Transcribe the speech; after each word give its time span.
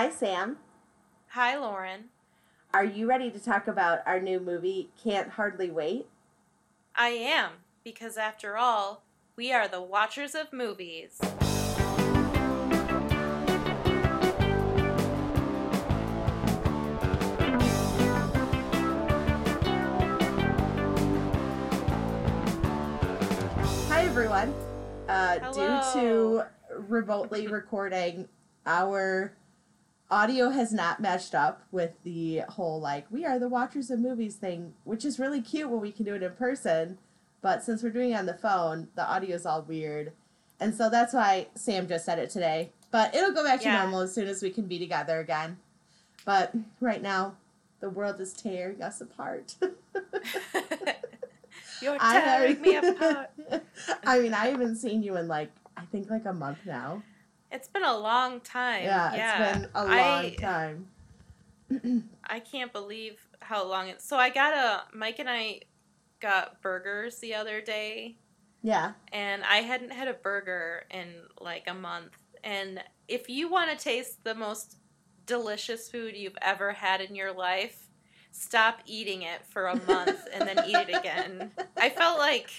Hi, 0.00 0.08
Sam. 0.08 0.56
Hi, 1.32 1.58
Lauren. 1.58 2.04
Are 2.72 2.86
you 2.86 3.06
ready 3.06 3.30
to 3.32 3.38
talk 3.38 3.68
about 3.68 3.98
our 4.06 4.18
new 4.18 4.40
movie, 4.40 4.88
Can't 5.04 5.28
Hardly 5.28 5.70
Wait? 5.70 6.06
I 6.96 7.08
am, 7.08 7.50
because 7.84 8.16
after 8.16 8.56
all, 8.56 9.02
we 9.36 9.52
are 9.52 9.68
the 9.68 9.82
watchers 9.82 10.34
of 10.34 10.54
movies. 10.54 11.18
Hi, 23.90 24.04
everyone. 24.06 24.54
Uh, 25.10 25.52
due 25.52 25.78
to 25.92 26.44
remotely 26.88 27.48
recording, 27.48 28.26
our 28.64 29.34
audio 30.10 30.50
has 30.50 30.72
not 30.72 31.00
matched 31.00 31.34
up 31.34 31.62
with 31.70 31.92
the 32.04 32.40
whole, 32.48 32.80
like, 32.80 33.06
we 33.10 33.24
are 33.24 33.38
the 33.38 33.48
watchers 33.48 33.90
of 33.90 34.00
movies 34.00 34.36
thing, 34.36 34.74
which 34.84 35.04
is 35.04 35.18
really 35.18 35.40
cute 35.40 35.70
when 35.70 35.80
we 35.80 35.92
can 35.92 36.04
do 36.04 36.14
it 36.14 36.22
in 36.22 36.32
person. 36.32 36.98
But 37.42 37.62
since 37.62 37.82
we're 37.82 37.90
doing 37.90 38.10
it 38.10 38.14
on 38.16 38.26
the 38.26 38.34
phone, 38.34 38.88
the 38.96 39.08
audio 39.08 39.34
is 39.36 39.46
all 39.46 39.62
weird. 39.62 40.12
And 40.58 40.74
so 40.74 40.90
that's 40.90 41.14
why 41.14 41.46
Sam 41.54 41.88
just 41.88 42.04
said 42.04 42.18
it 42.18 42.30
today. 42.30 42.72
But 42.90 43.14
it'll 43.14 43.32
go 43.32 43.44
back 43.44 43.60
to 43.60 43.66
Yeah. 43.66 43.82
normal 43.82 44.00
as 44.00 44.14
soon 44.14 44.28
as 44.28 44.42
we 44.42 44.50
can 44.50 44.66
be 44.66 44.78
together 44.78 45.20
again. 45.20 45.58
But 46.24 46.52
right 46.80 47.00
now, 47.00 47.36
the 47.80 47.88
world 47.88 48.20
is 48.20 48.34
tearing 48.34 48.82
us 48.82 49.00
apart. 49.00 49.54
You're 51.80 51.96
I 51.98 52.20
tearing 52.20 52.60
me 52.60 52.76
apart. 52.76 53.30
I 54.04 54.18
mean, 54.20 54.34
I 54.34 54.48
haven't 54.48 54.76
seen 54.76 55.02
you 55.02 55.16
in 55.16 55.28
like 55.28 55.50
I 55.76 55.82
think 55.86 56.10
like 56.10 56.26
a 56.26 56.32
month 56.32 56.58
now. 56.66 57.02
It's 57.52 57.68
been 57.68 57.84
a 57.84 57.96
long 57.96 58.40
time. 58.40 58.84
Yeah, 58.84 59.14
Yeah, 59.14 59.48
it's 59.48 59.58
been 59.58 59.70
a 59.74 59.84
long 59.84 59.92
I, 59.92 60.36
time. 60.38 60.88
I 62.24 62.40
can't 62.40 62.72
believe 62.72 63.18
how 63.40 63.66
long 63.66 63.88
it. 63.88 64.00
So 64.00 64.16
I 64.16 64.30
got 64.30 64.54
a 64.54 64.96
Mike 64.96 65.18
and 65.18 65.28
I 65.28 65.60
got 66.20 66.60
burgers 66.62 67.18
the 67.18 67.34
other 67.34 67.60
day, 67.60 68.16
Yeah. 68.62 68.92
and 69.12 69.42
I 69.44 69.58
hadn't 69.58 69.90
had 69.92 70.06
a 70.08 70.12
burger 70.14 70.84
in 70.90 71.14
like 71.40 71.64
a 71.66 71.74
month. 71.74 72.12
And 72.44 72.82
if 73.08 73.28
you 73.28 73.50
want 73.50 73.70
to 73.76 73.82
taste 73.82 74.22
the 74.24 74.34
most 74.34 74.76
delicious 75.26 75.88
food 75.88 76.16
you've 76.16 76.38
ever 76.42 76.72
had 76.72 77.00
in 77.00 77.14
your 77.14 77.32
life, 77.32 77.88
stop 78.32 78.80
eating 78.86 79.22
it 79.22 79.44
for 79.46 79.66
a 79.66 79.76
month 79.86 80.26
and 80.32 80.48
then 80.48 80.58
eat 80.66 80.76
it 80.88 80.96
again. 80.96 81.50
I 81.76 81.88
felt 81.90 82.18
like 82.18 82.50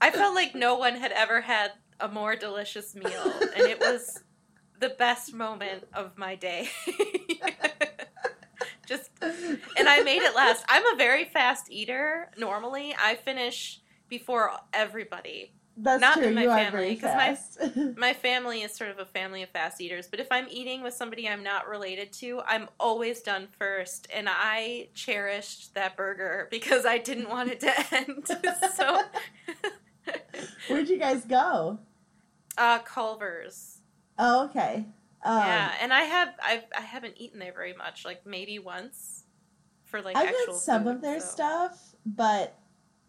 I 0.00 0.10
felt 0.10 0.34
like 0.34 0.54
no 0.54 0.76
one 0.76 0.94
had 0.96 1.12
ever 1.12 1.40
had 1.42 1.72
a 2.00 2.08
more 2.08 2.36
delicious 2.36 2.94
meal, 2.94 3.32
and 3.56 3.66
it 3.66 3.80
was 3.80 4.22
the 4.80 4.90
best 4.90 5.34
moment 5.34 5.84
of 5.94 6.16
my 6.16 6.34
day. 6.34 6.68
Just 8.86 9.10
and 9.20 9.86
I 9.88 10.02
made 10.02 10.22
it 10.22 10.34
last. 10.34 10.64
I'm 10.68 10.86
a 10.94 10.96
very 10.96 11.24
fast 11.26 11.70
eater. 11.70 12.30
Normally, 12.38 12.94
I 12.98 13.16
finish 13.16 13.80
before 14.08 14.50
everybody. 14.72 15.52
That's 15.80 16.00
not 16.00 16.14
true. 16.16 16.28
in 16.28 16.34
my 16.34 16.42
you 16.44 16.48
family, 16.48 16.70
very 16.70 16.96
'cause 16.96 17.38
my-. 17.76 17.92
My 17.96 18.12
family 18.14 18.62
is 18.62 18.74
sort 18.74 18.90
of 18.90 18.98
a 18.98 19.04
family 19.04 19.42
of 19.44 19.50
fast 19.50 19.80
eaters, 19.80 20.08
but 20.08 20.18
if 20.20 20.26
I'm 20.30 20.46
eating 20.50 20.82
with 20.82 20.94
somebody 20.94 21.28
I'm 21.28 21.42
not 21.44 21.68
related 21.68 22.12
to, 22.14 22.40
I'm 22.46 22.68
always 22.80 23.20
done 23.20 23.46
first. 23.58 24.08
And 24.12 24.26
I 24.28 24.88
cherished 24.94 25.74
that 25.74 25.96
burger 25.96 26.48
because 26.50 26.84
I 26.86 26.98
didn't 26.98 27.28
want 27.28 27.50
it 27.50 27.60
to 27.60 27.72
end. 27.94 28.26
so, 28.74 29.02
Where'd 30.68 30.88
you 30.88 30.98
guys 30.98 31.24
go? 31.26 31.78
Uh, 32.58 32.80
Culver's. 32.80 33.78
Oh, 34.18 34.46
okay. 34.46 34.86
Um, 35.24 35.38
yeah, 35.38 35.72
and 35.80 35.92
I 35.92 36.02
have 36.02 36.28
I've 36.44 36.64
I 36.76 36.80
haven't 36.82 37.14
eaten 37.16 37.38
there 37.38 37.52
very 37.52 37.72
much, 37.74 38.04
like 38.04 38.26
maybe 38.26 38.58
once 38.58 39.24
for 39.84 40.00
like 40.02 40.16
I've 40.16 40.26
actual 40.26 40.54
had 40.54 40.60
some 40.62 40.84
food, 40.84 40.96
of 40.96 41.02
their 41.02 41.20
so. 41.20 41.26
stuff, 41.26 41.94
but 42.06 42.54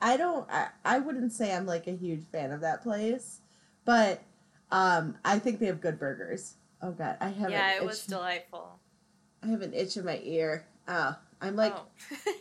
I 0.01 0.17
don't. 0.17 0.49
I, 0.49 0.69
I 0.85 0.99
wouldn't 0.99 1.33
say 1.33 1.53
I'm 1.53 1.65
like 1.65 1.87
a 1.87 1.91
huge 1.95 2.23
fan 2.31 2.51
of 2.51 2.61
that 2.61 2.83
place, 2.83 3.41
but 3.85 4.21
um, 4.71 5.17
I 5.25 5.39
think 5.39 5.59
they 5.59 5.65
have 5.67 5.81
good 5.81 5.99
burgers. 5.99 6.55
Oh 6.81 6.91
god, 6.91 7.17
I 7.19 7.29
have 7.29 7.51
Yeah, 7.51 7.75
it 7.75 7.85
was 7.85 8.05
delightful. 8.05 8.79
I 9.43 9.47
have 9.47 9.61
an 9.61 9.73
itch 9.73 9.97
in 9.97 10.05
my 10.05 10.19
ear. 10.23 10.65
Oh, 10.87 11.15
I'm 11.41 11.55
like 11.55 11.73
oh. 11.75 11.85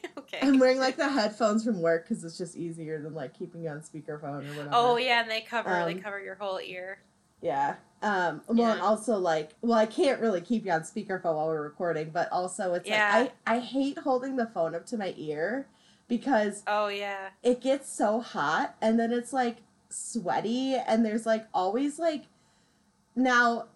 okay. 0.18 0.38
I'm 0.42 0.58
wearing 0.58 0.78
like 0.78 0.96
the 1.04 1.08
headphones 1.08 1.64
from 1.64 1.80
work 1.80 2.08
because 2.08 2.24
it's 2.24 2.36
just 2.38 2.56
easier 2.56 3.00
than 3.00 3.14
like 3.14 3.38
keeping 3.38 3.62
you 3.62 3.70
on 3.70 3.80
speakerphone 3.80 4.44
or 4.44 4.54
whatever. 4.56 4.70
Oh 4.72 4.96
yeah, 4.96 5.22
and 5.22 5.30
they 5.30 5.40
cover 5.40 5.70
they 5.86 5.94
Um, 5.94 6.00
cover 6.00 6.20
your 6.20 6.34
whole 6.34 6.60
ear. 6.60 6.98
yeah. 7.40 7.76
Um, 8.00 8.42
well, 8.46 8.70
and 8.70 8.78
Yeah. 8.78 8.84
also 8.86 9.16
like, 9.18 9.50
well, 9.60 9.76
I 9.78 9.86
can't 9.86 10.20
really 10.20 10.40
keep 10.40 10.64
you 10.64 10.70
on 10.70 10.82
speakerphone 10.82 11.34
while 11.34 11.48
we're 11.48 11.62
recording, 11.62 12.10
but 12.10 12.30
also 12.30 12.74
it's 12.74 12.88
Yeah. 12.88 13.10
like 13.12 13.34
I 13.46 13.56
I 13.56 13.58
hate 13.60 13.98
holding 13.98 14.36
the 14.36 14.46
phone 14.46 14.74
up 14.74 14.86
to 14.86 14.96
my 14.96 15.14
ear 15.16 15.66
because 16.08 16.62
Oh 16.66 16.88
yeah. 16.88 17.30
it 17.42 17.60
gets 17.60 17.88
so 17.90 18.20
hot 18.20 18.76
and 18.80 18.98
then 18.98 19.12
it's 19.12 19.32
like 19.32 19.58
sweaty 19.90 20.74
and 20.74 21.04
there's 21.04 21.26
like 21.26 21.46
always 21.54 21.98
like 21.98 22.24
now 23.16 23.66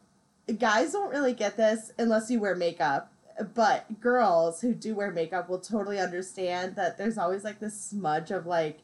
guys 0.59 0.93
don't 0.93 1.11
really 1.11 1.33
get 1.33 1.57
this 1.57 1.93
unless 1.99 2.31
you 2.31 2.39
wear 2.41 2.55
makeup 2.55 3.12
but 3.55 4.01
girls 4.01 4.61
who 4.61 4.75
do 4.75 4.95
wear 4.95 5.11
makeup 5.11 5.49
will 5.49 5.59
totally 5.59 5.99
understand 5.99 6.77
that 6.77 6.99
there's 6.99 7.19
always 7.19 7.45
like 7.45 7.61
this 7.61 7.81
smudge 7.81 8.31
of 8.31 8.47
like 8.47 8.81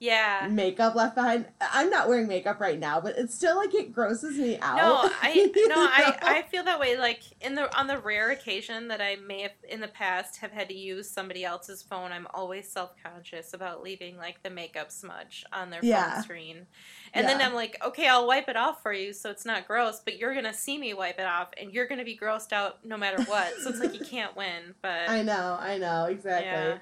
Yeah. 0.00 0.48
makeup 0.50 0.94
left 0.94 1.14
behind 1.14 1.44
i'm 1.60 1.90
not 1.90 2.08
wearing 2.08 2.26
makeup 2.26 2.58
right 2.58 2.78
now 2.78 3.00
but 3.00 3.16
it's 3.18 3.34
still 3.34 3.56
like 3.56 3.74
it 3.74 3.92
grosses 3.92 4.36
me 4.38 4.58
out 4.60 4.76
No, 4.78 5.10
I 5.22 5.34
no, 5.68 5.74
I. 5.76 6.16
I 6.22 6.42
feel 6.50 6.64
that 6.64 6.80
way. 6.80 6.96
Like 6.98 7.20
in 7.42 7.54
the 7.54 7.74
on 7.78 7.86
the 7.86 7.98
rare 7.98 8.30
occasion 8.30 8.88
that 8.88 9.00
I 9.00 9.16
may 9.16 9.42
have 9.42 9.52
in 9.68 9.80
the 9.80 9.88
past 9.88 10.38
have 10.38 10.50
had 10.52 10.68
to 10.70 10.74
use 10.74 11.08
somebody 11.08 11.44
else's 11.44 11.82
phone, 11.82 12.12
I'm 12.12 12.26
always 12.32 12.66
self 12.68 12.92
conscious 13.02 13.52
about 13.52 13.82
leaving 13.82 14.16
like 14.16 14.42
the 14.42 14.50
makeup 14.50 14.90
smudge 14.90 15.44
on 15.52 15.70
their 15.70 15.80
Yeah. 15.84 16.14
phone 16.14 16.22
screen. 16.22 16.66
And 17.12 17.26
then 17.28 17.42
I'm 17.42 17.54
like, 17.54 17.76
okay, 17.84 18.08
I'll 18.08 18.26
wipe 18.26 18.48
it 18.48 18.56
off 18.56 18.82
for 18.82 18.92
you, 18.92 19.12
so 19.12 19.30
it's 19.30 19.44
not 19.44 19.66
gross. 19.66 20.00
But 20.04 20.18
you're 20.18 20.34
gonna 20.34 20.54
see 20.54 20.78
me 20.78 20.94
wipe 20.94 21.18
it 21.18 21.26
off, 21.26 21.48
and 21.60 21.72
you're 21.72 21.86
gonna 21.86 22.04
be 22.04 22.16
grossed 22.16 22.52
out 22.52 22.84
no 22.84 22.96
matter 22.96 23.22
what. 23.24 23.52
so 23.62 23.68
it's 23.70 23.80
like 23.80 23.94
you 23.94 24.04
can't 24.04 24.34
win. 24.36 24.74
But 24.80 25.08
I 25.08 25.22
know, 25.22 25.58
I 25.60 25.76
know, 25.78 26.06
exactly. 26.06 26.46
Yeah. 26.50 26.78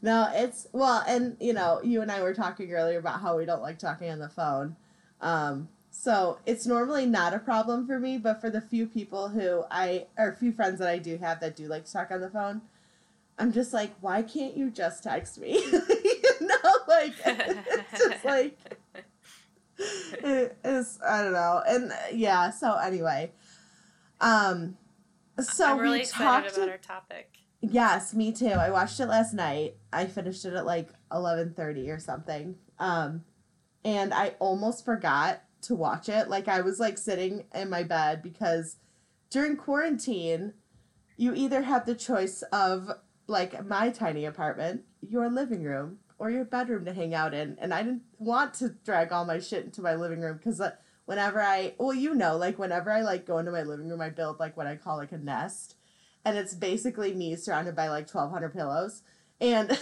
No, 0.00 0.30
it's 0.32 0.68
well, 0.72 1.02
and 1.08 1.36
you 1.40 1.52
know, 1.52 1.80
you 1.82 2.02
and 2.02 2.10
I 2.10 2.22
were 2.22 2.34
talking 2.34 2.72
earlier 2.72 2.98
about 2.98 3.20
how 3.20 3.36
we 3.36 3.44
don't 3.44 3.62
like 3.62 3.78
talking 3.78 4.10
on 4.10 4.18
the 4.18 4.28
phone. 4.28 4.76
Um, 5.20 5.68
so 5.90 6.38
it's 6.46 6.66
normally 6.66 7.06
not 7.06 7.34
a 7.34 7.38
problem 7.40 7.86
for 7.86 7.98
me, 7.98 8.18
but 8.18 8.40
for 8.40 8.50
the 8.50 8.60
few 8.60 8.86
people 8.86 9.30
who 9.30 9.64
I 9.70 10.06
or 10.16 10.28
a 10.28 10.36
few 10.36 10.52
friends 10.52 10.78
that 10.78 10.88
I 10.88 10.98
do 10.98 11.16
have 11.18 11.40
that 11.40 11.56
do 11.56 11.66
like 11.66 11.84
to 11.86 11.92
talk 11.92 12.10
on 12.12 12.20
the 12.20 12.30
phone, 12.30 12.62
I'm 13.38 13.52
just 13.52 13.72
like, 13.72 13.92
why 14.00 14.22
can't 14.22 14.56
you 14.56 14.70
just 14.70 15.02
text 15.02 15.40
me? 15.40 15.54
you 15.72 16.22
know, 16.40 16.70
like 16.88 17.14
it's 17.26 17.98
just 17.98 18.24
like 18.24 18.56
it 19.78 20.56
is. 20.64 20.98
I 21.06 21.22
don't 21.22 21.32
know, 21.32 21.62
and 21.66 21.90
uh, 21.90 21.96
yeah. 22.12 22.50
So 22.50 22.76
anyway, 22.76 23.32
um, 24.20 24.76
so 25.40 25.72
I'm 25.72 25.78
really 25.78 25.98
we 25.98 26.02
excited 26.02 26.48
talked. 26.48 26.56
about 26.56 26.68
our 26.68 26.78
topic. 26.78 27.37
Yes, 27.60 28.14
me 28.14 28.32
too. 28.32 28.46
I 28.46 28.70
watched 28.70 29.00
it 29.00 29.06
last 29.06 29.34
night. 29.34 29.76
I 29.92 30.06
finished 30.06 30.44
it 30.44 30.54
at 30.54 30.66
like 30.66 30.90
11:30 31.10 31.88
or 31.90 31.98
something. 31.98 32.56
Um 32.78 33.24
and 33.84 34.12
I 34.14 34.34
almost 34.38 34.84
forgot 34.84 35.42
to 35.62 35.74
watch 35.74 36.08
it. 36.08 36.28
Like 36.28 36.48
I 36.48 36.60
was 36.60 36.78
like 36.78 36.98
sitting 36.98 37.44
in 37.54 37.70
my 37.70 37.82
bed 37.82 38.22
because 38.22 38.76
during 39.30 39.56
quarantine 39.56 40.54
you 41.16 41.34
either 41.34 41.62
have 41.62 41.84
the 41.84 41.94
choice 41.94 42.42
of 42.52 42.90
like 43.26 43.66
my 43.66 43.90
tiny 43.90 44.24
apartment, 44.24 44.82
your 45.00 45.28
living 45.28 45.62
room, 45.64 45.98
or 46.18 46.30
your 46.30 46.44
bedroom 46.44 46.84
to 46.84 46.92
hang 46.92 47.14
out 47.14 47.34
in. 47.34 47.56
And 47.60 47.74
I 47.74 47.82
didn't 47.82 48.02
want 48.18 48.54
to 48.54 48.70
drag 48.84 49.12
all 49.12 49.24
my 49.24 49.38
shit 49.40 49.64
into 49.64 49.82
my 49.82 49.94
living 49.94 50.20
room 50.20 50.36
because 50.38 50.60
uh, 50.60 50.72
whenever 51.06 51.42
I, 51.42 51.74
well, 51.78 51.94
you 51.94 52.14
know, 52.14 52.36
like 52.36 52.58
whenever 52.58 52.90
I 52.90 53.02
like 53.02 53.26
go 53.26 53.38
into 53.38 53.52
my 53.52 53.62
living 53.62 53.88
room, 53.88 54.00
I 54.00 54.10
build 54.10 54.38
like 54.38 54.56
what 54.56 54.66
I 54.66 54.76
call 54.76 54.96
like 54.96 55.12
a 55.12 55.18
nest, 55.18 55.76
and 56.24 56.36
it's 56.36 56.54
basically 56.54 57.14
me 57.14 57.36
surrounded 57.36 57.76
by 57.76 57.88
like 57.88 58.06
twelve 58.06 58.30
hundred 58.30 58.52
pillows, 58.52 59.02
and 59.40 59.70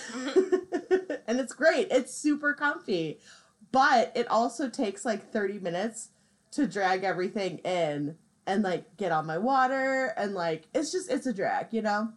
and 1.26 1.40
it's 1.40 1.54
great. 1.54 1.88
It's 1.90 2.14
super 2.14 2.54
comfy, 2.54 3.20
but 3.72 4.12
it 4.14 4.28
also 4.28 4.68
takes 4.68 5.04
like 5.04 5.32
thirty 5.32 5.58
minutes 5.58 6.10
to 6.52 6.66
drag 6.66 7.04
everything 7.04 7.58
in 7.58 8.16
and 8.46 8.62
like 8.62 8.96
get 8.96 9.12
on 9.12 9.26
my 9.26 9.38
water 9.38 10.14
and 10.16 10.34
like 10.34 10.68
it's 10.74 10.92
just 10.92 11.10
it's 11.10 11.26
a 11.26 11.32
drag, 11.32 11.66
you 11.72 11.82
know, 11.82 12.08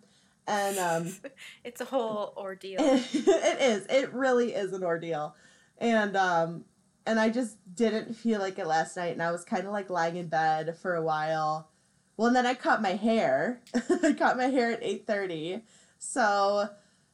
and 0.47 0.77
um. 0.77 1.13
It's 1.63 1.81
a 1.81 1.85
whole 1.85 2.33
ordeal. 2.37 2.77
it 2.81 3.61
is. 3.61 3.85
It 3.89 4.13
really 4.13 4.53
is 4.53 4.73
an 4.73 4.83
ordeal. 4.83 5.35
And 5.77 6.15
um 6.15 6.65
and 7.05 7.19
I 7.19 7.29
just 7.29 7.57
didn't 7.75 8.13
feel 8.15 8.39
like 8.39 8.59
it 8.59 8.67
last 8.67 8.97
night 8.97 9.13
and 9.13 9.21
I 9.21 9.31
was 9.31 9.43
kind 9.43 9.65
of 9.65 9.71
like 9.71 9.89
lying 9.89 10.17
in 10.17 10.27
bed 10.27 10.77
for 10.77 10.95
a 10.95 11.01
while. 11.01 11.69
Well, 12.19 12.27
and 12.27 12.35
then 12.35 12.45
I 12.45 12.53
cut 12.53 12.81
my 12.81 12.95
hair. 12.95 13.61
I 14.03 14.11
cut 14.11 14.35
my 14.35 14.47
hair 14.47 14.73
at 14.73 14.81
8:30. 14.83 15.61
So, 15.99 16.67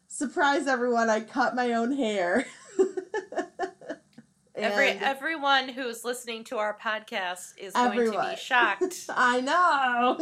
surprise 0.07 0.65
everyone, 0.65 1.11
I 1.11 1.19
cut 1.19 1.55
my 1.55 1.73
own 1.73 1.95
hair. 1.95 2.47
Every 4.55 4.87
everyone 4.87 5.69
who's 5.69 6.03
listening 6.03 6.43
to 6.45 6.57
our 6.57 6.75
podcast 6.83 7.55
is 7.59 7.73
going 7.73 8.11
to 8.11 8.19
be 8.31 8.35
shocked. 8.41 9.05
I 9.09 9.41
know. 9.41 10.17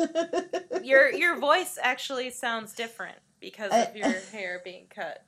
your 0.84 1.14
your 1.14 1.38
voice 1.38 1.80
actually 1.82 2.32
sounds 2.32 2.74
different 2.74 3.16
because 3.40 3.72
of 3.72 3.96
your 3.96 4.12
hair 4.34 4.60
being 4.66 4.88
cut. 4.90 5.24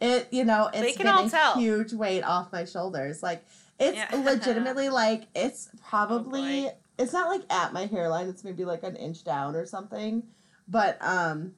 it 0.00 0.26
you 0.32 0.44
know 0.44 0.68
They 0.72 0.88
it's 0.88 0.96
can 0.96 1.06
been 1.06 1.14
all 1.14 1.26
a 1.26 1.30
tell. 1.30 1.54
huge 1.56 1.92
weight 1.92 2.22
off 2.22 2.50
my 2.50 2.64
shoulders. 2.64 3.22
Like 3.22 3.44
it's 3.78 3.98
Yeah. 3.98 4.08
Oh, 4.12 4.22
legitimately 4.22 4.88
like 4.88 5.28
it's 5.36 5.68
probably 5.88 6.66
oh, 6.66 6.70
boy. 6.70 6.76
It's 6.98 7.12
not 7.12 7.28
like 7.28 7.42
at 7.50 7.72
my 7.72 7.86
hairline. 7.86 8.28
It's 8.28 8.44
maybe 8.44 8.64
like 8.64 8.82
an 8.82 8.96
inch 8.96 9.24
down 9.24 9.56
or 9.56 9.66
something. 9.66 10.24
But 10.68 10.98
um. 11.00 11.54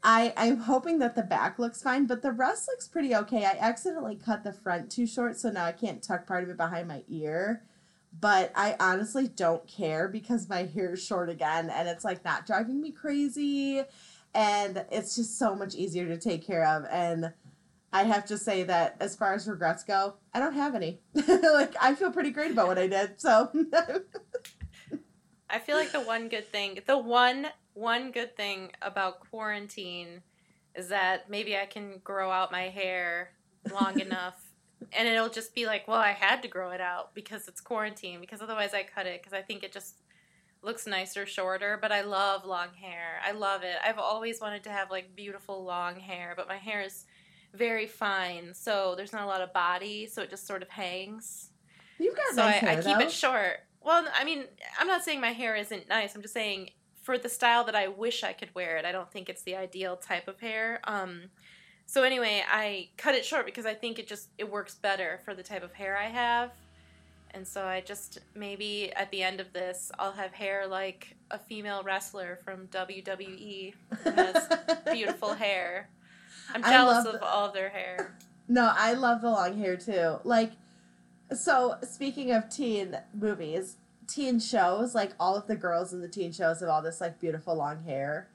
I, 0.00 0.32
I'm 0.36 0.58
hoping 0.58 1.00
that 1.00 1.16
the 1.16 1.24
back 1.24 1.58
looks 1.58 1.82
fine, 1.82 2.06
but 2.06 2.22
the 2.22 2.30
rest 2.30 2.68
looks 2.68 2.86
pretty 2.86 3.16
okay. 3.16 3.44
I 3.44 3.56
accidentally 3.58 4.14
cut 4.14 4.44
the 4.44 4.52
front 4.52 4.92
too 4.92 5.08
short, 5.08 5.36
so 5.36 5.50
now 5.50 5.64
I 5.64 5.72
can't 5.72 6.00
tuck 6.00 6.24
part 6.24 6.44
of 6.44 6.50
it 6.50 6.56
behind 6.56 6.86
my 6.86 7.02
ear. 7.08 7.64
But 8.18 8.52
I 8.54 8.76
honestly 8.80 9.28
don't 9.28 9.66
care 9.66 10.08
because 10.08 10.48
my 10.48 10.64
hair 10.64 10.94
is 10.94 11.04
short 11.04 11.28
again 11.28 11.68
and 11.70 11.88
it's 11.88 12.04
like 12.04 12.24
not 12.24 12.46
driving 12.46 12.80
me 12.80 12.90
crazy. 12.90 13.82
And 14.34 14.84
it's 14.90 15.16
just 15.16 15.38
so 15.38 15.54
much 15.54 15.74
easier 15.74 16.06
to 16.06 16.16
take 16.16 16.46
care 16.46 16.64
of. 16.64 16.84
And 16.90 17.32
I 17.92 18.04
have 18.04 18.26
to 18.26 18.36
say 18.36 18.64
that 18.64 18.96
as 19.00 19.16
far 19.16 19.34
as 19.34 19.48
regrets 19.48 19.82
go, 19.82 20.14
I 20.34 20.40
don't 20.40 20.54
have 20.54 20.74
any. 20.74 21.00
like, 21.14 21.74
I 21.80 21.94
feel 21.94 22.10
pretty 22.10 22.30
great 22.30 22.50
about 22.50 22.68
what 22.68 22.78
I 22.78 22.86
did. 22.86 23.20
So, 23.20 23.50
I 25.50 25.58
feel 25.58 25.76
like 25.76 25.92
the 25.92 26.00
one 26.00 26.28
good 26.28 26.52
thing, 26.52 26.78
the 26.86 26.98
one 26.98 27.48
one 27.72 28.10
good 28.10 28.36
thing 28.36 28.72
about 28.82 29.20
quarantine 29.30 30.22
is 30.74 30.88
that 30.88 31.30
maybe 31.30 31.56
I 31.56 31.64
can 31.64 32.00
grow 32.02 32.30
out 32.30 32.52
my 32.52 32.68
hair 32.68 33.30
long 33.72 34.00
enough 34.00 34.48
and 34.92 35.08
it'll 35.08 35.28
just 35.28 35.54
be 35.54 35.66
like, 35.66 35.88
well, 35.88 35.98
I 35.98 36.10
had 36.10 36.42
to 36.42 36.48
grow 36.48 36.70
it 36.70 36.80
out 36.80 37.14
because 37.14 37.48
it's 37.48 37.60
quarantine 37.60 38.20
because 38.20 38.42
otherwise 38.42 38.74
I 38.74 38.82
cut 38.82 39.06
it 39.06 39.22
because 39.22 39.32
I 39.32 39.42
think 39.42 39.62
it 39.62 39.72
just 39.72 39.96
looks 40.62 40.86
nicer 40.86 41.24
shorter, 41.24 41.78
but 41.80 41.92
I 41.92 42.02
love 42.02 42.44
long 42.44 42.68
hair. 42.80 43.20
I 43.24 43.32
love 43.32 43.62
it. 43.62 43.76
I've 43.84 43.98
always 43.98 44.40
wanted 44.40 44.64
to 44.64 44.70
have 44.70 44.90
like 44.90 45.14
beautiful 45.14 45.64
long 45.64 46.00
hair, 46.00 46.34
but 46.36 46.48
my 46.48 46.56
hair 46.56 46.82
is 46.82 47.04
very 47.54 47.86
fine, 47.86 48.52
so 48.54 48.94
there's 48.96 49.12
not 49.12 49.22
a 49.22 49.26
lot 49.26 49.40
of 49.40 49.52
body, 49.52 50.06
so 50.06 50.22
it 50.22 50.30
just 50.30 50.46
sort 50.46 50.62
of 50.62 50.68
hangs 50.68 51.50
you've 51.98 52.16
got 52.16 52.34
so 52.34 52.42
nice 52.42 52.62
I, 52.62 52.66
hair, 52.66 52.70
I 52.70 52.82
keep 52.82 52.98
though. 52.98 53.04
it 53.04 53.12
short. 53.12 53.60
Well, 53.82 54.06
I 54.14 54.24
mean, 54.24 54.44
I'm 54.78 54.86
not 54.86 55.04
saying 55.04 55.20
my 55.20 55.32
hair 55.32 55.56
isn't 55.56 55.88
nice. 55.88 56.14
I'm 56.14 56.22
just 56.22 56.34
saying 56.34 56.70
for 57.02 57.18
the 57.18 57.28
style 57.28 57.64
that 57.64 57.74
I 57.74 57.88
wish 57.88 58.22
I 58.22 58.32
could 58.32 58.54
wear 58.54 58.76
it, 58.76 58.84
I 58.84 58.92
don't 58.92 59.10
think 59.10 59.28
it's 59.28 59.42
the 59.42 59.56
ideal 59.56 59.96
type 59.96 60.28
of 60.28 60.40
hair. 60.40 60.80
Um, 60.84 61.30
so 61.86 62.02
anyway, 62.02 62.42
I 62.50 62.88
cut 62.96 63.14
it 63.14 63.24
short 63.24 63.46
because 63.46 63.66
I 63.66 63.74
think 63.74 63.98
it 63.98 64.06
just 64.06 64.28
it 64.36 64.50
works 64.50 64.74
better 64.74 65.20
for 65.24 65.34
the 65.34 65.42
type 65.42 65.62
of 65.62 65.72
hair 65.72 65.96
I 65.96 66.08
have. 66.08 66.50
And 67.32 67.46
so 67.46 67.64
I 67.64 67.80
just 67.80 68.18
maybe 68.34 68.92
at 68.94 69.10
the 69.10 69.22
end 69.22 69.40
of 69.40 69.52
this, 69.52 69.90
I'll 69.98 70.12
have 70.12 70.32
hair 70.32 70.66
like 70.66 71.16
a 71.30 71.38
female 71.38 71.82
wrestler 71.82 72.38
from 72.44 72.66
WWE 72.68 73.74
who 74.02 74.10
has 74.10 74.48
beautiful 74.92 75.34
hair. 75.34 75.88
I'm 76.54 76.62
jealous 76.62 77.06
of 77.06 77.12
the- 77.14 77.24
all 77.24 77.46
of 77.48 77.54
their 77.54 77.68
hair. 77.70 78.14
No, 78.50 78.72
I 78.74 78.94
love 78.94 79.20
the 79.20 79.28
long 79.30 79.58
hair 79.58 79.76
too. 79.76 80.20
Like, 80.24 80.52
so 81.34 81.76
speaking 81.82 82.30
of 82.32 82.48
teen 82.48 82.96
movies, 83.12 83.76
teen 84.06 84.40
shows, 84.40 84.94
like 84.94 85.12
all 85.20 85.36
of 85.36 85.46
the 85.46 85.54
girls 85.54 85.92
in 85.92 86.00
the 86.00 86.08
teen 86.08 86.32
shows 86.32 86.60
have 86.60 86.70
all 86.70 86.80
this 86.80 86.98
like 86.98 87.20
beautiful 87.20 87.54
long 87.54 87.82
hair. 87.84 88.28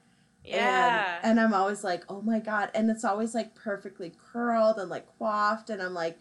Yeah. 0.44 1.16
And, 1.24 1.38
and 1.38 1.40
I'm 1.40 1.52
always 1.52 1.82
like, 1.82 2.04
oh 2.08 2.20
my 2.22 2.38
god. 2.38 2.70
And 2.76 2.88
it's 2.90 3.04
always 3.04 3.34
like 3.34 3.56
perfectly 3.56 4.12
curled 4.32 4.78
and 4.78 4.88
like 4.88 5.06
coiffed. 5.18 5.68
And 5.70 5.82
I'm 5.82 5.94
like, 5.94 6.16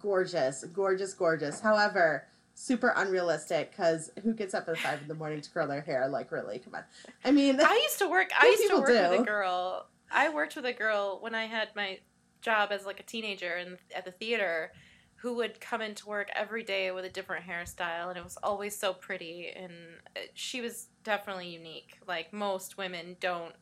gorgeous, 0.00 0.64
gorgeous, 0.72 1.14
gorgeous. 1.14 1.60
However, 1.60 2.26
super 2.54 2.92
unrealistic 2.96 3.70
because 3.70 4.10
who 4.24 4.32
gets 4.34 4.54
up 4.54 4.68
at 4.68 4.78
five 4.78 5.02
in 5.02 5.08
the 5.08 5.14
morning 5.14 5.40
to 5.40 5.50
curl 5.50 5.68
their 5.68 5.82
hair? 5.82 6.08
Like, 6.08 6.32
really? 6.32 6.58
Come 6.58 6.74
on. 6.74 6.82
I 7.24 7.30
mean, 7.30 7.60
I 7.60 7.80
used 7.84 7.98
to 8.00 8.08
work. 8.08 8.30
I 8.36 8.46
used 8.58 8.70
to 8.70 8.76
work 8.78 8.88
with 8.88 9.20
a 9.20 9.24
girl. 9.24 9.86
I 10.10 10.28
worked 10.28 10.56
with 10.56 10.64
a 10.64 10.72
girl 10.72 11.18
when 11.20 11.34
I 11.34 11.44
had 11.44 11.68
my 11.74 11.98
job 12.40 12.70
as 12.72 12.86
like 12.86 13.00
a 13.00 13.02
teenager 13.02 13.56
in, 13.56 13.78
at 13.94 14.04
the 14.04 14.12
theater, 14.12 14.72
who 15.16 15.34
would 15.36 15.60
come 15.60 15.80
into 15.80 16.06
work 16.06 16.28
every 16.34 16.62
day 16.62 16.90
with 16.90 17.04
a 17.04 17.08
different 17.08 17.46
hairstyle, 17.46 18.08
and 18.08 18.18
it 18.18 18.24
was 18.24 18.36
always 18.42 18.78
so 18.78 18.92
pretty. 18.92 19.50
And 19.54 19.72
uh, 20.14 20.20
she 20.34 20.60
was 20.60 20.88
definitely 21.04 21.48
unique. 21.48 21.98
Like 22.06 22.32
most 22.32 22.76
women 22.78 23.16
don't 23.18 23.54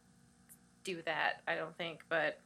do 0.83 1.01
that. 1.07 1.43
I 1.47 1.55
don't 1.55 1.77
think, 1.79 2.01
but 2.09 2.41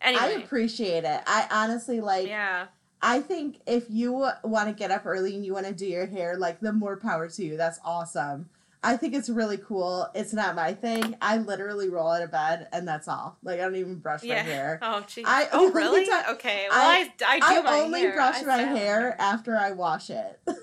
anyway 0.00 0.22
I 0.22 0.28
appreciate 0.30 1.04
it. 1.04 1.20
I 1.26 1.46
honestly 1.50 2.00
like. 2.00 2.26
yeah. 2.28 2.66
I 3.04 3.18
think 3.18 3.60
if 3.66 3.86
you 3.90 4.12
want 4.44 4.68
to 4.68 4.72
get 4.72 4.92
up 4.92 5.06
early 5.06 5.34
and 5.34 5.44
you 5.44 5.52
want 5.52 5.66
to 5.66 5.74
do 5.74 5.86
your 5.86 6.06
hair, 6.06 6.36
like 6.38 6.60
the 6.60 6.72
more 6.72 6.96
power 6.96 7.28
to 7.28 7.44
you. 7.44 7.56
That's 7.56 7.80
awesome. 7.84 8.48
I 8.84 8.96
think 8.96 9.14
it's 9.14 9.28
really 9.28 9.58
cool. 9.58 10.08
It's 10.14 10.32
not 10.32 10.56
my 10.56 10.74
thing. 10.74 11.16
I 11.22 11.38
literally 11.38 11.88
roll 11.88 12.10
out 12.10 12.22
of 12.22 12.32
bed 12.32 12.68
and 12.72 12.86
that's 12.86 13.06
all. 13.06 13.38
Like 13.42 13.60
I 13.60 13.62
don't 13.62 13.76
even 13.76 13.96
brush 13.96 14.24
my 14.24 14.34
hair. 14.34 14.80
Oh, 14.82 15.04
geez. 15.06 15.24
I 15.26 15.48
oh, 15.52 15.60
only 15.66 15.72
really? 15.72 16.04
ti- 16.06 16.30
okay. 16.30 16.66
Well, 16.68 16.80
I, 16.80 17.12
I, 17.24 17.38
do 17.38 17.66
I 17.66 17.80
only 17.80 18.00
hair. 18.00 18.14
brush 18.14 18.42
I 18.42 18.44
my 18.44 18.58
hair 18.58 19.14
after 19.20 19.56
I 19.56 19.72
wash 19.72 20.10
it. 20.10 20.40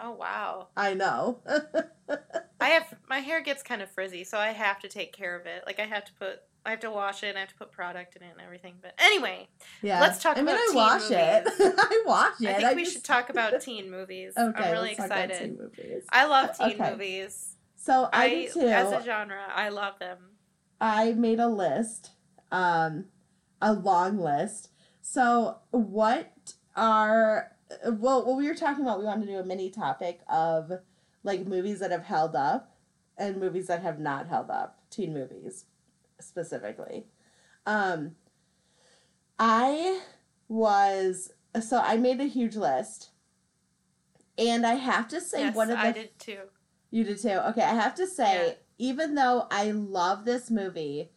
Oh, 0.00 0.10
wow. 0.12 0.68
I 0.76 0.94
know. 0.94 1.38
I 2.60 2.68
have 2.68 2.92
my 3.08 3.20
hair 3.20 3.40
gets 3.40 3.62
kind 3.62 3.80
of 3.80 3.90
frizzy, 3.90 4.24
so 4.24 4.36
I 4.36 4.48
have 4.48 4.80
to 4.80 4.88
take 4.88 5.12
care 5.12 5.38
of 5.38 5.46
it. 5.46 5.62
Like 5.64 5.80
I 5.80 5.84
have 5.86 6.04
to 6.06 6.12
put, 6.14 6.40
I 6.66 6.70
have 6.70 6.80
to 6.80 6.90
wash 6.90 7.22
it, 7.22 7.28
and 7.28 7.38
I 7.38 7.40
have 7.42 7.50
to 7.50 7.54
put 7.54 7.70
product 7.70 8.16
in 8.16 8.22
it 8.22 8.32
and 8.32 8.40
everything. 8.40 8.74
But 8.82 8.94
anyway, 8.98 9.48
yeah. 9.82 10.00
Let's 10.00 10.20
talk 10.20 10.36
I 10.36 10.40
mean, 10.40 10.48
about 10.48 10.58
I 10.58 10.74
wash 10.74 11.10
it. 11.10 11.46
I 11.78 12.02
wash 12.04 12.40
it. 12.40 12.48
I 12.48 12.54
think 12.54 12.76
we 12.76 12.82
just- 12.82 12.94
should 12.94 13.04
talk 13.04 13.30
about 13.30 13.60
teen 13.62 13.88
movies. 13.90 14.32
Okay, 14.36 14.64
I'm 14.64 14.72
really 14.72 14.88
let's 14.88 14.96
talk 14.98 15.06
about 15.06 15.30
excited. 15.30 15.48
teen 15.48 15.58
movies. 15.58 16.04
I 16.10 16.26
love 16.26 16.58
teen 16.58 16.72
Okay. 16.72 16.90
movies. 16.90 17.56
So 17.76 18.08
I, 18.12 18.24
I, 18.24 18.28
do 18.28 18.48
too. 18.52 18.60
as 18.66 18.92
a 18.92 19.04
genre, 19.04 19.42
I 19.54 19.68
love 19.68 19.98
them. 20.00 20.18
I 20.80 21.12
made 21.12 21.38
a 21.38 21.46
list, 21.46 22.10
um, 22.50 23.04
a 23.62 23.72
long 23.72 24.18
list. 24.18 24.70
So, 25.02 25.58
what 25.70 26.54
are 26.74 27.52
well? 27.84 28.26
What 28.26 28.36
we 28.36 28.48
were 28.48 28.56
talking 28.56 28.82
about, 28.82 28.98
we 28.98 29.04
wanted 29.04 29.26
to 29.26 29.32
do 29.32 29.38
a 29.38 29.44
mini 29.44 29.70
topic 29.70 30.20
of 30.28 30.72
like 31.22 31.46
movies 31.46 31.78
that 31.78 31.92
have 31.92 32.04
held 32.04 32.34
up 32.34 32.76
and 33.16 33.36
movies 33.36 33.68
that 33.68 33.82
have 33.82 34.00
not 34.00 34.26
held 34.26 34.50
up, 34.50 34.80
teen 34.90 35.14
movies 35.14 35.64
specifically. 36.20 37.06
Um, 37.66 38.16
I 39.38 40.00
was 40.48 41.32
so 41.60 41.78
I 41.78 41.96
made 41.96 42.20
a 42.20 42.24
huge 42.24 42.56
list, 42.56 43.10
and 44.38 44.66
I 44.66 44.74
have 44.74 45.08
to 45.08 45.20
say 45.20 45.40
yes, 45.40 45.56
one 45.56 45.70
of 45.70 45.78
the 45.78 45.84
I 45.84 45.92
did 45.92 46.18
too. 46.18 46.38
you 46.90 47.04
did 47.04 47.20
too. 47.20 47.28
Okay, 47.50 47.62
I 47.62 47.74
have 47.74 47.94
to 47.96 48.06
say, 48.06 48.46
Yeah. 48.48 48.52
even 48.78 49.14
though 49.14 49.46
I 49.50 49.70
love 49.72 50.24
this 50.24 50.50
movie, 50.50 51.10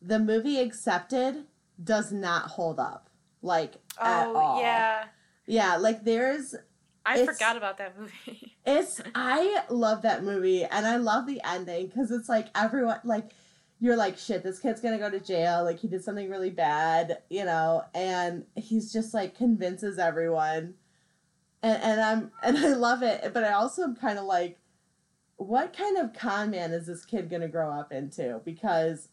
the 0.00 0.18
movie 0.18 0.58
Accepted 0.60 1.44
does 1.82 2.12
not 2.12 2.50
hold 2.50 2.78
up. 2.80 3.08
Like 3.40 3.74
at 4.00 4.26
Oh 4.28 4.36
all. 4.36 4.60
yeah, 4.60 5.06
Yeah, 5.46 5.76
like 5.76 6.04
there's 6.04 6.54
I 7.04 7.26
forgot 7.26 7.56
about 7.56 7.78
that 7.78 7.98
movie. 7.98 8.56
it's 8.64 9.00
I 9.14 9.62
love 9.68 10.02
that 10.02 10.22
movie 10.22 10.64
and 10.64 10.86
I 10.86 10.96
love 10.96 11.26
the 11.26 11.40
ending 11.44 11.90
cuz 11.90 12.10
it's 12.12 12.28
like 12.28 12.46
everyone 12.54 13.00
like 13.04 13.30
you're 13.82 13.96
like 13.96 14.16
shit 14.16 14.44
this 14.44 14.60
kid's 14.60 14.80
to 14.80 14.96
go 14.96 15.10
to 15.10 15.18
jail 15.18 15.64
like 15.64 15.80
he 15.80 15.88
did 15.88 16.04
something 16.04 16.30
really 16.30 16.50
bad, 16.50 17.18
you 17.28 17.44
know, 17.44 17.82
and 17.96 18.44
he's 18.54 18.92
just 18.92 19.12
like 19.12 19.36
convinces 19.36 19.98
everyone. 19.98 20.74
And 21.64 21.82
and 21.82 22.00
I'm 22.00 22.30
and 22.44 22.56
I 22.56 22.74
love 22.74 23.02
it, 23.02 23.32
but 23.34 23.42
I 23.42 23.52
also 23.54 23.82
am 23.82 23.96
kind 23.96 24.20
of 24.20 24.24
like 24.24 24.60
what 25.34 25.76
kind 25.76 25.98
of 25.98 26.12
con 26.14 26.52
man 26.52 26.70
is 26.70 26.86
this 26.86 27.04
kid 27.04 27.28
to 27.42 27.48
grow 27.48 27.72
up 27.72 27.90
into 27.92 28.40
because 28.44 29.08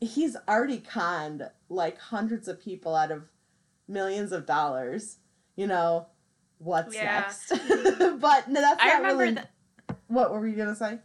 he's 0.00 0.34
already 0.48 0.78
conned 0.78 1.50
like 1.68 1.98
hundreds 1.98 2.48
of 2.48 2.58
people 2.58 2.96
out 2.96 3.10
of 3.10 3.24
millions 3.86 4.32
of 4.32 4.46
dollars, 4.46 5.18
you 5.56 5.66
know. 5.66 6.06
What's 6.56 6.94
Yeah. 6.94 7.20
next? 7.20 7.50
but 8.18 8.48
no, 8.48 8.60
that's 8.62 8.82
I 8.82 8.88
not 8.88 9.02
remember 9.02 9.22
really. 9.24 9.96
What 10.08 10.32
were 10.32 10.46
you 10.46 10.56
gonna 10.56 10.74
say? 10.74 11.00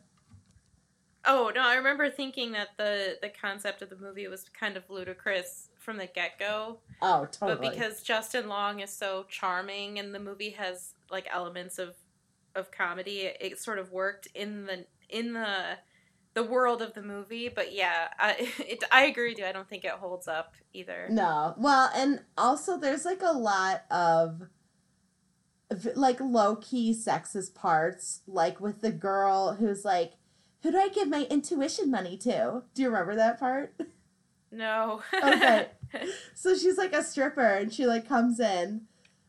Oh 1.27 1.51
no, 1.53 1.61
I 1.61 1.75
remember 1.75 2.09
thinking 2.09 2.51
that 2.53 2.69
the 2.77 3.17
the 3.21 3.29
concept 3.29 3.81
of 3.81 3.89
the 3.89 3.97
movie 3.97 4.27
was 4.27 4.45
kind 4.57 4.77
of 4.77 4.89
ludicrous 4.89 5.69
from 5.79 5.97
the 5.97 6.07
get 6.07 6.37
go. 6.39 6.79
Oh, 7.01 7.27
totally. 7.31 7.55
But 7.55 7.61
because 7.71 8.01
Justin 8.01 8.47
Long 8.47 8.79
is 8.79 8.91
so 8.91 9.25
charming 9.29 9.99
and 9.99 10.13
the 10.13 10.19
movie 10.19 10.51
has 10.51 10.93
like 11.09 11.27
elements 11.31 11.79
of 11.79 11.95
of 12.55 12.71
comedy, 12.71 13.31
it, 13.39 13.59
sort 13.59 13.79
of 13.79 13.91
worked 13.91 14.27
in 14.33 14.65
the 14.65 14.85
in 15.09 15.33
the 15.33 15.77
the 16.33 16.43
world 16.43 16.81
of 16.81 16.93
the 16.93 17.01
movie. 17.01 17.49
But 17.49 17.73
yeah, 17.73 18.09
I 18.19 18.51
it, 18.59 18.83
I 18.91 19.05
agree 19.05 19.29
with 19.29 19.39
you. 19.39 19.45
I 19.45 19.51
don't 19.51 19.69
think 19.69 19.85
it 19.85 19.91
holds 19.91 20.27
up 20.27 20.55
either. 20.73 21.07
no, 21.09 21.53
well, 21.57 21.89
and 21.95 22.21
also 22.37 22.77
there's 22.77 23.05
like 23.05 23.21
a 23.21 23.31
lot 23.37 23.83
of 23.89 24.41
like 25.95 26.19
low 26.19 26.55
key 26.57 26.93
sexist 26.93 27.55
parts, 27.55 28.21
like 28.27 28.59
with 28.59 28.81
the 28.81 28.91
girl 28.91 29.55
who's 29.55 29.83
like, 29.83 30.13
"Who 30.63 30.71
do 30.71 30.77
I 30.77 30.89
give 30.89 31.09
my 31.09 31.27
intuition 31.29 31.91
money 31.91 32.17
to?" 32.17 32.63
Do 32.73 32.81
you 32.81 32.89
remember 32.89 33.15
that 33.15 33.39
part? 33.39 33.75
No. 34.51 35.01
Okay. 35.13 35.67
So 36.33 36.57
she's 36.57 36.77
like 36.77 36.91
a 36.91 37.01
stripper 37.01 37.39
and 37.39 37.73
she 37.73 37.85
like 37.85 38.05
comes 38.05 38.37
in 38.37 38.81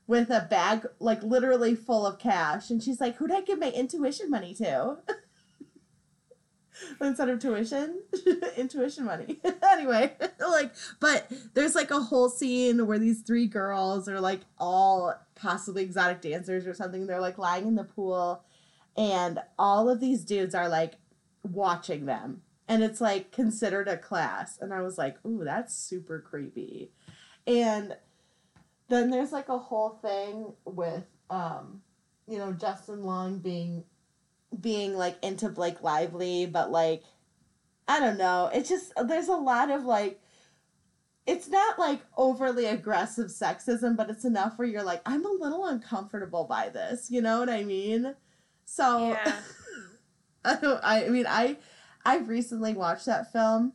with 0.06 0.30
a 0.30 0.46
bag 0.48 0.86
like 0.98 1.22
literally 1.22 1.74
full 1.76 2.06
of 2.06 2.18
cash 2.18 2.70
and 2.70 2.82
she's 2.82 3.00
like 3.00 3.16
who'd 3.16 3.32
i 3.32 3.40
give 3.40 3.58
my 3.58 3.70
intuition 3.70 4.30
money 4.30 4.54
to 4.54 4.96
instead 7.00 7.28
of 7.28 7.38
tuition 7.38 8.02
intuition 8.56 9.04
money 9.04 9.38
anyway 9.70 10.12
like 10.40 10.72
but 11.00 11.30
there's 11.54 11.74
like 11.74 11.90
a 11.90 12.00
whole 12.00 12.28
scene 12.28 12.86
where 12.86 12.98
these 12.98 13.22
three 13.22 13.46
girls 13.46 14.08
are 14.08 14.20
like 14.20 14.40
all 14.58 15.14
possibly 15.34 15.82
exotic 15.82 16.20
dancers 16.20 16.66
or 16.66 16.74
something 16.74 17.06
they're 17.06 17.20
like 17.20 17.38
lying 17.38 17.66
in 17.66 17.74
the 17.74 17.84
pool 17.84 18.42
and 18.96 19.38
all 19.58 19.88
of 19.88 20.00
these 20.00 20.24
dudes 20.24 20.54
are 20.54 20.68
like 20.68 20.94
watching 21.52 22.06
them. 22.06 22.42
And 22.68 22.82
it's 22.82 23.00
like 23.00 23.30
considered 23.30 23.88
a 23.88 23.96
class. 23.96 24.58
And 24.60 24.72
i 24.72 24.80
was 24.82 24.98
like 24.98 25.16
ooh 25.26 25.44
that's 25.44 25.74
super 25.74 26.20
creepy. 26.20 26.90
And 27.46 27.96
then 28.88 29.10
there's 29.10 29.32
like 29.32 29.48
a 29.48 29.58
whole 29.58 29.98
thing 30.02 30.52
with 30.64 31.04
um 31.30 31.82
you 32.28 32.38
know 32.38 32.52
justin 32.52 33.04
long 33.04 33.38
being 33.38 33.84
being 34.60 34.96
like 34.96 35.16
into 35.22 35.48
blake 35.48 35.82
lively 35.82 36.46
but 36.46 36.70
like 36.70 37.02
i 37.88 38.00
don't 38.00 38.18
know. 38.18 38.50
It's 38.52 38.68
just 38.68 38.92
there's 39.06 39.28
a 39.28 39.36
lot 39.36 39.70
of 39.70 39.84
like 39.84 40.20
it's 41.26 41.48
not 41.48 41.78
like 41.78 42.00
overly 42.16 42.66
aggressive 42.66 43.26
sexism 43.26 43.96
but 43.96 44.10
it's 44.10 44.24
enough 44.24 44.58
where 44.58 44.68
you're 44.68 44.82
like 44.82 45.02
i'm 45.06 45.24
a 45.24 45.30
little 45.30 45.66
uncomfortable 45.66 46.44
by 46.44 46.68
this. 46.68 47.10
You 47.10 47.22
know 47.22 47.38
what 47.40 47.50
i 47.50 47.62
mean? 47.62 48.14
So 48.64 49.10
Yeah. 49.10 49.36
I 50.52 50.56
don't 50.60 50.80
I 50.82 51.08
mean 51.08 51.26
I 51.28 51.56
I've 52.04 52.28
recently 52.28 52.72
watched 52.72 53.06
that 53.06 53.32
film 53.32 53.72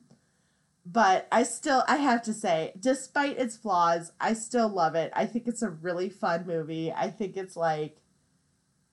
but 0.86 1.28
I 1.32 1.44
still 1.44 1.84
I 1.88 1.98
have 1.98 2.24
to 2.24 2.34
say 2.34 2.74
despite 2.80 3.38
its 3.38 3.58
flaws 3.58 4.14
I 4.20 4.34
still 4.34 4.70
love 4.70 4.96
it. 4.96 5.12
I 5.16 5.26
think 5.26 5.48
it's 5.48 5.62
a 5.62 5.70
really 5.70 6.10
fun 6.10 6.46
movie. 6.48 6.92
I 6.92 7.10
think 7.10 7.36
it's 7.38 7.56
like 7.56 7.98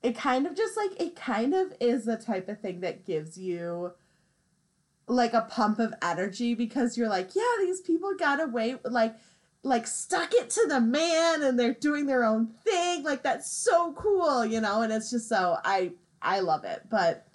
it 0.02 0.16
kind 0.16 0.46
of 0.46 0.56
just 0.56 0.76
like 0.76 1.00
it 1.00 1.16
kind 1.16 1.54
of 1.54 1.72
is 1.80 2.04
the 2.04 2.16
type 2.16 2.48
of 2.48 2.60
thing 2.60 2.80
that 2.80 3.06
gives 3.06 3.38
you 3.38 3.92
like 5.06 5.32
a 5.32 5.42
pump 5.42 5.78
of 5.78 5.94
energy 6.02 6.54
because 6.54 6.98
you're 6.98 7.08
like, 7.08 7.34
yeah, 7.34 7.42
these 7.60 7.80
people 7.80 8.14
got 8.18 8.42
away 8.42 8.76
like 8.84 9.16
like 9.62 9.86
stuck 9.86 10.32
it 10.34 10.50
to 10.50 10.66
the 10.68 10.80
man 10.80 11.42
and 11.42 11.58
they're 11.58 11.74
doing 11.74 12.06
their 12.06 12.24
own 12.24 12.48
thing. 12.64 13.02
Like 13.04 13.22
that's 13.22 13.50
so 13.50 13.92
cool, 13.92 14.44
you 14.44 14.60
know, 14.60 14.82
and 14.82 14.92
it's 14.92 15.10
just 15.10 15.28
so 15.28 15.58
I 15.64 15.92
I 16.20 16.40
love 16.40 16.64
it. 16.64 16.82
But 16.90 17.27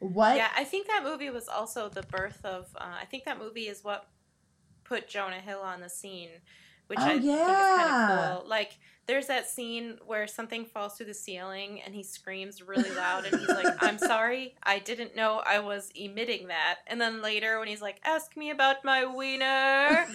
what 0.00 0.36
Yeah, 0.36 0.48
I 0.56 0.64
think 0.64 0.86
that 0.88 1.02
movie 1.04 1.30
was 1.30 1.48
also 1.48 1.88
the 1.88 2.02
birth 2.02 2.44
of. 2.44 2.66
Uh, 2.76 2.94
I 3.00 3.04
think 3.04 3.24
that 3.24 3.38
movie 3.38 3.68
is 3.68 3.82
what 3.84 4.08
put 4.84 5.08
Jonah 5.08 5.40
Hill 5.40 5.60
on 5.60 5.80
the 5.80 5.88
scene, 5.90 6.30
which 6.86 6.98
Oh, 7.00 7.04
I 7.04 7.08
think 7.18 7.24
is 7.24 7.28
kind 7.28 7.38
yeah. 7.48 8.30
of 8.30 8.38
cool. 8.40 8.48
Like, 8.48 8.78
there's 9.06 9.26
that 9.26 9.48
scene 9.48 9.98
where 10.06 10.26
something 10.26 10.64
falls 10.66 10.96
through 10.96 11.06
the 11.06 11.14
ceiling 11.14 11.80
and 11.84 11.94
he 11.94 12.02
screams 12.02 12.62
really 12.62 12.90
loud 12.90 13.24
and 13.26 13.38
he's 13.38 13.48
like, 13.48 13.82
"I'm 13.82 13.98
sorry, 14.12 14.54
I 14.62 14.78
didn't 14.78 15.16
know 15.16 15.42
I 15.44 15.58
was 15.60 15.90
emitting 15.94 16.48
that." 16.48 16.76
And 16.86 17.00
then 17.00 17.22
later 17.22 17.58
when 17.58 17.68
he's 17.68 17.82
like, 17.82 18.00
"Ask 18.04 18.36
me 18.36 18.50
about 18.50 18.84
my 18.84 19.04
wiener." 19.06 20.06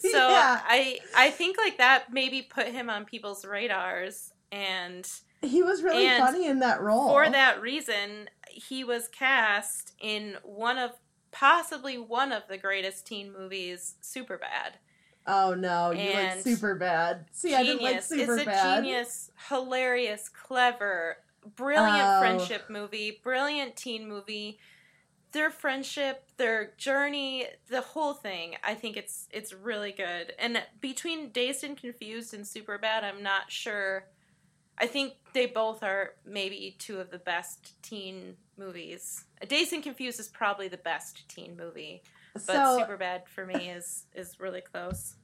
So 0.00 0.28
yeah. 0.28 0.60
I 0.64 1.00
I 1.16 1.30
think 1.30 1.58
like 1.58 1.78
that 1.78 2.12
maybe 2.12 2.42
put 2.42 2.68
him 2.68 2.88
on 2.88 3.04
people's 3.04 3.44
radars 3.44 4.32
and 4.52 5.04
he 5.42 5.60
was 5.64 5.82
really 5.82 6.06
funny 6.08 6.46
in 6.46 6.60
that 6.60 6.80
role. 6.80 7.08
for 7.08 7.28
that 7.28 7.60
reason, 7.60 8.28
he 8.50 8.84
was 8.84 9.08
cast 9.08 9.92
in 10.00 10.36
one 10.42 10.78
of 10.78 10.92
possibly 11.30 11.98
one 11.98 12.32
of 12.32 12.42
the 12.48 12.58
greatest 12.58 13.06
teen 13.06 13.32
movies, 13.32 13.94
Superbad. 14.02 14.74
Oh 15.26 15.54
no, 15.54 15.90
you 15.90 16.06
like 16.06 16.16
And 16.16 16.42
super 16.42 16.74
bad. 16.74 17.26
See, 17.32 17.54
I 17.54 17.62
didn't 17.62 17.82
like 17.82 17.90
Genius. 17.96 18.08
super 18.08 18.32
it's 18.34 18.42
a 18.42 18.46
bad. 18.46 18.82
genius, 18.84 19.30
hilarious, 19.48 20.28
clever, 20.30 21.18
brilliant 21.56 22.00
Oh. 22.02 22.20
friendship 22.20 22.70
movie, 22.70 23.20
brilliant 23.22 23.76
teen 23.76 24.08
movie. 24.08 24.58
Their 25.32 25.50
friendship, 25.50 26.24
their 26.38 26.72
journey, 26.78 27.46
the 27.68 27.82
whole 27.82 28.14
thing. 28.14 28.56
I 28.64 28.74
think 28.74 28.96
it's 28.96 29.28
it's 29.30 29.52
really 29.52 29.92
good. 29.92 30.32
And 30.38 30.62
between 30.80 31.28
Dazed 31.30 31.62
and 31.64 31.76
Confused 31.76 32.32
and 32.32 32.44
Superbad, 32.44 33.04
I'm 33.04 33.22
not 33.22 33.50
sure. 33.52 34.06
I 34.80 34.86
think 34.86 35.14
they 35.32 35.46
both 35.46 35.82
are 35.82 36.14
maybe 36.24 36.76
two 36.78 37.00
of 37.00 37.10
the 37.10 37.18
best 37.18 37.82
teen 37.82 38.36
movies. 38.56 39.24
Dazed 39.46 39.72
and 39.72 39.82
Confused 39.82 40.20
is 40.20 40.28
probably 40.28 40.68
the 40.68 40.76
best 40.76 41.28
teen 41.28 41.56
movie, 41.56 42.02
but 42.34 42.42
so 42.42 42.86
Superbad 42.86 43.26
for 43.28 43.44
me 43.44 43.70
is 43.70 44.04
is 44.14 44.38
really 44.40 44.60
close. 44.60 45.14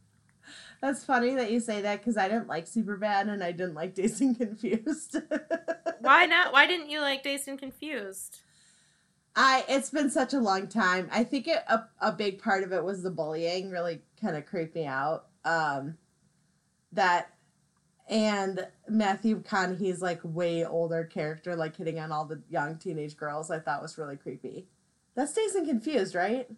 that's 0.80 1.04
funny 1.04 1.34
that 1.34 1.50
you 1.50 1.60
say 1.60 1.80
that 1.82 2.00
because 2.00 2.16
I 2.16 2.28
didn't 2.28 2.48
like 2.48 2.66
super 2.66 2.96
bad 2.96 3.28
and 3.28 3.42
I 3.42 3.52
didn't 3.52 3.74
like 3.74 3.94
Dazed 3.94 4.20
and 4.20 4.36
Confused. 4.36 5.16
Why 6.00 6.26
not? 6.26 6.52
Why 6.52 6.66
didn't 6.66 6.90
you 6.90 7.00
like 7.00 7.22
Dazed 7.22 7.48
and 7.48 7.58
Confused? 7.58 8.40
I 9.36 9.64
it's 9.68 9.90
been 9.90 10.10
such 10.10 10.32
a 10.32 10.38
long 10.38 10.68
time. 10.68 11.08
I 11.12 11.24
think 11.24 11.48
it, 11.48 11.62
a 11.68 11.84
a 12.00 12.12
big 12.12 12.40
part 12.40 12.62
of 12.62 12.72
it 12.72 12.84
was 12.84 13.02
the 13.02 13.10
bullying 13.10 13.70
really 13.70 14.00
kind 14.20 14.36
of 14.36 14.46
creeped 14.46 14.74
me 14.74 14.86
out. 14.86 15.26
Um, 15.44 15.96
that 16.92 17.33
and 18.08 18.66
Matthew 18.88 19.40
McConaughey's 19.40 20.02
like 20.02 20.20
way 20.22 20.64
older 20.64 21.04
character, 21.04 21.56
like 21.56 21.76
hitting 21.76 21.98
on 21.98 22.12
all 22.12 22.24
the 22.24 22.42
young 22.50 22.76
teenage 22.76 23.16
girls, 23.16 23.50
I 23.50 23.58
thought 23.58 23.82
was 23.82 23.98
really 23.98 24.16
creepy. 24.16 24.66
That's 25.14 25.32
Dazed 25.32 25.56
and 25.56 25.68
Confused, 25.68 26.14
right? 26.14 26.48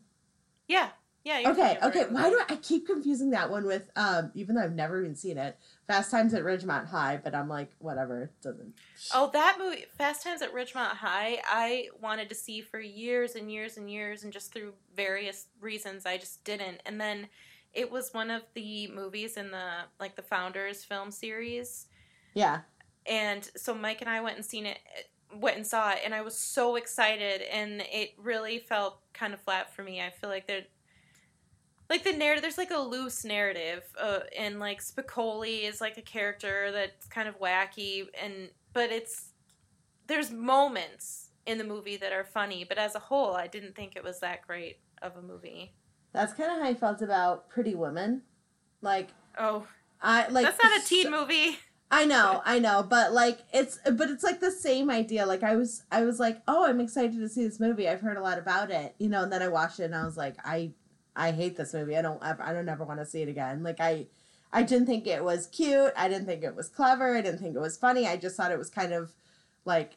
Yeah, 0.66 0.88
yeah. 1.26 1.50
Okay, 1.50 1.54
thinking 1.54 1.76
of 1.76 1.80
the 1.80 1.88
okay. 1.88 2.00
right 2.00 2.12
Why 2.12 2.30
do 2.30 2.38
I, 2.38 2.52
I 2.54 2.56
keep 2.56 2.86
confusing 2.86 3.30
that 3.30 3.50
one 3.50 3.66
with 3.66 3.90
um? 3.96 4.30
Even 4.34 4.54
though 4.54 4.62
I've 4.62 4.74
never 4.74 5.00
even 5.00 5.16
seen 5.16 5.38
it, 5.38 5.58
Fast 5.86 6.10
Times 6.10 6.34
at 6.34 6.42
Ridgemont 6.42 6.86
High, 6.86 7.20
but 7.22 7.34
I'm 7.34 7.48
like, 7.48 7.70
whatever, 7.78 8.22
it 8.22 8.42
doesn't. 8.42 8.74
Oh, 9.12 9.30
that 9.32 9.56
movie, 9.58 9.86
Fast 9.98 10.22
Times 10.22 10.40
at 10.40 10.54
Ridgemont 10.54 10.96
High, 10.96 11.42
I 11.44 11.88
wanted 12.00 12.28
to 12.28 12.34
see 12.34 12.60
for 12.60 12.80
years 12.80 13.34
and 13.34 13.50
years 13.50 13.76
and 13.76 13.90
years, 13.90 14.22
and 14.22 14.32
just 14.32 14.52
through 14.52 14.74
various 14.94 15.46
reasons, 15.60 16.06
I 16.06 16.16
just 16.16 16.44
didn't. 16.44 16.80
And 16.86 17.00
then 17.00 17.28
it 17.76 17.92
was 17.92 18.12
one 18.14 18.30
of 18.30 18.42
the 18.54 18.88
movies 18.88 19.36
in 19.36 19.50
the 19.50 19.70
like 20.00 20.16
the 20.16 20.22
Founders 20.22 20.82
film 20.82 21.10
series, 21.10 21.86
Yeah, 22.34 22.60
and 23.06 23.48
so 23.56 23.74
Mike 23.74 24.00
and 24.00 24.10
I 24.10 24.20
went 24.20 24.36
and 24.36 24.44
seen 24.44 24.66
it, 24.66 24.78
went 25.34 25.56
and 25.56 25.66
saw 25.66 25.90
it, 25.90 26.00
and 26.04 26.14
I 26.14 26.22
was 26.22 26.36
so 26.36 26.76
excited, 26.76 27.42
and 27.42 27.82
it 27.92 28.14
really 28.18 28.58
felt 28.58 29.00
kind 29.12 29.34
of 29.34 29.40
flat 29.40 29.74
for 29.74 29.82
me. 29.82 30.00
I 30.00 30.10
feel 30.10 30.30
like 30.30 30.46
there. 30.46 30.62
Like 31.88 32.02
the 32.02 32.12
narrative, 32.12 32.42
there's 32.42 32.58
like 32.58 32.72
a 32.72 32.78
loose 32.78 33.24
narrative, 33.24 33.84
uh, 34.00 34.20
and 34.36 34.58
like 34.58 34.82
Spicoli 34.82 35.68
is 35.68 35.80
like 35.80 35.96
a 35.98 36.02
character 36.02 36.72
that's 36.72 37.06
kind 37.06 37.28
of 37.28 37.38
wacky, 37.38 38.06
and 38.20 38.50
but 38.72 38.90
it's 38.90 39.32
there's 40.08 40.32
moments 40.32 41.30
in 41.46 41.58
the 41.58 41.64
movie 41.64 41.96
that 41.96 42.12
are 42.12 42.24
funny, 42.24 42.64
but 42.64 42.78
as 42.78 42.96
a 42.96 42.98
whole, 42.98 43.34
I 43.34 43.46
didn't 43.46 43.76
think 43.76 43.94
it 43.94 44.02
was 44.02 44.18
that 44.20 44.46
great 44.46 44.78
of 45.00 45.16
a 45.16 45.22
movie. 45.22 45.74
That's 46.16 46.32
kind 46.32 46.50
of 46.50 46.58
how 46.58 46.64
I 46.64 46.74
felt 46.74 47.02
about 47.02 47.48
Pretty 47.48 47.74
Woman. 47.74 48.22
Like 48.82 49.08
Oh, 49.38 49.66
I 50.00 50.26
like 50.28 50.46
that's 50.46 50.62
not 50.62 50.80
a 50.82 50.84
teen 50.84 51.04
so- 51.04 51.10
movie. 51.10 51.58
I 51.88 52.04
know, 52.04 52.42
I 52.44 52.58
know, 52.58 52.82
but 52.82 53.12
like 53.12 53.38
it's 53.52 53.78
but 53.92 54.10
it's 54.10 54.24
like 54.24 54.40
the 54.40 54.50
same 54.50 54.90
idea. 54.90 55.24
Like 55.24 55.44
I 55.44 55.54
was 55.54 55.84
I 55.92 56.02
was 56.04 56.18
like, 56.18 56.42
"Oh, 56.48 56.64
I'm 56.66 56.80
excited 56.80 57.12
to 57.20 57.28
see 57.28 57.44
this 57.46 57.60
movie. 57.60 57.88
I've 57.88 58.00
heard 58.00 58.16
a 58.16 58.22
lot 58.22 58.38
about 58.38 58.72
it." 58.72 58.96
You 58.98 59.08
know, 59.08 59.22
and 59.22 59.30
then 59.32 59.40
I 59.42 59.46
watched 59.48 59.78
it 59.78 59.84
and 59.84 59.94
I 59.94 60.04
was 60.04 60.16
like, 60.16 60.34
"I 60.44 60.72
I 61.14 61.30
hate 61.30 61.56
this 61.56 61.72
movie. 61.74 61.96
I 61.96 62.02
don't 62.02 62.20
ever 62.24 62.42
I 62.42 62.52
don't 62.52 62.68
ever 62.68 62.82
want 62.84 62.98
to 62.98 63.06
see 63.06 63.22
it 63.22 63.28
again." 63.28 63.62
Like 63.62 63.78
I 63.80 64.06
I 64.52 64.64
didn't 64.64 64.86
think 64.86 65.06
it 65.06 65.22
was 65.22 65.46
cute. 65.46 65.92
I 65.96 66.08
didn't 66.08 66.26
think 66.26 66.42
it 66.42 66.56
was 66.56 66.68
clever. 66.68 67.14
I 67.16 67.20
didn't 67.20 67.38
think 67.38 67.54
it 67.54 67.60
was 67.60 67.76
funny. 67.76 68.08
I 68.08 68.16
just 68.16 68.36
thought 68.36 68.50
it 68.50 68.58
was 68.58 68.70
kind 68.70 68.92
of 68.92 69.12
like 69.64 69.96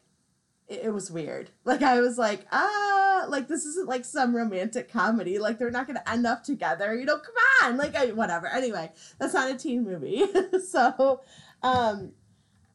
it, 0.67 0.81
it 0.83 0.89
was 0.93 1.09
weird. 1.09 1.49
Like 1.65 1.81
I 1.81 1.99
was 2.01 2.19
like, 2.19 2.45
"Ah, 2.51 3.08
like 3.27 3.47
this 3.47 3.65
isn't 3.65 3.87
like 3.87 4.05
some 4.05 4.35
romantic 4.35 4.91
comedy. 4.91 5.39
Like 5.39 5.57
they're 5.59 5.71
not 5.71 5.87
going 5.87 5.97
to 5.97 6.09
end 6.09 6.25
up 6.25 6.43
together. 6.43 6.95
You 6.95 7.05
know, 7.05 7.17
come 7.17 7.35
on." 7.63 7.77
Like 7.77 7.95
I 7.95 8.07
whatever. 8.11 8.47
Anyway, 8.47 8.91
that's 9.17 9.33
not 9.33 9.51
a 9.51 9.55
teen 9.55 9.83
movie. 9.83 10.23
so 10.69 11.21
um, 11.63 12.11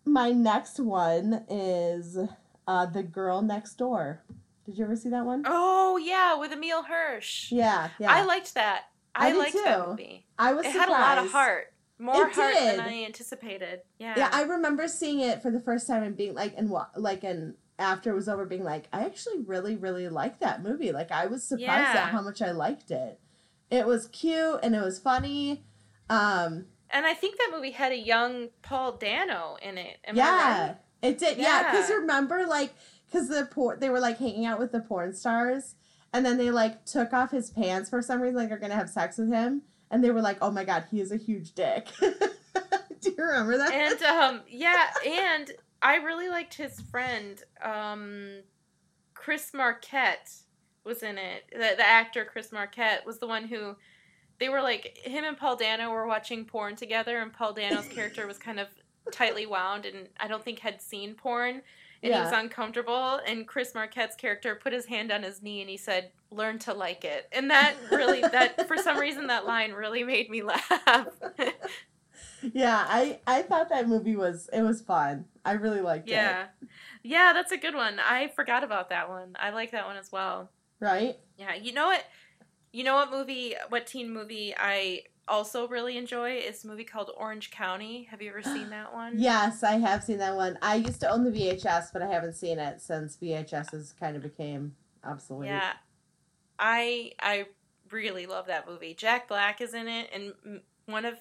my 0.05 0.31
next 0.33 0.79
one 0.81 1.45
is 1.49 2.19
uh, 2.67 2.87
The 2.87 3.03
Girl 3.03 3.43
Next 3.43 3.75
Door. 3.75 4.23
Did 4.67 4.79
you 4.79 4.85
ever 4.85 4.97
see 4.97 5.11
that 5.11 5.25
one? 5.25 5.45
Oh 5.47 5.97
yeah, 5.99 6.37
with 6.37 6.53
Emile 6.53 6.83
Hirsch. 6.85 7.53
Yeah, 7.53 7.89
yeah. 7.99 8.13
I 8.13 8.25
liked 8.25 8.55
that. 8.55 8.85
I 9.15 9.29
I, 9.29 9.31
did 9.33 9.39
liked 9.39 9.55
that 9.65 9.89
movie. 9.89 10.27
I 10.39 10.55
was 10.55 10.67
It 10.67 10.73
surprised. 10.73 10.91
had 10.91 10.99
a 10.99 11.01
lot 11.01 11.25
of 11.25 11.31
heart, 11.31 11.73
more 11.99 12.27
It 12.27 12.33
heart 12.33 12.55
than. 12.59 12.81
I 12.81 13.05
anticipated. 13.05 13.83
Yeah. 13.99 14.15
Yeah, 14.17 14.29
I 14.33 14.43
remember 14.43 14.89
seeing 14.89 15.21
it 15.21 15.41
for 15.43 15.51
the 15.51 15.61
first 15.61 15.87
time 15.87 16.03
and 16.03 16.17
being 16.17 16.35
like, 16.35 16.55
and 16.57 16.69
what, 16.71 17.01
like, 17.01 17.23
and 17.25 17.55
after 17.78 18.11
it 18.11 18.14
was 18.14 18.28
over, 18.28 18.45
being 18.47 18.64
like, 18.64 18.88
I 18.93 19.04
actually 19.04 19.40
really, 19.40 19.76
really 19.76 20.09
liked 20.09 20.40
that 20.40 20.62
movie. 20.62 20.93
Like, 20.93 21.11
I 21.11 21.26
was 21.26 21.43
surprised 21.43 21.95
Yeah. 21.95 22.02
at 22.04 22.11
how 22.11 22.21
much 22.23 22.40
I 22.43 22.52
liked 22.52 22.90
it. 22.90 23.19
It 23.71 23.87
was 23.87 24.07
cute 24.09 24.61
and 24.62 24.75
it 24.75 24.83
was 24.83 24.99
funny. 24.99 25.64
Um, 26.09 26.66
and 26.90 27.04
I 27.07 27.14
think 27.14 27.37
that 27.38 27.50
movie 27.52 27.73
had 27.73 27.90
a 27.93 27.97
young 27.99 28.50
Paul 28.62 28.93
Dano 28.93 29.57
in 29.62 29.78
it. 29.78 29.99
Am 30.04 30.14
yeah, 30.16 30.66
right? 30.69 30.76
it 31.02 31.19
did. 31.19 31.38
Yeah, 31.38 31.71
because 31.71 31.88
Yeah. 31.90 31.97
remember, 31.97 32.47
like, 32.47 32.73
because 33.07 33.28
the 33.28 33.47
por- 33.50 33.76
they 33.76 33.88
were 33.90 34.00
like 34.00 34.19
hanging 34.19 34.45
out 34.47 34.59
with 34.61 34.71
the 34.71 34.81
porn 34.81 35.14
stars, 35.14 35.75
and 36.12 36.25
then 36.25 36.37
they 36.37 36.50
like 36.52 36.85
took 36.85 37.12
off 37.12 37.31
his 37.33 37.50
pants 37.50 37.90
for 37.90 38.00
some 38.02 38.21
reason, 38.21 38.37
like 38.37 38.49
they're 38.49 38.59
gonna 38.59 38.75
have 38.76 38.90
sex 38.90 39.19
with 39.19 39.28
him, 39.33 39.62
and 39.90 40.04
they 40.04 40.11
were 40.11 40.21
like, 40.21 40.38
"Oh 40.40 40.50
my 40.52 40.64
god, 40.64 40.85
he 40.90 41.00
is 41.00 41.11
a 41.11 41.16
huge 41.16 41.54
dick." 41.54 41.88
Do 42.00 43.11
you 43.11 43.25
remember 43.25 43.59
that? 43.59 43.73
and 43.73 44.02
um, 44.02 44.40
yeah, 44.49 44.87
and 45.04 45.50
I 45.85 45.97
really 45.97 46.31
liked 46.31 46.55
his 46.55 46.81
friend, 46.81 47.41
um, 47.62 48.41
Chris 49.12 49.53
Marquette 49.53 50.33
was 50.83 51.03
in 51.03 51.19
it. 51.19 51.45
The, 51.53 51.75
the 51.76 51.87
actor 51.87 52.25
Chris 52.25 52.53
Marquette 52.53 53.05
was 53.07 53.19
the 53.19 53.26
one 53.26 53.47
who 53.47 53.76
they 54.41 54.49
were 54.49 54.62
like 54.62 54.99
him 54.99 55.25
and 55.25 55.37
Paul 55.37 55.57
Dano 55.57 55.91
were 55.91 56.07
watching 56.07 56.47
porn 56.47 56.75
together, 56.75 57.19
and 57.19 57.33
Paul 57.33 57.53
Dano's 57.53 57.87
character 57.88 58.26
was 58.26 58.38
kind 58.38 58.59
of 58.59 58.69
tightly 59.12 59.45
wound, 59.45 59.85
and 59.85 60.09
I 60.19 60.26
don't 60.26 60.43
think 60.43 60.59
had 60.59 60.81
seen 60.81 61.14
porn, 61.14 61.61
and 62.03 62.14
he 62.14 62.19
was 62.19 62.33
uncomfortable. 62.33 63.21
And 63.26 63.47
Chris 63.47 63.75
Marquette's 63.75 64.17
character 64.17 64.55
put 64.55 64.73
his 64.73 64.87
hand 64.87 65.12
on 65.12 65.23
his 65.23 65.43
knee, 65.43 65.61
and 65.61 65.71
he 65.71 65.76
said, 65.76 66.11
"Learn 66.31 66.59
to 66.61 66.73
like 66.73 67.05
it." 67.05 67.29
And 67.31 67.50
that 67.50 67.75
really, 67.93 68.23
that 68.23 68.67
for 68.67 68.76
some 68.76 68.99
reason, 68.99 69.26
that 69.26 69.47
line 69.47 69.73
really 69.73 70.03
made 70.03 70.31
me 70.31 70.43
laugh. 70.55 71.09
yeah, 72.53 72.85
I 72.89 73.21
I 73.27 73.43
thought 73.43 73.69
that 73.71 73.89
movie 73.89 74.17
was 74.17 74.49
it 74.53 74.63
was 74.63 74.81
fun. 74.81 75.27
I 75.45 75.53
really 75.53 75.81
liked 75.81 76.09
it. 76.09 76.13
Yeah. 76.13 76.47
Yeah, 77.03 77.33
that's 77.35 77.53
a 77.53 77.57
good 77.57 77.75
one. 77.75 77.99
I 78.01 78.29
forgot 78.35 78.65
about 78.65 78.89
that 78.91 79.09
one. 79.09 79.37
I 79.39 79.51
like 79.51 79.73
that 79.73 79.87
one 79.87 79.97
as 79.97 80.11
well. 80.11 80.51
Right? 80.81 81.19
Yeah, 81.39 81.55
you 81.55 81.73
know 81.73 81.87
what? 81.87 82.05
You 82.73 82.83
know 82.83 82.95
what 82.95 83.11
movie, 83.11 83.55
what 83.69 83.87
teen 83.87 84.13
movie 84.13 84.55
I 84.59 85.03
also 85.29 85.69
really 85.69 85.97
enjoy 85.97 86.37
is 86.37 86.65
a 86.65 86.67
movie 86.67 86.85
called 86.85 87.11
Orange 87.17 87.51
County. 87.51 88.09
Have 88.11 88.21
you 88.21 88.31
ever 88.31 88.43
seen 88.43 88.71
that 88.71 88.93
one? 88.93 89.19
Yes, 89.19 89.63
I 89.63 89.75
have 89.79 90.03
seen 90.03 90.19
that 90.19 90.35
one. 90.35 90.59
I 90.63 90.77
used 90.77 91.01
to 91.01 91.11
own 91.11 91.25
the 91.25 91.31
VHS, 91.31 91.93
but 91.93 92.03
I 92.03 92.09
haven't 92.09 92.35
seen 92.35 92.59
it 92.59 92.81
since 92.81 93.17
VHSs 93.17 93.99
kind 93.99 94.17
of 94.17 94.23
became 94.23 94.75
obsolete. 95.05 95.49
Yeah. 95.49 95.73
I 96.59 97.13
I 97.21 97.47
really 97.91 98.27
love 98.27 98.47
that 98.47 98.69
movie. 98.69 98.95
Jack 98.95 99.29
Black 99.29 99.61
is 99.61 99.75
in 99.75 99.89
it 99.89 100.11
and 100.13 100.61
one 100.87 101.05
of 101.05 101.15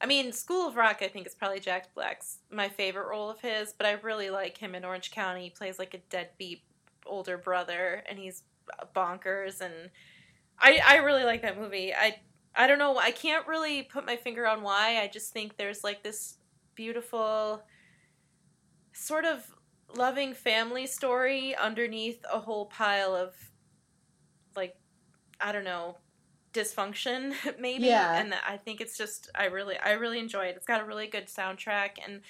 I 0.00 0.06
mean, 0.06 0.32
School 0.32 0.66
of 0.66 0.76
Rock 0.76 0.98
I 1.02 1.08
think 1.08 1.26
is 1.26 1.34
probably 1.34 1.60
Jack 1.60 1.94
Black's 1.94 2.38
my 2.50 2.68
favorite 2.68 3.08
role 3.08 3.28
of 3.28 3.40
his, 3.40 3.74
but 3.76 3.86
I 3.86 3.92
really 3.92 4.30
like 4.30 4.56
him 4.56 4.74
in 4.74 4.84
Orange 4.84 5.10
County. 5.10 5.44
He 5.44 5.50
plays 5.50 5.78
like 5.78 5.94
a 5.94 5.98
deadbeat 6.10 6.62
older 7.06 7.36
brother 7.36 8.02
and 8.08 8.18
he's 8.18 8.42
bonkers 8.94 9.60
and 9.60 9.90
I 10.58 10.80
I 10.84 10.96
really 10.96 11.24
like 11.24 11.42
that 11.42 11.58
movie. 11.58 11.92
I 11.94 12.16
I 12.54 12.66
don't 12.66 12.78
know, 12.78 12.98
I 12.98 13.10
can't 13.10 13.46
really 13.46 13.82
put 13.82 14.06
my 14.06 14.16
finger 14.16 14.46
on 14.46 14.62
why. 14.62 15.00
I 15.00 15.08
just 15.08 15.32
think 15.32 15.56
there's 15.56 15.84
like 15.84 16.02
this 16.02 16.36
beautiful 16.74 17.62
sort 18.92 19.24
of 19.24 19.44
loving 19.96 20.34
family 20.34 20.86
story 20.86 21.54
underneath 21.56 22.24
a 22.32 22.38
whole 22.38 22.66
pile 22.66 23.14
of 23.14 23.34
like 24.56 24.76
I 25.40 25.52
don't 25.52 25.64
know 25.64 25.96
dysfunction 26.52 27.32
maybe 27.60 27.84
Yeah. 27.86 28.20
and 28.20 28.34
I 28.46 28.56
think 28.56 28.80
it's 28.80 28.96
just 28.98 29.30
I 29.34 29.46
really 29.46 29.76
I 29.78 29.92
really 29.92 30.18
enjoy 30.18 30.46
it. 30.46 30.56
It's 30.56 30.66
got 30.66 30.80
a 30.80 30.84
really 30.84 31.06
good 31.06 31.26
soundtrack 31.26 31.90
and 32.04 32.20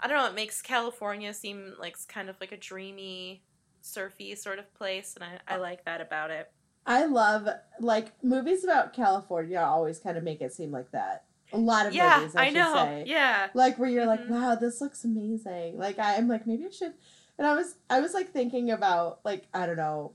I 0.00 0.06
don't 0.08 0.16
know 0.18 0.26
it 0.26 0.34
makes 0.34 0.62
California 0.62 1.32
seem 1.34 1.74
like 1.78 1.96
kind 2.08 2.28
of 2.30 2.36
like 2.40 2.52
a 2.52 2.56
dreamy 2.56 3.42
surfy 3.82 4.34
sort 4.34 4.58
of 4.58 4.72
place 4.74 5.14
and 5.14 5.24
I, 5.24 5.54
I 5.54 5.56
like 5.58 5.84
that 5.84 6.00
about 6.00 6.30
it. 6.30 6.50
I 6.86 7.04
love 7.04 7.46
like 7.80 8.12
movies 8.24 8.64
about 8.64 8.94
California 8.94 9.58
always 9.60 9.98
kind 9.98 10.16
of 10.16 10.24
make 10.24 10.40
it 10.40 10.52
seem 10.54 10.72
like 10.72 10.90
that. 10.92 11.24
A 11.52 11.58
lot 11.58 11.86
of 11.86 11.94
yeah, 11.94 12.18
movies, 12.18 12.36
I, 12.36 12.42
I 12.42 12.46
should 12.46 12.54
know. 12.54 12.74
say. 12.74 13.04
Yeah. 13.06 13.48
Like 13.54 13.78
where 13.78 13.88
you're 13.90 14.06
like, 14.06 14.20
Mhm. 14.20 14.28
wow, 14.30 14.54
this 14.54 14.80
looks 14.80 15.04
amazing. 15.04 15.78
Like 15.78 15.98
I, 15.98 16.16
I'm 16.16 16.28
like 16.28 16.46
maybe 16.46 16.64
I 16.66 16.70
should. 16.70 16.94
And 17.38 17.46
I 17.46 17.54
was 17.54 17.74
I 17.90 18.00
was 18.00 18.14
like 18.14 18.32
thinking 18.32 18.70
about 18.70 19.20
like 19.24 19.44
I 19.52 19.66
don't 19.66 19.76
know, 19.76 20.12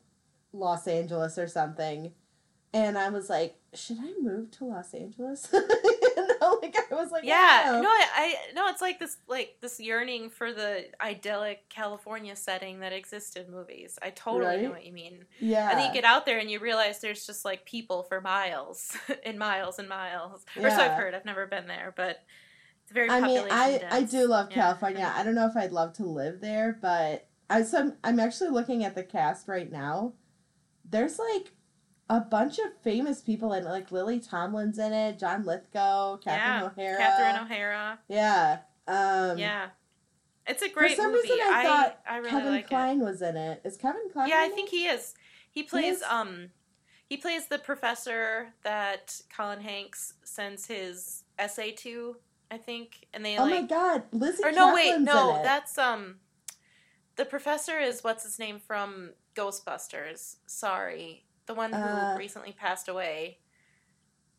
Los 0.52 0.88
Angeles 0.88 1.38
or 1.38 1.48
something, 1.48 2.12
and 2.74 2.98
I 2.98 3.10
was 3.10 3.30
like, 3.30 3.56
should 3.74 3.98
I 4.00 4.14
move 4.22 4.52
to 4.52 4.66
Los 4.66 4.94
Angeles? 4.94 5.48
you 5.54 6.28
know, 6.42 6.60
like 6.62 6.76
I 6.92 6.96
was 6.96 7.12
like, 7.12 7.24
Yeah, 7.24 7.74
wow. 7.74 7.82
no, 7.82 7.90
I, 7.90 8.08
I 8.16 8.36
no, 8.56 8.68
it's 8.68 8.82
like 8.82 9.00
this, 9.00 9.18
like 9.28 9.58
this 9.62 9.80
yearning 9.80 10.30
for 10.30 10.52
the 10.54 10.86
idyllic 11.02 11.70
California 11.70 12.36
setting 12.36 12.80
that 12.80 12.94
exists 12.94 13.36
in 13.36 13.52
movies. 13.52 13.98
I 14.02 14.10
totally 14.12 14.62
know 14.64 14.72
what 14.72 14.86
you 14.86 14.94
mean. 14.94 15.26
yeah, 15.40 15.70
And 15.70 15.80
then 15.80 15.88
you 15.88 15.94
get 15.94 16.04
out 16.04 16.26
there 16.26 16.40
and 16.40 16.50
you 16.50 16.60
realize 16.60 17.00
there's 17.00 17.26
just 17.26 17.46
like 17.46 17.66
people 17.66 18.04
for 18.04 18.22
miles 18.22 18.96
and 19.26 19.38
miles 19.40 19.80
and 19.80 19.88
miles. 19.90 20.46
Yeah. 20.56 20.68
Or 20.68 20.70
so 20.72 20.78
I've 20.78 20.98
heard. 20.98 21.14
I've 21.14 21.26
never 21.26 21.46
been 21.48 21.68
there, 21.68 21.94
but 21.96 22.24
it's 22.84 22.92
very. 22.92 23.10
I 23.10 23.22
mean, 23.22 23.46
I 23.50 23.82
I 23.92 24.02
do 24.04 24.28
love 24.28 24.48
Yeah. 24.50 24.56
California. 24.56 25.12
I 25.16 25.24
don't 25.24 25.36
know 25.36 25.48
if 25.48 25.56
I'd 25.56 25.72
love 25.72 25.94
to 25.94 26.06
live 26.06 26.42
there, 26.42 26.78
but 26.82 27.28
I 27.50 27.64
so 27.64 27.80
I'm, 27.80 27.94
I'm 28.04 28.20
actually 28.20 28.50
looking 28.50 28.84
at 28.84 28.94
the 28.96 29.04
cast 29.04 29.48
right 29.48 29.72
now. 29.72 30.14
There's 30.90 31.18
like 31.18 31.52
a 32.10 32.20
bunch 32.20 32.60
of 32.60 32.66
famous 32.84 33.22
people 33.22 33.54
in 33.54 33.64
it, 33.66 33.70
like 33.70 33.92
Lily 33.92 34.20
Tomlin's 34.20 34.78
in 34.78 34.94
it, 34.94 35.18
John 35.20 35.46
Lithgow, 35.46 36.18
Catherine 36.18 36.62
Yeah, 36.62 36.66
O'Hara. 36.66 36.98
Catherine 36.98 37.44
O'Hara. 37.46 38.00
Yeah. 38.08 38.58
Um, 38.88 39.38
yeah, 39.38 39.68
it's 40.46 40.62
a 40.62 40.70
great 40.70 40.92
For 40.92 40.98
some 40.98 41.12
movie. 41.14 41.30
reason 41.30 41.40
I 41.50 41.64
thought 41.64 42.00
I 42.08 42.18
really 42.18 42.30
Kevin 42.30 42.52
like 42.52 42.64
it. 42.66 42.68
Kline 42.68 43.00
was 43.00 43.22
in 43.22 43.38
it. 43.38 43.62
Is 43.64 43.78
Kevin 43.78 44.10
Kline? 44.12 44.28
Yeah, 44.28 44.40
I 44.40 44.46
in 44.46 44.52
it? 44.52 44.56
think 44.56 44.70
he 44.70 44.86
is. 44.88 45.14
He 45.50 45.64
plays 45.64 45.98
is? 45.98 46.04
um 46.04 46.50
he 47.08 47.16
plays 47.18 47.48
the 47.48 47.60
professor 47.60 48.50
that 48.64 49.22
Colin 49.36 49.62
Hanks 49.62 50.14
sends 50.24 50.66
his 50.68 51.24
essay 51.40 51.72
to, 51.72 52.18
I 52.52 52.58
think. 52.58 53.08
And 53.14 53.24
they 53.24 53.38
Oh 53.38 53.44
like 53.44 53.62
my 53.62 53.68
God, 53.68 54.04
Lizzy. 54.12 54.44
Or 54.44 54.52
no, 54.52 54.74
wait, 54.74 55.00
no, 55.00 55.40
that's 55.44 55.78
um 55.78 56.16
the 57.16 57.26
professor 57.26 57.80
is 57.80 58.04
what's 58.04 58.24
his 58.24 58.38
name 58.40 58.60
from 58.60 59.12
Ghostbusters. 59.36 60.38
Sorry. 60.48 61.24
The 61.46 61.54
one 61.54 61.74
who 61.74 61.80
Uh, 61.80 62.16
recently 62.18 62.52
passed 62.54 62.88
away. 62.88 63.40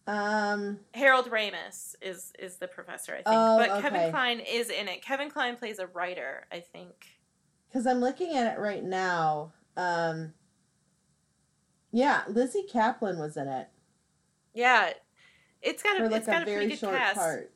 um. 0.06 0.80
Harold 0.94 1.30
Ramis 1.30 1.94
is 2.02 2.32
is 2.38 2.56
the 2.56 2.68
professor, 2.68 3.12
I 3.12 3.16
think. 3.16 3.26
Oh, 3.28 3.58
but 3.58 3.70
okay. 3.70 3.80
Kevin 3.82 4.10
Kline 4.10 4.40
is 4.40 4.68
in 4.70 4.88
it. 4.88 5.02
Kevin 5.02 5.30
Kline 5.30 5.56
plays 5.56 5.78
a 5.78 5.86
writer, 5.86 6.46
I 6.52 6.60
think. 6.60 7.06
Because 7.68 7.86
I'm 7.86 8.00
looking 8.00 8.36
at 8.36 8.54
it 8.54 8.60
right 8.60 8.84
now. 8.84 9.52
Um. 9.76 10.34
Yeah, 11.90 12.24
Lizzy 12.28 12.64
Caplan 12.70 13.18
was 13.18 13.36
in 13.36 13.46
it 13.48 13.68
Yeah. 14.52 14.92
It's 15.62 15.82
got 15.82 15.96
for 15.96 16.04
a 16.04 16.08
like 16.08 16.18
it's 16.18 16.26
got 16.26 16.40
a 16.40 16.42
a 16.42 16.44
pretty 16.44 16.54
very 16.58 16.68
good 16.70 16.78
short 16.78 16.96
cast. 16.96 17.16
part. 17.16 17.52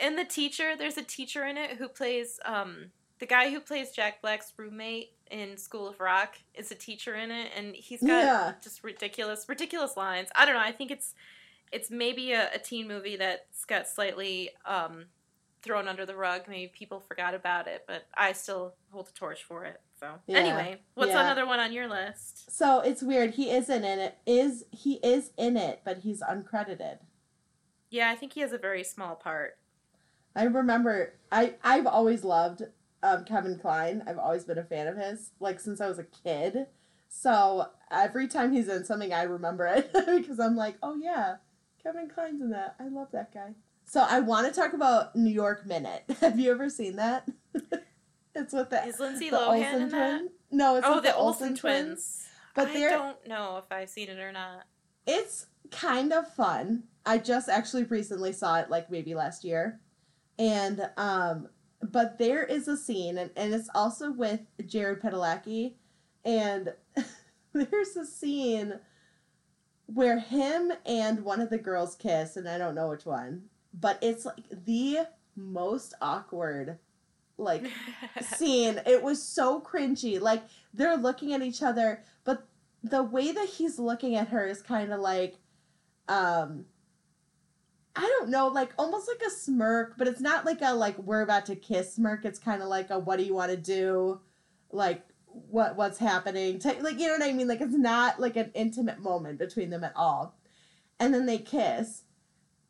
And 0.00 0.18
the 0.18 0.24
teacher, 0.24 0.76
there's 0.76 0.96
a 0.98 1.02
teacher 1.02 1.44
in 1.46 1.56
it 1.56 1.76
who 1.78 1.88
plays 1.88 2.38
um 2.44 2.90
the 3.18 3.26
guy 3.26 3.50
who 3.50 3.60
plays 3.60 3.90
Jack 3.90 4.22
Black's 4.22 4.52
roommate 4.56 5.12
in 5.30 5.56
School 5.56 5.88
of 5.88 6.00
Rock 6.00 6.36
is 6.54 6.70
a 6.70 6.74
teacher 6.74 7.14
in 7.14 7.30
it 7.30 7.50
and 7.56 7.74
he's 7.74 8.00
got 8.00 8.08
Yeah. 8.24 8.52
just 8.62 8.82
ridiculous 8.84 9.48
ridiculous 9.48 9.96
lines. 9.96 10.28
I 10.34 10.44
don't 10.46 10.54
know, 10.54 10.60
I 10.60 10.72
think 10.72 10.90
it's 10.90 11.14
it's 11.70 11.90
maybe 11.90 12.32
a, 12.32 12.48
a 12.54 12.58
teen 12.58 12.88
movie 12.88 13.16
that's 13.16 13.64
got 13.64 13.86
slightly 13.88 14.50
um 14.64 15.06
thrown 15.60 15.88
under 15.88 16.06
the 16.06 16.14
rug. 16.14 16.42
Maybe 16.48 16.68
people 16.72 17.00
forgot 17.00 17.34
about 17.34 17.66
it, 17.66 17.84
but 17.86 18.06
I 18.14 18.32
still 18.32 18.74
hold 18.90 19.08
the 19.08 19.12
torch 19.12 19.42
for 19.42 19.64
it. 19.64 19.80
So 20.00 20.06
Yeah. 20.26 20.38
anyway, 20.38 20.80
what's 20.94 21.10
Yeah. 21.12 21.20
another 21.24 21.44
one 21.46 21.58
on 21.60 21.72
your 21.72 21.88
list? 21.88 22.50
So 22.56 22.80
it's 22.80 23.02
weird. 23.02 23.32
He 23.34 23.50
isn't 23.50 23.84
in 23.84 23.98
it. 23.98 24.16
Is 24.24 24.64
he 24.70 24.94
is 25.02 25.32
in 25.36 25.56
it, 25.56 25.80
but 25.84 25.98
he's 25.98 26.22
uncredited. 26.22 27.00
Yeah, 27.90 28.10
I 28.10 28.14
think 28.16 28.34
he 28.34 28.40
has 28.40 28.52
a 28.52 28.58
very 28.58 28.84
small 28.84 29.16
part. 29.16 29.58
I 30.36 30.44
remember. 30.44 31.14
I 31.32 31.54
I've 31.64 31.86
always 31.86 32.22
loved 32.22 32.62
um, 33.02 33.24
Kevin 33.24 33.58
Kline. 33.58 34.02
I've 34.06 34.18
always 34.18 34.44
been 34.44 34.58
a 34.58 34.64
fan 34.64 34.86
of 34.86 34.96
his, 34.96 35.30
like 35.40 35.60
since 35.60 35.80
I 35.80 35.88
was 35.88 35.98
a 35.98 36.04
kid. 36.04 36.66
So 37.08 37.66
every 37.90 38.28
time 38.28 38.52
he's 38.52 38.68
in 38.68 38.84
something, 38.84 39.12
I 39.12 39.22
remember 39.22 39.66
it 39.66 39.90
because 40.06 40.38
I'm 40.40 40.56
like, 40.56 40.76
oh 40.82 40.96
yeah, 40.96 41.36
Kevin 41.82 42.08
Kline's 42.08 42.40
in 42.40 42.50
that. 42.50 42.74
I 42.78 42.88
love 42.88 43.08
that 43.12 43.32
guy. 43.32 43.54
So 43.84 44.04
I 44.06 44.20
want 44.20 44.46
to 44.52 44.60
talk 44.60 44.74
about 44.74 45.16
New 45.16 45.30
York 45.30 45.66
Minute. 45.66 46.04
Have 46.20 46.38
you 46.38 46.50
ever 46.50 46.68
seen 46.68 46.96
that? 46.96 47.26
it's 48.34 48.52
with 48.52 48.70
the 48.70 48.84
Is 48.84 49.00
Lindsay 49.00 49.30
the 49.30 49.36
Lohan 49.38 49.48
Olsen 49.56 49.82
in 49.82 49.88
that? 49.88 50.18
twin. 50.18 50.28
No, 50.50 50.76
it's 50.76 50.86
Oh, 50.86 50.96
with 50.96 51.04
the 51.04 51.14
Olsen 51.16 51.56
twins. 51.56 52.26
But 52.54 52.68
I 52.68 52.74
don't 52.90 53.26
know 53.26 53.56
if 53.58 53.70
I've 53.70 53.88
seen 53.88 54.08
it 54.08 54.18
or 54.18 54.32
not. 54.32 54.64
it's 55.06 55.46
kind 55.70 56.12
of 56.12 56.32
fun. 56.34 56.84
I 57.06 57.18
just 57.18 57.48
actually 57.48 57.84
recently 57.84 58.32
saw 58.32 58.58
it 58.58 58.68
like 58.68 58.90
maybe 58.90 59.14
last 59.14 59.44
year. 59.44 59.80
And 60.38 60.88
um 60.96 61.48
but 61.82 62.18
there 62.18 62.44
is 62.44 62.68
a 62.68 62.76
scene 62.76 63.18
and, 63.18 63.30
and 63.36 63.54
it's 63.54 63.70
also 63.74 64.10
with 64.10 64.40
Jared 64.66 65.00
Padalecki 65.00 65.74
and 66.24 66.74
there's 67.52 67.96
a 67.96 68.06
scene 68.06 68.80
where 69.86 70.18
him 70.18 70.72
and 70.84 71.24
one 71.24 71.40
of 71.40 71.50
the 71.50 71.58
girls 71.58 71.96
kiss 71.96 72.36
and 72.36 72.48
I 72.48 72.58
don't 72.58 72.74
know 72.74 72.88
which 72.88 73.06
one, 73.06 73.44
but 73.72 73.98
it's 74.02 74.24
like 74.24 74.44
the 74.50 75.06
most 75.36 75.94
awkward 76.00 76.78
like 77.38 77.64
scene. 78.36 78.80
It 78.84 79.02
was 79.02 79.22
so 79.22 79.60
cringy. 79.60 80.20
Like 80.20 80.42
they're 80.74 80.96
looking 80.96 81.32
at 81.32 81.42
each 81.42 81.62
other, 81.62 82.02
but 82.24 82.46
the 82.82 83.02
way 83.02 83.32
that 83.32 83.48
he's 83.48 83.78
looking 83.78 84.16
at 84.16 84.28
her 84.28 84.46
is 84.46 84.60
kind 84.60 84.92
of 84.92 85.00
like, 85.00 85.36
um, 86.08 86.66
I 87.98 88.02
don't 88.18 88.30
know, 88.30 88.46
like 88.48 88.70
almost 88.78 89.08
like 89.08 89.26
a 89.26 89.30
smirk, 89.30 89.94
but 89.98 90.06
it's 90.06 90.20
not 90.20 90.44
like 90.46 90.60
a 90.62 90.72
like 90.72 90.96
we're 90.98 91.22
about 91.22 91.46
to 91.46 91.56
kiss 91.56 91.94
smirk. 91.94 92.24
It's 92.24 92.38
kind 92.38 92.62
of 92.62 92.68
like 92.68 92.90
a 92.90 92.98
what 92.98 93.18
do 93.18 93.24
you 93.24 93.34
want 93.34 93.50
to 93.50 93.56
do, 93.56 94.20
like 94.70 95.02
what 95.26 95.76
what's 95.76 95.98
happening, 95.98 96.58
type, 96.60 96.80
like 96.82 96.98
you 97.00 97.08
know 97.08 97.14
what 97.14 97.28
I 97.28 97.32
mean. 97.32 97.48
Like 97.48 97.60
it's 97.60 97.76
not 97.76 98.20
like 98.20 98.36
an 98.36 98.52
intimate 98.54 99.00
moment 99.00 99.38
between 99.38 99.70
them 99.70 99.82
at 99.82 99.92
all, 99.96 100.36
and 101.00 101.12
then 101.12 101.26
they 101.26 101.38
kiss, 101.38 102.04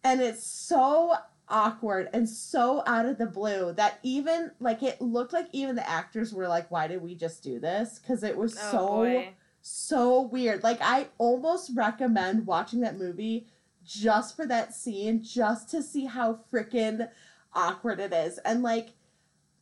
and 0.02 0.20
it's 0.22 0.44
so 0.46 1.14
awkward 1.50 2.10
and 2.12 2.28
so 2.28 2.82
out 2.86 3.06
of 3.06 3.16
the 3.16 3.24
blue 3.24 3.72
that 3.72 3.98
even 4.02 4.50
like 4.60 4.82
it 4.82 5.00
looked 5.00 5.32
like 5.32 5.48
even 5.52 5.74
the 5.74 5.88
actors 5.88 6.34
were 6.34 6.46
like 6.46 6.70
why 6.70 6.86
did 6.86 7.00
we 7.00 7.14
just 7.14 7.42
do 7.42 7.58
this 7.58 7.98
because 7.98 8.22
it 8.22 8.36
was 8.36 8.54
Oh, 8.64 8.70
so 8.70 8.86
boy. 8.88 9.28
so 9.62 10.20
weird 10.20 10.62
like 10.62 10.76
i 10.82 11.06
almost 11.16 11.70
recommend 11.74 12.46
watching 12.46 12.80
that 12.80 12.98
movie 12.98 13.46
just 13.88 14.36
for 14.36 14.46
that 14.46 14.74
scene 14.74 15.22
just 15.22 15.70
to 15.70 15.82
see 15.82 16.04
how 16.04 16.38
freaking 16.52 17.08
awkward 17.54 17.98
it 17.98 18.12
is. 18.12 18.38
And 18.38 18.62
like 18.62 18.90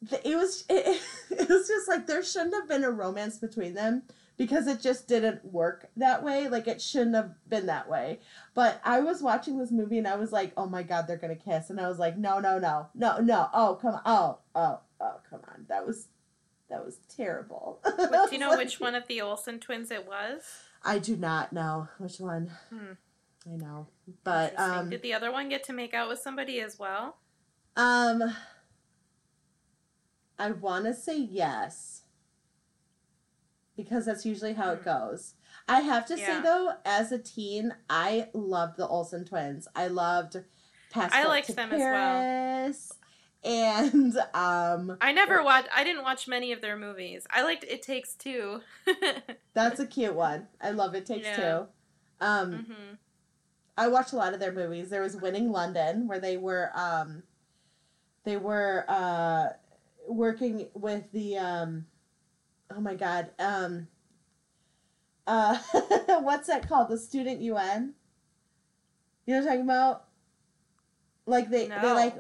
the, 0.03 0.29
it 0.29 0.37
was 0.37 0.65
it, 0.69 1.01
it 1.31 1.49
was 1.49 1.69
just 1.69 1.89
like 1.89 2.07
there 2.07 2.23
shouldn't 2.23 2.55
have 2.55 2.69
been 2.69 2.85
a 2.85 2.91
romance 2.91 3.39
between 3.39 3.75
them 3.75 4.03
because 4.37 4.67
it 4.67 4.81
just 4.81 5.09
didn't 5.09 5.45
work 5.45 5.89
that 5.97 6.23
way. 6.23 6.49
Like 6.49 6.67
it 6.67 6.83
shouldn't 6.83 7.15
have 7.15 7.35
been 7.49 7.67
that 7.67 7.89
way. 7.89 8.19
But 8.55 8.81
i 8.85 9.01
was 9.01 9.23
watching 9.23 9.59
this 9.59 9.71
movie 9.71 9.99
and 9.99 10.09
i 10.09 10.17
was 10.17 10.33
like 10.33 10.53
oh 10.57 10.67
my 10.67 10.83
god 10.83 11.07
they're 11.07 11.17
gonna 11.17 11.37
kiss. 11.37 11.71
And 11.71 11.81
i 11.81 11.89
was 11.89 11.99
like 11.99 12.19
no 12.19 12.41
no 12.41 12.59
no 12.59 12.89
no 12.95 13.19
no. 13.19 13.49
Oh 13.55 13.79
come 13.81 13.95
on 13.95 14.03
oh 14.05 14.39
oh 14.55 14.81
oh 15.01 15.15
come 15.31 15.41
on. 15.49 15.67
That 15.69 15.87
was 15.87 16.09
that 16.69 16.85
was 16.85 16.99
terrible. 17.17 17.81
Do 17.85 18.29
you 18.33 18.39
know 18.39 18.57
which 18.57 18.81
one 18.81 18.97
of 18.97 19.07
the 19.07 19.21
Olsen 19.21 19.61
twins 19.61 19.93
it 19.93 20.07
was? 20.07 20.43
i 20.85 20.99
do 20.99 21.17
not 21.17 21.53
know 21.53 21.89
which 21.99 22.19
one. 22.21 22.51
Hmm. 22.71 22.93
I 23.51 23.57
know 23.57 23.87
but 24.25 24.59
um 24.59 24.91
Did 24.91 25.03
the 25.03 25.15
other 25.15 25.31
one 25.33 25.49
get 25.49 25.65
to 25.65 25.73
make 25.73 25.95
out 25.95 26.09
with 26.09 26.19
somebody 26.19 26.61
as 26.61 26.79
well? 26.79 27.17
um 27.77 28.23
i 30.39 30.51
want 30.51 30.85
to 30.87 30.95
say 30.95 31.19
yes 31.19 32.03
because 33.77 34.07
that's 34.07 34.25
usually 34.25 34.55
how 34.55 34.71
it 34.73 34.79
Hmm. 34.79 34.85
goes 34.85 35.35
i 35.69 35.81
have 35.81 36.07
to 36.07 36.17
say 36.17 36.41
though 36.41 36.73
as 36.85 37.13
a 37.13 37.19
teen 37.19 37.75
i 37.91 38.29
loved 38.33 38.77
the 38.79 38.87
olsen 38.87 39.25
twins 39.25 39.69
i 39.75 39.87
loved 39.87 40.37
I 40.95 41.27
liked 41.27 41.55
them 41.55 41.73
as 41.73 41.81
well. 41.81 42.25
And 43.45 44.17
um 44.33 44.97
I 45.01 45.13
never 45.13 45.43
watched. 45.43 45.69
I 45.75 45.85
didn't 45.85 46.05
watch 46.05 46.27
many 46.27 46.53
of 46.53 46.63
their 46.63 46.77
movies. 46.79 47.27
I 47.29 47.43
liked 47.43 47.65
It 47.65 47.83
Takes 47.83 48.15
Two. 48.15 48.61
that's 49.53 49.79
a 49.81 49.87
cute 49.87 50.15
one 50.15 50.47
i 50.61 50.71
love 50.71 50.95
it 50.95 51.05
takes 51.05 51.27
Yeah. 51.27 51.59
two 52.21 52.25
um 52.25 52.65
hmm 52.67 52.95
I 53.77 53.89
watched 53.89 54.13
a 54.13 54.17
lot 54.17 54.35
of 54.35 54.41
their 54.41 54.53
movies. 54.53 54.89
There 54.89 55.03
was 55.03 55.17
Winning 55.17 55.53
London, 55.53 56.09
where 56.09 56.19
they 56.21 56.37
were 56.37 56.71
um, 56.75 57.23
they 58.25 58.37
were 58.37 58.85
uh, 58.89 59.49
working 60.09 60.69
with 60.75 61.05
the 61.13 61.37
um, 61.39 61.87
oh 62.75 62.81
my 62.81 62.95
god 62.95 63.31
um, 63.39 63.89
uh, 65.27 65.59
what's 66.21 66.47
that 66.47 66.69
called? 66.69 66.89
The 66.89 66.99
Student 66.99 67.41
UN. 67.43 67.95
You 69.27 69.35
know 69.35 69.41
what 69.41 69.51
I'm 69.51 69.57
talking 69.59 69.63
about? 69.63 70.05
Like 71.27 71.51
they 71.51 71.67
they 71.67 71.93
like 71.93 72.15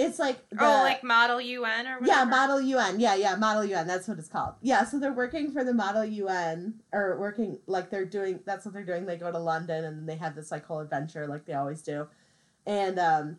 it's 0.00 0.18
like 0.18 0.48
the, 0.50 0.64
oh, 0.64 0.82
like 0.82 1.04
Model 1.04 1.40
UN 1.40 1.86
or 1.86 2.00
whatever. 2.00 2.06
yeah, 2.06 2.24
Model 2.24 2.60
UN. 2.60 3.00
Yeah, 3.00 3.14
yeah, 3.14 3.36
Model 3.36 3.64
UN. 3.64 3.86
That's 3.86 4.08
what 4.08 4.18
it's 4.18 4.28
called. 4.28 4.54
Yeah, 4.62 4.84
so 4.84 4.98
they're 4.98 5.12
working 5.12 5.52
for 5.52 5.64
the 5.64 5.74
Model 5.74 6.04
UN, 6.04 6.74
or 6.92 7.18
working 7.18 7.58
like 7.66 7.90
they're 7.90 8.04
doing. 8.04 8.40
That's 8.44 8.64
what 8.64 8.74
they're 8.74 8.84
doing. 8.84 9.06
They 9.06 9.16
go 9.16 9.30
to 9.30 9.38
London 9.38 9.84
and 9.84 10.08
they 10.08 10.16
have 10.16 10.34
this 10.34 10.50
like 10.50 10.66
whole 10.66 10.80
adventure, 10.80 11.26
like 11.26 11.44
they 11.46 11.54
always 11.54 11.82
do. 11.82 12.08
And 12.66 12.98
um, 12.98 13.36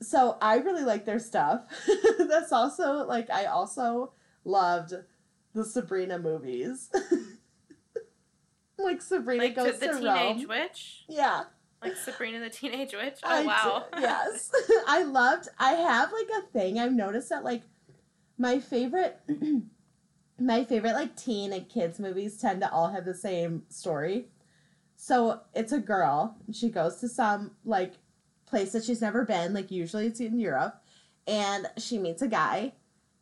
so 0.00 0.38
I 0.40 0.56
really 0.56 0.84
like 0.84 1.04
their 1.04 1.18
stuff. 1.18 1.62
that's 2.28 2.52
also 2.52 3.06
like 3.06 3.30
I 3.30 3.46
also 3.46 4.12
loved 4.44 4.94
the 5.54 5.64
Sabrina 5.64 6.18
movies. 6.18 6.90
like 8.78 9.02
Sabrina 9.02 9.42
like 9.44 9.56
goes 9.56 9.78
the, 9.78 9.86
the 9.86 9.92
to 9.92 9.98
Teenage 9.98 10.38
Rome. 10.38 10.48
Witch, 10.48 11.04
Yeah. 11.08 11.44
Like 11.82 11.96
Sabrina 11.96 12.40
the 12.40 12.50
Teenage 12.50 12.92
Witch. 12.92 13.18
Oh 13.22 13.28
I 13.28 13.44
wow. 13.44 13.86
do- 13.94 14.00
yes. 14.00 14.50
I 14.86 15.02
loved 15.04 15.48
I 15.58 15.72
have 15.72 16.12
like 16.12 16.28
a 16.42 16.46
thing. 16.52 16.78
I've 16.78 16.92
noticed 16.92 17.28
that 17.30 17.44
like 17.44 17.62
my 18.38 18.58
favorite 18.58 19.18
my 20.38 20.64
favorite 20.64 20.94
like 20.94 21.16
teen 21.16 21.52
and 21.52 21.68
kids 21.68 21.98
movies 21.98 22.38
tend 22.38 22.60
to 22.62 22.70
all 22.72 22.88
have 22.90 23.04
the 23.04 23.14
same 23.14 23.62
story. 23.68 24.26
So 24.96 25.40
it's 25.54 25.72
a 25.72 25.78
girl. 25.80 26.36
and 26.46 26.54
She 26.54 26.68
goes 26.68 26.96
to 26.96 27.08
some 27.08 27.52
like 27.64 27.94
place 28.46 28.72
that 28.72 28.84
she's 28.84 29.00
never 29.00 29.24
been, 29.24 29.54
like 29.54 29.70
usually 29.70 30.06
it's 30.06 30.20
in 30.20 30.38
Europe, 30.38 30.82
and 31.26 31.66
she 31.78 31.98
meets 31.98 32.22
a 32.22 32.28
guy 32.28 32.72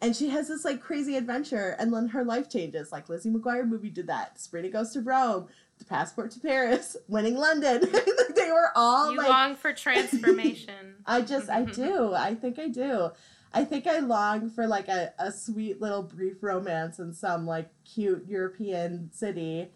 and 0.01 0.15
she 0.15 0.29
has 0.29 0.49
this 0.49 0.65
like 0.65 0.81
crazy 0.81 1.17
adventure 1.17 1.75
and 1.79 1.93
then 1.93 2.09
her 2.09 2.25
life 2.25 2.49
changes. 2.49 2.93
Like 2.93 3.09
Lizzie 3.09 3.31
McGuire 3.31 3.67
movie 3.69 3.91
did 3.91 4.07
that. 4.07 4.41
Sabrina 4.41 4.69
goes 4.69 4.93
to 4.93 5.01
Rome, 5.01 5.49
the 5.79 5.85
passport 5.85 6.31
to 6.33 6.41
Paris, 6.41 6.97
winning 7.09 7.37
London. 7.37 7.81
they 8.35 8.51
were 8.51 8.71
all 8.75 9.13
you 9.13 9.19
like 9.19 9.29
long 9.29 9.57
for 9.57 9.73
transformation. 9.73 10.97
I 11.07 11.23
just, 11.23 11.49
I 11.49 11.65
do. 11.65 12.15
I 12.15 12.35
think 12.35 12.59
I 12.59 12.69
do. 12.69 13.11
I 13.53 13.65
think 13.65 13.87
I 13.87 14.01
long 14.01 14.51
for 14.51 14.67
like 14.67 14.89
a, 14.89 15.13
a 15.19 15.33
sweet 15.33 15.81
little 15.81 16.03
brief 16.03 16.43
romance 16.43 16.99
in 16.99 17.15
some 17.15 17.47
like 17.47 17.71
cute 17.85 18.27
European 18.29 19.11
city, 19.13 19.69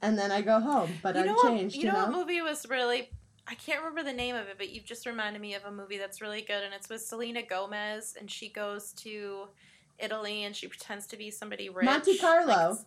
and 0.00 0.16
then 0.16 0.30
I 0.30 0.40
go 0.40 0.60
home, 0.60 0.92
but 1.02 1.16
you 1.16 1.22
I'm 1.22 1.26
know 1.26 1.34
what? 1.34 1.48
changed. 1.48 1.76
You 1.76 1.86
know 1.86 1.94
what 1.94 2.12
movie 2.12 2.40
was 2.42 2.66
really? 2.68 3.10
I 3.48 3.54
can't 3.56 3.80
remember 3.80 4.04
the 4.04 4.16
name 4.16 4.36
of 4.36 4.46
it, 4.46 4.54
but 4.56 4.70
you've 4.70 4.84
just 4.84 5.04
reminded 5.04 5.42
me 5.42 5.54
of 5.54 5.64
a 5.64 5.72
movie 5.72 5.98
that's 5.98 6.20
really 6.20 6.42
good, 6.42 6.62
and 6.62 6.72
it's 6.72 6.88
with 6.88 7.02
Selena 7.02 7.42
Gomez, 7.42 8.14
and 8.18 8.30
she 8.30 8.48
goes 8.48 8.92
to 8.92 9.48
Italy 10.02 10.44
and 10.44 10.54
she 10.54 10.66
pretends 10.66 11.06
to 11.08 11.16
be 11.16 11.30
somebody 11.30 11.68
rich. 11.68 11.84
Monte 11.84 12.18
Carlo. 12.18 12.70
Like, 12.70 12.78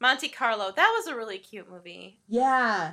Monte 0.00 0.28
Carlo. 0.28 0.72
That 0.74 0.92
was 0.96 1.06
a 1.06 1.16
really 1.16 1.38
cute 1.38 1.70
movie. 1.70 2.20
Yeah, 2.28 2.92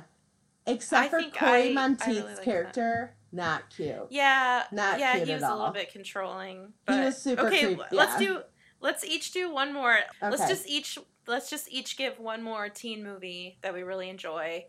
except 0.66 1.06
I 1.06 1.08
for 1.22 1.30
Corey 1.30 1.50
I- 1.68 1.70
I 1.70 1.72
Monteith's 1.72 2.06
really 2.08 2.22
like 2.22 2.36
that. 2.36 2.44
character, 2.44 3.14
not 3.32 3.70
cute. 3.70 4.06
Yeah, 4.10 4.64
Not 4.72 4.98
yeah, 4.98 5.14
cute 5.16 5.28
he 5.28 5.34
was 5.34 5.42
a 5.42 5.54
little 5.54 5.70
bit 5.70 5.92
controlling. 5.92 6.72
He 6.88 6.98
was 7.00 7.20
super 7.22 7.46
okay, 7.48 7.74
creep- 7.74 7.80
let's 7.92 8.18
do. 8.18 8.40
Let's 8.80 9.04
each 9.04 9.32
do 9.32 9.50
one 9.52 9.72
more. 9.72 9.98
Let's 10.20 10.46
just 10.48 10.68
each. 10.68 10.98
Let's 11.26 11.50
just 11.50 11.70
each 11.72 11.96
give 11.96 12.18
one 12.20 12.42
more 12.42 12.68
teen 12.68 13.02
movie 13.02 13.58
that 13.62 13.72
we 13.74 13.82
really 13.82 14.08
enjoy. 14.10 14.66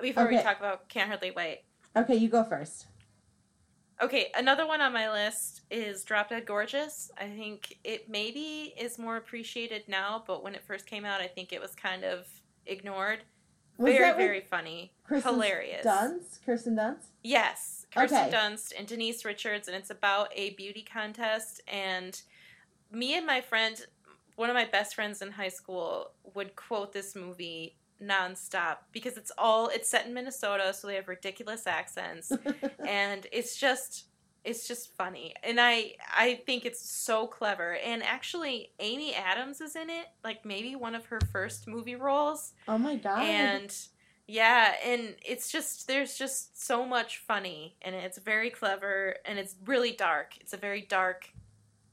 Before 0.00 0.26
we 0.28 0.40
talk 0.40 0.58
about 0.58 0.88
Can't 0.88 1.08
Hardly 1.08 1.30
Wait. 1.30 1.62
Okay, 1.94 2.14
you 2.16 2.28
go 2.28 2.42
first. 2.44 2.86
Okay, 4.02 4.32
another 4.34 4.66
one 4.66 4.80
on 4.80 4.94
my 4.94 5.10
list 5.10 5.60
is 5.70 6.04
Drop 6.04 6.30
Dead 6.30 6.46
Gorgeous. 6.46 7.10
I 7.18 7.28
think 7.28 7.78
it 7.84 8.08
maybe 8.08 8.72
is 8.78 8.98
more 8.98 9.18
appreciated 9.18 9.82
now, 9.88 10.24
but 10.26 10.42
when 10.42 10.54
it 10.54 10.64
first 10.64 10.86
came 10.86 11.04
out, 11.04 11.20
I 11.20 11.26
think 11.26 11.52
it 11.52 11.60
was 11.60 11.74
kind 11.74 12.04
of 12.04 12.26
ignored. 12.64 13.18
Was 13.76 13.92
very, 13.92 14.16
very 14.16 14.40
funny. 14.40 14.92
Kristen 15.04 15.34
Hilarious. 15.34 15.84
Dunst, 15.84 16.44
Kirsten 16.46 16.76
Dunst. 16.76 17.08
Yes, 17.22 17.86
Kirsten 17.94 18.18
Okay. 18.18 18.30
Dunst 18.30 18.72
and 18.78 18.86
Denise 18.86 19.24
Richards, 19.24 19.68
and 19.68 19.76
it's 19.76 19.90
about 19.90 20.28
a 20.34 20.50
beauty 20.50 20.82
contest. 20.82 21.60
And 21.68 22.20
me 22.90 23.16
and 23.16 23.26
my 23.26 23.42
friend, 23.42 23.80
one 24.36 24.48
of 24.48 24.54
my 24.54 24.66
best 24.66 24.94
friends 24.94 25.20
in 25.20 25.30
high 25.30 25.48
school, 25.48 26.12
would 26.34 26.56
quote 26.56 26.92
this 26.92 27.14
movie 27.14 27.76
nonstop 28.02 28.78
because 28.92 29.16
it's 29.16 29.32
all 29.38 29.68
it's 29.68 29.90
set 29.90 30.06
in 30.06 30.14
Minnesota, 30.14 30.72
so 30.72 30.86
they 30.86 30.94
have 30.94 31.08
ridiculous 31.08 31.66
accents, 31.66 32.32
and 32.86 33.26
it's 33.32 33.56
just 33.56 34.06
it's 34.44 34.66
just 34.66 34.96
funny. 34.96 35.34
And 35.42 35.60
i 35.60 35.94
i 36.14 36.40
think 36.46 36.64
it's 36.64 36.88
so 36.90 37.26
clever. 37.26 37.76
And 37.76 38.02
actually 38.02 38.72
amy 38.78 39.14
adams 39.14 39.60
is 39.60 39.76
in 39.76 39.90
it 39.90 40.06
like 40.24 40.44
maybe 40.44 40.74
one 40.76 40.94
of 40.94 41.06
her 41.06 41.20
first 41.32 41.66
movie 41.68 41.96
roles. 41.96 42.52
Oh 42.68 42.78
my 42.78 42.96
god! 42.96 43.22
and 43.22 43.76
yeah 44.26 44.74
and 44.84 45.16
it's 45.24 45.50
just 45.50 45.88
there's 45.88 46.16
just 46.16 46.64
so 46.64 46.86
much 46.86 47.18
funny 47.18 47.76
and 47.82 47.94
it's 47.94 48.18
very 48.18 48.48
clever 48.50 49.16
and 49.24 49.38
it's 49.38 49.56
really 49.66 49.92
dark. 49.92 50.34
It's 50.40 50.52
a 50.52 50.58
very 50.58 50.82
dark 50.82 51.28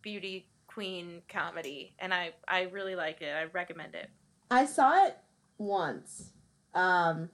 beauty 0.01 0.47
queen 0.67 1.23
comedy 1.27 1.95
and 1.99 2.13
i 2.13 2.31
i 2.47 2.61
really 2.63 2.95
like 2.95 3.21
it. 3.21 3.33
I 3.33 3.45
recommend 3.45 3.95
it. 3.95 4.09
I 4.49 4.65
saw 4.65 5.05
it 5.05 5.17
once 5.57 6.31
um, 6.73 7.29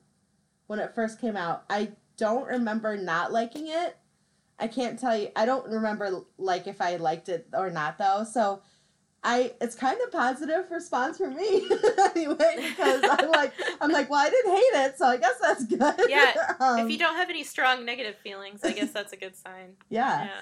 when 0.68 0.80
it 0.80 0.94
first 0.96 1.20
came 1.20 1.36
out. 1.36 1.64
I 1.70 1.92
don't 2.18 2.46
remember 2.48 2.98
not 2.98 3.32
liking 3.32 3.68
it. 3.68 3.98
I 4.60 4.68
can't 4.68 5.00
tell 5.00 5.18
you. 5.18 5.30
I 5.36 5.46
don't 5.46 5.68
remember 5.68 6.22
like 6.38 6.68
if 6.68 6.80
I 6.80 6.96
liked 6.98 7.30
it 7.30 7.48
or 7.54 7.70
not 7.70 7.98
though. 7.98 8.24
So 8.30 8.62
I 9.24 9.54
it's 9.62 9.76
kind 9.76 9.98
of 10.06 10.12
positive 10.12 10.70
response 10.70 11.18
for 11.18 11.30
me 11.30 11.70
anyway 12.16 12.56
because 12.70 13.04
I'm 13.10 13.32
like 13.32 13.54
I'm 13.80 13.92
like 13.92 14.10
well 14.10 14.20
I 14.20 14.30
didn't 14.30 14.52
hate 14.52 14.86
it 14.86 14.98
so 14.98 15.06
I 15.06 15.18
guess 15.18 15.36
that's 15.42 15.64
good. 15.66 15.96
Yeah, 16.10 16.56
um, 16.60 16.80
if 16.86 16.92
you 16.92 16.98
don't 16.98 17.16
have 17.16 17.30
any 17.30 17.44
strong 17.44 17.86
negative 17.86 18.18
feelings 18.18 18.60
i 18.64 18.72
guess 18.74 18.92
that's 18.92 19.14
a 19.14 19.16
good 19.16 19.36
sign 19.36 19.76
yeah. 19.90 20.26
yeah 20.26 20.42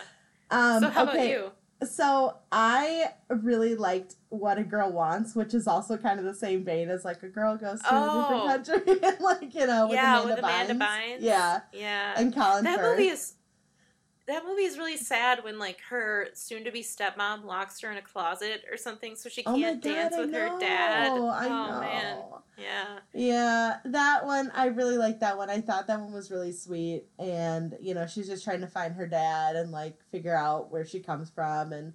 Um, 0.50 0.82
so 0.82 0.90
how 0.90 1.04
okay. 1.04 1.12
about 1.12 1.30
you 1.30 1.52
So 1.84 2.36
I 2.52 3.06
really 3.30 3.76
liked 3.76 4.16
What 4.30 4.58
a 4.60 4.64
Girl 4.64 4.92
Wants, 4.92 5.36
which 5.36 5.54
is 5.54 5.68
also 5.68 5.98
kind 5.98 6.20
of 6.20 6.26
the 6.26 6.34
same 6.36 6.64
vein 6.64 6.90
as 6.90 7.04
like 7.04 7.24
a 7.24 7.28
girl 7.28 7.58
goes 7.58 7.80
to 7.82 7.88
Oh. 7.90 8.20
a 8.20 8.22
different 8.22 8.78
oh. 8.78 8.84
country, 8.86 9.00
and 9.10 9.20
like 9.20 9.56
you 9.56 9.66
know, 9.68 9.88
with 9.88 9.96
yeah 9.96 10.22
Amanda 10.22 10.36
with 10.36 10.40
amanda 10.44 10.74
Bynes. 10.76 10.80
bynes 10.88 11.18
Yeah, 11.22 11.62
yeah 11.74 12.14
and 12.18 12.34
Colin 12.36 12.64
that 12.66 12.80
Firth. 12.80 12.98
movie 13.00 13.10
is 13.10 13.34
that 14.32 14.46
movie 14.46 14.64
is 14.64 14.78
really 14.78 14.98
sad 14.98 15.44
when 15.44 15.60
like 15.60 15.80
her 15.90 16.30
soon 16.34 16.64
to 16.64 16.72
be 16.72 16.82
stepmom 16.82 17.44
locks 17.44 17.80
her 17.82 17.92
in 17.92 17.98
a 17.98 18.02
closet 18.02 18.64
or 18.72 18.78
something 18.78 19.16
so 19.16 19.28
she 19.30 19.44
oh 19.46 19.56
can't 19.58 19.82
god, 19.82 19.90
dance 19.90 20.16
with 20.18 20.34
her 20.34 20.50
dad 20.60 21.12
I 21.18 21.48
oh 21.48 21.72
know. 21.72 21.80
man 21.80 22.18
Yeah. 22.58 23.00
Yeah, 23.14 23.78
that 23.86 24.26
one 24.26 24.52
I 24.56 24.68
really 24.68 24.98
like 24.98 25.20
that 25.20 25.38
one. 25.38 25.50
I 25.50 25.60
thought 25.62 25.88
that 25.88 26.00
one 26.00 26.14
was 26.14 26.32
really 26.32 26.52
sweet 26.54 27.04
and 27.20 27.76
you 27.82 27.94
know, 27.94 28.08
she's 28.08 28.28
just 28.28 28.44
trying 28.44 28.62
to 28.62 28.68
find 28.68 28.94
her 28.96 29.08
dad 29.08 29.56
and 29.56 29.72
like 29.72 29.98
figure 30.12 30.36
out 30.36 30.72
where 30.72 30.86
she 30.86 31.00
comes 31.00 31.30
from 31.30 31.74
and 31.74 31.94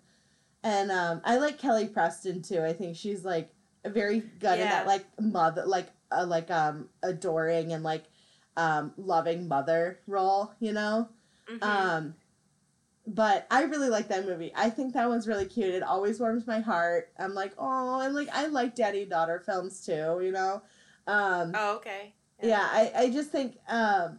and 0.62 0.90
um 0.90 1.20
I 1.24 1.38
like 1.38 1.58
Kelly 1.58 1.88
Preston 1.88 2.42
too. 2.42 2.62
I 2.62 2.72
think 2.72 2.96
she's 2.96 3.24
like 3.24 3.50
very 3.86 4.20
good 4.20 4.54
in 4.54 4.58
Yeah. 4.58 4.70
that 4.70 4.86
like 4.86 5.06
mother 5.20 5.64
like 5.64 5.88
uh, 6.10 6.26
like 6.26 6.50
um 6.50 6.88
adoring 7.02 7.72
and 7.72 7.82
like 7.82 8.04
um 8.56 8.92
loving 8.96 9.48
mother 9.48 10.00
role, 10.06 10.52
you 10.60 10.72
know? 10.72 11.08
Mhm. 11.48 11.62
Um, 11.62 12.14
but 13.06 13.46
I 13.50 13.62
really 13.62 13.88
like 13.88 14.08
that 14.08 14.26
movie. 14.26 14.52
I 14.54 14.70
think 14.70 14.94
that 14.94 15.08
one's 15.08 15.28
really 15.28 15.46
cute. 15.46 15.74
It 15.74 15.82
always 15.82 16.18
warms 16.18 16.46
my 16.46 16.60
heart. 16.60 17.10
I'm 17.18 17.34
like, 17.34 17.52
oh, 17.58 18.00
and 18.00 18.14
like 18.14 18.28
I 18.32 18.46
like 18.46 18.74
daddy 18.74 19.04
daughter 19.04 19.40
films 19.44 19.84
too. 19.84 20.20
You 20.22 20.32
know, 20.32 20.62
um, 21.06 21.52
oh, 21.54 21.76
okay. 21.76 22.14
yeah. 22.42 22.66
I 22.68 22.92
I 22.96 23.10
just 23.10 23.30
think 23.30 23.58
um, 23.68 24.18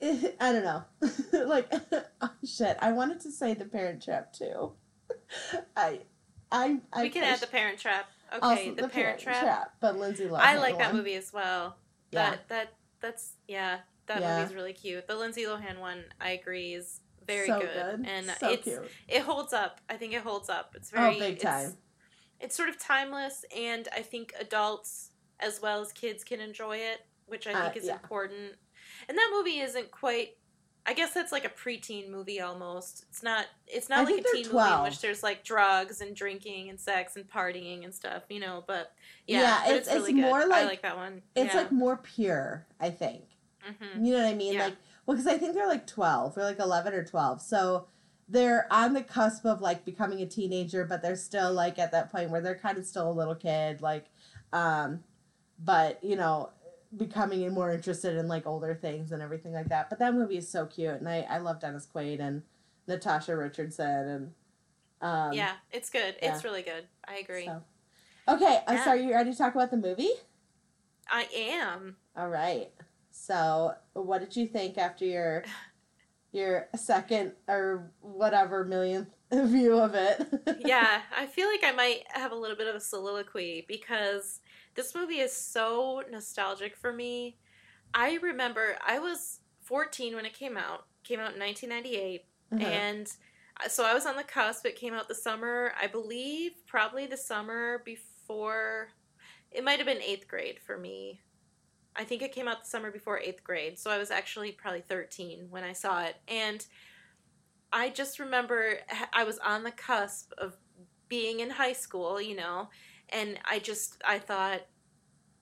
I 0.02 0.52
don't 0.52 0.64
know, 0.64 0.84
like 1.46 1.72
oh, 2.22 2.30
shit. 2.44 2.76
I 2.80 2.92
wanted 2.92 3.20
to 3.20 3.30
say 3.30 3.54
the 3.54 3.66
Parent 3.66 4.02
Trap 4.02 4.32
too. 4.32 4.72
I 5.76 6.00
I 6.50 6.80
I 6.92 7.02
we 7.02 7.10
can 7.10 7.24
add 7.24 7.40
the 7.40 7.46
Parent 7.46 7.78
Trap. 7.78 8.06
Okay, 8.30 8.40
also 8.42 8.74
the, 8.74 8.88
Parent, 8.88 9.18
Trap. 9.18 9.72
but 9.80 9.98
Lindsay 9.98 10.26
Lohan. 10.26 10.40
I 10.40 10.58
like 10.58 10.76
that 10.76 10.88
one. 10.88 10.98
movie 10.98 11.14
as 11.14 11.32
well. 11.32 11.76
Yeah. 12.10 12.30
That 12.30 12.48
that 12.48 12.72
that's 13.00 13.32
yeah. 13.46 13.78
That 14.06 14.20
Yeah. 14.20 14.38
movie's 14.40 14.54
really 14.54 14.72
cute. 14.72 15.06
The 15.06 15.16
Lindsay 15.16 15.44
Lohan 15.44 15.80
one, 15.80 16.04
I 16.20 16.30
agree, 16.30 16.74
is 16.74 17.00
very 17.28 17.46
so 17.46 17.60
good. 17.60 18.04
and 18.08 18.26
so 18.40 18.50
it's 18.50 18.64
cute. 18.64 18.90
it 19.06 19.22
holds 19.22 19.52
up. 19.52 19.80
I 19.88 19.94
think 19.94 20.12
it 20.14 20.22
holds 20.22 20.48
up. 20.48 20.74
It's 20.74 20.90
very 20.90 21.16
oh, 21.16 21.18
big 21.18 21.36
it's- 21.36 21.42
time. 21.64 21.76
It's, 22.40 22.54
sort 22.56 22.68
of 22.68 22.78
timeless, 22.78 23.44
and 23.56 23.88
I 23.94 24.02
think 24.02 24.32
adults 24.40 25.10
as 25.40 25.60
well 25.60 25.80
as 25.80 25.92
kids 25.92 26.22
can 26.24 26.40
enjoy 26.40 26.76
it, 26.78 27.00
which 27.26 27.46
I 27.48 27.52
Uh, 27.52 27.62
think 27.64 27.76
is 27.76 27.86
yeah. 27.86 27.94
important. 27.94 28.54
And 29.08 29.16
that 29.18 29.30
movie 29.32 29.58
isn't 29.60 29.90
quite. 29.90 30.36
I 30.86 30.94
guess 30.94 31.12
that's 31.12 31.32
like 31.32 31.44
a 31.44 31.48
preteen 31.50 32.08
movie 32.08 32.40
almost. 32.40 33.04
It's 33.10 33.22
not. 33.22 33.46
It's 33.66 33.88
not 33.90 33.98
I 33.98 34.02
like 34.04 34.20
a 34.20 34.36
teen 34.36 34.46
movie 34.52 34.72
in 34.72 34.82
which 34.84 35.00
there's 35.00 35.22
like 35.22 35.44
drugs 35.44 36.00
and 36.00 36.16
drinking 36.16 36.70
and 36.70 36.80
sex 36.80 37.16
and 37.16 37.28
partying 37.28 37.84
and 37.84 37.92
stuff, 37.94 38.22
you 38.30 38.40
know. 38.40 38.64
But 38.66 38.92
yeah, 39.26 39.40
Yeah, 39.40 39.60
but 39.66 39.70
it's- 39.70 39.86
it's, 39.88 39.94
really 39.96 40.10
it's 40.12 40.20
good. 40.20 40.22
more 40.22 40.40
I 40.42 40.44
like- 40.44 40.64
like 40.66 40.82
that 40.82 40.96
one. 40.96 41.22
It's 41.36 41.52
yeah. 41.52 41.60
like 41.60 41.72
more 41.72 41.96
pure. 41.98 42.66
I 42.80 42.90
think. 42.90 43.24
hmm 43.62 44.04
You 44.04 44.12
know 44.12 44.22
what 44.24 44.28
I 44.30 44.34
mean? 44.34 44.58
Like, 44.58 44.76
well, 45.08 45.16
because 45.16 45.26
I 45.26 45.38
think 45.38 45.54
they're 45.54 45.66
like 45.66 45.86
12, 45.86 46.34
they're 46.34 46.44
like 46.44 46.58
11 46.58 46.92
or 46.92 47.02
12. 47.02 47.40
So 47.40 47.86
they're 48.28 48.70
on 48.70 48.92
the 48.92 49.02
cusp 49.02 49.46
of 49.46 49.62
like 49.62 49.86
becoming 49.86 50.20
a 50.20 50.26
teenager, 50.26 50.84
but 50.84 51.00
they're 51.00 51.16
still 51.16 51.50
like 51.50 51.78
at 51.78 51.92
that 51.92 52.12
point 52.12 52.28
where 52.28 52.42
they're 52.42 52.58
kind 52.58 52.76
of 52.76 52.84
still 52.84 53.10
a 53.10 53.12
little 53.12 53.34
kid. 53.34 53.80
Like, 53.80 54.04
um, 54.52 55.02
but 55.58 56.04
you 56.04 56.14
know, 56.14 56.50
becoming 56.94 57.50
more 57.54 57.72
interested 57.72 58.16
in 58.16 58.28
like 58.28 58.46
older 58.46 58.74
things 58.74 59.10
and 59.10 59.22
everything 59.22 59.54
like 59.54 59.70
that. 59.70 59.88
But 59.88 59.98
that 60.00 60.12
movie 60.12 60.36
is 60.36 60.46
so 60.46 60.66
cute. 60.66 60.96
And 60.96 61.08
I, 61.08 61.20
I 61.22 61.38
love 61.38 61.58
Dennis 61.58 61.88
Quaid 61.92 62.20
and 62.20 62.42
Natasha 62.86 63.34
Richardson. 63.34 63.86
And, 64.08 64.32
um, 65.00 65.32
yeah, 65.32 65.52
it's 65.72 65.88
good. 65.88 66.16
yeah. 66.22 66.34
It's 66.34 66.44
really 66.44 66.60
good. 66.62 66.84
I 67.06 67.16
agree. 67.16 67.46
so. 67.46 67.62
Okay, 68.28 68.60
I'm 68.68 68.76
Yeah. 68.76 68.84
sorry, 68.84 69.04
you 69.06 69.14
ready 69.14 69.32
to 69.32 69.38
talk 69.38 69.54
about 69.54 69.70
the 69.70 69.78
movie? 69.78 70.10
I 71.10 71.26
am. 71.34 71.96
All 72.14 72.28
right. 72.28 72.70
So, 73.28 73.74
what 73.92 74.20
did 74.20 74.36
you 74.36 74.46
think 74.46 74.78
after 74.78 75.04
your 75.04 75.44
your 76.32 76.68
second 76.76 77.32
or 77.48 77.92
whatever 78.00 78.64
millionth 78.64 79.08
view 79.32 79.78
of 79.78 79.94
it? 79.94 80.26
yeah, 80.58 81.02
I 81.16 81.26
feel 81.26 81.48
like 81.48 81.64
I 81.64 81.72
might 81.72 82.04
have 82.10 82.32
a 82.32 82.36
little 82.36 82.56
bit 82.56 82.68
of 82.68 82.74
a 82.74 82.80
soliloquy 82.80 83.64
because 83.68 84.40
this 84.74 84.94
movie 84.94 85.20
is 85.20 85.32
so 85.32 86.02
nostalgic 86.10 86.76
for 86.76 86.92
me. 86.92 87.38
I 87.94 88.18
remember 88.22 88.76
I 88.86 88.98
was 88.98 89.40
14 89.62 90.14
when 90.16 90.26
it 90.26 90.34
came 90.34 90.56
out. 90.56 90.86
Came 91.04 91.20
out 91.20 91.34
in 91.34 91.40
1998 91.40 92.24
Uh-huh. 92.52 92.64
and 92.64 93.12
uh, 93.64 93.68
so 93.68 93.84
I 93.86 93.94
was 93.94 94.06
on 94.06 94.16
the 94.16 94.24
cusp. 94.24 94.66
It 94.66 94.76
came 94.76 94.94
out 94.94 95.08
the 95.08 95.14
summer, 95.14 95.72
I 95.80 95.86
believe, 95.86 96.52
probably 96.66 97.06
the 97.06 97.16
summer 97.16 97.82
before. 97.84 98.88
It 99.50 99.64
might 99.64 99.78
have 99.78 99.86
been 99.86 100.02
eighth 100.02 100.28
grade 100.28 100.58
for 100.60 100.78
me. 100.78 101.20
I 101.98 102.04
think 102.04 102.22
it 102.22 102.32
came 102.32 102.46
out 102.46 102.62
the 102.62 102.70
summer 102.70 102.92
before 102.92 103.18
eighth 103.18 103.42
grade, 103.42 103.78
so 103.78 103.90
I 103.90 103.98
was 103.98 104.12
actually 104.12 104.52
probably 104.52 104.82
13 104.82 105.48
when 105.50 105.64
I 105.64 105.72
saw 105.72 106.04
it. 106.04 106.14
And 106.28 106.64
I 107.72 107.90
just 107.90 108.20
remember 108.20 108.78
I 109.12 109.24
was 109.24 109.38
on 109.40 109.64
the 109.64 109.72
cusp 109.72 110.32
of 110.38 110.56
being 111.08 111.40
in 111.40 111.50
high 111.50 111.72
school, 111.72 112.20
you 112.20 112.36
know, 112.36 112.68
and 113.10 113.38
I 113.44 113.58
just 113.58 114.00
I 114.06 114.20
thought 114.20 114.60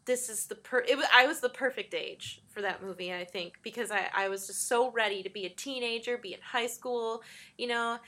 this 0.07 0.29
is 0.31 0.47
the 0.47 0.55
per 0.55 0.79
it, 0.81 0.97
wa- 0.97 1.05
I 1.15 1.27
was 1.27 1.41
the 1.41 1.49
perfect 1.51 1.93
age 1.93 2.43
for 2.49 2.63
that 2.63 2.83
movie, 2.83 3.13
I 3.13 3.25
think, 3.25 3.55
because 3.63 3.91
I, 3.91 4.09
I 4.15 4.29
was 4.29 4.47
just 4.47 4.69
so 4.69 4.91
ready 4.93 5.23
to 5.23 5.31
be 5.31 5.45
a 5.45 5.51
teenager, 5.51 6.17
be 6.17 6.33
in 6.33 6.41
high 6.41 6.69
school, 6.69 7.23
you 7.59 7.67
know. 7.67 7.99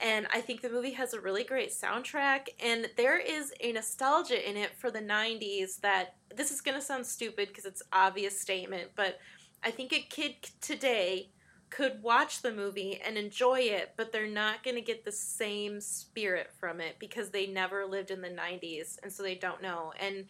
And 0.00 0.26
I 0.32 0.40
think 0.40 0.60
the 0.60 0.70
movie 0.70 0.92
has 0.92 1.14
a 1.14 1.20
really 1.20 1.44
great 1.44 1.70
soundtrack, 1.70 2.48
and 2.58 2.90
there 2.96 3.18
is 3.18 3.52
a 3.60 3.72
nostalgia 3.72 4.48
in 4.48 4.56
it 4.56 4.72
for 4.76 4.90
the 4.90 5.00
90s 5.00 5.78
that 5.82 6.16
this 6.34 6.50
is 6.50 6.60
going 6.60 6.76
to 6.76 6.84
sound 6.84 7.06
stupid 7.06 7.48
because 7.48 7.64
it's 7.64 7.82
obvious 7.92 8.40
statement, 8.40 8.90
but 8.96 9.18
I 9.62 9.70
think 9.70 9.92
a 9.92 10.00
kid 10.00 10.34
today 10.60 11.30
could 11.70 12.02
watch 12.02 12.42
the 12.42 12.52
movie 12.52 13.00
and 13.04 13.16
enjoy 13.16 13.60
it, 13.60 13.94
but 13.96 14.12
they're 14.12 14.28
not 14.28 14.62
going 14.62 14.76
to 14.76 14.80
get 14.82 15.04
the 15.04 15.12
same 15.12 15.80
spirit 15.80 16.50
from 16.58 16.80
it 16.80 16.96
because 16.98 17.30
they 17.30 17.46
never 17.46 17.86
lived 17.86 18.10
in 18.10 18.20
the 18.20 18.28
90s 18.28 18.98
and 19.02 19.12
so 19.12 19.22
they 19.22 19.34
don't 19.34 19.62
know. 19.62 19.92
And 19.98 20.26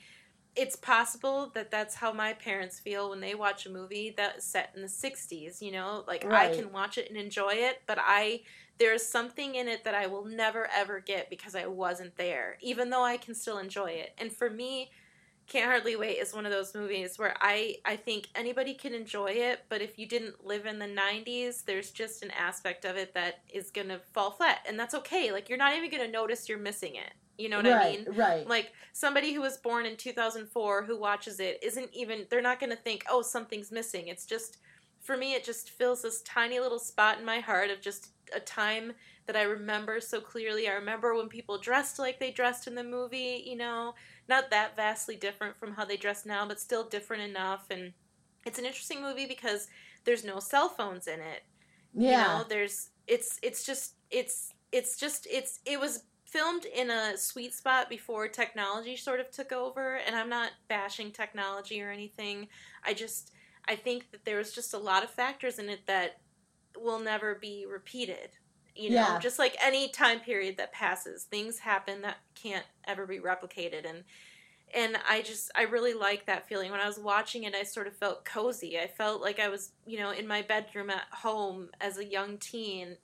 it's 0.56 0.76
possible 0.76 1.50
that 1.54 1.70
that's 1.70 1.96
how 1.96 2.12
my 2.12 2.32
parents 2.32 2.78
feel 2.78 3.10
when 3.10 3.20
they 3.20 3.34
watch 3.34 3.66
a 3.66 3.70
movie 3.70 4.14
that's 4.16 4.46
set 4.46 4.72
in 4.76 4.82
the 4.82 4.88
60s, 4.88 5.60
you 5.60 5.72
know? 5.72 6.04
Like 6.06 6.24
Right. 6.24 6.52
I 6.52 6.54
can 6.54 6.72
watch 6.72 6.96
it 6.96 7.08
and 7.10 7.18
enjoy 7.18 7.54
it, 7.54 7.82
but 7.86 7.98
I 8.00 8.42
there's 8.78 9.06
something 9.06 9.54
in 9.54 9.68
it 9.68 9.84
that 9.84 9.94
I 9.94 10.06
will 10.06 10.24
never 10.24 10.68
ever 10.74 11.00
get 11.00 11.30
because 11.30 11.54
I 11.54 11.66
wasn't 11.66 12.16
there, 12.16 12.58
even 12.60 12.90
though 12.90 13.04
I 13.04 13.16
can 13.16 13.34
still 13.34 13.58
enjoy 13.58 13.90
it. 13.90 14.12
And 14.18 14.32
for 14.32 14.50
me, 14.50 14.90
can't 15.46 15.66
Hardly 15.66 15.94
Wait 15.94 16.16
is 16.16 16.34
one 16.34 16.46
of 16.46 16.52
those 16.52 16.74
movies 16.74 17.18
where 17.18 17.36
I, 17.40 17.76
I 17.84 17.96
think 17.96 18.28
anybody 18.34 18.74
can 18.74 18.94
enjoy 18.94 19.32
it, 19.32 19.64
but 19.68 19.82
if 19.82 19.98
you 19.98 20.06
didn't 20.06 20.44
live 20.44 20.64
in 20.64 20.78
the 20.78 20.86
90s, 20.86 21.64
there's 21.64 21.90
just 21.90 22.22
an 22.22 22.30
aspect 22.30 22.84
of 22.84 22.96
it 22.96 23.12
that 23.14 23.40
is 23.52 23.70
going 23.70 23.88
to 23.88 24.00
fall 24.12 24.30
flat. 24.30 24.60
And 24.66 24.78
that's 24.78 24.94
okay. 24.94 25.32
Like, 25.32 25.48
you're 25.48 25.58
not 25.58 25.76
even 25.76 25.90
going 25.90 26.02
to 26.02 26.10
notice 26.10 26.48
you're 26.48 26.58
missing 26.58 26.94
it. 26.94 27.12
You 27.36 27.48
know 27.48 27.58
what 27.58 27.66
I 27.66 27.76
right, 27.76 28.06
mean? 28.06 28.16
right. 28.16 28.48
Like, 28.48 28.72
somebody 28.92 29.34
who 29.34 29.42
was 29.42 29.58
born 29.58 29.86
in 29.86 29.96
2004 29.96 30.84
who 30.84 30.98
watches 30.98 31.40
it 31.40 31.58
isn't 31.62 31.90
even, 31.92 32.26
they're 32.30 32.40
not 32.40 32.58
going 32.58 32.70
to 32.70 32.76
think, 32.76 33.04
oh, 33.10 33.20
something's 33.20 33.70
missing. 33.70 34.08
It's 34.08 34.24
just, 34.24 34.58
for 35.00 35.16
me, 35.16 35.34
it 35.34 35.44
just 35.44 35.70
fills 35.70 36.02
this 36.02 36.22
tiny 36.22 36.58
little 36.58 36.78
spot 36.78 37.18
in 37.18 37.24
my 37.24 37.40
heart 37.40 37.70
of 37.70 37.82
just 37.82 38.13
a 38.34 38.40
time 38.40 38.92
that 39.26 39.36
I 39.36 39.42
remember 39.42 40.00
so 40.00 40.20
clearly. 40.20 40.68
I 40.68 40.72
remember 40.72 41.14
when 41.14 41.28
people 41.28 41.58
dressed 41.58 41.98
like 41.98 42.18
they 42.20 42.30
dressed 42.30 42.66
in 42.66 42.74
the 42.74 42.84
movie, 42.84 43.42
you 43.46 43.56
know, 43.56 43.94
not 44.28 44.50
that 44.50 44.76
vastly 44.76 45.16
different 45.16 45.56
from 45.56 45.72
how 45.74 45.84
they 45.84 45.96
dress 45.96 46.26
now, 46.26 46.46
but 46.46 46.60
still 46.60 46.88
different 46.88 47.22
enough. 47.22 47.66
And 47.70 47.92
it's 48.46 48.58
an 48.58 48.66
interesting 48.66 49.02
movie 49.02 49.26
because 49.26 49.68
there's 50.04 50.24
no 50.24 50.38
cell 50.40 50.68
phones 50.68 51.06
in 51.06 51.20
it. 51.20 51.42
yeah. 51.94 52.10
You 52.10 52.16
know, 52.38 52.44
there's 52.48 52.90
it's 53.06 53.38
it's 53.42 53.64
just 53.64 53.94
it's 54.10 54.52
it's 54.72 54.96
just 54.98 55.26
it's 55.30 55.60
it 55.64 55.78
was 55.80 56.04
filmed 56.24 56.64
in 56.64 56.90
a 56.90 57.16
sweet 57.16 57.54
spot 57.54 57.88
before 57.88 58.26
technology 58.28 58.96
sort 58.96 59.20
of 59.20 59.30
took 59.30 59.52
over 59.52 59.96
and 59.96 60.16
I'm 60.16 60.28
not 60.28 60.50
bashing 60.68 61.12
technology 61.12 61.80
or 61.80 61.90
anything. 61.90 62.48
I 62.84 62.94
just 62.94 63.30
I 63.66 63.76
think 63.76 64.10
that 64.10 64.24
there 64.24 64.38
was 64.38 64.52
just 64.52 64.74
a 64.74 64.78
lot 64.78 65.04
of 65.04 65.10
factors 65.10 65.58
in 65.58 65.68
it 65.68 65.86
that 65.86 66.18
will 66.76 66.98
never 67.00 67.34
be 67.34 67.66
repeated. 67.68 68.30
You 68.74 68.90
know, 68.90 68.94
Yeah. 68.94 69.18
just 69.18 69.38
like 69.38 69.56
any 69.62 69.88
time 69.88 70.20
period 70.20 70.56
that 70.56 70.72
passes, 70.72 71.24
things 71.24 71.60
happen 71.60 72.02
that 72.02 72.18
can't 72.34 72.66
ever 72.86 73.06
be 73.06 73.18
replicated 73.20 73.88
and 73.88 74.04
and 74.74 74.96
I 75.08 75.22
just 75.22 75.50
I 75.54 75.62
really 75.62 75.94
like 75.94 76.26
that 76.26 76.48
feeling. 76.48 76.70
When 76.70 76.80
I 76.80 76.86
was 76.88 76.98
watching 76.98 77.44
it, 77.44 77.54
I 77.54 77.62
sort 77.62 77.86
of 77.86 77.96
felt 77.96 78.24
cozy. 78.24 78.78
I 78.78 78.88
felt 78.88 79.22
like 79.22 79.38
I 79.38 79.48
was, 79.48 79.72
you 79.86 79.98
know, 79.98 80.10
in 80.10 80.26
my 80.26 80.42
bedroom 80.42 80.90
at 80.90 81.04
home 81.12 81.70
as 81.80 81.98
a 81.98 82.04
young 82.04 82.38
teen 82.38 82.96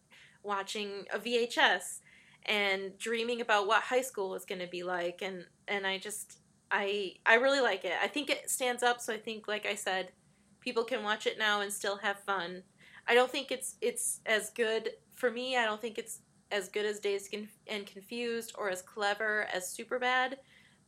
watching 0.42 1.04
a 1.12 1.18
VHS 1.18 2.00
and 2.46 2.96
dreaming 2.98 3.40
about 3.40 3.66
what 3.66 3.82
high 3.84 4.00
school 4.00 4.30
was 4.30 4.44
going 4.44 4.60
to 4.60 4.66
be 4.66 4.82
like 4.82 5.20
and 5.22 5.44
and 5.68 5.86
I 5.86 5.98
just 5.98 6.38
I 6.70 7.14
I 7.26 7.34
really 7.34 7.60
like 7.60 7.84
it. 7.84 7.92
I 8.02 8.08
think 8.08 8.30
it 8.30 8.50
stands 8.50 8.82
up 8.82 9.00
so 9.00 9.12
I 9.12 9.18
think 9.18 9.46
like 9.46 9.66
I 9.66 9.74
said 9.74 10.12
people 10.60 10.84
can 10.84 11.02
watch 11.02 11.26
it 11.26 11.38
now 11.38 11.60
and 11.60 11.72
still 11.72 11.98
have 11.98 12.20
fun. 12.24 12.62
I 13.10 13.14
don't 13.14 13.30
think 13.30 13.50
it's 13.50 13.74
it's 13.80 14.20
as 14.24 14.50
good 14.50 14.90
for 15.16 15.32
me. 15.32 15.56
I 15.56 15.64
don't 15.64 15.80
think 15.80 15.98
it's 15.98 16.20
as 16.52 16.68
good 16.68 16.86
as 16.86 17.00
Dazed 17.00 17.34
and 17.66 17.84
Confused 17.84 18.54
or 18.56 18.70
as 18.70 18.82
clever 18.82 19.48
as 19.52 19.76
Superbad, 19.76 20.36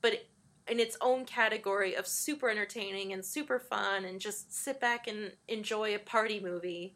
but 0.00 0.24
in 0.68 0.78
its 0.78 0.96
own 1.00 1.24
category 1.24 1.96
of 1.96 2.06
super 2.06 2.48
entertaining 2.48 3.12
and 3.12 3.24
super 3.24 3.58
fun 3.58 4.04
and 4.04 4.20
just 4.20 4.54
sit 4.54 4.80
back 4.80 5.08
and 5.08 5.32
enjoy 5.48 5.96
a 5.96 5.98
party 5.98 6.38
movie, 6.38 6.94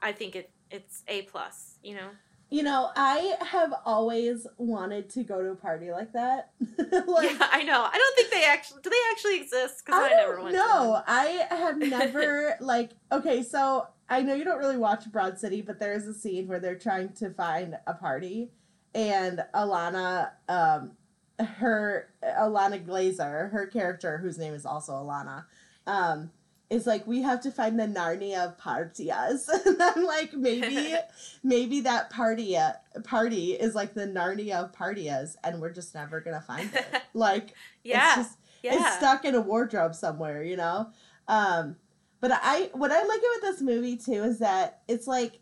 I 0.00 0.12
think 0.12 0.36
it 0.36 0.52
it's 0.70 1.02
a 1.08 1.22
plus. 1.22 1.74
You 1.82 1.96
know. 1.96 2.10
You 2.52 2.64
know, 2.64 2.90
I 2.96 3.36
have 3.42 3.72
always 3.84 4.44
wanted 4.56 5.08
to 5.10 5.22
go 5.22 5.40
to 5.40 5.50
a 5.50 5.54
party 5.54 5.92
like 5.92 6.12
that. 6.14 6.50
like, 7.06 7.30
yeah, 7.30 7.48
I 7.52 7.62
know. 7.62 7.84
I 7.84 7.96
don't 7.96 8.16
think 8.16 8.30
they 8.30 8.44
actually 8.44 8.82
do. 8.82 8.90
They 8.90 8.96
actually 9.12 9.36
exist 9.40 9.84
because 9.84 10.00
I, 10.00 10.06
I 10.06 10.10
never 10.10 10.42
went. 10.42 10.56
No, 10.56 11.00
I 11.06 11.46
have 11.48 11.78
never 11.78 12.56
like. 12.60 12.90
Okay, 13.12 13.44
so 13.44 13.86
I 14.10 14.22
know 14.22 14.34
you 14.34 14.44
don't 14.44 14.58
really 14.58 14.76
watch 14.76 15.10
Broad 15.10 15.38
City, 15.38 15.62
but 15.62 15.78
there 15.78 15.92
is 15.92 16.06
a 16.08 16.12
scene 16.12 16.48
where 16.48 16.58
they're 16.58 16.74
trying 16.74 17.12
to 17.14 17.30
find 17.30 17.78
a 17.86 17.94
party, 17.94 18.50
and 18.92 19.44
Ilana, 19.54 20.32
um, 20.48 20.92
her 21.38 22.08
Ilana 22.22 22.84
Glazer, 22.84 23.52
her 23.52 23.66
character, 23.68 24.18
whose 24.18 24.36
name 24.36 24.52
is 24.52 24.66
also 24.66 24.94
Ilana, 24.94 25.44
um, 25.86 26.32
is 26.70 26.88
like, 26.88 27.06
we 27.06 27.22
have 27.22 27.40
to 27.42 27.52
find 27.52 27.78
the 27.78 27.86
Narnia 27.86 28.46
of 28.46 28.58
partias, 28.58 29.48
and 29.66 29.80
I'm 29.80 30.04
like, 30.04 30.32
maybe, 30.34 30.96
maybe 31.44 31.80
that 31.82 32.10
party 32.10 32.56
party 33.04 33.52
is 33.52 33.76
like 33.76 33.94
the 33.94 34.08
Narnia 34.08 34.64
of 34.64 34.72
partias, 34.72 35.36
and 35.44 35.60
we're 35.60 35.72
just 35.72 35.94
never 35.94 36.20
gonna 36.20 36.42
find 36.42 36.74
it. 36.74 36.86
Like, 37.12 37.54
yeah, 37.82 38.06
it's 38.06 38.28
just 38.28 38.38
yeah. 38.62 38.74
it's 38.74 38.96
stuck 38.96 39.24
in 39.24 39.34
a 39.34 39.40
wardrobe 39.40 39.96
somewhere, 39.96 40.44
you 40.44 40.56
know. 40.56 40.90
Um, 41.26 41.76
but 42.20 42.32
I 42.32 42.70
what 42.72 42.90
I 42.90 43.02
like 43.02 43.20
about 43.20 43.42
this 43.42 43.60
movie 43.60 43.96
too 43.96 44.24
is 44.24 44.38
that 44.38 44.82
it's 44.88 45.06
like 45.06 45.40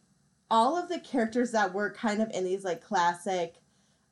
all 0.50 0.76
of 0.76 0.88
the 0.88 1.00
characters 1.00 1.50
that 1.52 1.74
were 1.74 1.90
kind 1.90 2.22
of 2.22 2.30
in 2.30 2.44
these 2.44 2.64
like 2.64 2.82
classic, 2.82 3.56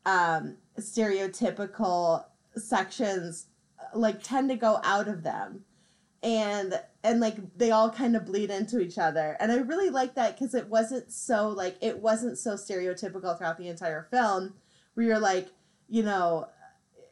um, 0.04 0.56
stereotypical 0.78 2.24
sections, 2.56 3.46
like 3.94 4.22
tend 4.22 4.50
to 4.50 4.56
go 4.56 4.80
out 4.82 5.08
of 5.08 5.22
them, 5.22 5.64
and 6.22 6.80
and 7.04 7.20
like 7.20 7.36
they 7.56 7.70
all 7.70 7.90
kind 7.90 8.16
of 8.16 8.26
bleed 8.26 8.50
into 8.50 8.80
each 8.80 8.98
other, 8.98 9.36
and 9.40 9.52
I 9.52 9.56
really 9.56 9.90
like 9.90 10.14
that 10.16 10.38
because 10.38 10.54
it 10.54 10.68
wasn't 10.68 11.12
so 11.12 11.48
like 11.48 11.76
it 11.80 12.00
wasn't 12.00 12.38
so 12.38 12.54
stereotypical 12.54 13.36
throughout 13.36 13.58
the 13.58 13.68
entire 13.68 14.08
film, 14.10 14.54
where 14.94 15.06
you're 15.06 15.18
like, 15.18 15.48
you 15.88 16.02
know, 16.02 16.48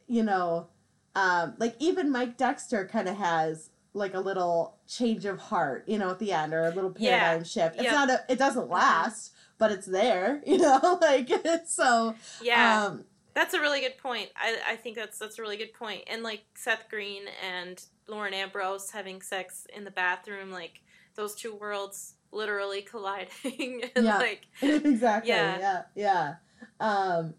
you 0.09 0.23
know 0.23 0.69
um, 1.17 1.55
like 1.59 1.77
even 1.79 2.11
Mike 2.11 2.37
Dexter 2.37 2.87
kind 2.87 3.09
of 3.09 3.17
has 3.17 3.71
like 3.95 4.15
a 4.15 4.21
little 4.21 4.77
change 4.89 5.25
of 5.25 5.39
heart, 5.39 5.85
you 5.87 5.99
know, 5.99 6.11
at 6.11 6.19
the 6.19 6.33
end 6.33 6.53
or 6.53 6.65
a 6.65 6.71
little 6.71 6.91
paradigm 6.91 7.39
Yeah. 7.39 7.43
shift. 7.45 7.77
It's 7.77 7.85
Yep. 7.85 7.93
not 7.93 8.11
a, 8.11 8.25
it 8.29 8.39
doesn't 8.39 8.69
last, 8.69 9.33
but 9.59 9.71
it's 9.73 9.87
there, 9.87 10.43
you 10.47 10.59
know, 10.59 10.99
like 11.01 11.31
so. 11.67 12.15
yeah. 12.43 12.85
Um, 12.87 13.05
That's 13.35 13.55
a 13.55 13.61
really 13.61 13.81
good 13.81 13.97
point. 13.99 14.31
I, 14.37 14.59
I 14.71 14.77
think 14.77 14.97
that's 14.97 15.19
that's 15.19 15.39
a 15.39 15.43
really 15.43 15.57
good 15.57 15.73
point. 15.75 16.03
And 16.09 16.23
like 16.23 16.43
Seth 16.57 16.89
Green 16.91 17.23
and 17.43 17.83
Lauren 18.09 18.35
Ambrose 18.35 18.91
having 18.91 19.23
sex 19.23 19.67
in 19.75 19.85
the 19.85 19.91
bathroom, 19.91 20.51
like 20.51 20.81
those 21.15 21.35
two 21.35 21.55
worlds 21.55 22.15
literally 22.33 22.83
colliding. 22.91 23.85
and 23.97 24.05
Yeah. 24.05 24.19
like 24.19 24.43
exactly. 24.61 25.31
Yeah. 25.31 25.59
Yeah. 25.59 25.83
Yeah. 25.95 26.35
Um, 26.81 27.35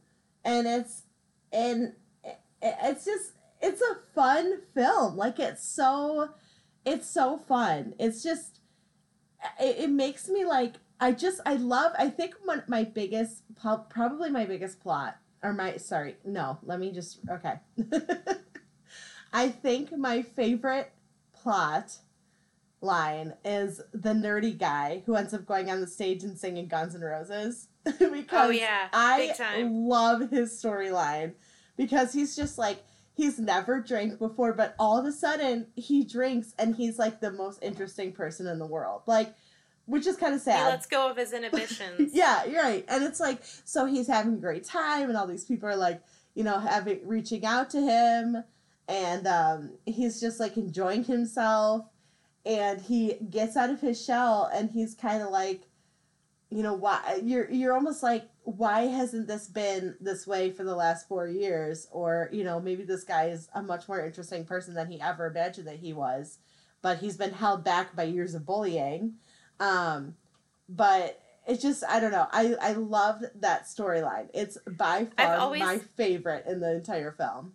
and 0.46 0.68
it's 0.68 1.04
and 1.52 1.94
it, 2.24 2.40
it's 2.62 3.04
just 3.06 3.32
it's 3.62 3.82
a 3.82 3.96
fun 4.14 4.62
film. 4.74 5.16
Like 5.18 5.40
it's 5.40 5.66
so 5.66 6.30
it's 6.86 7.08
so 7.10 7.38
fun. 7.38 7.94
It's 8.00 8.24
just 8.24 8.60
it, 9.60 9.78
it 9.80 9.90
makes 9.90 10.30
me 10.30 10.46
like 10.46 10.76
I 11.00 11.12
just 11.12 11.42
I 11.46 11.56
love 11.56 11.92
I 11.98 12.10
think 12.10 12.36
one, 12.44 12.64
my 12.68 12.84
biggest 12.84 13.44
probably 13.90 14.30
my 14.30 14.46
biggest 14.46 14.80
plot 14.82 15.18
or 15.44 15.54
my 15.54 15.78
sorry 15.78 16.16
no 16.24 16.58
let 16.64 16.80
me 16.80 16.92
just 16.92 17.20
okay 17.30 17.60
I 19.34 19.50
think 19.50 19.96
my 19.98 20.22
favorite 20.22 20.92
plot 21.34 21.98
line 22.82 23.34
is 23.44 23.82
the 23.94 24.14
nerdy 24.14 24.58
guy 24.58 25.04
who 25.06 25.16
ends 25.16 25.34
up 25.34 25.46
going 25.46 25.70
on 25.70 25.82
the 25.82 25.88
stage 25.88 26.24
and 26.24 26.38
singing 26.38 26.68
Guns 26.68 26.96
N' 26.96 27.02
Roses 27.02 27.68
because 27.84 28.24
Oh, 28.32 28.50
yeah. 28.50 28.88
I 28.94 29.64
love 29.64 30.30
his 30.30 30.52
storyline 30.52 31.34
because 31.78 32.14
he's 32.14 32.36
just 32.36 32.58
like 32.58 32.84
he's 33.16 33.40
never 33.40 33.80
drank 33.80 34.20
before 34.20 34.54
but 34.54 34.76
all 34.78 34.98
of 34.98 35.06
a 35.06 35.12
sudden 35.12 35.68
he 35.76 36.04
drinks 36.04 36.54
and 36.60 36.76
he's 36.76 37.00
like 37.00 37.22
the 37.22 37.32
most 37.32 37.62
interesting 37.64 38.12
person 38.12 38.46
in 38.48 38.60
the 38.60 38.66
world 38.66 39.02
like 39.08 39.34
which 39.86 40.08
is 40.08 40.18
kind 40.18 40.34
of 40.34 40.42
he 40.42 40.46
sad 40.46 40.68
lets 40.68 40.86
go 40.88 41.10
of 41.10 41.18
his 41.18 41.34
inhibitions. 41.34 42.12
yeah, 42.14 42.44
you're 42.46 42.62
right. 42.62 42.86
And 42.88 43.04
it's 43.04 43.20
like 43.20 43.40
so 43.64 43.86
he's 43.86 44.08
having 44.08 44.34
a 44.34 44.38
great 44.38 44.64
time 44.64 45.10
and 45.10 45.18
all 45.18 45.28
these 45.28 45.46
people 45.46 45.70
are 45.70 45.76
like, 45.76 46.02
you 46.34 46.44
know, 46.44 46.60
having 46.60 47.08
reaching 47.08 47.46
out 47.46 47.70
to 47.72 47.82
him 47.82 48.44
and 48.88 49.28
um 49.28 49.72
he's 49.86 50.20
just 50.20 50.40
like 50.40 50.58
enjoying 50.58 51.04
himself 51.04 51.86
and 52.46 52.82
he 52.82 53.16
gets 53.30 53.58
out 53.58 53.70
of 53.70 53.82
his 53.82 54.04
shell 54.04 54.50
and 54.54 54.70
he's 54.72 54.94
kind 54.94 55.24
of 55.24 55.30
like 55.30 55.64
you 56.52 56.62
know 56.62 56.74
why 56.74 57.20
you're 57.24 57.50
you're 57.50 57.74
almost 57.74 58.04
like 58.04 58.30
why 58.48 58.82
hasn't 58.84 59.28
this 59.28 59.48
been 59.48 59.96
this 60.00 60.28
way 60.28 60.52
for 60.52 60.64
the 60.64 60.76
last 60.76 61.08
4 61.08 61.28
years 61.28 61.88
or 61.92 62.30
you 62.32 62.44
know 62.44 62.60
maybe 62.60 62.84
this 62.84 63.04
guy 63.04 63.26
is 63.26 63.50
a 63.56 63.62
much 63.62 63.88
more 63.88 64.00
interesting 64.06 64.46
person 64.46 64.76
than 64.76 64.90
he 64.90 65.02
ever 65.02 65.26
imagined 65.26 65.68
that 65.68 65.80
he 65.80 65.94
was 65.94 66.38
but 66.84 67.00
he's 67.00 67.18
been 67.18 67.34
held 67.34 67.64
back 67.64 67.96
by 67.96 68.04
years 68.04 68.36
of 68.36 68.46
bullying 68.46 69.16
um 69.60 70.16
but 70.70 71.20
it's 71.48 71.62
just 71.62 71.84
I 71.88 72.00
don't 72.00 72.12
know. 72.12 72.28
I 72.32 72.56
I 72.60 72.72
loved 72.74 73.26
that 73.42 73.66
storyline. 73.66 74.30
It's 74.34 74.58
by 74.66 75.06
far 75.16 75.36
always- 75.38 75.62
my 75.62 75.78
favorite 75.78 76.46
in 76.48 76.60
the 76.60 76.74
entire 76.74 77.12
film. 77.12 77.54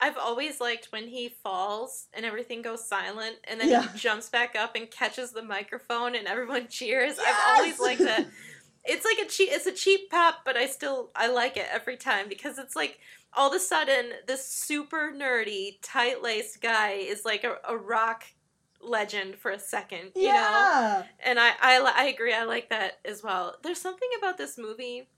I've 0.00 0.16
always 0.16 0.60
liked 0.60 0.86
when 0.90 1.08
he 1.08 1.28
falls 1.28 2.06
and 2.14 2.24
everything 2.26 2.60
goes 2.62 2.84
silent 2.88 3.36
and 3.44 3.60
then 3.60 3.68
Yeah. 3.68 3.82
he 3.92 3.98
jumps 3.98 4.28
back 4.30 4.56
up 4.56 4.74
and 4.76 4.90
catches 4.90 5.30
the 5.32 5.42
microphone 5.42 6.14
and 6.14 6.26
everyone 6.26 6.68
cheers. 6.68 7.16
Yes! 7.18 7.36
I've 7.46 7.58
always 7.58 7.78
liked 7.78 8.00
that. 8.00 8.26
It's 8.84 9.04
like 9.04 9.18
a 9.18 9.28
cheap 9.28 9.48
it's 9.52 9.66
a 9.66 9.72
cheap 9.72 10.10
pop, 10.10 10.40
but 10.44 10.56
I 10.56 10.66
still 10.66 11.10
I 11.14 11.28
like 11.28 11.56
it 11.56 11.66
every 11.70 11.96
time 11.96 12.28
because 12.28 12.58
it's 12.58 12.74
like 12.76 12.98
all 13.34 13.48
of 13.48 13.54
a 13.54 13.60
sudden 13.60 14.10
this 14.26 14.46
super 14.46 15.12
nerdy, 15.16 15.78
tight 15.82 16.22
laced 16.22 16.60
guy 16.60 16.92
is 16.92 17.24
like 17.24 17.44
a, 17.44 17.56
a 17.68 17.76
rock 17.76 18.24
legend 18.80 19.36
for 19.36 19.50
a 19.50 19.58
second. 19.58 20.12
You 20.16 20.28
know? 20.32 21.04
and 21.24 21.38
I, 21.38 21.52
I 21.60 21.92
I 21.96 22.04
agree. 22.04 22.34
I 22.34 22.44
like 22.44 22.70
that 22.70 22.98
as 23.04 23.22
well. 23.22 23.56
There's 23.62 23.80
something 23.80 24.08
about 24.18 24.38
this 24.38 24.58
movie 24.58 25.08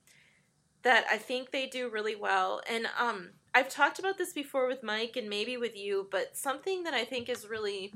that 0.83 1.07
I 1.11 1.17
think 1.17 1.51
they 1.51 1.67
do 1.67 1.89
really 1.89 2.15
well, 2.15 2.61
and 2.69 2.87
um, 2.99 3.31
I've 3.55 3.71
talked 3.71 3.99
about 3.99 4.19
this 4.19 4.33
before 4.33 4.67
with 4.69 4.83
Mike 4.83 5.17
and 5.17 5.29
maybe 5.29 5.57
with 5.57 5.77
you, 5.77 6.09
but 6.11 6.37
something 6.37 6.83
that 6.85 6.93
I 6.93 7.05
think 7.05 7.29
is 7.29 7.49
really 7.49 7.95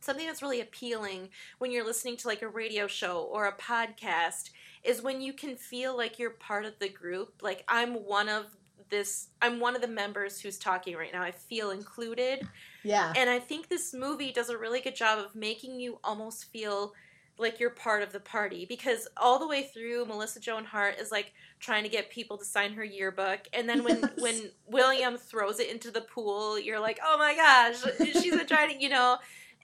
something 0.00 0.26
that's 0.26 0.42
really 0.42 0.60
appealing 0.60 1.30
when 1.58 1.70
you're 1.70 1.84
listening 1.84 2.16
to 2.18 2.28
like 2.28 2.42
a 2.42 2.48
radio 2.48 2.86
show 2.86 3.22
or 3.22 3.46
a 3.46 3.56
podcast 3.56 4.50
is 4.84 5.02
when 5.02 5.20
you 5.20 5.32
can 5.32 5.56
feel 5.56 5.96
like 5.96 6.18
you're 6.18 6.30
part 6.30 6.64
of 6.64 6.78
the 6.78 6.88
group. 6.88 7.34
Like 7.42 7.64
I'm 7.68 7.94
one 7.94 8.28
of 8.28 8.46
this 8.90 9.28
I'm 9.40 9.60
one 9.60 9.74
of 9.74 9.82
the 9.82 9.88
members 9.88 10.40
who's 10.40 10.58
talking 10.58 10.94
right 10.96 11.12
now. 11.12 11.22
I 11.22 11.30
feel 11.32 11.70
included. 11.70 12.46
Yeah. 12.82 13.12
And 13.16 13.30
I 13.30 13.38
think 13.38 13.68
this 13.68 13.94
movie 13.94 14.30
does 14.32 14.50
a 14.50 14.58
really 14.58 14.80
good 14.80 14.94
job 14.94 15.18
of 15.18 15.34
making 15.34 15.80
you 15.80 15.98
almost 16.04 16.44
feel 16.52 16.92
like 17.36 17.58
you're 17.58 17.70
part 17.70 18.02
of 18.02 18.12
the 18.12 18.20
party 18.20 18.64
because 18.64 19.08
all 19.16 19.40
the 19.40 19.48
way 19.48 19.64
through 19.64 20.04
Melissa 20.06 20.38
Joan 20.38 20.64
Hart 20.64 21.00
is 21.00 21.10
like 21.10 21.32
trying 21.58 21.82
to 21.82 21.88
get 21.88 22.08
people 22.08 22.38
to 22.38 22.44
sign 22.44 22.72
her 22.74 22.84
yearbook 22.84 23.40
and 23.52 23.68
then 23.68 23.82
when 23.82 24.00
Yes. 24.02 24.10
when 24.18 24.50
William 24.68 25.16
throws 25.16 25.58
it 25.58 25.68
into 25.68 25.90
the 25.90 26.02
pool 26.02 26.58
you're 26.60 26.78
like 26.78 27.00
oh 27.04 27.18
my 27.18 27.34
gosh 27.34 27.82
she's 28.22 28.36
been 28.36 28.46
trying 28.46 28.76
to 28.76 28.80
you 28.80 28.88
know 28.88 29.16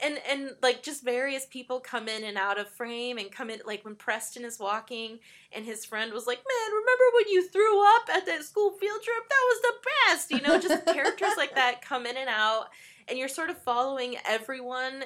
and 0.02 0.18
and 0.28 0.50
like 0.62 0.82
just 0.82 1.04
various 1.04 1.46
people 1.46 1.80
come 1.80 2.08
in 2.08 2.24
and 2.24 2.36
out 2.36 2.58
of 2.58 2.68
frame 2.68 3.18
and 3.18 3.30
come 3.30 3.50
in 3.50 3.60
like 3.66 3.84
when 3.84 3.94
Preston 3.94 4.44
is 4.44 4.58
walking 4.58 5.18
and 5.52 5.64
his 5.64 5.84
friend 5.84 6.12
was 6.12 6.26
like 6.26 6.38
man 6.38 6.72
remember 6.72 7.04
when 7.14 7.28
you 7.28 7.48
threw 7.48 7.86
up 7.96 8.08
at 8.14 8.26
that 8.26 8.44
school 8.44 8.70
field 8.72 9.02
trip? 9.02 9.28
That 9.28 9.46
was 9.48 9.60
the 9.62 9.74
best 10.06 10.30
you 10.30 10.40
know 10.40 10.58
just 10.58 10.86
characters 10.94 11.32
like 11.36 11.54
that 11.54 11.82
come 11.82 12.06
in 12.06 12.16
and 12.16 12.28
out 12.28 12.66
and 13.08 13.18
you're 13.18 13.28
sort 13.28 13.50
of 13.50 13.62
following 13.62 14.16
everyone 14.26 15.04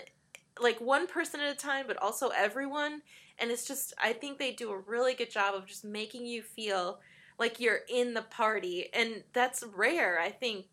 like 0.60 0.80
one 0.80 1.06
person 1.06 1.40
at 1.40 1.52
a 1.52 1.56
time 1.56 1.84
but 1.86 2.00
also 2.02 2.28
everyone 2.28 3.02
and 3.38 3.50
it's 3.50 3.66
just 3.66 3.92
i 4.00 4.12
think 4.12 4.38
they 4.38 4.52
do 4.52 4.70
a 4.70 4.78
really 4.78 5.14
good 5.14 5.30
job 5.30 5.54
of 5.54 5.66
just 5.66 5.84
making 5.84 6.24
you 6.24 6.42
feel 6.42 7.00
like 7.38 7.58
you're 7.58 7.80
in 7.88 8.14
the 8.14 8.22
party 8.22 8.88
and 8.94 9.24
that's 9.32 9.64
rare 9.74 10.20
i 10.20 10.30
think. 10.30 10.66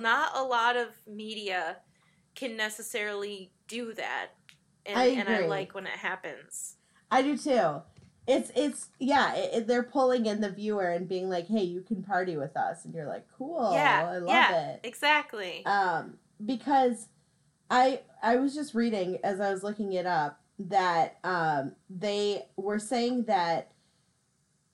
Not 0.00 0.32
a 0.34 0.42
lot 0.42 0.76
of 0.76 0.88
media 1.06 1.76
can 2.40 2.56
necessarily 2.56 3.52
do 3.68 3.92
that 3.92 4.30
and 4.86 4.98
I 4.98 5.04
and 5.06 5.28
i 5.28 5.46
like 5.46 5.74
when 5.74 5.86
it 5.86 5.92
happens 5.92 6.76
I 7.10 7.22
do 7.22 7.36
too. 7.36 7.82
It's 8.26 8.52
it's 8.54 8.88
yeah. 8.98 9.34
It, 9.34 9.66
they're 9.66 9.82
pulling 9.82 10.26
in 10.26 10.40
the 10.40 10.50
viewer 10.50 10.88
and 10.88 11.08
being 11.08 11.28
like, 11.28 11.48
"Hey, 11.48 11.64
you 11.64 11.80
can 11.80 12.02
party 12.02 12.36
with 12.36 12.56
us," 12.56 12.84
and 12.84 12.94
you're 12.94 13.06
like, 13.06 13.26
"Cool, 13.36 13.72
yeah 13.72 14.08
I 14.08 14.18
love 14.18 14.28
yeah 14.28 14.70
it." 14.72 14.80
exactly 14.84 15.64
um, 15.66 16.18
because 16.44 17.08
I 17.70 18.02
I 18.22 18.36
was 18.36 18.54
just 18.54 18.74
reading 18.74 19.18
as 19.24 19.40
I 19.40 19.50
was 19.50 19.62
looking 19.64 19.92
it 19.94 20.06
up 20.06 20.40
that 20.60 21.18
um, 21.24 21.72
they 21.88 22.46
were 22.56 22.78
saying 22.78 23.24
that 23.24 23.72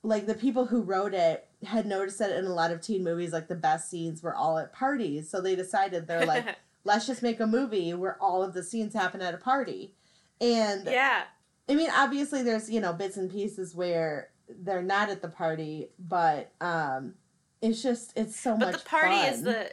like 0.03 0.27
the 0.27 0.35
people 0.35 0.65
who 0.65 0.81
wrote 0.81 1.13
it 1.13 1.47
had 1.65 1.87
noticed 1.87 2.19
that 2.19 2.29
in 2.37 2.45
a 2.45 2.53
lot 2.53 2.71
of 2.71 2.81
teen 2.81 3.03
movies 3.03 3.33
like 3.33 3.47
the 3.47 3.55
best 3.55 3.89
scenes 3.89 4.21
were 4.21 4.35
all 4.35 4.59
at 4.59 4.71
parties 4.71 5.27
so 5.29 5.41
they 5.41 5.55
decided 5.55 6.05
they're 6.07 6.25
like 6.25 6.45
let's 6.87 7.05
just 7.05 7.21
make 7.21 7.39
a 7.39 7.47
movie 7.47 7.93
where 7.93 8.17
all 8.21 8.41
of 8.43 8.53
the 8.53 8.63
scenes 8.63 8.93
happen 8.93 9.21
at 9.21 9.33
a 9.33 9.37
party 9.37 9.93
and 10.41 10.85
yeah 10.85 11.23
I 11.69 11.75
mean, 11.75 11.89
obviously, 11.93 12.43
there's 12.43 12.69
you 12.69 12.79
know 12.79 12.93
bits 12.93 13.17
and 13.17 13.29
pieces 13.29 13.75
where 13.75 14.29
they're 14.47 14.81
not 14.81 15.09
at 15.09 15.21
the 15.21 15.27
party, 15.27 15.89
but 15.99 16.51
um, 16.61 17.15
it's 17.61 17.81
just 17.81 18.13
it's 18.17 18.39
so 18.39 18.57
but 18.57 18.71
much. 18.71 18.83
the 18.83 18.89
party 18.89 19.15
fun. 19.15 19.33
is 19.33 19.43
the 19.43 19.71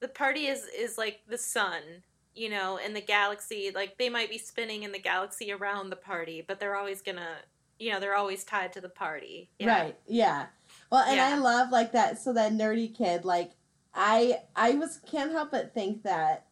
the 0.00 0.08
party 0.08 0.46
is 0.46 0.64
is 0.78 0.98
like 0.98 1.20
the 1.28 1.38
sun 1.38 1.80
you 2.34 2.50
know 2.50 2.78
and 2.82 2.94
the 2.94 3.00
galaxy 3.00 3.72
like 3.74 3.96
they 3.96 4.10
might 4.10 4.28
be 4.28 4.36
spinning 4.36 4.82
in 4.82 4.92
the 4.92 4.98
galaxy 4.98 5.50
around 5.50 5.88
the 5.88 5.96
party 5.96 6.44
but 6.46 6.60
they're 6.60 6.76
always 6.76 7.00
gonna 7.00 7.36
you 7.78 7.90
know 7.90 7.98
they're 7.98 8.14
always 8.14 8.44
tied 8.44 8.74
to 8.74 8.80
the 8.80 8.90
party 8.90 9.48
yeah. 9.58 9.80
Right. 9.80 9.96
Yeah. 10.06 10.46
Well, 10.90 11.02
and 11.02 11.20
I 11.20 11.36
love 11.38 11.70
like 11.70 11.92
that. 11.92 12.18
So 12.18 12.32
that 12.34 12.52
nerdy 12.52 12.94
kid, 12.94 13.24
like 13.24 13.52
I, 13.96 14.40
I 14.54 14.72
was 14.72 15.00
can't 15.10 15.32
help 15.32 15.50
but 15.52 15.72
think 15.74 16.02
that 16.04 16.46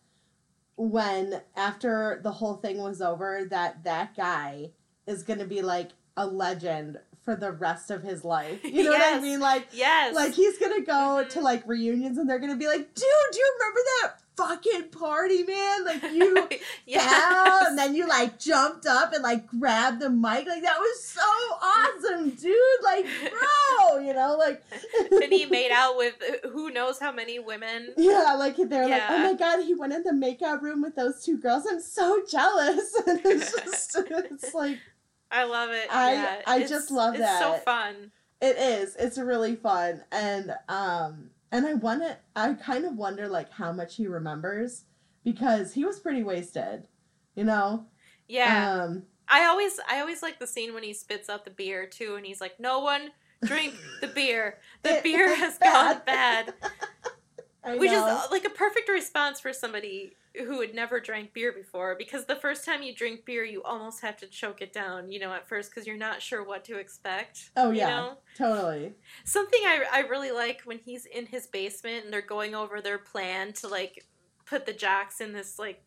when 0.76 1.40
after 1.56 2.20
the 2.22 2.32
whole 2.32 2.54
thing 2.54 2.78
was 2.82 3.00
over, 3.00 3.44
that 3.50 3.84
that 3.84 4.16
guy 4.16 4.70
is 5.06 5.22
gonna 5.22 5.44
be 5.44 5.62
like 5.62 5.90
a 6.16 6.26
legend 6.26 6.98
for 7.24 7.36
the 7.36 7.52
rest 7.52 7.90
of 7.90 8.02
his 8.02 8.24
life. 8.24 8.60
You 8.64 8.84
know 8.84 8.90
what 8.90 9.14
I 9.14 9.20
mean? 9.20 9.40
Like, 9.40 9.68
yes 9.72 10.14
like 10.14 10.32
he's 10.34 10.58
gonna 10.58 10.80
go 10.82 10.92
Mhm. 11.24 11.28
to 11.30 11.40
like 11.40 11.66
reunions 11.66 12.18
and 12.18 12.28
they're 12.28 12.38
gonna 12.38 12.56
be 12.56 12.66
like, 12.66 12.94
dude, 12.94 13.04
do 13.32 13.38
you 13.38 13.54
remember 13.58 13.80
that 14.02 14.12
fucking 14.36 14.88
party, 14.90 15.42
man? 15.44 15.84
Like 15.84 16.02
you 16.12 16.46
fell 17.00 17.66
and 17.66 17.78
then 17.78 17.94
you 17.94 18.08
like 18.08 18.38
jumped 18.38 18.86
up 18.86 19.12
and 19.12 19.22
like 19.22 19.46
grabbed 19.46 20.00
the 20.00 20.10
mic. 20.10 20.46
Like 20.46 20.62
that 20.62 20.78
was 20.78 21.04
so 21.04 21.20
awesome, 21.22 22.30
dude. 22.30 22.56
Like, 22.82 23.06
bro, 23.30 23.98
you 23.98 24.12
know, 24.12 24.36
like 24.38 24.62
and 25.10 25.32
he 25.32 25.46
made 25.50 25.70
out 25.70 25.96
with 25.96 26.14
who 26.52 26.70
knows 26.70 26.98
how 26.98 27.12
many 27.12 27.38
women 27.38 27.92
Yeah, 27.96 28.34
like 28.38 28.56
they're 28.56 28.88
like, 28.88 29.02
oh 29.08 29.18
my 29.18 29.34
god, 29.34 29.62
he 29.64 29.74
went 29.74 29.92
in 29.92 30.02
the 30.02 30.12
makeup 30.12 30.62
room 30.62 30.82
with 30.82 30.96
those 30.96 31.24
two 31.24 31.38
girls. 31.38 31.66
I'm 31.70 31.80
so 31.80 32.22
jealous. 32.30 32.94
And 33.06 33.20
it's 33.24 33.52
just 33.52 33.96
it's 34.08 34.54
like 34.54 34.78
i 35.30 35.44
love 35.44 35.70
it 35.70 35.88
I- 35.90 36.12
yeah. 36.12 36.42
I 36.46 36.56
It's- 36.56 36.70
just 36.70 36.90
love 36.90 37.16
that. 37.18 37.40
it's 37.40 37.40
so 37.40 37.62
fun 37.64 38.12
it 38.40 38.56
is. 38.58 38.94
It's 38.96 39.16
really 39.16 39.56
fun. 39.56 40.02
And 40.12 40.54
um 40.68 41.30
and 41.54 41.66
I 41.66 41.72
wanna 41.74 42.18
I 42.36 42.52
kind 42.54 42.84
of 42.84 42.96
wonder 42.96 43.28
like 43.28 43.50
how 43.50 43.72
much 43.72 43.96
he 43.96 44.06
remembers 44.06 44.84
because 45.24 45.72
he 45.72 45.84
was 45.86 45.98
pretty 46.00 46.22
wasted. 46.22 46.88
You 47.34 47.44
know? 47.44 47.86
yeah 48.28 48.82
Um 48.84 49.02
i 49.28 49.44
always 49.46 49.78
i 49.88 50.00
always 50.00 50.22
like 50.22 50.38
the 50.38 50.46
scene 50.46 50.72
when 50.74 50.82
he 50.82 50.92
spits 50.94 51.28
out 51.30 51.44
the 51.44 51.50
beer 51.50 51.86
too 51.86 52.14
and 52.16 52.24
he's 52.26 52.40
like 52.40 52.58
no 52.60 52.80
one 52.80 53.10
drink 53.44 53.74
the 54.00 54.06
beer 54.08 54.58
the 54.82 54.90
It- 54.98 55.02
beer 55.02 55.34
has 55.36 55.58
bad. 55.58 55.72
gone 55.96 56.02
bad 56.06 56.54
I 57.64 57.76
Which 57.76 57.90
is 57.90 58.00
know. 58.00 58.06
uh, 58.06 58.26
like 58.30 58.44
a 58.44 58.50
perfect 58.50 58.88
response 58.88 59.40
for 59.40 59.52
somebody 59.52 60.16
who 60.36 60.60
had 60.60 60.74
never 60.74 61.00
drank 61.00 61.32
beer 61.32 61.52
before 61.52 61.94
because 61.96 62.26
the 62.26 62.36
first 62.36 62.64
time 62.64 62.82
you 62.82 62.94
drink 62.94 63.24
beer 63.24 63.44
you 63.44 63.62
almost 63.62 64.02
have 64.02 64.16
to 64.18 64.26
choke 64.26 64.60
it 64.60 64.72
down, 64.72 65.10
you 65.10 65.18
know, 65.18 65.32
at 65.32 65.48
first 65.48 65.70
because 65.70 65.86
you're 65.86 65.96
not 65.96 66.20
sure 66.20 66.44
what 66.44 66.64
to 66.64 66.78
expect. 66.78 67.50
Oh, 67.56 67.70
you 67.70 67.78
yeah. 67.78 67.88
know? 67.88 68.18
totally. 68.36 68.92
Something 69.24 69.60
I 69.64 69.84
I 69.92 70.00
really 70.00 70.32
like 70.32 70.62
when 70.64 70.78
he's 70.78 71.06
in 71.06 71.26
his 71.26 71.46
basement 71.46 72.04
and 72.04 72.12
they're 72.12 72.20
going 72.20 72.54
over 72.54 72.80
their 72.80 72.98
plan 72.98 73.52
to 73.54 73.68
like 73.68 74.04
put 74.44 74.66
the 74.66 74.72
jocks 74.72 75.20
in 75.20 75.32
this 75.32 75.58
like 75.58 75.82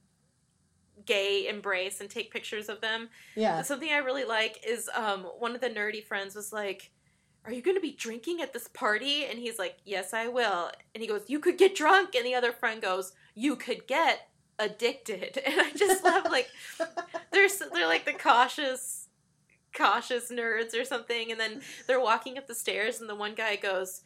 gay 1.05 1.47
embrace 1.47 2.01
and 2.01 2.09
take 2.09 2.31
pictures 2.31 2.69
of 2.69 2.81
them. 2.81 3.09
Yeah. 3.35 3.61
Something 3.61 3.91
I 3.91 3.97
really 3.97 4.25
like 4.25 4.63
is 4.65 4.89
um 4.95 5.23
one 5.37 5.53
of 5.53 5.61
the 5.61 5.69
nerdy 5.69 6.03
friends 6.03 6.35
was 6.35 6.51
like, 6.51 6.91
"Are 7.47 7.53
you 7.53 7.61
going 7.61 7.77
to 7.77 7.81
be 7.81 7.93
drinking 7.93 8.41
at 8.41 8.53
this 8.53 8.67
party?" 8.67 9.25
And 9.25 9.39
he's 9.39 9.57
like, 9.57 9.77
"Yes, 9.85 10.13
I 10.13 10.27
will." 10.27 10.71
And 10.93 11.01
he 11.01 11.07
goes, 11.07 11.23
"You 11.27 11.39
could 11.39 11.57
get 11.57 11.75
drunk." 11.75 12.15
And 12.15 12.25
the 12.25 12.35
other 12.35 12.51
friend 12.51 12.81
goes, 12.81 13.13
"You 13.35 13.55
could 13.55 13.87
get 13.87 14.29
addicted." 14.59 15.41
And 15.45 15.61
I 15.61 15.71
just 15.71 16.03
love 16.03 16.25
like 16.29 16.49
they're 17.31 17.47
they're 17.73 17.87
like 17.87 18.05
the 18.05 18.13
cautious 18.13 19.07
cautious 19.75 20.31
nerds 20.31 20.79
or 20.79 20.83
something 20.83 21.29
and 21.31 21.39
then 21.39 21.61
they're 21.85 21.99
walking 21.99 22.35
up 22.35 22.47
the 22.47 22.55
stairs 22.55 22.99
and 22.99 23.07
the 23.07 23.13
one 23.13 23.35
guy 23.35 23.55
goes 23.55 24.01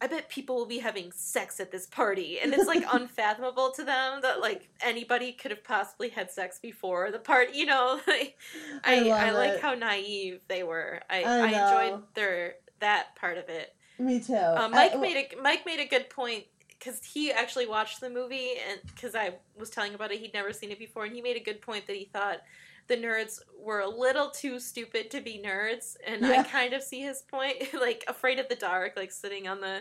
I 0.00 0.08
bet 0.08 0.28
people 0.28 0.56
will 0.56 0.66
be 0.66 0.78
having 0.78 1.10
sex 1.12 1.58
at 1.58 1.72
this 1.72 1.86
party. 1.86 2.38
And 2.38 2.52
it's 2.52 2.66
like 2.66 2.84
unfathomable 2.92 3.70
to 3.72 3.84
them 3.84 4.20
that 4.22 4.40
like 4.40 4.68
anybody 4.82 5.32
could 5.32 5.50
have 5.50 5.64
possibly 5.64 6.10
had 6.10 6.30
sex 6.30 6.58
before 6.60 7.10
the 7.10 7.18
party, 7.18 7.58
you 7.58 7.66
know. 7.66 8.00
Like, 8.06 8.38
I 8.84 9.08
I 9.08 9.28
I, 9.28 9.30
like 9.30 9.60
how 9.60 9.74
naive 9.74 10.40
they 10.48 10.62
were. 10.62 11.00
I, 11.10 11.22
I 11.22 11.38
I, 11.38 11.46
enjoyed 11.46 12.02
their 12.14 12.54
that 12.80 13.16
part 13.16 13.38
of 13.38 13.48
it. 13.48 13.74
Me 13.98 14.20
too. 14.20 14.34
Uh, 14.34 14.68
Mike 14.70 14.94
I- 14.94 14.98
made 14.98 15.16
a 15.16 15.42
Mike 15.42 15.64
made 15.66 15.80
a 15.80 15.86
good 15.86 16.10
point 16.10 16.44
because 16.68 17.02
he 17.02 17.32
actually 17.32 17.66
watched 17.66 18.00
the 18.00 18.10
movie 18.10 18.52
and 18.68 18.80
because 18.94 19.14
I 19.14 19.34
was 19.58 19.70
telling 19.70 19.94
about 19.94 20.12
it, 20.12 20.20
he'd 20.20 20.34
never 20.34 20.52
seen 20.52 20.70
it 20.70 20.78
before, 20.78 21.04
and 21.04 21.14
he 21.14 21.22
made 21.22 21.36
a 21.36 21.40
good 21.44 21.60
point 21.60 21.86
that 21.86 21.96
he 21.96 22.04
thought 22.04 22.42
the 22.88 22.96
nerds 22.96 23.40
were 23.58 23.80
a 23.80 23.88
little 23.88 24.30
too 24.30 24.60
stupid 24.60 25.10
to 25.10 25.20
be 25.20 25.42
nerds, 25.44 25.96
and 26.06 26.24
I 26.24 26.42
kind 26.42 26.72
of 26.72 26.82
see 26.82 27.00
his 27.00 27.22
point. 27.22 27.74
like 27.80 28.04
afraid 28.06 28.38
of 28.38 28.48
the 28.48 28.54
dark, 28.54 28.92
like 28.96 29.12
sitting 29.12 29.48
on 29.48 29.60
the 29.60 29.80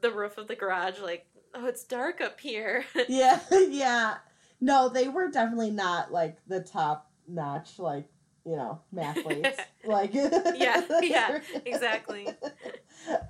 the 0.00 0.10
roof 0.10 0.38
of 0.38 0.48
the 0.48 0.56
garage, 0.56 1.00
like 1.00 1.26
oh, 1.54 1.66
it's 1.66 1.84
dark 1.84 2.20
up 2.20 2.40
here. 2.40 2.84
Yeah, 3.08 3.40
yeah. 3.50 4.16
No, 4.60 4.88
they 4.88 5.08
were 5.08 5.28
definitely 5.28 5.70
not 5.70 6.12
like 6.12 6.36
the 6.46 6.60
top 6.60 7.10
notch, 7.26 7.78
like, 7.78 8.06
you 8.50 8.56
know, 8.56 8.80
mathletes. 8.92 9.56
like 9.84 10.12
Yeah, 10.12 10.82
yeah, 11.02 11.38
exactly. 11.64 12.26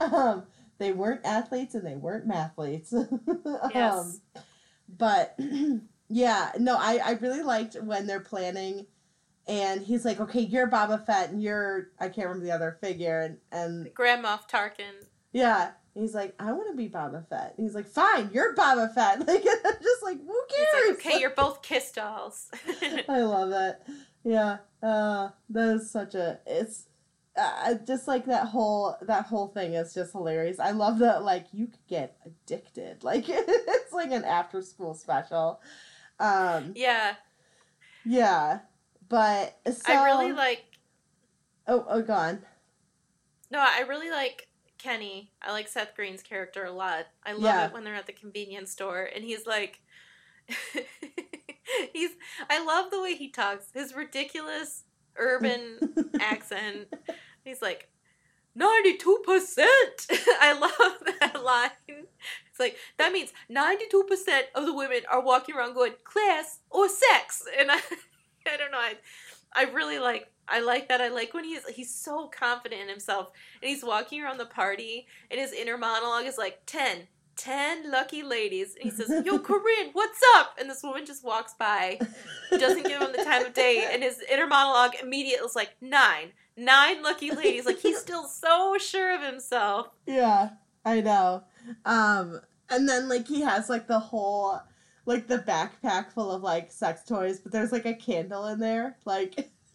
Um, 0.01 0.45
they 0.79 0.93
weren't 0.93 1.21
athletes 1.27 1.75
and 1.75 1.87
they 1.87 1.95
weren't 1.97 2.27
mathletes. 2.27 2.91
Yes. 3.75 3.93
um, 3.95 4.43
but 4.89 5.39
yeah, 6.09 6.53
no, 6.59 6.77
I, 6.79 7.01
I 7.05 7.12
really 7.21 7.43
liked 7.43 7.75
when 7.83 8.07
they're 8.07 8.21
planning 8.21 8.87
and 9.47 9.83
he's 9.83 10.07
like, 10.07 10.21
Okay, 10.21 10.41
you're 10.41 10.71
Boba 10.71 11.05
Fett 11.05 11.31
and 11.31 11.43
you're 11.43 11.89
I 12.01 12.09
can't 12.09 12.29
remember 12.29 12.47
the 12.47 12.53
other 12.53 12.79
figure 12.81 13.21
and, 13.21 13.37
and 13.53 13.93
Grand 13.93 14.25
Moff 14.25 14.49
Tarkin. 14.49 15.05
yeah. 15.33 15.73
He's 15.93 16.14
like, 16.14 16.35
I 16.39 16.53
want 16.53 16.71
to 16.71 16.77
be 16.77 16.89
Boba 16.89 17.29
Fett. 17.29 17.55
And 17.59 17.66
he's 17.66 17.75
like, 17.75 17.89
Fine, 17.89 18.31
you're 18.33 18.55
Boba 18.55 18.95
Fett. 18.95 19.27
Like, 19.27 19.43
just 19.43 20.03
like, 20.05 20.18
who 20.25 20.43
cares? 20.49 20.89
like, 20.89 20.99
okay, 20.99 21.21
you're 21.21 21.31
both 21.31 21.62
kiss 21.62 21.91
dolls. 21.91 22.49
I 23.09 23.21
love 23.23 23.51
that. 23.51 23.83
Yeah, 24.25 24.59
uh, 24.83 25.31
that 25.51 25.68
is 25.77 25.91
such 25.91 26.14
a. 26.14 26.39
It's 26.47 26.87
uh, 27.37 27.75
just 27.87 28.07
like 28.09 28.27
that 28.27 28.49
whole 28.49 28.97
that 29.03 29.27
whole 29.27 29.49
thing 29.49 29.75
is 29.75 29.95
just 29.95 30.12
hilarious. 30.12 30.59
I 30.59 30.73
love 30.73 30.99
that 30.99 31.23
like 31.23 31.47
you 31.53 31.66
could 31.68 31.87
get 31.89 32.16
addicted. 32.27 33.03
Like 33.05 33.25
it's 33.29 33.93
like 33.93 34.11
an 34.12 34.25
after 34.25 34.62
school 34.62 34.95
special. 34.95 35.61
Um, 36.18 36.73
yeah, 36.77 37.14
yeah, 38.05 38.61
but 39.09 39.59
so 39.73 39.93
I 39.93 40.05
really 40.05 40.33
like 40.33 40.64
Oh, 41.66 41.85
oh, 41.89 42.03
gone. 42.03 42.41
No, 43.51 43.59
I 43.61 43.81
really 43.89 44.11
like 44.11 44.49
Kenny. 44.79 45.31
I 45.43 45.53
like 45.53 45.68
Seth 45.68 45.95
Green's 45.95 46.23
character 46.23 46.64
a 46.64 46.73
lot. 46.73 47.07
I 47.25 47.33
love 47.33 47.43
Yeah. 47.43 47.66
it 47.66 47.73
when 47.73 47.85
they're 47.85 47.95
at 47.95 48.07
the 48.07 48.12
convenience 48.12 48.71
store 48.73 49.09
and 49.14 49.25
he's 49.25 49.47
like 49.47 49.81
he's 51.93 52.11
I 52.49 52.64
love 52.64 52.91
the 52.91 53.03
way 53.03 53.14
he 53.14 53.29
talks. 53.29 53.66
His 53.75 53.95
ridiculous 53.95 54.85
urban 55.16 55.95
accent. 56.21 56.93
He's 57.45 57.62
like 57.62 57.89
92%. 58.59 58.99
I 60.41 60.59
love 60.59 61.14
that 61.21 61.43
line. 61.45 61.71
It's 61.89 62.59
like 62.59 62.77
that 62.99 63.12
means 63.12 63.33
92% 63.51 64.43
of 64.55 64.66
the 64.66 64.75
women 64.75 65.01
are 65.11 65.23
walking 65.23 65.55
around 65.55 65.75
going 65.75 65.95
class 66.05 66.61
or 66.71 66.89
sex. 66.89 67.45
And 67.59 67.71
I 67.71 67.81
I 68.47 68.57
don't 68.57 68.73
know. 68.73 68.79
I 68.79 68.97
I 69.55 69.64
really 69.64 69.99
like 69.99 70.27
I 70.49 70.61
like 70.61 70.89
that. 70.89 71.01
I 71.01 71.09
like 71.09 71.33
when 71.33 71.45
he's 71.45 71.66
he's 71.68 71.95
so 71.95 72.29
confident 72.29 72.83
in 72.83 72.89
himself 72.89 73.31
and 73.62 73.68
he's 73.68 73.85
walking 73.85 74.23
around 74.23 74.39
the 74.39 74.47
party 74.47 75.07
and 75.31 75.41
his 75.41 75.53
inner 75.53 75.79
monologue 75.79 76.27
is 76.27 76.39
like 76.39 76.61
10 76.66 77.07
10 77.41 77.91
lucky 77.91 78.22
ladies 78.22 78.74
and 78.74 78.84
he 78.84 78.91
says 78.91 79.11
yo 79.24 79.38
corinne 79.38 79.91
what's 79.95 80.20
up 80.36 80.57
and 80.59 80.68
this 80.68 80.82
woman 80.82 81.07
just 81.07 81.24
walks 81.24 81.55
by 81.59 81.99
doesn't 82.51 82.86
give 82.86 83.01
him 83.01 83.12
the 83.16 83.24
time 83.24 83.47
of 83.47 83.55
day 83.55 83.88
and 83.91 84.03
his 84.03 84.22
inner 84.30 84.47
monologue 84.47 84.93
immediately 85.03 85.47
is 85.47 85.57
like 85.57 85.70
nine 85.80 86.32
nine 86.57 87.03
lucky 87.03 87.30
ladies 87.30 87.64
like 87.64 87.78
he's 87.78 87.99
still 87.99 88.26
so 88.26 88.76
sure 88.78 89.14
of 89.14 89.22
himself 89.22 89.88
Yeah, 90.07 90.51
I 90.84 91.01
know. 91.01 91.45
Um, 91.84 92.41
and 92.68 92.88
then 92.88 93.09
like 93.09 93.26
he 93.26 93.41
has 93.43 93.68
like 93.68 93.86
the 93.86 93.99
whole 93.99 94.61
like 95.07 95.26
the 95.26 95.38
backpack 95.38 96.12
full 96.12 96.30
of 96.30 96.43
like 96.43 96.70
sex 96.70 97.03
toys, 97.05 97.41
but 97.41 97.53
there's 97.53 97.72
like 97.72 97.86
a 97.86 97.95
candle 97.95 98.47
in 98.47 98.61
there. 98.61 98.97
Like, 99.05 99.51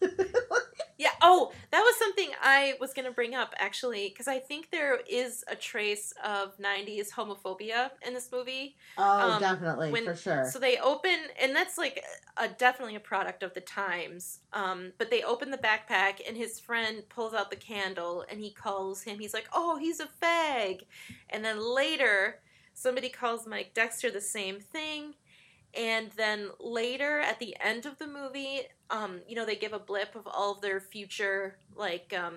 yeah 0.98 1.10
oh 1.22 1.52
that 1.70 1.80
was 1.80 1.96
something 1.96 2.30
i 2.42 2.74
was 2.80 2.92
going 2.94 3.04
to 3.04 3.12
bring 3.12 3.34
up 3.34 3.54
actually 3.58 4.08
because 4.08 4.28
i 4.28 4.38
think 4.38 4.70
there 4.70 4.98
is 5.08 5.44
a 5.48 5.54
trace 5.56 6.12
of 6.24 6.56
90s 6.58 7.10
homophobia 7.10 7.90
in 8.06 8.14
this 8.14 8.30
movie 8.32 8.76
oh, 8.98 9.32
Um, 9.32 9.40
definitely 9.40 9.90
when- 9.92 10.04
for 10.04 10.14
sure. 10.16 10.44
So 10.50 10.58
they 10.58 10.78
open, 10.78 11.16
and 11.40 11.54
that's 11.54 11.76
like 11.76 12.02
a, 12.36 12.48
definitely 12.48 12.94
a 12.96 13.00
product 13.00 13.42
of 13.42 13.52
the 13.54 13.60
times. 13.60 14.40
Um, 14.52 14.92
but 14.98 15.10
they 15.10 15.22
open 15.22 15.50
the 15.50 15.58
backpack, 15.58 16.20
and 16.26 16.36
his 16.36 16.58
friend 16.60 17.02
pulls 17.08 17.34
out 17.34 17.50
the 17.50 17.56
candle, 17.56 18.24
and 18.30 18.40
he 18.40 18.50
calls 18.52 19.02
him. 19.02 19.18
He's 19.18 19.34
like, 19.34 19.48
"Oh, 19.52 19.76
he's 19.76 20.00
a 20.00 20.08
fag." 20.22 20.82
And 21.30 21.44
then 21.44 21.58
later, 21.60 22.40
somebody 22.74 23.08
calls 23.08 23.46
Mike 23.46 23.72
Dexter 23.74 24.10
the 24.10 24.20
same 24.20 24.60
thing. 24.60 25.14
And 25.76 26.10
then 26.16 26.48
later, 26.58 27.20
at 27.20 27.38
the 27.38 27.54
end 27.60 27.84
of 27.84 27.98
the 27.98 28.06
movie, 28.06 28.62
um, 28.90 29.20
you 29.28 29.36
know, 29.36 29.44
they 29.44 29.56
give 29.56 29.74
a 29.74 29.78
blip 29.78 30.14
of 30.14 30.26
all 30.26 30.52
of 30.52 30.62
their 30.62 30.80
future 30.80 31.58
like 31.74 32.14
um, 32.16 32.36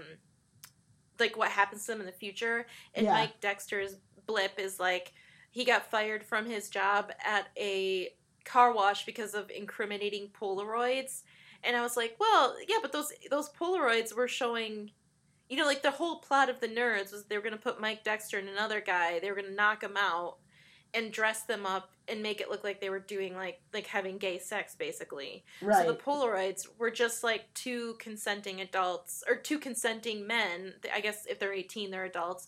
like 1.20 1.38
what 1.38 1.50
happens 1.52 1.86
to 1.86 1.92
them 1.94 2.02
in 2.02 2.06
the 2.06 2.12
future. 2.12 2.68
And 2.94 3.06
Yeah. 3.06 3.14
Mike 3.14 3.40
Dexter's 3.40 3.96
blip 4.26 4.60
is 4.60 4.80
like 4.80 5.14
he 5.52 5.66
got 5.66 5.90
fired 5.90 6.24
from 6.24 6.46
his 6.46 6.70
job 6.70 7.12
at 7.26 7.48
a 7.58 8.14
car 8.46 8.74
wash 8.74 9.06
because 9.06 9.34
of 9.34 9.50
incriminating 9.50 10.30
Polaroids. 10.30 11.24
And 11.64 11.76
I 11.76 11.82
was 11.82 11.98
like, 11.98 12.16
well, 12.20 12.56
yeah, 12.68 12.78
but 12.82 12.92
those 12.92 13.12
those 13.30 13.50
Polaroids 13.50 14.14
were 14.14 14.28
showing, 14.28 14.92
you 15.50 15.58
know, 15.58 15.66
like 15.66 15.82
the 15.82 15.92
whole 15.92 16.18
plot 16.20 16.50
of 16.50 16.60
the 16.60 16.68
nerds 16.68 17.12
was 17.12 17.26
they 17.26 17.38
were 17.38 17.44
going 17.44 17.54
to 17.54 17.62
put 17.62 17.82
Mike 17.82 18.04
Dexter 18.04 18.38
and 18.38 18.50
another 18.50 18.82
guy, 18.82 19.20
they 19.20 19.30
were 19.30 19.36
going 19.36 19.50
to 19.50 19.56
knock 19.56 19.84
him 19.84 19.98
out 19.98 20.38
and 20.94 21.12
dress 21.12 21.44
them 21.44 21.66
up 21.66 21.92
and 22.08 22.24
make 22.24 22.42
it 22.42 22.50
look 22.50 22.64
like 22.64 22.82
they 22.82 22.90
were 22.90 23.00
doing 23.00 23.36
like 23.36 23.62
like 23.74 23.88
having 23.88 24.18
gay 24.18 24.40
sex 24.40 24.76
basically. 24.76 25.44
Right. 25.62 25.86
So 25.86 25.92
the 25.92 25.98
Polaroids 25.98 26.68
were 26.78 26.92
just 26.92 27.24
like 27.24 27.54
two 27.54 27.96
consenting 28.00 28.62
adults 28.62 29.24
or 29.28 29.36
two 29.36 29.60
consenting 29.60 30.26
men. 30.26 30.74
I 30.94 31.02
guess 31.02 31.26
if 31.28 31.40
they're 31.40 31.54
18, 31.54 31.92
they're 31.92 32.06
adults, 32.06 32.48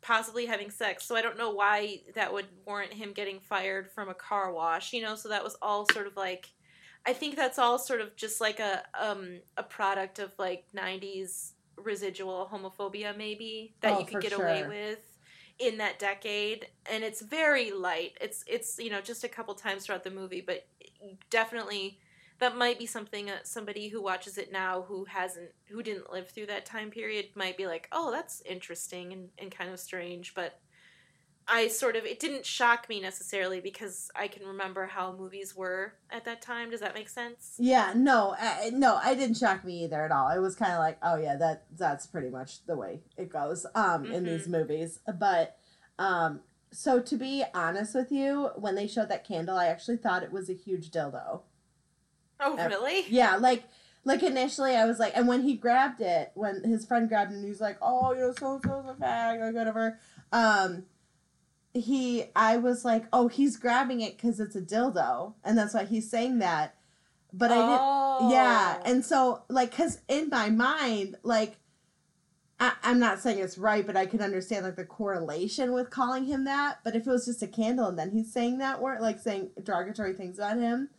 possibly 0.00 0.46
having 0.46 0.70
sex. 0.70 1.04
So 1.04 1.16
I 1.16 1.22
don't 1.22 1.38
know 1.38 1.50
why 1.50 2.00
that 2.14 2.32
would 2.32 2.46
warrant 2.64 2.92
him 2.92 3.12
getting 3.12 3.40
fired 3.40 3.90
from 3.90 4.08
a 4.08 4.14
car 4.14 4.52
wash, 4.52 4.92
you 4.92 5.02
know? 5.02 5.16
So 5.16 5.28
that 5.30 5.42
was 5.42 5.56
all 5.60 5.86
sort 5.92 6.06
of 6.06 6.16
like 6.16 6.50
I 7.04 7.12
think 7.12 7.34
that's 7.36 7.58
all 7.58 7.78
sort 7.78 8.00
of 8.00 8.14
just 8.16 8.40
like 8.40 8.60
a 8.60 8.82
um 8.98 9.40
a 9.56 9.62
product 9.62 10.18
of 10.18 10.32
like 10.38 10.64
90s 10.76 11.52
residual 11.76 12.48
homophobia 12.52 13.16
maybe 13.16 13.74
that 13.80 13.94
Oh, 13.94 14.00
you 14.00 14.06
could 14.06 14.20
get 14.20 14.32
away 14.32 14.64
with 14.68 15.00
in 15.62 15.78
that 15.78 15.98
decade 15.98 16.66
and 16.90 17.04
it's 17.04 17.22
very 17.22 17.70
light. 17.70 18.18
It's 18.20 18.44
it's 18.48 18.78
you 18.78 18.90
know 18.90 19.00
just 19.00 19.22
a 19.22 19.28
couple 19.28 19.54
times 19.54 19.86
throughout 19.86 20.02
the 20.02 20.10
movie 20.10 20.40
but 20.40 20.66
definitely 21.30 21.98
that 22.40 22.56
might 22.56 22.76
be 22.78 22.86
something 22.86 23.30
uh, 23.30 23.36
somebody 23.44 23.88
who 23.88 24.02
watches 24.02 24.36
it 24.36 24.50
now 24.50 24.82
who 24.82 25.04
hasn't 25.04 25.50
who 25.68 25.80
didn't 25.82 26.12
live 26.12 26.28
through 26.28 26.46
that 26.46 26.66
time 26.66 26.90
period 26.90 27.26
might 27.36 27.56
be 27.56 27.66
like 27.66 27.88
oh 27.92 28.10
that's 28.10 28.42
interesting 28.42 29.12
and, 29.12 29.28
and 29.38 29.52
kind 29.52 29.70
of 29.70 29.78
strange 29.78 30.34
but 30.34 30.58
i 31.48 31.68
sort 31.68 31.96
of 31.96 32.04
it 32.04 32.20
didn't 32.20 32.46
shock 32.46 32.88
me 32.88 33.00
necessarily 33.00 33.60
because 33.60 34.10
i 34.14 34.28
can 34.28 34.46
remember 34.46 34.86
how 34.86 35.12
movies 35.12 35.54
were 35.56 35.94
at 36.10 36.24
that 36.24 36.40
time 36.40 36.70
does 36.70 36.80
that 36.80 36.94
make 36.94 37.08
sense 37.08 37.54
Yeah, 37.58 37.92
no, 37.96 38.34
uh, 38.40 38.70
no, 38.72 38.98
I 39.02 39.14
didn't 39.14 39.36
shock 39.36 39.64
me 39.64 39.84
either 39.84 40.04
at 40.04 40.10
all. 40.12 40.28
It 40.30 40.38
was 40.40 40.54
kind 40.56 40.72
of 40.72 40.78
like, 40.78 40.98
oh 41.02 41.16
yeah, 41.16 41.36
that 41.36 41.64
that's 41.76 42.06
pretty 42.06 42.30
much 42.30 42.64
the 42.66 42.76
way 42.76 43.00
it 43.16 43.28
goes 43.30 43.66
um 43.74 44.04
in 44.04 44.24
these 44.24 44.48
movies. 44.48 45.00
But 45.18 45.56
um 45.98 46.40
so 46.70 47.00
to 47.00 47.16
be 47.16 47.44
honest 47.54 47.94
with 47.94 48.10
you, 48.10 48.50
when 48.56 48.74
they 48.74 48.86
showed 48.86 49.08
that 49.10 49.26
candle, 49.26 49.56
I 49.56 49.66
actually 49.66 49.98
thought 49.98 50.22
it 50.22 50.32
was 50.32 50.48
a 50.48 50.54
huge 50.54 50.90
dildo. 50.90 51.42
oh 52.40 52.56
Uh, 52.58 52.68
really 52.68 53.04
Yeah, 53.08 53.36
like 53.36 53.64
like 54.04 54.22
initially 54.22 54.74
I 54.76 54.84
was 54.86 54.98
like, 54.98 55.12
and 55.16 55.28
when 55.28 55.42
he 55.42 55.54
grabbed 55.54 56.00
it, 56.00 56.32
when 56.34 56.64
his 56.64 56.84
friend 56.86 57.08
grabbed 57.08 57.32
it, 57.32 57.36
and 57.36 57.44
he 57.44 57.50
was 57.50 57.60
like, 57.60 57.78
oh, 57.82 58.12
you 58.12 58.20
know, 58.20 58.32
so 58.32 58.60
so's 58.64 58.84
a 58.88 58.94
fag, 59.00 59.40
like 59.40 59.54
whatever. 59.54 59.98
Um, 60.32 60.84
he, 61.74 62.24
I 62.36 62.56
was 62.58 62.84
like, 62.84 63.04
oh, 63.12 63.28
he's 63.28 63.56
grabbing 63.56 64.00
it 64.00 64.16
because 64.16 64.40
it's 64.40 64.56
a 64.56 64.60
dildo, 64.60 65.34
and 65.44 65.56
that's 65.56 65.74
why 65.74 65.84
he's 65.84 66.10
saying 66.10 66.38
that. 66.40 66.74
But 67.32 67.50
I 67.50 67.56
didn't. 67.56 67.80
oh. 67.80 68.30
Yeah, 68.30 68.78
and 68.84 69.04
so 69.04 69.42
like, 69.48 69.74
cause 69.74 70.00
in 70.08 70.28
my 70.28 70.50
mind, 70.50 71.16
like, 71.22 71.56
I, 72.60 72.72
I'm 72.82 72.98
not 73.00 73.20
saying 73.20 73.38
it's 73.38 73.58
right, 73.58 73.84
but 73.86 73.96
I 73.96 74.06
can 74.06 74.20
understand 74.20 74.64
like 74.64 74.76
the 74.76 74.84
correlation 74.84 75.72
with 75.72 75.90
calling 75.90 76.26
him 76.26 76.44
that. 76.44 76.78
But 76.84 76.94
if 76.94 77.06
it 77.06 77.10
was 77.10 77.24
just 77.24 77.42
a 77.42 77.46
candle 77.48 77.86
and 77.88 77.98
then 77.98 78.10
he's 78.10 78.32
saying 78.32 78.58
that 78.58 78.80
word, 78.80 79.00
like 79.00 79.18
saying 79.18 79.50
derogatory 79.62 80.12
things 80.12 80.38
about 80.38 80.58
him, 80.58 80.90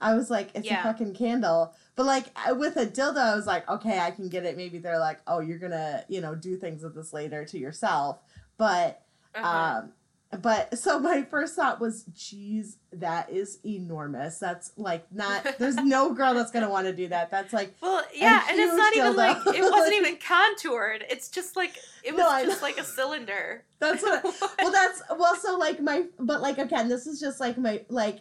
I 0.00 0.14
was 0.14 0.30
like, 0.30 0.50
it's 0.54 0.64
Yeah. 0.66 0.80
a 0.80 0.82
fucking 0.84 1.12
candle. 1.14 1.74
But 1.96 2.06
like 2.06 2.26
with 2.56 2.76
a 2.76 2.86
dildo, 2.86 3.18
I 3.18 3.34
was 3.36 3.46
like, 3.46 3.68
okay, 3.68 3.98
I 3.98 4.12
can 4.12 4.28
get 4.30 4.44
it. 4.46 4.56
Maybe 4.56 4.78
they're 4.78 4.98
like, 5.00 5.20
oh, 5.26 5.40
you're 5.40 5.58
gonna, 5.58 6.04
you 6.08 6.20
know, 6.22 6.34
do 6.34 6.56
things 6.56 6.82
with 6.82 6.94
this 6.94 7.12
later 7.12 7.44
to 7.46 7.58
yourself. 7.58 8.20
But 8.56 9.02
Uh-huh. 9.34 9.80
um, 9.80 9.92
but 10.38 10.78
so 10.78 11.00
my 11.00 11.22
first 11.22 11.56
thought 11.56 11.80
was, 11.80 12.04
geez, 12.14 12.76
that 12.92 13.30
is 13.30 13.58
enormous. 13.66 14.38
That's 14.38 14.70
like 14.76 15.10
not. 15.12 15.58
There's 15.58 15.74
no 15.82 16.12
girl 16.14 16.34
that's 16.34 16.52
gonna 16.52 16.70
want 16.70 16.86
to 16.86 16.92
do 16.92 17.08
that. 17.08 17.30
That's 17.32 17.52
like, 17.52 17.74
Well, 17.82 18.02
yeah, 18.14 18.44
and 18.48 18.58
it's 18.58 18.76
not 18.76 18.94
even 18.94 19.16
like 19.16 19.38
it 19.48 19.62
wasn't 19.62 19.94
even 19.94 20.16
contoured. 20.26 21.04
It's 21.10 21.28
just 21.28 21.56
like 21.56 21.76
it 22.04 22.14
was 22.14 22.20
No, 22.20 22.44
just 22.44 22.62
like 22.62 22.78
a 22.78 22.84
cylinder. 22.84 23.64
that's 23.80 24.02
what. 24.02 24.22
well, 24.60 24.70
that's 24.70 25.02
well. 25.18 25.34
So 25.34 25.58
like 25.58 25.80
my, 25.80 26.04
but 26.18 26.40
like 26.40 26.58
again, 26.58 26.88
this 26.88 27.06
is 27.08 27.18
just 27.18 27.40
like 27.40 27.58
my 27.58 27.84
like. 27.88 28.20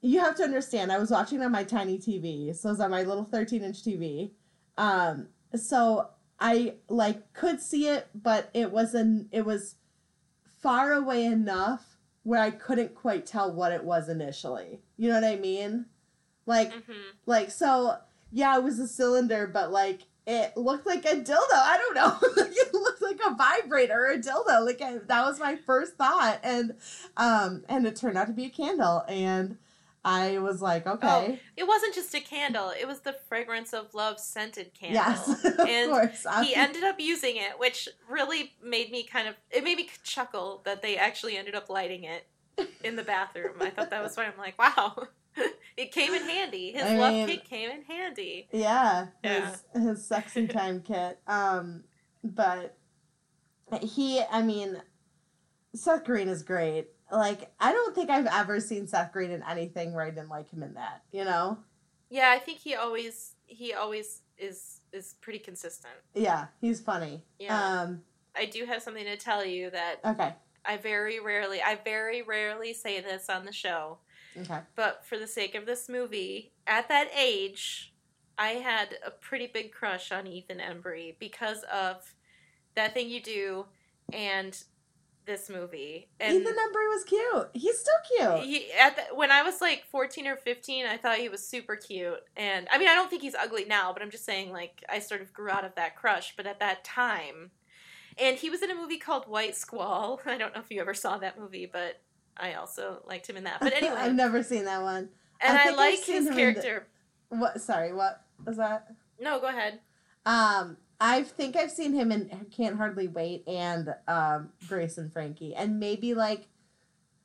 You 0.00 0.20
have 0.20 0.36
to 0.36 0.44
understand. 0.44 0.92
I 0.92 0.98
was 0.98 1.10
watching 1.10 1.42
on 1.42 1.50
my 1.50 1.64
tiny 1.64 1.98
TV, 1.98 2.54
so 2.54 2.68
it 2.68 2.72
was 2.72 2.80
on 2.80 2.92
my 2.92 3.02
little 3.02 3.24
13 3.24 3.64
inch 3.64 3.82
TV. 3.82 4.30
Um, 4.76 5.26
so 5.56 6.10
I 6.38 6.74
like 6.88 7.32
could 7.32 7.60
see 7.60 7.88
it, 7.88 8.06
but 8.14 8.48
it 8.54 8.70
wasn't. 8.70 9.26
It 9.32 9.44
was 9.44 9.74
far 10.68 10.92
away 10.92 11.24
enough 11.24 11.96
where 12.24 12.42
I 12.42 12.50
couldn't 12.50 12.94
quite 12.94 13.24
tell 13.24 13.50
what 13.50 13.72
it 13.72 13.84
was 13.84 14.10
initially. 14.10 14.82
You 14.98 15.08
know 15.08 15.14
what 15.14 15.24
I 15.24 15.36
mean? 15.36 15.86
Like, 16.44 16.72
hmm 16.72 16.92
like 17.24 17.50
so. 17.50 17.96
Yeah, 18.30 18.58
it 18.58 18.62
was 18.62 18.78
a 18.78 18.86
cylinder, 18.86 19.46
but 19.46 19.72
like 19.72 20.02
it 20.26 20.54
looked 20.54 20.86
like 20.86 21.06
a 21.06 21.16
dildo. 21.16 21.52
I 21.52 21.78
don't 21.78 21.94
know. 21.94 22.42
like 22.42 22.52
it 22.54 22.74
looked 22.74 23.00
like 23.00 23.18
a 23.26 23.34
vibrator 23.34 23.94
or 23.94 24.10
a 24.10 24.18
dildo. 24.18 24.66
Like 24.66 24.82
I, 24.82 24.98
that 25.06 25.24
was 25.24 25.40
my 25.40 25.56
first 25.56 25.94
thought, 25.96 26.40
and 26.42 26.74
um, 27.16 27.64
and 27.70 27.86
it 27.86 27.96
turned 27.96 28.18
out 28.18 28.26
to 28.26 28.34
be 28.34 28.44
a 28.44 28.50
candle, 28.50 29.04
and 29.08 29.56
I 30.04 30.38
was 30.38 30.62
like, 30.62 30.86
okay, 30.86 31.40
It 31.56 31.66
wasn't 31.66 31.94
just 31.94 32.14
a 32.14 32.20
candle; 32.20 32.70
it 32.70 32.86
was 32.86 33.00
the 33.00 33.16
fragrance 33.28 33.72
of 33.74 33.92
love 33.94 34.18
scented 34.20 34.72
candle. 34.74 34.94
yes, 34.94 35.44
of 35.44 35.60
And 35.60 35.90
course. 35.90 36.26
He 36.42 36.54
ended 36.54 36.84
up 36.84 37.00
using 37.00 37.36
it, 37.36 37.58
which 37.58 37.88
really 38.08 38.52
made 38.62 38.90
me 38.90 39.02
kind 39.02 39.28
of 39.28 39.34
it 39.50 39.64
made 39.64 39.76
me 39.76 39.88
chuckle 40.04 40.62
that 40.64 40.82
they 40.82 40.96
actually 40.96 41.36
ended 41.36 41.54
up 41.54 41.68
lighting 41.68 42.04
it 42.04 42.26
in 42.84 42.96
the 42.96 43.02
bathroom. 43.02 43.54
I 43.60 43.70
thought 43.70 43.90
that 43.90 44.02
was 44.02 44.14
funny. 44.14 44.28
I'm 44.32 44.38
like, 44.38 44.58
wow, 44.58 45.08
it 45.76 45.92
came 45.92 46.14
in 46.14 46.22
handy. 46.22 46.72
His 46.72 46.82
I 46.82 46.96
love 46.96 47.12
mean- 47.12 47.26
kit 47.28 47.44
came 47.44 47.70
in 47.70 47.82
handy. 47.82 48.48
Yeah, 48.52 49.08
Yeah. 49.24 49.50
his 49.74 49.82
his 49.82 50.06
sexy 50.06 50.46
time 50.48 50.80
kit. 50.80 51.18
Um, 51.26 51.84
but 52.22 52.76
he, 53.82 54.22
I 54.30 54.42
mean, 54.42 54.80
Seth 55.74 56.04
Green 56.04 56.28
is 56.28 56.42
great. 56.42 56.88
Like, 57.10 57.50
I 57.58 57.72
don't 57.72 57.94
think 57.94 58.10
I've 58.10 58.26
ever 58.26 58.60
seen 58.60 58.86
Seth 58.86 59.12
Green 59.12 59.30
in 59.30 59.42
anything 59.42 59.92
where 59.94 60.04
I 60.04 60.10
didn't 60.10 60.28
like 60.28 60.50
him 60.50 60.62
in 60.62 60.74
that. 60.74 61.02
You 61.12 61.24
know? 61.24 61.58
Yeah, 62.10 62.30
I 62.30 62.38
think 62.38 62.58
he 62.58 62.74
always 62.74 63.34
he 63.46 63.72
always 63.74 64.22
is 64.38 64.80
is 64.92 65.14
pretty 65.20 65.38
consistent. 65.38 65.94
Yeah, 66.14 66.46
he's 66.60 66.80
funny. 66.80 67.22
Yeah. 67.38 67.80
Um. 67.82 68.02
I 68.36 68.44
do 68.46 68.64
have 68.66 68.82
something 68.82 69.04
to 69.04 69.16
tell 69.16 69.44
you 69.44 69.70
that 69.70 69.96
Okay. 70.04 70.32
I 70.64 70.76
very 70.76 71.18
rarely, 71.18 71.60
I 71.60 71.76
very 71.82 72.22
rarely 72.22 72.72
say 72.72 73.00
this 73.00 73.28
on 73.28 73.44
the 73.44 73.52
show, 73.52 73.98
Okay. 74.36 74.60
but 74.76 75.04
for 75.04 75.18
the 75.18 75.26
sake 75.26 75.54
of 75.56 75.66
this 75.66 75.88
movie, 75.88 76.52
at 76.66 76.88
that 76.88 77.08
age, 77.16 77.92
I 78.36 78.50
had 78.50 78.96
a 79.04 79.10
pretty 79.10 79.48
big 79.48 79.72
crush 79.72 80.12
on 80.12 80.26
Ethan 80.28 80.58
Embry 80.58 81.16
because 81.18 81.64
of 81.72 82.14
that 82.76 82.94
thing 82.94 83.08
you 83.10 83.20
do 83.20 83.66
and 84.12 84.62
this 85.28 85.48
movie. 85.48 86.08
And 86.18 86.34
Ethan 86.34 86.52
Embry 86.54 86.88
was 86.88 87.04
cute. 87.04 87.48
He's 87.54 87.78
still 87.78 87.94
cute. 88.36 88.44
he, 88.44 88.72
at 88.72 88.96
the, 88.96 89.14
when 89.14 89.30
I 89.30 89.42
was 89.42 89.60
like 89.60 89.84
14 89.90 90.26
or 90.26 90.34
15, 90.36 90.86
I 90.86 90.96
thought 90.96 91.18
he 91.18 91.28
was 91.28 91.46
super 91.46 91.76
cute. 91.76 92.18
And 92.36 92.66
I 92.72 92.78
mean, 92.78 92.88
I 92.88 92.94
don't 92.94 93.08
think 93.08 93.22
he's 93.22 93.36
ugly 93.36 93.64
now, 93.66 93.92
but 93.92 94.02
I'm 94.02 94.10
just 94.10 94.24
saying, 94.24 94.50
like, 94.50 94.82
I 94.88 94.98
sort 94.98 95.20
of 95.20 95.32
grew 95.32 95.50
out 95.50 95.64
of 95.64 95.76
that 95.76 95.94
crush. 95.94 96.34
But 96.36 96.46
at 96.48 96.58
that 96.58 96.82
time, 96.82 97.52
and 98.18 98.36
he 98.36 98.50
was 98.50 98.62
in 98.62 98.70
a 98.70 98.74
movie 98.74 98.98
called 98.98 99.28
White 99.28 99.54
Squall. 99.54 100.20
I 100.26 100.36
don't 100.36 100.52
know 100.54 100.60
if 100.60 100.70
you 100.70 100.80
ever 100.80 100.94
saw 100.94 101.18
that 101.18 101.38
movie, 101.38 101.70
but 101.72 102.00
I 102.36 102.54
also 102.54 103.02
liked 103.06 103.28
him 103.30 103.36
in 103.36 103.44
that. 103.44 103.60
But 103.60 103.72
anyway, 103.76 103.94
I've 103.96 104.14
never 104.14 104.42
seen 104.42 104.64
that 104.64 104.82
one. 104.82 105.10
and 105.40 105.56
I 105.56 105.68
I, 105.68 105.74
like 105.74 106.00
his 106.04 106.26
in 106.26 106.34
the- 106.34 106.40
character. 106.40 106.88
What? 107.28 107.60
Sorry. 107.60 107.92
What 107.92 108.24
was 108.44 108.56
that? 108.56 108.88
No, 109.20 109.38
go 109.40 109.48
ahead. 109.48 109.80
Um, 110.24 110.76
I 111.00 111.22
think 111.22 111.56
I've 111.56 111.70
seen 111.70 111.92
him 111.92 112.10
in 112.10 112.46
Can't 112.50 112.76
Hardly 112.76 113.06
Wait 113.08 113.46
and 113.46 113.94
um, 114.08 114.50
Grace 114.68 114.98
and 114.98 115.12
Frankie, 115.12 115.54
and 115.54 115.78
maybe 115.78 116.14
like 116.14 116.48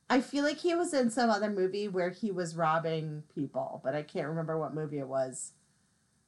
I 0.08 0.20
feel 0.20 0.44
like 0.44 0.58
he 0.58 0.74
was 0.74 0.94
in 0.94 1.10
some 1.10 1.30
other 1.30 1.50
movie 1.50 1.88
where 1.88 2.10
he 2.10 2.30
was 2.30 2.54
robbing 2.54 3.24
people, 3.34 3.80
but 3.82 3.94
I 3.94 4.02
can't 4.02 4.28
remember 4.28 4.58
what 4.58 4.74
movie 4.74 4.98
it 4.98 5.08
was. 5.08 5.52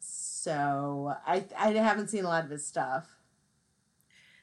So 0.00 1.14
I 1.26 1.44
I 1.56 1.72
haven't 1.72 2.08
seen 2.08 2.24
a 2.24 2.28
lot 2.28 2.44
of 2.44 2.50
his 2.50 2.66
stuff. 2.66 3.06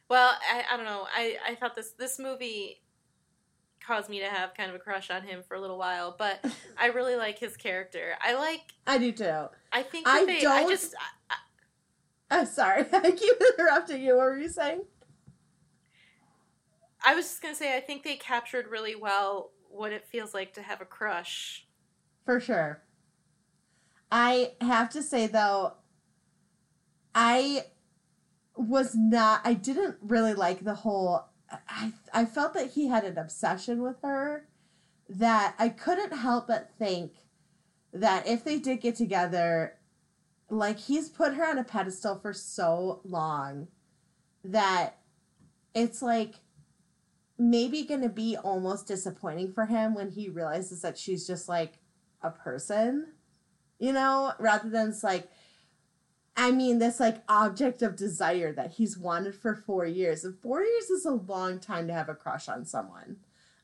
Well, 0.09 0.33
I, 0.51 0.63
I 0.71 0.77
don't 0.77 0.85
know. 0.85 1.07
I, 1.15 1.37
I 1.47 1.55
thought 1.55 1.75
this 1.75 1.91
this 1.91 2.19
movie 2.19 2.81
caused 3.85 4.09
me 4.09 4.19
to 4.19 4.27
have 4.27 4.53
kind 4.53 4.69
of 4.69 4.75
a 4.75 4.79
crush 4.79 5.09
on 5.09 5.23
him 5.23 5.43
for 5.47 5.55
a 5.55 5.61
little 5.61 5.77
while, 5.77 6.15
but 6.17 6.45
I 6.77 6.87
really 6.87 7.15
like 7.15 7.39
his 7.39 7.57
character. 7.57 8.15
I 8.21 8.33
like. 8.35 8.61
I 8.87 8.97
do 8.97 9.11
too. 9.11 9.47
I 9.71 9.83
think 9.83 10.07
I 10.07 10.25
they. 10.25 10.45
I 10.45 10.61
don't- 10.61 10.69
just. 10.69 10.95
I'm 12.33 12.45
sorry, 12.47 12.85
I 12.93 13.11
keep 13.11 13.35
interrupting 13.57 14.01
you. 14.01 14.17
What 14.17 14.25
were 14.25 14.39
you 14.39 14.49
saying? 14.49 14.81
I 17.05 17.15
was 17.15 17.25
just 17.25 17.41
gonna 17.41 17.55
say, 17.55 17.77
I 17.77 17.79
think 17.79 18.03
they 18.03 18.15
captured 18.15 18.67
really 18.67 18.95
well 18.95 19.51
what 19.69 19.91
it 19.91 20.07
feels 20.07 20.33
like 20.33 20.53
to 20.53 20.61
have 20.61 20.81
a 20.81 20.85
crush. 20.85 21.67
For 22.25 22.39
sure. 22.39 22.81
I 24.11 24.53
have 24.61 24.89
to 24.91 25.03
say 25.03 25.27
though, 25.27 25.73
I 27.13 27.65
was 28.55 28.95
not 28.95 29.41
I 29.43 29.53
didn't 29.53 29.97
really 30.01 30.33
like 30.33 30.63
the 30.63 30.75
whole 30.75 31.25
I 31.67 31.93
I 32.13 32.25
felt 32.25 32.53
that 32.53 32.71
he 32.71 32.87
had 32.87 33.03
an 33.03 33.17
obsession 33.17 33.81
with 33.81 33.97
her 34.03 34.47
that 35.09 35.55
I 35.57 35.69
couldn't 35.69 36.13
help 36.13 36.47
but 36.47 36.69
think 36.77 37.13
that 37.91 38.27
if 38.27 38.43
they 38.43 38.59
did 38.59 38.81
get 38.81 38.95
together 38.95 39.75
like 40.49 40.79
he's 40.79 41.09
put 41.09 41.33
her 41.35 41.45
on 41.45 41.57
a 41.57 41.63
pedestal 41.63 42.19
for 42.19 42.33
so 42.33 43.01
long 43.03 43.67
that 44.43 44.99
it's 45.73 46.01
like 46.01 46.35
maybe 47.37 47.83
going 47.83 48.01
to 48.01 48.09
be 48.09 48.37
almost 48.37 48.87
disappointing 48.87 49.51
for 49.51 49.65
him 49.65 49.95
when 49.95 50.11
he 50.11 50.29
realizes 50.29 50.81
that 50.81 50.97
she's 50.97 51.25
just 51.25 51.49
like 51.49 51.79
a 52.21 52.29
person, 52.29 53.07
you 53.79 53.91
know, 53.91 54.33
rather 54.39 54.69
than 54.69 54.89
it's 54.89 55.03
like, 55.03 55.29
I 56.35 56.51
mean, 56.51 56.79
this 56.79 56.99
like 56.99 57.23
object 57.27 57.81
of 57.81 57.95
desire 57.95 58.53
that 58.53 58.73
he's 58.73 58.97
wanted 58.97 59.35
for 59.35 59.55
four 59.55 59.85
years. 59.85 60.23
And 60.23 60.37
four 60.39 60.63
years 60.63 60.89
is 60.89 61.05
a 61.05 61.11
long 61.11 61.59
time 61.59 61.87
to 61.87 61.93
have 61.93 62.09
a 62.09 62.15
crush 62.15 62.47
on 62.47 62.65
someone. 62.65 63.17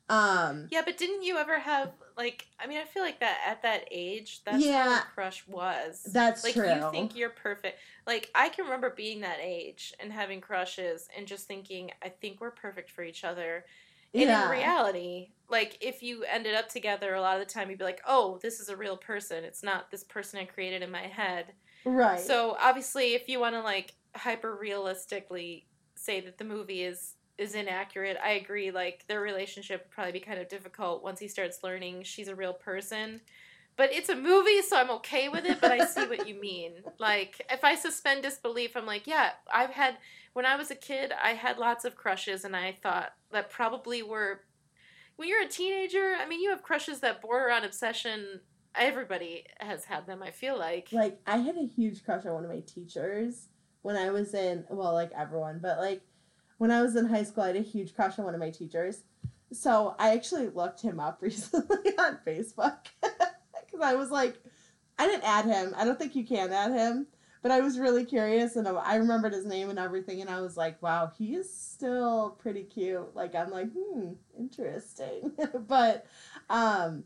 Um, 0.08 0.68
yeah, 0.72 0.82
but 0.84 0.98
didn't 0.98 1.24
you 1.24 1.38
ever 1.38 1.60
have 1.60 1.92
like? 2.20 2.46
I 2.60 2.68
mean, 2.68 2.78
I 2.78 2.84
feel 2.84 3.02
like 3.02 3.20
that 3.22 3.38
at 3.48 3.62
that 3.64 3.86
age, 3.90 4.42
that's 4.46 4.64
Yeah. 4.64 5.02
crush 5.16 5.48
was. 5.48 6.06
That's 6.12 6.44
like 6.44 6.54
true. 6.54 6.70
you 6.70 6.92
think 6.92 7.16
you're 7.16 7.30
perfect. 7.30 7.80
Like 8.06 8.30
I 8.36 8.50
can 8.50 8.66
remember 8.66 8.92
being 8.92 9.22
that 9.22 9.40
age 9.42 9.94
and 10.00 10.12
having 10.12 10.42
crushes 10.42 11.08
and 11.18 11.26
just 11.26 11.48
thinking, 11.48 11.92
I 12.04 12.10
think 12.10 12.42
we're 12.42 12.52
perfect 12.52 12.92
for 12.92 13.04
each 13.04 13.24
other. 13.24 13.66
And 14.14 14.24
yeah. 14.24 14.46
in 14.46 14.52
reality, 14.52 15.30
like 15.50 15.78
if 15.82 16.04
you 16.04 16.24
ended 16.24 16.56
up 16.56 16.68
together, 16.68 17.16
a 17.16 17.22
lot 17.22 17.40
of 17.40 17.48
the 17.48 17.52
time 17.52 17.70
you'd 17.70 17.80
be 17.80 17.86
like, 17.86 18.02
oh, 18.08 18.40
this 18.42 18.60
is 18.60 18.70
a 18.70 18.76
real 18.76 18.98
person. 18.98 19.44
It's 19.44 19.64
not 19.64 19.90
this 19.90 20.04
person 20.04 20.40
I 20.40 20.46
created 20.46 20.82
in 20.82 20.92
my 20.92 21.08
head. 21.08 21.54
right. 21.86 22.20
So 22.20 22.58
obviously, 22.60 23.14
if 23.14 23.30
you 23.30 23.40
want 23.40 23.56
to 23.56 23.62
like 23.62 23.94
hyper 24.16 24.56
realistically 24.56 25.68
say 25.96 26.22
that 26.22 26.38
the 26.38 26.44
movie 26.44 26.84
is 26.84 27.16
is 27.40 27.56
inaccurate, 27.56 28.18
I 28.24 28.32
agree. 28.32 28.70
Like 28.70 29.06
their 29.08 29.22
relationship 29.22 29.86
would 29.86 29.92
probably 29.92 30.12
be 30.12 30.20
kind 30.20 30.40
of 30.40 30.50
difficult 30.50 31.04
once 31.04 31.20
he 31.20 31.28
starts 31.28 31.64
learning 31.64 32.04
she's 32.04 32.28
a 32.28 32.36
real 32.36 32.54
person. 32.54 33.22
But 33.78 33.94
it's 33.94 34.10
a 34.10 34.16
movie, 34.16 34.62
so 34.62 34.76
I'm 34.76 34.90
okay 34.92 35.30
with 35.30 35.46
it. 35.46 35.62
But 35.62 35.72
I 35.72 35.86
see 35.86 36.06
what 36.06 36.28
you 36.28 36.40
mean. 36.40 36.74
Like 37.00 37.42
if 37.50 37.64
I 37.64 37.76
suspend 37.76 38.24
disbelief, 38.24 38.76
I'm 38.76 38.86
like, 38.86 39.08
yeah, 39.08 39.32
I've 39.52 39.70
had 39.70 39.98
when 40.34 40.46
I 40.46 40.58
was 40.58 40.70
a 40.70 40.76
kid, 40.76 41.14
I 41.24 41.30
had 41.30 41.58
lots 41.58 41.86
of 41.86 41.96
crushes, 41.96 42.44
and 42.44 42.56
I 42.56 42.74
thought 42.74 43.14
that 43.32 43.50
probably 43.50 44.04
were. 44.04 44.42
When 45.16 45.30
you're 45.30 45.44
a 45.44 45.48
teenager, 45.48 46.16
I 46.20 46.28
mean, 46.28 46.42
you 46.42 46.50
have 46.50 46.62
crushes 46.62 47.00
that 47.00 47.22
border 47.22 47.52
on 47.52 47.64
obsession. 47.64 48.42
Everybody 48.76 49.46
has 49.60 49.86
had 49.86 50.08
them. 50.08 50.22
I 50.22 50.32
feel 50.32 50.58
like. 50.58 50.90
like 50.92 51.20
I 51.26 51.38
had 51.38 51.56
a 51.56 51.66
huge 51.66 52.04
crush 52.04 52.26
on 52.26 52.34
one 52.34 52.44
of 52.44 52.52
my 52.52 52.60
teachers 52.60 53.48
when 53.82 53.96
I 53.96 54.10
was 54.12 54.34
in 54.34 54.66
well, 54.70 54.94
like 54.94 55.12
everyone, 55.18 55.60
but 55.62 55.80
like 55.80 56.02
when 56.60 56.72
I 56.72 56.82
was 56.82 56.96
in 56.96 57.08
high 57.08 57.24
school, 57.24 57.44
I 57.44 57.48
had 57.48 57.56
a 57.56 57.62
huge 57.62 57.96
crush 57.96 58.20
on 58.20 58.26
one 58.26 58.36
of 58.36 58.40
my 58.40 58.52
teachers. 58.52 59.04
So 59.52 59.96
I 59.98 60.12
actually 60.12 60.50
looked 60.50 60.82
him 60.82 61.00
up 61.00 61.20
recently 61.22 61.98
on 61.98 62.20
Facebook 62.28 62.78
because 63.02 63.82
I 63.82 63.96
was 63.96 64.12
like, 64.12 64.36
I 65.00 65.08
didn't 65.08 65.24
add 65.24 65.46
him. 65.46 65.74
I 65.78 65.86
don't 65.86 65.98
think 65.98 66.16
you 66.16 66.26
can 66.26 66.52
add 66.52 66.72
him, 66.72 67.08
but 67.42 67.52
I 67.52 67.62
was 67.62 67.80
really 67.80 68.04
curious 68.04 68.58
and 68.58 68.68
I 68.68 68.96
remembered 68.96 69.34
his 69.34 69.46
name 69.46 69.70
and 69.70 69.80
everything, 69.80 70.20
and 70.20 70.30
I 70.30 70.42
was 70.42 70.58
like, 70.58 70.82
wow, 70.84 71.10
he 71.18 71.36
is 71.36 71.52
still 71.52 72.38
pretty 72.42 72.64
cute. 72.64 73.16
Like 73.16 73.34
I'm 73.34 73.50
like, 73.50 73.70
hmm, 73.72 74.12
interesting, 74.38 75.32
but 75.68 76.06
um 76.50 77.06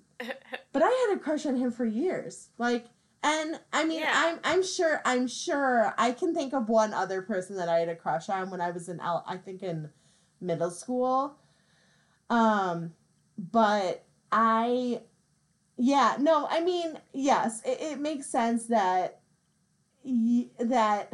but 0.71 0.81
I 0.81 1.07
had 1.07 1.17
a 1.17 1.19
crush 1.19 1.45
on 1.45 1.55
him 1.55 1.71
for 1.71 1.85
years. 1.85 2.49
Like, 2.57 2.87
and 3.23 3.59
I 3.71 3.85
mean, 3.85 4.01
Yeah. 4.01 4.11
I'm 4.13 4.39
I'm 4.43 4.63
sure 4.63 5.01
I'm 5.05 5.27
sure 5.27 5.93
I 5.97 6.11
can 6.11 6.33
think 6.35 6.53
of 6.53 6.69
one 6.69 6.93
other 6.93 7.21
person 7.21 7.55
that 7.57 7.69
I 7.69 7.79
had 7.79 7.89
a 7.89 7.95
crush 7.95 8.29
on 8.29 8.49
when 8.51 8.61
I 8.61 8.71
was 8.71 8.89
in 8.89 8.99
L. 8.99 9.23
I 9.27 9.37
think 9.37 9.63
in 9.63 9.89
middle 10.41 10.71
school. 10.71 11.37
Um, 12.29 12.93
but 13.37 14.03
I, 14.31 15.01
yeah, 15.77 16.15
no, 16.19 16.47
I 16.49 16.61
mean, 16.61 16.97
yes, 17.13 17.61
it, 17.65 17.79
it 17.81 17.99
makes 17.99 18.25
sense 18.27 18.65
that 18.67 19.21
y- 20.03 20.49
that 20.59 21.13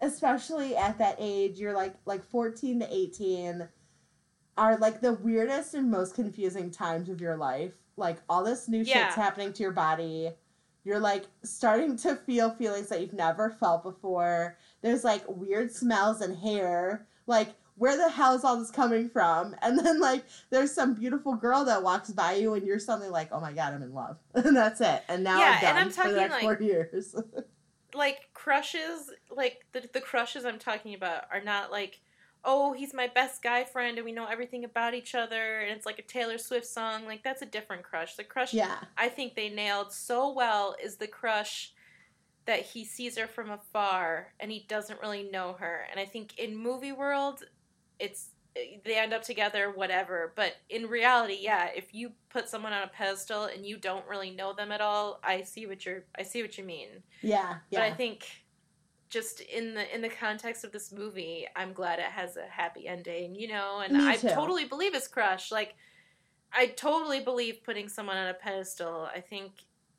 especially 0.00 0.76
at 0.76 0.98
that 0.98 1.16
age 1.18 1.58
you're 1.58 1.72
like 1.74 1.94
like 2.04 2.22
14 2.22 2.80
to 2.80 2.94
18 2.94 3.66
are 4.58 4.76
like 4.78 5.00
the 5.00 5.14
weirdest 5.14 5.72
and 5.74 5.90
most 5.90 6.14
confusing 6.14 6.70
times 6.70 7.08
of 7.08 7.18
your 7.20 7.36
life 7.36 7.72
like 7.96 8.18
all 8.28 8.44
this 8.44 8.68
new 8.68 8.82
Yeah. 8.82 9.04
shit's 9.06 9.14
happening 9.16 9.54
to 9.54 9.62
your 9.62 9.72
body 9.72 10.32
you're 10.86 11.00
like 11.00 11.24
starting 11.42 11.96
to 11.96 12.14
feel 12.14 12.50
feelings 12.54 12.88
that 12.88 13.00
you've 13.00 13.12
never 13.12 13.50
felt 13.50 13.82
before. 13.82 14.56
There's 14.82 15.02
like 15.02 15.24
weird 15.26 15.72
smells 15.72 16.20
and 16.20 16.36
hair. 16.36 17.08
Like 17.26 17.48
where 17.74 17.96
the 17.96 18.08
hell 18.08 18.34
is 18.34 18.44
all 18.44 18.56
this 18.56 18.70
coming 18.70 19.10
from? 19.10 19.56
And 19.62 19.76
then 19.84 20.00
like 20.00 20.24
there's 20.50 20.72
some 20.72 20.94
beautiful 20.94 21.34
girl 21.34 21.64
that 21.64 21.82
walks 21.82 22.10
by 22.10 22.34
you 22.34 22.54
and 22.54 22.64
you're 22.64 22.78
suddenly 22.78 23.08
like 23.10 23.30
oh 23.32 23.40
my 23.40 23.52
god 23.52 23.74
i'm 23.74 23.82
in 23.82 23.92
love. 23.92 24.16
And 24.34 24.56
that's 24.56 24.80
it. 24.80 25.02
And 25.08 25.24
now 25.24 25.40
Yeah, 25.40 25.56
i'm 25.56 25.60
done 25.60 25.70
and 25.70 25.78
I'm 25.86 25.90
for 25.90 26.08
the 26.08 26.16
next 26.20 26.32
like- 26.34 26.42
four 26.42 26.58
years. 26.62 27.16
like 27.94 28.28
crushes 28.34 29.10
like 29.30 29.64
the, 29.72 29.88
the 29.94 30.00
crushes 30.00 30.44
i'm 30.44 30.58
talking 30.58 30.92
about 30.94 31.22
are 31.32 31.40
not 31.40 31.70
like 31.72 31.98
oh 32.46 32.72
he's 32.72 32.94
my 32.94 33.08
best 33.08 33.42
guy 33.42 33.64
friend 33.64 33.98
and 33.98 34.04
we 34.04 34.12
know 34.12 34.26
everything 34.26 34.64
about 34.64 34.94
each 34.94 35.14
other 35.14 35.60
and 35.60 35.76
it's 35.76 35.84
like 35.84 35.98
a 35.98 36.02
taylor 36.02 36.38
swift 36.38 36.66
song 36.66 37.04
like 37.04 37.22
that's 37.22 37.42
a 37.42 37.46
different 37.46 37.82
crush. 37.82 38.14
The 38.14 38.24
crush 38.24 38.54
yeah. 38.54 38.76
I 38.96 39.08
think 39.08 39.34
they 39.34 39.50
nailed 39.50 39.92
so 39.92 40.32
well 40.32 40.76
is 40.82 40.96
the 40.96 41.08
crush 41.08 41.72
that 42.46 42.60
he 42.60 42.84
sees 42.84 43.18
her 43.18 43.26
from 43.26 43.50
afar 43.50 44.32
and 44.38 44.52
he 44.52 44.64
doesn't 44.68 45.00
really 45.00 45.24
know 45.24 45.56
her. 45.58 45.86
And 45.90 45.98
i 45.98 46.04
think 46.06 46.38
in 46.38 46.56
movie 46.56 46.92
world 46.92 47.42
it's 47.98 48.30
they 48.86 48.96
end 48.96 49.12
up 49.12 49.22
together 49.22 49.70
whatever. 49.70 50.32
But 50.36 50.54
in 50.70 50.86
reality 50.86 51.38
yeah 51.40 51.68
if 51.74 51.92
you 51.92 52.12
put 52.30 52.48
someone 52.48 52.72
on 52.72 52.84
a 52.84 52.88
pedestal 52.88 53.44
and 53.44 53.66
you 53.66 53.76
don't 53.76 54.06
really 54.06 54.30
know 54.30 54.52
them 54.52 54.70
at 54.70 54.80
all 54.80 55.20
i 55.24 55.42
see 55.42 55.66
what 55.66 55.84
you're 55.84 56.04
i 56.16 56.22
see 56.22 56.42
what 56.42 56.56
you 56.56 56.64
mean. 56.64 56.88
Yeah 57.22 57.56
but 57.72 57.80
I 57.80 57.92
think 57.92 58.45
just 59.08 59.40
in 59.40 59.74
the 59.74 59.94
in 59.94 60.02
the 60.02 60.08
context 60.08 60.64
of 60.64 60.72
this 60.72 60.92
movie, 60.92 61.46
I'm 61.54 61.72
glad 61.72 61.98
it 61.98 62.06
has 62.06 62.36
a 62.36 62.46
happy 62.48 62.88
ending, 62.88 63.34
you 63.34 63.48
know, 63.48 63.80
and 63.80 63.96
I 63.96 64.16
totally 64.16 64.64
believe 64.64 64.94
his 64.94 65.08
crush. 65.08 65.52
Like 65.52 65.74
I 66.52 66.66
totally 66.66 67.20
believe 67.20 67.62
putting 67.62 67.88
someone 67.88 68.16
on 68.16 68.28
a 68.28 68.34
pedestal. 68.34 69.08
I 69.14 69.20
think 69.20 69.52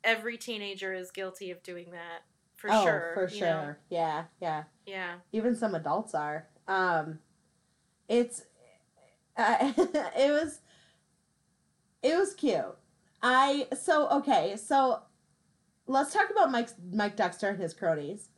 every 0.03 0.37
teenager 0.37 0.93
is 0.93 1.11
guilty 1.11 1.51
of 1.51 1.63
doing 1.63 1.91
that. 1.91 2.23
For 2.57 2.71
oh 2.71 2.83
sure. 2.83 3.11
for 3.13 3.27
sure 3.29 3.39
know? 3.39 3.75
yeah 3.89 4.23
yeah 4.41 4.63
Yeah. 4.87 5.15
even 5.31 5.55
some 5.55 5.75
adults 5.75 6.15
are 6.15 6.47
um 6.67 7.19
it's 8.09 8.45
uh, 9.37 9.71
it 9.77 10.31
was 10.31 10.59
it 12.01 12.17
was 12.17 12.33
cute 12.33 12.75
i 13.21 13.67
so 13.79 14.09
okay 14.09 14.57
so 14.57 15.01
let's 15.85 16.11
talk 16.11 16.31
about 16.31 16.51
mike 16.51 16.69
mike 16.91 17.15
dexter 17.15 17.49
and 17.49 17.59
his 17.59 17.75
cronies 17.75 18.29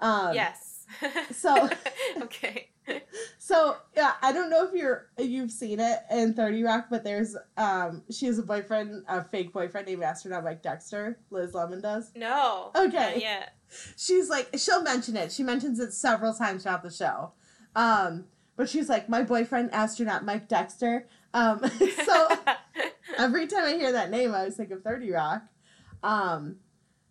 um 0.00 0.34
yes. 0.34 0.84
so- 1.32 1.68
okay. 2.22 2.68
so 3.38 3.76
yeah 3.96 4.12
i 4.22 4.30
don't 4.32 4.48
know 4.48 4.64
if 4.64 4.72
you're 4.72 5.08
you've 5.18 5.50
seen 5.50 5.80
it 5.80 5.98
in 6.10 6.32
30 6.34 6.62
rock 6.62 6.86
but 6.88 7.02
there's 7.02 7.36
um 7.56 8.02
she 8.12 8.26
has 8.26 8.38
a 8.38 8.42
boyfriend 8.44 9.02
a 9.08 9.24
fake 9.24 9.52
boyfriend 9.52 9.88
named 9.88 10.04
astronaut 10.04 10.44
mike 10.44 10.62
dexter 10.62 11.18
liz 11.30 11.52
lemon 11.52 11.80
does 11.80 12.12
No. 12.14 12.70
Okay. 12.76 13.18
Yet. 13.20 13.54
she's 13.96 14.30
like 14.30 14.48
she'll 14.56 14.82
mention 14.84 15.16
it 15.16 15.32
she 15.32 15.42
mentions 15.42 15.80
it 15.80 15.92
several 15.92 16.32
times 16.32 16.62
throughout 16.62 16.84
the 16.84 16.90
show 16.92 17.32
um 17.74 18.26
but 18.56 18.68
she's 18.68 18.88
like 18.88 19.08
my 19.08 19.22
boyfriend 19.24 19.72
astronaut 19.72 20.24
mike 20.24 20.46
dexter 20.46 21.08
um 21.34 21.60
so 22.04 22.28
every 23.18 23.48
time 23.48 23.64
i 23.64 23.72
hear 23.74 23.90
that 23.90 24.10
name 24.10 24.32
i 24.32 24.38
always 24.38 24.54
think 24.56 24.70
of 24.70 24.82
30 24.84 25.10
rock 25.10 25.42
um 26.04 26.56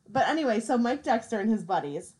but 0.10 0.26
anyway 0.30 0.62
so 0.62 0.78
mike 0.78 1.04
dexter 1.04 1.38
and 1.40 1.50
his 1.52 1.64
buddies 1.66 2.14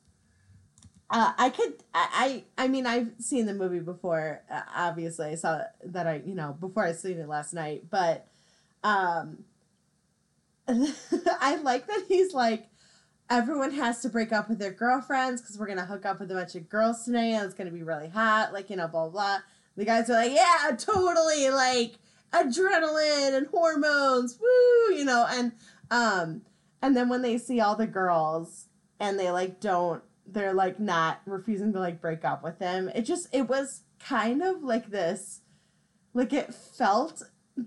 uh, 1.16 1.32
I 1.38 1.50
could, 1.50 1.76
I, 1.94 2.44
I, 2.58 2.68
mean, 2.68 2.86
I've 2.86 3.10
seen 3.20 3.46
the 3.46 3.54
movie 3.54 3.80
before. 3.80 4.42
Uh, 4.52 4.64
obviously, 4.76 5.28
I 5.28 5.36
saw 5.36 5.62
that 5.86 6.08
I, 6.08 6.22
you 6.26 6.36
know, 6.36 6.58
before 6.60 6.84
I 6.84 6.92
seen 6.92 7.20
it 7.20 7.30
last 7.30 7.54
night. 7.54 7.86
But, 7.90 8.28
um, 8.84 9.46
I 10.68 11.56
like 11.64 11.88
that 11.88 12.04
he's 12.10 12.34
like, 12.34 12.68
everyone 13.30 13.72
has 13.72 14.02
to 14.02 14.10
break 14.10 14.34
up 14.34 14.50
with 14.50 14.60
their 14.60 14.74
girlfriends 14.74 15.42
because 15.42 15.58
we're 15.58 15.68
gonna 15.68 15.86
hook 15.86 16.06
up 16.06 16.20
with 16.20 16.30
a 16.32 16.34
bunch 16.34 16.54
of 16.56 16.68
girls 16.68 17.06
today 17.06 17.32
and 17.32 17.46
it's 17.46 17.54
gonna 17.54 17.72
be 17.72 17.82
really 17.84 18.10
hot. 18.10 18.52
Like, 18.52 18.70
you 18.70 18.76
know, 18.76 18.90
blah 18.90 19.04
blah. 19.04 19.12
blah. 19.12 19.38
The 19.78 19.86
guys 19.86 20.10
are 20.10 20.14
like, 20.16 20.34
yeah, 20.34 20.76
totally, 20.78 21.50
like 21.50 21.94
adrenaline 22.34 23.38
and 23.38 23.48
hormones, 23.48 24.38
woo, 24.38 24.94
you 24.94 25.06
know, 25.06 25.26
and 25.30 25.54
um, 25.90 26.42
and 26.82 26.94
then 26.94 27.08
when 27.08 27.22
they 27.22 27.38
see 27.38 27.62
all 27.62 27.78
the 27.78 27.88
girls 27.88 28.66
and 29.00 29.18
they 29.18 29.32
like 29.32 29.62
don't 29.62 30.04
they're 30.28 30.54
like 30.54 30.80
not 30.80 31.22
refusing 31.26 31.74
to 31.74 31.80
like 31.80 32.02
break 32.02 32.26
up 32.26 32.44
with 32.44 32.60
him. 32.60 32.90
It 32.94 33.04
just 33.04 33.28
it 33.32 33.48
was 33.48 33.82
kind 34.00 34.42
of 34.42 34.64
like 34.64 34.90
this 34.90 35.42
like 36.14 36.34
it 36.34 36.54
felt 36.54 37.24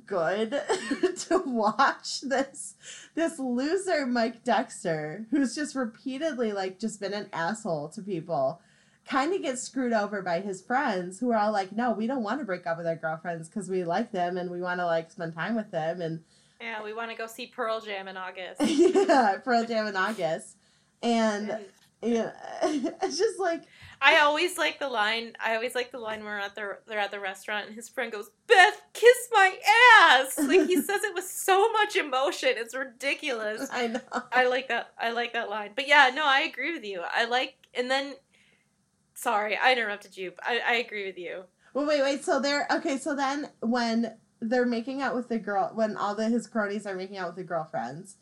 good 0.07 0.51
to 1.17 1.43
watch 1.47 2.21
this 2.21 2.75
this 3.15 3.39
loser 3.39 4.05
mike 4.05 4.45
dexter 4.45 5.25
who's 5.31 5.55
just 5.55 5.75
repeatedly 5.75 6.53
like 6.53 6.79
just 6.79 7.01
been 7.01 7.15
an 7.15 7.27
asshole 7.33 7.89
to 7.89 8.03
people 8.03 8.61
kind 9.09 9.33
of 9.33 9.43
gets 9.43 9.63
screwed 9.63 9.93
over 9.93 10.21
by 10.21 10.41
his 10.41 10.61
friends 10.61 11.19
who 11.19 11.33
are 11.33 11.39
all 11.39 11.53
like, 11.53 11.73
no, 11.73 11.93
we 11.93 12.07
don't 12.07 12.23
want 12.23 12.41
to 12.41 12.45
break 12.45 12.67
up 12.67 12.77
with 12.77 12.87
our 12.87 12.97
girlfriends 12.97 13.49
because 13.49 13.69
we 13.71 13.83
like 13.83 14.13
them 14.13 14.37
and 14.37 14.51
we 14.51 14.61
want 14.61 14.79
to 14.81 14.87
like 14.87 15.11
spend 15.11 15.35
time 15.35 15.57
with 15.57 15.71
them 15.71 16.03
and 16.03 16.23
Yeah, 16.61 16.83
we 16.83 16.93
want 16.93 17.11
to 17.11 17.17
go 17.17 17.27
see 17.27 17.47
Pearl 17.47 17.81
Jam 17.81 18.07
in 18.07 18.17
August. 18.17 18.61
yeah, 18.61 19.39
Pearl 19.43 19.65
Jam 19.65 19.87
in 19.87 19.97
August, 19.97 20.57
And 21.03 21.57
yeah, 22.03 22.33
it's 22.63 23.19
just 23.19 23.39
like 23.39 23.63
I 24.01 24.21
always 24.21 24.57
like 24.57 24.79
the 24.79 24.89
line. 24.89 25.33
I 25.45 25.57
always 25.57 25.75
like 25.75 25.91
the 25.91 25.99
line 25.99 26.23
where 26.23 26.39
at 26.39 26.55
the 26.55 26.79
they're 26.87 26.99
at 26.99 27.11
the 27.11 27.19
restaurant 27.19 27.67
and 27.67 27.75
his 27.75 27.89
friend 27.89 28.13
goes, 28.13 28.31
"Beth, 28.47 28.81
kiss 28.93 29.29
my 29.33 29.57
ass." 30.11 30.39
Like 30.39 30.67
he 30.67 30.77
says 30.81 31.03
it 31.03 31.15
with 31.15 31.27
so 31.27 31.71
much 31.73 31.97
emotion. 31.97 32.51
It's 32.55 32.75
ridiculous. 32.75 33.69
I 33.73 33.89
know. 33.89 34.01
I 34.31 34.47
like 34.47 34.69
that. 34.69 34.93
I 34.99 35.11
like 35.11 35.33
that 35.33 35.51
line. 35.51 35.73
But 35.75 35.89
yeah, 35.89 36.11
no, 36.15 36.25
I 36.25 36.41
agree 36.41 36.73
with 36.73 36.85
you. 36.85 37.03
I 37.11 37.25
like, 37.25 37.57
and 37.75 37.91
then, 37.91 38.15
sorry, 39.15 39.57
I 39.57 39.73
interrupted 39.73 40.17
you. 40.17 40.33
I, 40.43 40.61
I 40.65 40.75
agree 40.75 41.07
with 41.07 41.19
you. 41.19 41.45
Well, 41.75 41.87
wait, 41.87 42.03
wait. 42.03 42.25
So 42.25 42.41
they're 42.41 42.69
okay. 42.71 42.99
So 42.99 43.17
then 43.17 43.49
when 43.61 44.17
they're 44.41 44.67
making 44.67 45.03
out 45.03 45.17
with 45.17 45.29
the 45.29 45.39
girl, 45.41 45.73
when 45.75 45.97
all 45.97 46.15
the 46.15 46.29
his 46.29 46.47
cronies 46.47 46.87
are 46.87 46.95
making 46.95 47.19
out 47.19 47.29
with 47.29 47.37
the 47.37 47.45
girlfriends, 47.45 48.17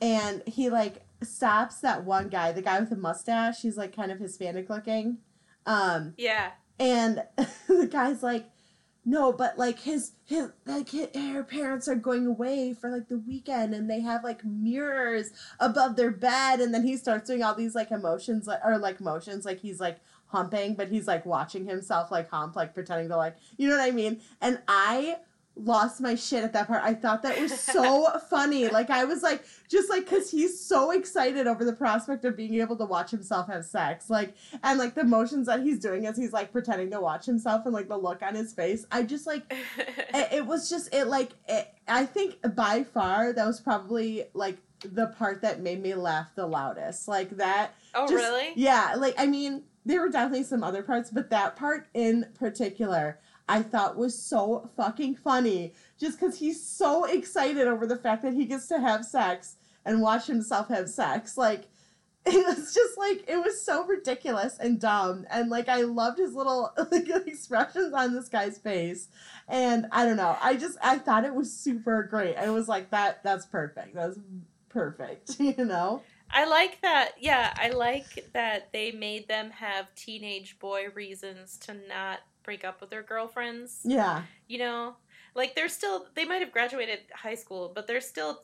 and 0.00 0.42
he 0.46 0.70
like 0.70 1.02
stops 1.22 1.80
that 1.80 2.04
one 2.04 2.28
guy, 2.28 2.52
the 2.52 2.62
guy 2.62 2.80
with 2.80 2.90
the 2.90 2.96
mustache. 2.96 3.62
He's 3.62 3.76
like 3.76 3.94
kind 3.94 4.10
of 4.10 4.18
Hispanic 4.18 4.68
looking. 4.70 5.18
Um, 5.66 6.14
Yeah. 6.16 6.50
and 6.78 7.22
the 7.68 7.88
guy's 7.90 8.22
like, 8.22 8.46
no, 9.04 9.32
but 9.32 9.58
like 9.58 9.78
his 9.80 10.12
his 10.26 10.50
like 10.66 10.90
his, 10.90 11.08
her 11.16 11.42
parents 11.42 11.88
are 11.88 11.94
going 11.94 12.26
away 12.26 12.74
for 12.74 12.90
like 12.90 13.08
the 13.08 13.18
weekend, 13.18 13.72
and 13.74 13.88
they 13.90 14.00
have 14.00 14.22
like 14.22 14.44
mirrors 14.44 15.30
above 15.58 15.96
their 15.96 16.10
bed, 16.10 16.60
and 16.60 16.72
then 16.74 16.84
he 16.86 16.96
starts 16.98 17.26
doing 17.28 17.42
all 17.42 17.54
these 17.54 17.74
like 17.74 17.90
emotions 17.90 18.46
like 18.46 18.60
or 18.62 18.76
like 18.78 19.00
motions, 19.00 19.46
like 19.46 19.60
he's 19.60 19.80
like 19.80 20.00
humping, 20.26 20.74
but 20.74 20.88
he's 20.88 21.08
like 21.08 21.24
watching 21.24 21.64
himself 21.66 22.10
like 22.10 22.28
hump, 22.28 22.54
like 22.56 22.74
pretending 22.74 23.08
to 23.08 23.16
like 23.16 23.36
you 23.56 23.68
know 23.68 23.76
what 23.76 23.82
I 23.88 23.90
mean. 23.90 24.20
And 24.40 24.60
I 24.68 25.16
lost 25.64 26.00
my 26.00 26.14
shit 26.14 26.44
at 26.44 26.52
that 26.52 26.66
part. 26.66 26.82
I 26.82 26.94
thought 26.94 27.22
that 27.22 27.38
was 27.40 27.58
so 27.58 28.06
funny. 28.30 28.68
Like 28.68 28.90
I 28.90 29.04
was 29.04 29.22
like 29.22 29.44
just 29.68 29.88
like 29.88 30.06
cuz 30.06 30.30
he's 30.30 30.60
so 30.60 30.90
excited 30.90 31.46
over 31.46 31.64
the 31.64 31.72
prospect 31.72 32.24
of 32.24 32.36
being 32.36 32.60
able 32.60 32.76
to 32.76 32.84
watch 32.84 33.10
himself 33.10 33.48
have 33.48 33.64
sex. 33.64 34.10
Like 34.10 34.34
and 34.62 34.78
like 34.78 34.94
the 34.94 35.04
motions 35.04 35.46
that 35.46 35.60
he's 35.60 35.78
doing 35.78 36.06
as 36.06 36.16
he's 36.16 36.32
like 36.32 36.52
pretending 36.52 36.90
to 36.90 37.00
watch 37.00 37.26
himself 37.26 37.64
and 37.64 37.74
like 37.74 37.88
the 37.88 37.96
look 37.96 38.22
on 38.22 38.34
his 38.34 38.52
face. 38.52 38.86
I 38.90 39.02
just 39.02 39.26
like 39.26 39.42
it, 39.78 40.28
it 40.32 40.46
was 40.46 40.68
just 40.68 40.94
it 40.94 41.06
like 41.06 41.30
it, 41.48 41.72
I 41.88 42.06
think 42.06 42.36
by 42.54 42.84
far 42.84 43.32
that 43.32 43.46
was 43.46 43.60
probably 43.60 44.24
like 44.34 44.58
the 44.82 45.08
part 45.08 45.42
that 45.42 45.60
made 45.60 45.82
me 45.82 45.94
laugh 45.94 46.28
the 46.34 46.46
loudest. 46.46 47.08
Like 47.08 47.36
that 47.36 47.74
oh, 47.94 48.06
just- 48.06 48.14
really? 48.14 48.52
yeah, 48.56 48.94
like 48.96 49.14
I 49.18 49.26
mean, 49.26 49.62
there 49.84 50.00
were 50.00 50.08
definitely 50.08 50.44
some 50.44 50.62
other 50.62 50.82
parts, 50.82 51.10
but 51.10 51.30
that 51.30 51.56
part 51.56 51.88
in 51.94 52.26
particular, 52.38 53.18
I 53.50 53.62
thought 53.62 53.96
was 53.96 54.16
so 54.16 54.70
fucking 54.76 55.16
funny. 55.16 55.74
Just 55.98 56.20
because 56.20 56.38
he's 56.38 56.64
so 56.64 57.04
excited 57.04 57.66
over 57.66 57.84
the 57.84 57.96
fact 57.96 58.22
that 58.22 58.32
he 58.32 58.44
gets 58.44 58.68
to 58.68 58.78
have 58.78 59.04
sex 59.04 59.56
and 59.84 60.00
watch 60.00 60.28
himself 60.28 60.68
have 60.68 60.88
sex, 60.88 61.36
like 61.36 61.64
it 62.26 62.46
was 62.46 62.72
just 62.72 62.96
like 62.96 63.24
it 63.26 63.38
was 63.38 63.60
so 63.60 63.84
ridiculous 63.86 64.56
and 64.58 64.78
dumb, 64.78 65.26
and 65.30 65.50
like 65.50 65.68
I 65.68 65.82
loved 65.82 66.18
his 66.18 66.32
little 66.32 66.72
like 66.92 67.08
expressions 67.26 67.92
on 67.92 68.14
this 68.14 68.28
guy's 68.28 68.56
face, 68.56 69.08
and 69.48 69.86
I 69.90 70.04
don't 70.04 70.16
know, 70.16 70.36
I 70.40 70.54
just 70.54 70.78
I 70.80 70.98
thought 70.98 71.24
it 71.24 71.34
was 71.34 71.52
super 71.52 72.04
great. 72.04 72.36
I 72.36 72.50
was 72.50 72.68
like 72.68 72.90
that 72.90 73.24
that's 73.24 73.46
perfect. 73.46 73.96
That's 73.96 74.18
perfect, 74.68 75.36
you 75.40 75.64
know. 75.64 76.02
I 76.30 76.44
like 76.44 76.80
that. 76.82 77.14
Yeah, 77.18 77.52
I 77.56 77.70
like 77.70 78.30
that 78.32 78.72
they 78.72 78.92
made 78.92 79.26
them 79.26 79.50
have 79.50 79.92
teenage 79.96 80.58
boy 80.60 80.84
reasons 80.94 81.58
to 81.62 81.74
not 81.88 82.20
break 82.42 82.64
up 82.64 82.80
with 82.80 82.90
their 82.90 83.02
girlfriends. 83.02 83.80
Yeah. 83.84 84.22
You 84.48 84.58
know, 84.58 84.96
like 85.34 85.54
they're 85.54 85.68
still 85.68 86.06
they 86.14 86.24
might 86.24 86.40
have 86.42 86.52
graduated 86.52 87.00
high 87.14 87.34
school, 87.36 87.72
but 87.74 87.86
they're 87.86 88.00
still 88.00 88.42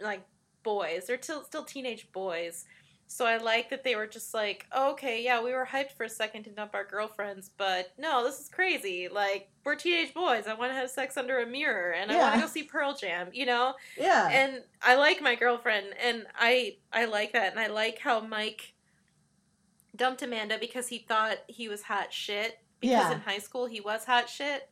like 0.00 0.22
boys. 0.62 1.06
They're 1.06 1.20
still 1.22 1.44
still 1.44 1.64
teenage 1.64 2.10
boys. 2.12 2.64
So 3.12 3.26
I 3.26 3.38
like 3.38 3.70
that 3.70 3.82
they 3.82 3.96
were 3.96 4.06
just 4.06 4.32
like, 4.34 4.66
oh, 4.70 4.92
okay, 4.92 5.20
yeah, 5.20 5.42
we 5.42 5.50
were 5.52 5.66
hyped 5.66 5.96
for 5.96 6.04
a 6.04 6.08
second 6.08 6.44
to 6.44 6.50
dump 6.50 6.76
our 6.76 6.84
girlfriends, 6.84 7.50
but 7.58 7.92
no, 7.98 8.22
this 8.22 8.38
is 8.38 8.48
crazy. 8.48 9.08
Like 9.10 9.48
we're 9.64 9.74
teenage 9.74 10.14
boys. 10.14 10.46
I 10.46 10.54
want 10.54 10.70
to 10.70 10.76
have 10.76 10.88
sex 10.90 11.16
under 11.16 11.40
a 11.40 11.46
mirror, 11.46 11.90
and 11.90 12.12
I 12.12 12.18
want 12.18 12.34
to 12.36 12.40
go 12.42 12.46
see 12.46 12.62
Pearl 12.62 12.94
Jam. 12.94 13.30
You 13.32 13.46
know, 13.46 13.74
Yeah. 13.98 14.28
and 14.30 14.62
I 14.80 14.94
like 14.94 15.20
my 15.20 15.34
girlfriend, 15.34 15.86
and 16.00 16.24
I 16.38 16.76
I 16.92 17.06
like 17.06 17.32
that, 17.32 17.50
and 17.50 17.58
I 17.58 17.66
like 17.66 17.98
how 17.98 18.20
Mike 18.20 18.74
dumped 19.96 20.22
Amanda 20.22 20.56
because 20.58 20.86
he 20.86 20.98
thought 20.98 21.38
he 21.48 21.68
was 21.68 21.82
hot 21.82 22.12
shit. 22.12 22.58
Because 22.80 23.10
Yeah. 23.10 23.12
in 23.14 23.20
high 23.20 23.38
school 23.38 23.66
he 23.66 23.80
was 23.80 24.04
hot 24.04 24.28
shit. 24.28 24.70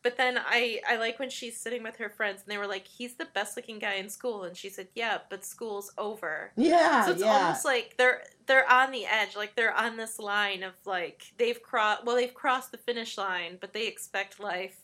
But 0.00 0.16
then 0.16 0.38
I 0.38 0.80
I 0.88 0.96
like 0.96 1.18
when 1.18 1.28
she's 1.28 1.58
sitting 1.58 1.82
with 1.82 1.96
her 1.96 2.08
friends 2.08 2.42
and 2.42 2.52
they 2.52 2.56
were 2.58 2.68
like, 2.68 2.86
"He's 2.86 3.16
the 3.16 3.24
best 3.34 3.56
looking 3.56 3.80
guy 3.80 3.94
in 3.94 4.08
school," 4.08 4.44
and 4.44 4.56
she 4.56 4.70
said, 4.70 4.88
"Yeah, 4.94 5.18
but 5.28 5.44
school's 5.44 5.92
over." 5.98 6.52
yeah. 6.56 7.04
So 7.04 7.12
it's 7.12 7.20
yeah. 7.20 7.32
almost 7.32 7.64
like 7.64 7.96
they're 7.98 8.22
they're 8.46 8.70
on 8.70 8.92
the 8.92 9.06
edge, 9.06 9.34
like 9.34 9.56
they're 9.56 9.74
on 9.74 9.96
this 9.96 10.20
line 10.20 10.62
of 10.62 10.74
like 10.86 11.32
they've 11.36 11.60
crossed 11.60 12.04
well 12.04 12.14
they've 12.14 12.32
crossed 12.32 12.70
the 12.70 12.78
finish 12.78 13.18
line, 13.18 13.58
but 13.60 13.72
they 13.72 13.88
expect 13.88 14.38
life 14.38 14.76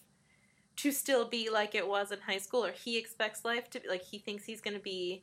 to 0.76 0.90
still 0.90 1.24
be 1.28 1.48
like 1.48 1.76
it 1.76 1.86
was 1.86 2.10
in 2.10 2.18
high 2.20 2.38
school, 2.38 2.64
or 2.64 2.72
he 2.72 2.98
expects 2.98 3.44
life 3.44 3.70
to 3.70 3.78
be 3.80 3.88
like 3.88 4.02
he 4.02 4.18
thinks 4.18 4.44
he's 4.44 4.60
gonna 4.60 4.80
be 4.80 5.22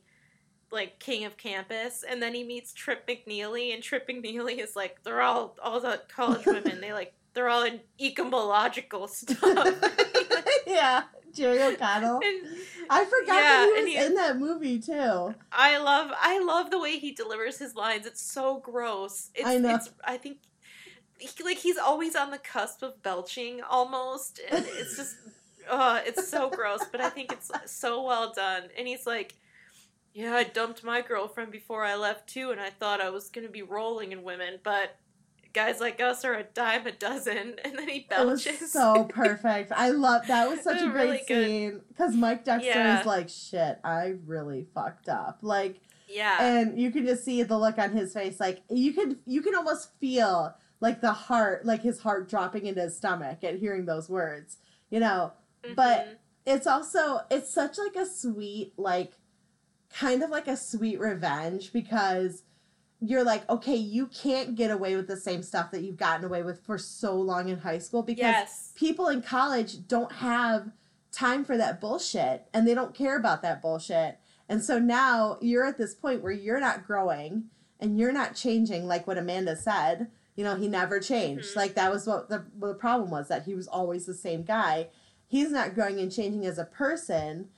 like 0.70 0.98
king 1.00 1.26
of 1.26 1.36
campus, 1.36 2.02
and 2.02 2.22
then 2.22 2.32
he 2.32 2.44
meets 2.44 2.72
Trip 2.72 3.06
McNeely, 3.06 3.74
and 3.74 3.82
Trip 3.82 4.08
McNeely 4.08 4.56
is 4.58 4.74
like 4.74 5.02
they're 5.02 5.20
all 5.20 5.54
all 5.62 5.80
the 5.80 6.00
college 6.08 6.46
women, 6.46 6.80
they 6.80 6.94
like 6.94 7.12
they're 7.34 7.48
all 7.48 7.62
in 7.64 7.80
ecomological 8.00 9.08
stuff. 9.08 9.68
yeah. 10.66 11.02
Jerry 11.34 11.62
O'Connell. 11.62 12.20
and 12.22 12.46
I 12.90 13.04
forgot 13.06 13.26
Yeah, 13.28 13.66
that 13.74 13.84
he 13.86 13.92
he- 13.92 13.98
was 13.98 14.06
in 14.08 14.14
that 14.16 14.36
movie 14.38 14.78
too. 14.78 15.34
I 15.50 15.78
love 15.78 16.10
I 16.20 16.38
love 16.40 16.70
the 16.70 16.78
way 16.78 16.98
he 16.98 17.12
delivers 17.12 17.58
his 17.58 17.74
lines. 17.74 18.04
It's 18.04 18.20
so 18.20 18.58
gross. 18.58 19.30
It's, 19.34 19.48
I 19.48 19.56
know. 19.56 19.74
It's, 19.76 19.88
I 20.04 20.18
think 20.18 20.38
he, 21.18 21.30
like 21.42 21.56
he's 21.56 21.78
always 21.78 22.16
on 22.16 22.32
the 22.32 22.38
cusp 22.38 22.82
of 22.82 23.02
belching 23.02 23.62
almost, 23.62 24.40
and 24.50 24.66
it's 24.72 24.96
just 24.98 25.16
uh, 25.70 26.00
it's 26.04 26.28
so 26.28 26.50
gross. 26.50 26.80
But 26.92 27.00
I 27.00 27.08
think 27.08 27.32
it's 27.32 27.50
so 27.64 28.02
well 28.04 28.34
done. 28.34 28.64
And 28.76 28.86
he's 28.86 29.06
like, 29.06 29.34
"Yeah, 30.12 30.34
I 30.34 30.44
dumped 30.44 30.84
my 30.84 31.00
girlfriend 31.00 31.50
before 31.50 31.82
I 31.82 31.94
left 31.94 32.28
too, 32.28 32.50
and 32.50 32.60
I 32.60 32.68
thought 32.68 33.00
I 33.00 33.08
was 33.08 33.30
gonna 33.30 33.48
be 33.48 33.62
rolling 33.62 34.12
in 34.12 34.22
women, 34.22 34.58
but." 34.62 34.96
Guys 35.52 35.80
like 35.80 36.00
us 36.00 36.24
are 36.24 36.34
a 36.34 36.44
dime 36.44 36.86
a 36.86 36.92
dozen, 36.92 37.56
and 37.64 37.76
then 37.78 37.88
he 37.88 38.06
It 38.10 38.26
was 38.26 38.44
so 38.72 39.04
perfect. 39.04 39.72
I 39.74 39.90
love 39.90 40.26
that 40.28 40.48
was 40.48 40.60
such 40.64 40.80
It 40.80 40.86
a 40.86 40.90
great 40.90 41.04
really 41.28 41.46
scene 41.48 41.80
because 41.88 42.14
Mike 42.14 42.44
Dexter 42.44 42.68
Yeah. 42.70 43.00
is 43.00 43.06
like, 43.06 43.28
"Shit, 43.28 43.78
I 43.84 44.14
really 44.26 44.66
fucked 44.74 45.08
up." 45.08 45.38
Like, 45.42 45.80
yeah, 46.08 46.42
and 46.42 46.80
you 46.80 46.90
can 46.90 47.06
just 47.06 47.24
see 47.24 47.42
the 47.42 47.58
look 47.58 47.78
on 47.78 47.90
his 47.92 48.12
face. 48.14 48.40
Like, 48.40 48.62
you 48.70 48.92
can 48.92 49.18
you 49.26 49.42
can 49.42 49.54
almost 49.54 49.90
feel 50.00 50.54
like 50.80 51.00
the 51.00 51.12
heart, 51.12 51.64
like 51.66 51.82
his 51.82 52.00
heart 52.00 52.28
dropping 52.28 52.66
into 52.66 52.80
his 52.80 52.96
stomach 52.96 53.44
at 53.44 53.58
hearing 53.58 53.84
those 53.84 54.08
words. 54.08 54.56
You 54.90 55.00
know, 55.00 55.32
but- 55.76 56.06
Mhm. 56.06 56.16
it's 56.44 56.66
also 56.66 57.20
it's 57.30 57.52
such 57.52 57.78
like 57.78 57.94
a 57.96 58.04
sweet 58.06 58.72
like 58.76 59.12
kind 59.90 60.22
of 60.22 60.30
like 60.30 60.48
a 60.48 60.56
sweet 60.56 60.98
revenge 60.98 61.72
because 61.72 62.42
you're 63.04 63.24
like 63.24 63.48
okay 63.50 63.74
you 63.74 64.06
can't 64.06 64.54
get 64.54 64.70
away 64.70 64.94
with 64.94 65.08
the 65.08 65.16
same 65.16 65.42
stuff 65.42 65.72
that 65.72 65.82
you've 65.82 65.96
gotten 65.96 66.24
away 66.24 66.42
with 66.42 66.64
for 66.64 66.78
so 66.78 67.14
long 67.16 67.48
in 67.48 67.58
high 67.58 67.78
school 67.78 68.02
because 68.02 68.22
yes, 68.22 68.72
people 68.76 69.08
in 69.08 69.20
college 69.20 69.88
don't 69.88 70.12
have 70.12 70.70
time 71.10 71.44
for 71.44 71.56
that 71.56 71.80
bullshit 71.80 72.46
and 72.54 72.66
they 72.66 72.74
don't 72.74 72.94
care 72.94 73.18
about 73.18 73.42
that 73.42 73.60
bullshit. 73.60 74.18
And 74.48 74.62
so 74.62 74.78
now 74.78 75.38
you're 75.40 75.66
at 75.66 75.78
this 75.78 75.94
point 75.94 76.22
where 76.22 76.32
you're 76.32 76.60
not 76.60 76.86
growing 76.86 77.44
and 77.80 77.98
you're 77.98 78.12
not 78.12 78.36
changing 78.36 78.86
like 78.86 79.06
what 79.06 79.18
amanda 79.18 79.56
said. 79.56 80.08
You 80.36 80.44
know 80.44 80.54
he 80.54 80.68
never 80.68 81.00
changed. 81.00 81.52
Mhm. 81.52 81.56
like 81.56 81.74
that 81.74 81.92
was 81.92 82.06
what 82.06 82.28
the, 82.28 82.44
what 82.58 82.68
the 82.68 82.74
problem 82.74 83.10
was 83.10 83.28
that 83.28 83.44
he 83.44 83.54
was 83.54 83.66
always 83.66 84.06
the 84.06 84.14
same 84.14 84.44
guy. 84.44 84.88
He's 85.26 85.50
not 85.50 85.74
growing 85.74 85.98
and 85.98 86.12
changing 86.12 86.46
as 86.46 86.58
a 86.58 86.64
person. 86.64 87.48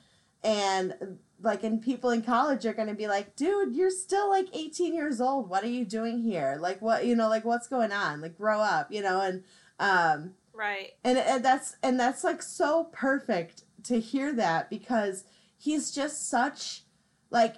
And 0.42 1.18
like 1.44 1.62
and 1.62 1.82
people 1.82 2.10
in 2.10 2.22
college 2.22 2.66
are 2.66 2.72
going 2.72 2.88
to 2.88 2.94
be 2.94 3.06
like 3.06 3.36
dude 3.36 3.74
you're 3.74 3.90
still 3.90 4.30
like 4.30 4.48
18 4.52 4.94
years 4.94 5.20
old. 5.20 5.48
What 5.48 5.64
are 5.64 5.68
you 5.68 5.84
doing 5.84 6.22
here? 6.22 6.56
Like 6.60 6.80
what 6.82 7.04
you 7.04 7.14
know 7.14 7.28
like 7.28 7.44
what's 7.44 7.68
going 7.68 7.92
on? 7.92 8.20
Like 8.20 8.36
grow 8.36 8.60
up 8.60 8.90
you 8.90 9.02
know 9.02 9.20
and 9.20 9.44
um 9.78 10.32
right. 10.52 10.92
and, 11.04 11.18
and 11.18 11.44
that's 11.44 11.76
and 11.82 11.98
that's 11.98 12.24
like 12.24 12.42
so 12.42 12.84
perfect 12.92 13.64
to 13.84 14.00
hear 14.00 14.32
that 14.32 14.70
because 14.70 15.24
he's 15.56 15.90
just 15.90 16.28
such 16.28 16.82
like 17.30 17.56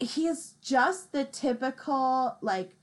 he's 0.00 0.54
just 0.62 1.12
the 1.12 1.24
typical 1.24 2.36
like 2.40 2.76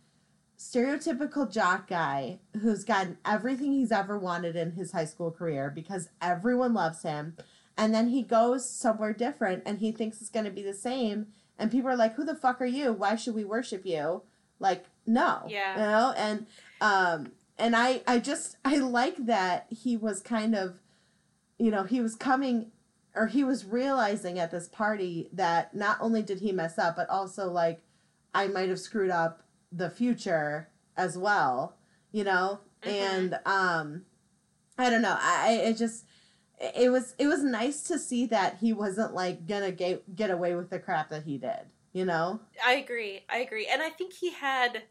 stereotypical 0.58 1.52
jock 1.52 1.88
guy 1.88 2.40
who's 2.62 2.84
gotten 2.84 3.18
everything 3.26 3.72
he's 3.72 3.92
ever 3.92 4.18
wanted 4.18 4.56
in 4.56 4.72
his 4.72 4.92
high 4.92 5.06
school 5.06 5.32
career 5.32 5.72
because 5.74 6.10
everyone 6.22 6.74
loves 6.74 7.04
him 7.04 7.36
and 7.78 7.94
then 7.94 8.10
he 8.10 8.22
goes 8.22 8.70
somewhere 8.70 9.14
different 9.14 9.64
and 9.66 9.80
he 9.80 9.92
thinks 9.92 10.22
it's 10.22 10.30
going 10.30 10.46
to 10.46 10.52
be 10.52 10.64
the 10.64 10.74
same 10.74 11.28
and 11.58 11.72
people 11.72 11.90
are 11.90 11.96
like 11.98 12.16
who 12.16 12.24
the 12.26 12.36
fuck 12.36 12.62
are 12.62 12.66
you 12.66 12.92
why 12.94 13.16
should 13.16 13.36
we 13.36 13.44
worship 13.44 13.86
you 13.86 14.22
Like 14.60 14.86
no. 15.06 15.44
Yeah. 15.48 15.74
You 15.76 15.82
know, 15.82 16.14
and 16.18 16.46
um 16.82 17.32
and 17.58 17.76
I 17.76 18.02
I 18.08 18.20
just 18.20 18.58
I 18.66 18.78
like 18.78 19.26
that 19.26 19.68
he 19.70 19.96
was 19.98 20.22
kind 20.22 20.56
of 20.56 20.80
you 21.58 21.72
know, 21.72 21.84
he 21.84 22.02
was 22.02 22.16
coming 22.16 22.72
or 23.16 23.28
he 23.28 23.44
was 23.44 23.64
realizing 23.66 24.40
at 24.40 24.52
this 24.52 24.68
party 24.68 25.30
that 25.32 25.74
not 25.74 25.98
only 26.02 26.22
did 26.22 26.40
he 26.42 26.52
mess 26.52 26.78
up, 26.78 26.96
but 26.98 27.10
also 27.10 27.50
like 27.52 27.82
I 28.34 28.48
might 28.48 28.68
have 28.70 28.80
screwed 28.80 29.12
up 29.12 29.44
the 29.72 29.90
future 29.90 30.70
as 30.98 31.18
well, 31.18 31.76
you 32.12 32.24
know? 32.24 32.60
Mhm. 32.84 32.92
And 32.92 33.40
um 33.46 34.06
I 34.78 34.90
don't 34.90 35.02
know. 35.02 35.18
I 35.20 35.48
I- 35.50 35.64
it 35.70 35.78
just 35.78 36.06
it 36.76 36.90
was 36.90 37.16
it 37.18 37.28
was 37.28 37.44
nice 37.44 37.84
to 37.84 38.00
see 38.00 38.26
that 38.28 38.58
he 38.58 38.74
wasn't 38.74 39.14
like 39.14 39.48
gonna 39.48 39.72
get 39.72 40.16
get 40.16 40.32
away 40.32 40.56
with 40.56 40.70
the 40.70 40.80
crap 40.80 41.10
that 41.10 41.24
he 41.24 41.38
did, 41.38 41.62
you 41.94 42.06
know? 42.06 42.40
I 42.66 42.74
agree. 42.74 43.22
I 43.30 43.38
agree. 43.40 43.68
And 43.68 43.82
I 43.82 43.90
think 43.90 44.14
he 44.14 44.32
had 44.32 44.84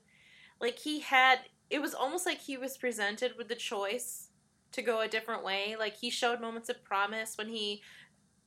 like 0.61 0.79
he 0.79 1.01
had 1.01 1.41
it 1.71 1.81
was 1.81 1.95
almost 1.95 2.27
like 2.27 2.41
he 2.41 2.57
was 2.57 2.77
presented 2.77 3.33
with 3.37 3.49
the 3.49 3.55
choice 3.55 4.29
to 4.73 4.83
go 4.83 5.01
a 5.01 5.09
different 5.09 5.45
way. 5.45 5.77
Like 5.79 5.97
he 5.97 6.11
showed 6.11 6.41
moments 6.41 6.69
of 6.69 6.85
promise 6.85 7.37
when 7.37 7.49
he 7.49 7.83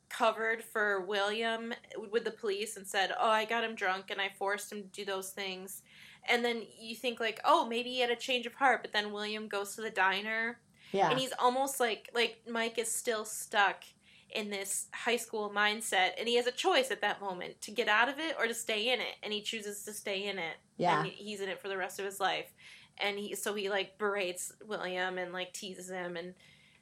covered 0.10 0.64
for 0.64 1.02
William 1.02 1.74
with 2.12 2.24
the 2.24 2.32
police 2.32 2.78
and 2.78 2.88
said, 2.88 3.12
"Oh, 3.20 3.30
I 3.30 3.46
got 3.46 3.64
him 3.64 3.76
drunk 3.76 4.10
and 4.10 4.22
I 4.22 4.30
forced 4.38 4.72
him 4.72 4.84
to 4.84 4.88
do 4.90 5.06
those 5.06 5.32
things." 5.32 5.82
And 6.30 6.44
then 6.44 6.64
you 6.80 6.96
think 6.96 7.20
like, 7.20 7.40
"Oh, 7.44 7.66
maybe 7.68 7.90
he 7.92 8.00
had 8.00 8.12
a 8.12 8.16
change 8.16 8.46
of 8.46 8.56
heart." 8.56 8.82
But 8.82 8.94
then 8.94 9.12
William 9.12 9.48
goes 9.48 9.76
to 9.76 9.82
the 9.82 9.90
diner 9.90 10.60
Yeah. 10.92 11.10
and 11.10 11.20
he's 11.20 11.34
almost 11.40 11.80
like 11.80 12.10
like 12.14 12.38
Mike 12.50 12.78
is 12.78 12.92
still 12.92 13.26
stuck 13.26 13.84
in 14.30 14.50
this 14.50 14.88
high 14.94 15.16
school 15.18 15.52
mindset 15.56 16.12
and 16.20 16.28
he 16.28 16.36
has 16.36 16.48
a 16.48 16.52
choice 16.52 16.92
at 16.92 17.02
that 17.02 17.22
moment 17.22 17.60
to 17.62 17.72
get 17.72 17.88
out 17.88 18.10
of 18.10 18.20
it 18.20 18.36
or 18.38 18.46
to 18.48 18.54
stay 18.54 18.92
in 18.92 19.00
it 19.00 19.16
and 19.24 19.32
he 19.32 19.42
chooses 19.42 19.84
to 19.84 19.94
stay 19.94 20.28
in 20.28 20.38
it 20.38 20.56
yeah. 20.78 21.00
and 21.00 21.08
he's 21.10 21.40
in 21.40 21.48
it 21.50 21.60
for 21.62 21.70
the 21.70 21.78
rest 21.78 21.98
of 21.98 22.06
his 22.06 22.20
life 22.20 22.54
and 22.98 23.18
he 23.18 23.36
so 23.36 23.54
he 23.54 23.70
like 23.70 23.98
berates 23.98 24.52
William 24.66 25.18
and 25.18 25.32
like 25.32 25.54
teases 25.54 25.90
him 25.90 26.18
and 26.18 26.34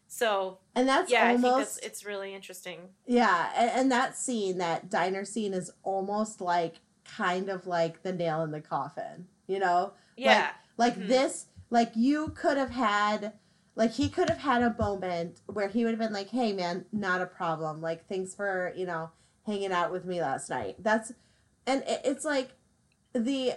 so 0.07 0.59
And 0.75 0.87
that's 0.87 1.11
yeah 1.11 1.27
I 1.27 1.33
think 1.33 1.45
almost 1.45 1.75
that's 1.75 1.87
it's 1.87 2.05
really 2.05 2.33
interesting 2.33 2.89
Yeah, 3.05 3.49
and, 3.55 3.71
and 3.71 3.91
that 3.91 4.17
scene, 4.17 4.57
that 4.59 4.89
diner 4.89 5.25
scene, 5.25 5.53
is 5.53 5.71
almost 5.83 6.41
like 6.41 6.75
kind 7.05 7.49
of 7.49 7.67
like 7.67 8.03
the 8.03 8.13
nail 8.13 8.43
in 8.43 8.51
the 8.51 8.61
coffin. 8.61 9.27
You 9.47 9.59
know, 9.59 9.93
yeah 10.17 10.51
like 10.77 10.95
Mhm. 10.95 11.07
this, 11.07 11.45
like 11.69 11.91
you 11.95 12.29
could 12.29 12.57
have 12.57 12.71
had, 12.71 13.33
like 13.75 13.93
he 13.93 14.09
could 14.09 14.29
have 14.29 14.39
had 14.39 14.61
a 14.61 14.75
moment 14.77 15.41
where 15.47 15.67
he 15.67 15.83
would 15.83 15.91
have 15.91 15.99
been 15.99 16.13
like, 16.13 16.29
"Hey, 16.29 16.53
man, 16.53 16.85
not 16.91 17.21
a 17.21 17.25
problem. 17.25 17.81
Like, 17.81 18.07
thanks 18.07 18.33
for 18.33 18.73
you 18.75 18.85
know 18.85 19.11
hanging 19.45 19.71
out 19.71 19.91
with 19.91 20.05
me 20.05 20.21
last 20.21 20.49
night." 20.49 20.75
That's, 20.79 21.11
and 21.67 21.83
it, 21.83 22.01
it's 22.03 22.25
like 22.25 22.51
the. 23.13 23.53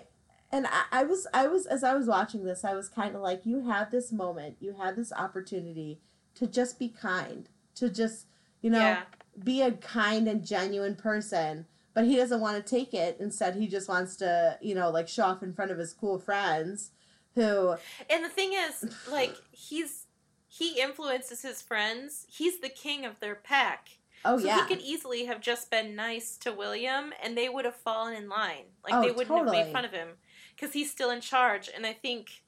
And 0.51 0.67
I, 0.67 1.01
I 1.01 1.03
was, 1.03 1.27
I 1.35 1.47
was, 1.47 1.67
as 1.67 1.85
I 1.85 1.93
was 1.93 2.07
watching 2.07 2.45
this, 2.45 2.65
I 2.65 2.73
was 2.73 2.89
kind 2.89 3.15
of 3.15 3.21
like, 3.21 3.45
you 3.45 3.69
had 3.69 3.91
this 3.91 4.11
moment, 4.11 4.57
you 4.61 4.77
had 4.81 4.97
this 4.97 5.13
opportunity 5.13 6.01
to 6.37 6.47
just 6.47 6.79
be 6.79 6.89
kind, 6.89 7.51
to 7.75 7.91
just, 7.91 8.25
you 8.63 8.71
know, 8.71 8.79
yeah 8.79 9.03
be 9.45 9.63
a 9.63 9.73
kind 9.73 10.29
and 10.29 10.45
genuine 10.45 10.95
person 10.95 11.67
but 11.95 12.05
he 12.05 12.17
doesn't 12.17 12.41
want 12.41 12.57
to 12.57 12.71
take 12.71 12.95
it 12.95 13.17
instead 13.21 13.55
he 13.55 13.67
just 13.67 13.89
wants 13.89 14.17
to 14.17 14.59
you 14.61 14.75
know 14.75 14.91
like 14.91 15.09
show 15.09 15.25
off 15.25 15.43
in 15.43 15.53
front 15.53 15.71
of 15.71 15.79
his 15.79 15.93
cool 15.93 16.19
friends 16.19 16.91
who 17.35 17.75
and 18.11 18.25
the 18.25 18.29
thing 18.29 18.53
is 18.53 18.85
like 19.11 19.35
he's 19.53 20.07
he 20.49 20.81
influences 20.81 21.43
his 21.43 21.61
friends 21.63 22.27
he's 22.29 22.61
the 22.61 22.69
king 22.69 23.05
of 23.05 23.21
their 23.21 23.35
pack 23.35 23.91
oh 24.25 24.39
so 24.39 24.47
yeah 24.47 24.63
he 24.67 24.75
could 24.75 24.83
easily 24.83 25.27
have 25.27 25.41
just 25.41 25.71
been 25.71 25.95
nice 25.95 26.37
to 26.39 26.53
William 26.53 27.13
and 27.23 27.37
they 27.37 27.49
would 27.49 27.65
have 27.65 27.77
fallen 27.77 28.15
in 28.15 28.29
line. 28.29 28.65
Like 28.83 28.95
Oh, 28.95 29.03
they 29.03 29.13
wouldn't 29.13 29.37
have 29.39 29.51
made 29.53 29.73
fun 29.73 29.85
of 29.85 29.93
him 29.93 30.09
because 30.57 30.73
he's 30.73 30.91
still 30.91 31.11
in 31.11 31.21
charge. 31.21 31.71
And 31.75 31.87
I 31.87 31.93
think, 31.93 32.43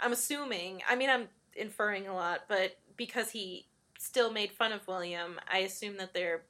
I'm 0.00 0.12
assuming, 0.12 0.82
I 0.88 0.96
mean, 0.96 1.08
I'm 1.10 1.28
inferring 1.54 2.08
a 2.08 2.14
lot, 2.14 2.40
but 2.48 2.76
because 2.96 3.30
he 3.30 3.66
still 3.98 4.32
made 4.32 4.50
fun 4.50 4.72
of 4.72 4.86
William, 4.88 5.38
I 5.52 5.58
assume 5.58 5.96
that 5.98 6.12
they're, 6.12 6.42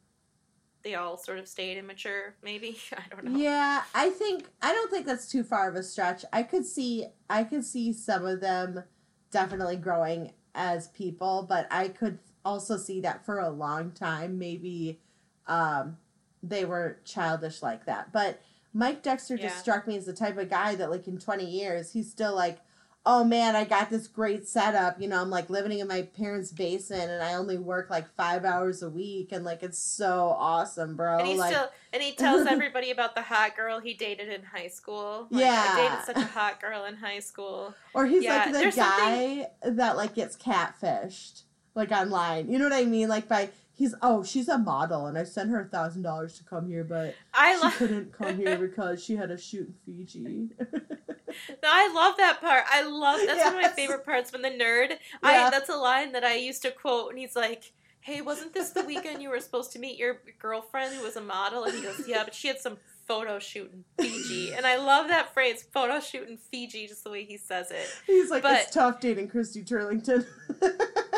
they 0.85 0.95
all 0.95 1.19
sort 1.19 1.39
of 1.39 1.47
stayed 1.49 1.77
immature, 1.77 2.35
maybe? 2.43 2.79
I 2.97 3.03
don't 3.15 3.25
know. 3.25 3.39
yeah 3.39 3.83
i 3.95 4.09
think 4.11 4.45
i 4.63 4.73
don't 4.73 4.91
think 4.91 5.05
that's 5.07 5.29
too 5.29 5.45
far 5.45 5.69
of 5.69 5.77
a 5.77 5.83
stretch 5.83 6.25
i 6.33 6.43
could 6.43 6.65
see 6.65 7.07
i 7.29 7.45
could 7.45 7.65
see 7.65 7.93
some 7.93 8.25
of 8.25 8.41
them 8.41 8.83
definitely 9.31 9.77
growing 9.77 10.33
as 10.55 10.89
people 10.89 11.47
but 11.49 11.67
i 11.71 11.89
could 11.89 12.19
also 12.45 12.77
see 12.77 13.01
that 13.01 13.25
for 13.25 13.39
a 13.39 13.49
long 13.49 13.91
time 13.93 14.39
maybe 14.39 15.01
um 15.47 15.97
they 16.43 16.65
were 16.65 16.99
childish 17.05 17.63
like 17.63 17.87
that. 17.87 18.13
But 18.13 18.43
mike 18.75 19.03
dexter 19.03 19.37
just 19.37 19.59
struck 19.61 19.87
me 19.87 19.97
as 19.97 20.07
the 20.07 20.13
type 20.13 20.39
of 20.39 20.49
guy 20.49 20.75
that 20.75 20.91
like 20.91 21.07
in 21.07 21.19
20 21.19 21.45
years 21.45 21.93
he's 21.93 22.11
still 22.11 22.35
like 22.35 22.59
oh 23.05 23.25
man 23.25 23.57
i 23.57 23.65
got 23.65 23.91
this 23.91 24.07
great 24.07 24.47
setup 24.47 25.01
you 25.01 25.09
know 25.09 25.21
i'm 25.21 25.31
like 25.31 25.51
living 25.51 25.79
in 25.79 25.89
my 25.89 26.03
parents 26.03 26.53
basement 26.53 27.11
and 27.11 27.23
i 27.23 27.35
only 27.35 27.59
work 27.59 27.91
like 27.91 28.09
five 28.17 28.45
hours 28.45 28.83
a 28.83 28.89
week 28.89 29.33
and 29.33 29.45
like 29.45 29.63
it's 29.63 29.79
so 29.79 30.37
awesome 30.39 30.95
bro 30.95 31.19
And 31.19 31.27
he 31.27 31.37
like 31.37 31.53
still 31.53 31.69
and 31.93 32.03
he 32.03 32.13
tells 32.13 32.47
everybody 32.47 32.91
about 32.91 33.15
the 33.15 33.23
hot 33.23 33.57
girl 33.57 33.79
he 33.81 33.93
dated 33.93 34.29
in 34.31 34.43
high 34.43 34.69
school. 34.69 35.27
Like, 35.31 35.43
Yeah. 35.45 35.67
I 35.69 35.89
dated 35.89 36.05
such 36.07 36.17
a 36.17 36.27
hot 36.27 36.59
girl 36.59 36.87
in 36.87 36.97
high 36.97 37.19
school. 37.19 37.75
Or 37.93 38.07
he's 38.07 38.23
Yeah, 38.25 38.47
like 38.51 38.53
the 38.53 38.73
guy 38.75 39.49
that 39.63 39.97
like 39.99 40.15
gets 40.15 40.35
catfished 40.35 41.43
like 41.75 41.91
online. 41.91 42.51
You 42.51 42.59
know 42.59 42.65
what 42.65 42.73
I 42.73 42.85
mean? 42.85 43.09
Like 43.09 43.29
by 43.29 43.51
he's 43.83 43.97
oh 44.01 44.23
she's 44.23 44.47
a 44.47 44.57
model 44.57 45.07
and 45.07 45.19
I 45.19 45.25
sent 45.25 45.51
her 45.51 45.61
a 45.63 45.65
thousand 45.65 46.03
dollars 46.03 46.39
to 46.39 46.45
come 46.45 46.69
here, 46.69 46.85
but 46.85 47.17
I 47.35 47.59
she 47.59 47.77
couldn't 47.79 48.13
come 48.13 48.37
here 48.37 48.57
because 48.69 49.03
she 49.03 49.17
had 49.17 49.33
a 49.33 49.37
shoot 49.37 49.67
in 49.67 49.75
Fiji. 50.07 50.51
No, 50.61 51.69
I 51.69 51.93
love 51.93 52.17
that 52.19 52.41
part. 52.41 52.63
I 52.71 52.83
love 52.83 53.21
that's 53.27 53.45
one 53.45 53.57
of 53.57 53.63
my 53.63 53.69
favorite 53.71 54.05
parts 54.05 54.31
when 54.33 54.43
the 54.43 54.51
nerd. 54.51 54.91
Yeah. 54.91 54.97
I 55.23 55.51
that's 55.51 55.69
a 55.69 55.77
line 55.77 56.13
that 56.13 56.23
I 56.23 56.37
used 56.37 56.63
to 56.63 56.71
quote, 56.71 57.11
and 57.11 57.19
he's 57.19 57.35
like, 57.35 57.73
"Hey, 58.01 58.21
wasn't 58.21 58.55
this 58.55 58.71
the 58.71 58.85
weekend 58.85 59.21
you 59.21 59.31
were 59.31 59.41
supposed 59.41 59.73
to 59.73 59.81
meet 59.81 59.99
your 59.99 60.21
girlfriend 60.39 60.95
who 60.95 61.03
was 61.03 61.17
a 61.17 61.21
model?" 61.23 61.65
And 61.65 61.75
he 61.75 61.83
goes, 61.83 62.07
"Yeah, 62.07 62.23
but 62.23 62.35
she 62.37 62.47
had 62.49 62.61
some 62.61 62.77
photo 63.09 63.41
shoot 63.41 63.73
in 63.73 63.85
Fiji." 63.99 64.53
And 64.55 64.65
I 64.65 64.77
love 64.77 65.09
that 65.09 65.35
phrase, 65.35 65.65
"photo 65.73 65.99
shoot 65.99 66.29
in 66.29 66.37
Fiji," 66.37 66.87
just 66.87 67.03
the 67.03 67.11
way 67.11 67.25
he 67.25 67.37
says 67.37 67.73
it. 67.73 67.89
he's 68.07 68.31
like 68.31 68.45
But- 68.45 68.61
it's 68.61 68.71
tough 68.75 69.01
dating 69.01 69.29
Christy 69.29 69.65
Turlington. 69.65 70.25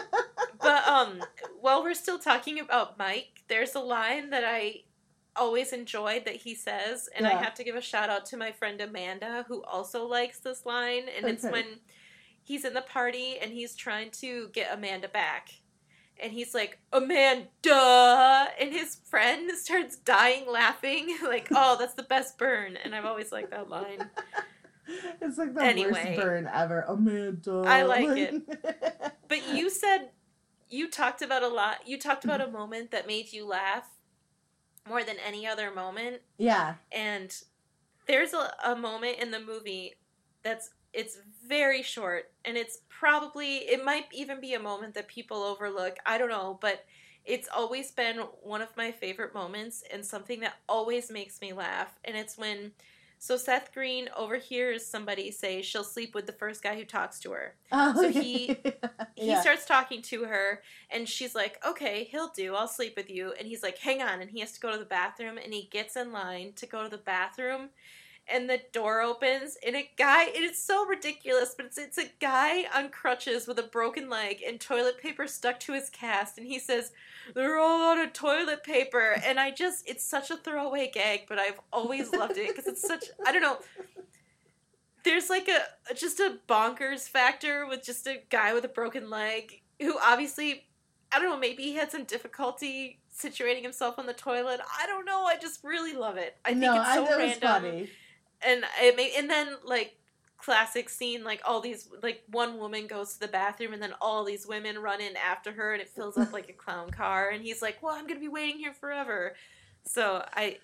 But 0.65 0.89
um, 0.89 1.23
while 1.61 1.83
we're 1.85 1.95
still 1.95 2.19
talking 2.19 2.59
about 2.59 2.99
Mike, 2.99 3.43
there's 3.49 3.75
a 3.77 3.81
line 3.81 4.31
that 4.31 4.43
I 4.45 4.81
always 5.37 5.73
enjoyed 5.73 6.25
that 6.25 6.37
he 6.37 6.55
says, 6.55 7.09
and 7.15 7.27
I 7.27 7.35
have 7.35 7.55
to 7.55 7.65
give 7.65 7.77
a 7.77 7.81
shout 7.81 8.09
out 8.11 8.25
to 8.27 8.37
my 8.37 8.51
friend 8.53 8.81
Amanda 8.81 9.45
who 9.49 9.63
also 9.65 10.07
likes 10.07 10.39
this 10.39 10.65
line, 10.65 11.05
and 11.17 11.27
it's 11.27 11.45
when 11.45 11.65
he's 12.43 12.65
in 12.65 12.73
the 12.75 12.83
party 12.83 13.37
and 13.41 13.53
he's 13.53 13.75
trying 13.77 14.11
to 14.23 14.49
get 14.53 14.73
Amanda 14.73 15.09
back. 15.09 15.51
And 16.23 16.33
he's 16.33 16.55
like, 16.55 16.79
Amanda! 16.93 18.49
And 18.61 18.73
his 18.73 18.97
friend 19.11 19.51
starts 19.57 19.97
dying 19.97 20.47
laughing, 20.49 21.17
like, 21.25 21.49
oh, 21.51 21.77
that's 21.81 21.95
the 21.95 22.05
best 22.05 22.39
burn. 22.39 22.77
And 22.77 22.95
I've 22.95 23.05
always 23.05 23.33
liked 23.33 23.51
that 23.51 23.69
line. 23.69 24.09
it's 25.21 25.39
like 25.39 25.55
the 25.55 25.63
Anyway. 25.63 25.91
worst 25.93 26.17
burn 26.21 26.49
ever. 26.53 26.83
Amanda. 26.83 27.65
I 27.67 27.83
like 27.83 28.17
it. 28.17 28.43
But 29.29 29.57
you 29.57 29.71
said 29.71 30.11
you 30.75 30.91
talked 30.91 31.23
about 31.23 31.43
a 31.43 31.49
lot. 31.49 31.87
You 31.87 31.99
talked 31.99 32.25
about 32.25 32.41
a 32.41 32.45
mm-hmm. 32.45 32.55
moment 32.55 32.91
that 32.91 33.07
made 33.07 33.33
you 33.33 33.47
laugh 33.47 33.89
more 34.89 35.05
than 35.05 35.17
any 35.25 35.47
other 35.47 35.71
moment. 35.71 36.21
yeah. 36.37 36.75
And 36.93 37.35
there's 38.07 38.35
a, 38.35 38.53
a 38.65 38.77
moment 38.77 39.19
in 39.19 39.31
the 39.31 39.41
movie 39.41 39.95
that's 40.43 40.71
it's 40.93 41.19
very 41.49 41.83
short 41.83 42.31
and 42.45 42.57
it's 42.57 42.81
probably 42.89 43.57
it 43.57 43.83
might 43.83 44.05
even 44.13 44.41
be 44.41 44.53
a 44.55 44.61
moment 44.61 44.95
that 44.95 45.09
people 45.09 45.43
overlook. 45.43 45.97
I 46.05 46.19
don't 46.19 46.29
know, 46.29 46.59
but 46.61 46.85
it's 47.25 47.49
always 47.49 47.91
been 47.91 48.19
one 48.43 48.61
of 48.61 48.77
my 48.77 48.91
favorite 48.93 49.33
moments 49.33 49.83
and 49.91 50.05
something 50.05 50.41
that 50.41 50.57
always 50.69 51.11
makes 51.11 51.41
me 51.41 51.53
laugh. 51.55 51.99
And 52.05 52.17
it's 52.17 52.37
when 52.37 52.73
so 53.27 53.39
Seth 53.39 53.73
Green 53.73 54.11
overhears 54.15 54.85
somebody 54.85 55.31
say 55.31 55.63
she'll 55.63 55.83
sleep 55.83 56.15
with 56.15 56.27
the 56.27 56.33
first 56.33 56.63
guy 56.63 56.75
who 56.77 56.85
talks 56.85 57.19
to 57.21 57.31
her. 57.33 57.55
Oh, 57.73 57.95
So 58.03 58.09
he- 58.11 58.57
he 59.17 59.27
starts 59.41 59.65
talking 59.65 60.03
to 60.03 60.25
her 60.25 60.63
and 60.91 61.09
she's 61.09 61.35
like 61.35 61.59
okay 61.67 62.05
he'll 62.05 62.29
do. 62.37 62.55
I'll 62.55 62.69
sleep 62.69 62.95
with 62.97 63.09
you. 63.09 63.33
And 63.39 63.49
he's 63.49 63.63
like 63.63 63.79
hang 63.79 64.03
on. 64.03 64.21
And 64.21 64.31
he 64.31 64.41
has 64.41 64.53
to 64.53 64.61
go 64.61 64.71
to 64.73 64.79
the 64.79 64.85
bathroom 64.85 65.39
and 65.43 65.55
he 65.55 65.69
gets 65.71 65.97
in 65.97 66.13
line 66.13 66.53
to 66.57 66.67
go 66.67 66.83
to 66.85 66.89
the 66.91 66.99
bathroom 66.99 67.71
and 68.27 68.49
the 68.49 68.61
door 68.73 69.01
opens 69.01 69.57
and 69.67 69.77
a 69.77 69.91
guy 69.97 70.25
it 70.25 70.43
is 70.43 70.63
so 70.63 70.87
ridiculous 70.87 71.55
but 71.57 71.67
it's, 71.67 71.79
it's 71.79 71.99
a 71.99 72.11
guy 72.21 72.65
on 72.75 72.89
crutches 72.89 73.47
with 73.47 73.59
a 73.59 73.63
broken 73.63 74.09
leg 74.09 74.39
and 74.47 74.61
toilet 74.61 74.99
paper 74.99 75.27
stuck 75.27 75.61
to 75.61 75.73
his 75.73 75.91
cast 75.91 76.39
and 76.39 76.47
he 76.47 76.59
says 76.59 76.93
they're 77.35 77.59
all 77.59 77.93
out 77.93 78.05
of 78.05 78.13
toilet 78.13 78.63
paper 78.65 79.17
and 79.25 79.39
i 79.39 79.51
just 79.51 79.89
it's 79.89 80.05
such 80.05 80.31
a 80.31 80.37
throwaway 80.37 80.91
gag 80.93 81.21
but 81.29 81.39
i've 81.39 81.61
always 81.73 82.13
loved 82.13 82.39
it 82.39 82.49
because 82.49 82.67
it's 82.67 82.87
such 82.87 83.05
i 83.27 83.33
don't 83.33 83.43
know 83.43 83.59
there's 85.05 85.29
like 85.29 85.49
a 85.49 85.95
just 85.95 86.19
a 86.19 86.39
bonkers 86.49 87.09
factor 87.09 87.67
with 87.67 87.85
just 87.85 88.07
a 88.07 88.23
guy 88.31 88.55
with 88.55 88.65
a 88.65 88.69
broken 88.69 89.11
leg 89.11 89.61
who 89.81 89.99
obviously 90.03 90.65
I 91.13 91.21
don't 91.21 91.31
know, 91.31 91.39
maybe 91.39 91.63
he 91.63 91.75
had 91.75 91.93
some 91.93 92.03
difficulty 92.05 92.99
situating 93.17 93.63
himself 93.63 94.01
on 94.01 94.07
the 94.07 94.13
toilet. 94.13 94.61
I 94.81 94.87
don't 94.87 95.05
know. 95.05 95.25
I 95.25 95.37
just 95.37 95.63
really 95.63 95.93
love 95.93 96.17
it. 96.17 96.37
I 96.45 96.51
think 96.51 96.63
no, 96.63 96.75
it's 96.75 96.89
I 96.89 96.95
so 96.97 97.03
was 97.03 97.41
random. 97.41 97.87
And 98.47 98.65
it 98.83 98.97
may, 98.97 99.13
and 99.17 99.29
then 99.31 99.57
like 99.65 99.97
classic 100.37 100.91
scene 100.91 101.25
like 101.25 101.41
all 101.47 101.59
these 101.61 101.89
like 102.03 102.23
one 102.31 102.59
woman 102.59 102.87
goes 102.87 103.15
to 103.15 103.21
the 103.21 103.29
bathroom 103.29 103.73
and 103.73 103.83
then 103.83 103.95
all 103.99 104.25
these 104.25 104.47
women 104.47 104.79
run 104.79 105.01
in 105.01 105.17
after 105.17 105.51
her 105.53 105.73
and 105.73 105.81
it 105.81 105.89
fills 105.89 106.19
up 106.19 106.31
like 106.35 106.51
a 106.51 106.53
clown 106.53 106.91
car 106.91 107.31
and 107.31 107.43
he's 107.43 107.63
like 107.63 107.83
well 107.83 107.95
i'm 107.95 108.07
gonna 108.07 108.21
be 108.21 108.29
waiting 108.29 108.59
here 108.59 108.75
forever 108.75 109.35
so 109.87 110.23
i 110.35 110.59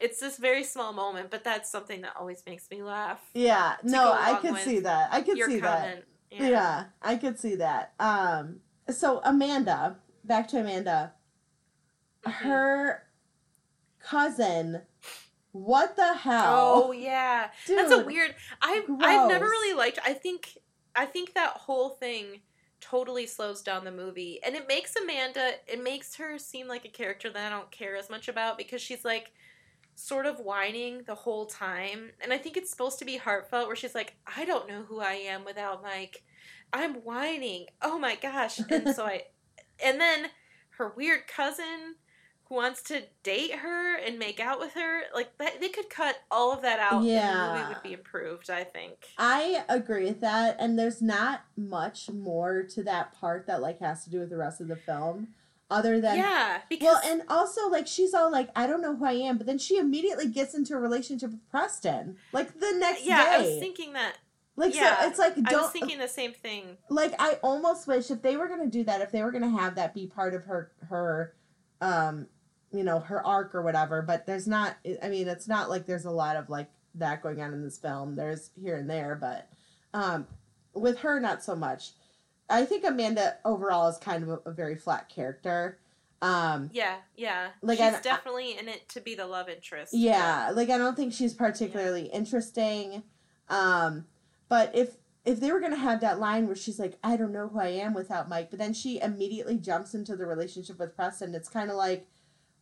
it's 0.00 0.20
this 0.20 0.38
very 0.38 0.64
small 0.64 0.90
moment 0.94 1.30
but 1.30 1.44
that's 1.44 1.70
something 1.70 2.00
that 2.00 2.14
always 2.18 2.42
makes 2.46 2.70
me 2.70 2.82
laugh 2.82 3.20
Yeah, 3.34 3.74
no, 3.82 4.10
I 4.10 4.36
could 4.40 4.56
see 4.56 4.78
that. 4.80 5.12
I 5.12 5.20
could 5.20 5.36
see 5.36 5.60
that. 5.60 5.80
comment 5.82 6.04
Yeah. 6.30 6.84
I 7.02 7.16
could 7.16 7.38
see 7.38 7.56
that. 7.56 7.92
Um, 8.00 8.60
so 8.88 9.20
Amanda, 9.22 9.96
back 10.24 10.48
to 10.48 10.60
Amanda, 10.60 11.12
Mhm. 12.24 12.32
her 12.32 13.02
cousin. 14.00 14.82
What 15.64 15.96
the 15.96 16.14
hell? 16.14 16.82
oh 16.86 16.92
yeah. 16.92 17.50
Dude, 17.66 17.78
that's 17.78 17.92
a 17.92 18.04
weird 18.04 18.34
i 18.60 18.82
i've 19.00 19.28
never 19.28 19.46
really 19.46 19.76
liked 19.76 19.98
i 20.04 20.12
think 20.12 20.58
i 20.94 21.04
think 21.04 21.34
that 21.34 21.50
whole 21.50 21.90
thing 21.90 22.40
totally 22.80 23.26
slows 23.26 23.62
down 23.62 23.84
the 23.84 23.90
movie. 23.90 24.38
And 24.44 24.54
it 24.54 24.68
makes 24.68 24.94
amanda 24.96 25.52
it 25.66 25.82
makes 25.82 26.14
her 26.16 26.38
seem 26.38 26.68
like 26.68 26.84
a 26.84 26.88
character 26.88 27.30
that 27.30 27.46
i 27.46 27.54
don't 27.54 27.70
care 27.70 27.96
as 27.96 28.10
much 28.10 28.28
about 28.28 28.58
because 28.58 28.80
she's 28.82 29.04
like 29.04 29.32
sort 29.94 30.26
of 30.26 30.38
whining 30.40 31.02
the 31.06 31.14
whole 31.14 31.46
time. 31.46 32.10
And 32.20 32.32
i 32.32 32.38
think 32.38 32.56
it's 32.56 32.70
supposed 32.70 32.98
to 32.98 33.04
be 33.04 33.16
heartfelt 33.16 33.66
where 33.66 33.76
she's 33.76 33.94
like 33.94 34.16
i 34.36 34.44
don't 34.44 34.68
know 34.68 34.82
who 34.82 35.00
i 35.00 35.14
am 35.14 35.44
without 35.44 35.82
mike 35.82 36.22
i'm 36.72 36.96
whining. 36.96 37.66
Oh 37.82 37.98
my 37.98 38.14
gosh. 38.16 38.60
And 38.70 38.94
so 38.94 39.04
i 39.06 39.22
and 39.84 40.00
then 40.00 40.26
her 40.78 40.92
weird 40.96 41.26
cousin 41.26 41.96
who 42.48 42.54
wants 42.54 42.82
to 42.82 43.02
date 43.22 43.56
her 43.56 43.96
and 43.96 44.18
make 44.18 44.38
out 44.40 44.58
with 44.60 44.72
her 44.74 45.02
like 45.14 45.36
that, 45.38 45.60
they 45.60 45.68
could 45.68 45.90
cut 45.90 46.16
all 46.30 46.52
of 46.52 46.62
that 46.62 46.78
out 46.78 47.00
and 47.00 47.04
the 47.06 47.12
Yeah. 47.12 47.52
movie 47.54 47.68
would 47.74 47.82
be 47.82 47.92
improved 47.92 48.50
i 48.50 48.62
think 48.64 48.94
I 49.18 49.64
agree 49.68 50.04
with 50.04 50.20
that, 50.20 50.56
and 50.58 50.78
there's 50.78 51.00
not 51.02 51.42
much 51.56 52.10
more 52.10 52.62
to 52.62 52.82
that 52.84 53.12
part 53.18 53.46
that 53.46 53.60
like 53.62 53.80
has 53.80 54.04
to 54.04 54.10
do 54.10 54.20
with 54.20 54.30
the 54.30 54.36
rest 54.36 54.60
of 54.60 54.68
the 54.68 54.76
film, 54.76 55.28
other 55.70 56.00
than 56.00 56.16
yeah 56.16 56.60
because 56.68 56.98
well, 57.02 57.12
and 57.12 57.22
also 57.28 57.68
like 57.68 57.86
she's 57.86 58.14
all 58.14 58.30
like, 58.30 58.50
I 58.54 58.66
don't 58.68 58.80
know 58.82 58.94
who 58.94 59.04
I 59.04 59.12
am, 59.14 59.36
but 59.38 59.46
then 59.46 59.58
she 59.58 59.78
immediately 59.78 60.28
gets 60.28 60.54
into 60.54 60.74
a 60.74 60.78
relationship 60.78 61.30
with 61.30 61.50
Preston, 61.50 62.16
like 62.32 62.58
the 62.60 62.72
next 62.78 63.04
yeah 63.04 63.24
day. 63.24 63.30
i 63.32 63.38
was 63.38 63.58
thinking 63.58 63.92
that 63.94 64.16
like 64.54 64.74
yeah, 64.74 65.00
so, 65.02 65.08
it's 65.08 65.18
like 65.18 65.34
i 65.46 65.54
was 65.56 65.70
thinking 65.70 65.98
the 65.98 66.08
same 66.08 66.32
thing 66.32 66.76
like 66.88 67.14
I 67.18 67.34
almost 67.42 67.86
wish 67.88 68.10
if 68.10 68.22
they 68.22 68.36
were 68.36 68.48
gonna 68.48 68.68
do 68.68 68.84
that, 68.84 69.00
if 69.00 69.10
they 69.10 69.22
were 69.22 69.32
gonna 69.32 69.50
have 69.50 69.74
that 69.74 69.92
be 69.94 70.06
part 70.06 70.32
of 70.34 70.44
her 70.44 70.70
her, 70.88 71.34
um, 71.80 72.26
you 72.76 72.84
know, 72.84 73.00
her 73.00 73.24
arc 73.26 73.54
or 73.54 73.62
whatever. 73.62 74.02
But 74.02 74.26
there's 74.26 74.46
not. 74.46 74.76
I 75.02 75.08
mean, 75.08 75.28
it's 75.28 75.48
not 75.48 75.68
like 75.70 75.86
there's 75.86 76.04
a 76.04 76.10
lot 76.10 76.36
of 76.36 76.48
like 76.50 76.68
that 76.96 77.22
going 77.22 77.40
on 77.40 77.52
in 77.52 77.62
this 77.62 77.78
film. 77.78 78.14
There's 78.16 78.50
here 78.60 78.76
and 78.76 78.88
there, 78.88 79.16
but 79.20 79.48
um, 79.94 80.26
with 80.74 80.98
her, 80.98 81.20
not 81.20 81.42
so 81.42 81.54
much. 81.54 81.90
I 82.48 82.64
think 82.64 82.84
Amanda 82.84 83.36
overall 83.44 83.88
is 83.88 83.98
kind 83.98 84.22
of 84.22 84.28
a, 84.28 84.50
a 84.50 84.52
very 84.52 84.76
flat 84.76 85.08
character. 85.08 85.78
Um, 86.22 86.70
yeah 86.72 86.96
yeah 87.14 87.48
Like, 87.60 87.76
she's 87.76 87.92
I- 87.92 88.00
definitely 88.00 88.56
in 88.58 88.68
it 88.68 88.88
to 88.90 89.02
be 89.02 89.14
the 89.14 89.26
love 89.26 89.50
interest 89.50 89.92
yeah, 89.92 90.50
like 90.54 90.70
I 90.70 90.78
don't 90.78 90.96
think 90.96 91.12
she's 91.12 91.34
particularly 91.34 92.06
interesting. 92.06 93.02
Um, 93.50 94.06
but 94.48 94.74
if 94.74 94.96
if 95.26 95.40
they 95.40 95.52
were 95.52 95.60
gonna 95.60 95.76
have 95.76 96.00
that 96.00 96.18
line 96.18 96.46
where 96.46 96.56
she's 96.56 96.78
like, 96.78 96.94
I 97.04 97.16
don't 97.16 97.32
know 97.32 97.48
who 97.48 97.58
I 97.58 97.68
am 97.68 97.92
without 97.92 98.28
Mike, 98.30 98.48
but 98.48 98.58
then 98.58 98.72
she 98.72 98.98
immediately 99.00 99.58
jumps 99.58 99.92
into 99.92 100.16
the 100.16 100.24
relationship 100.24 100.78
with 100.78 100.96
Preston, 100.96 101.34
it's 101.34 101.48
kind 101.50 101.68
of 101.68 101.76
like, 101.76 102.06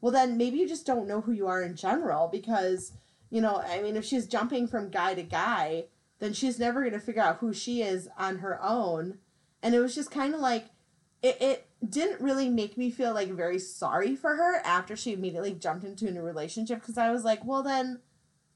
well, 0.05 0.13
then 0.13 0.37
maybe 0.37 0.59
you 0.59 0.69
just 0.69 0.85
don't 0.85 1.09
know 1.09 1.23
who 1.23 1.33
you 1.33 1.47
are 1.47 1.63
in 1.63 1.77
general 1.77 2.29
because, 2.29 2.93
you 3.31 3.41
know, 3.41 3.63
I 3.67 3.81
mean, 3.81 3.97
if 3.97 4.05
she's 4.05 4.27
jumping 4.27 4.69
from 4.69 4.91
guy 4.91 5.15
to 5.15 5.23
guy, 5.23 5.85
then 6.19 6.35
she's 6.35 6.59
never 6.59 6.85
gonna 6.85 7.01
figure 7.01 7.23
out 7.23 7.39
who 7.39 7.55
she 7.55 7.81
is 7.81 8.07
on 8.19 8.41
her 8.41 8.63
own. 8.63 9.17
And 9.63 9.75
it 9.75 9.81
was 9.81 9.95
just 9.95 10.11
kind 10.11 10.35
of 10.35 10.41
like, 10.41 10.67
it, 11.23 11.41
it 11.41 11.67
didn't 11.89 12.21
really 12.21 12.51
make 12.51 12.77
me 12.77 12.91
feel 12.91 13.15
like 13.15 13.31
very 13.31 13.59
sorry 13.59 14.15
for 14.15 14.37
her 14.37 14.57
after 14.57 14.95
she 14.95 15.15
immediately 15.15 15.55
jumped 15.55 15.87
into 15.87 16.07
a 16.07 16.11
new 16.11 16.21
relationship 16.21 16.81
because 16.81 16.99
I 16.99 17.11
was 17.11 17.25
like, 17.25 17.43
well, 17.43 17.63
then, 17.63 18.01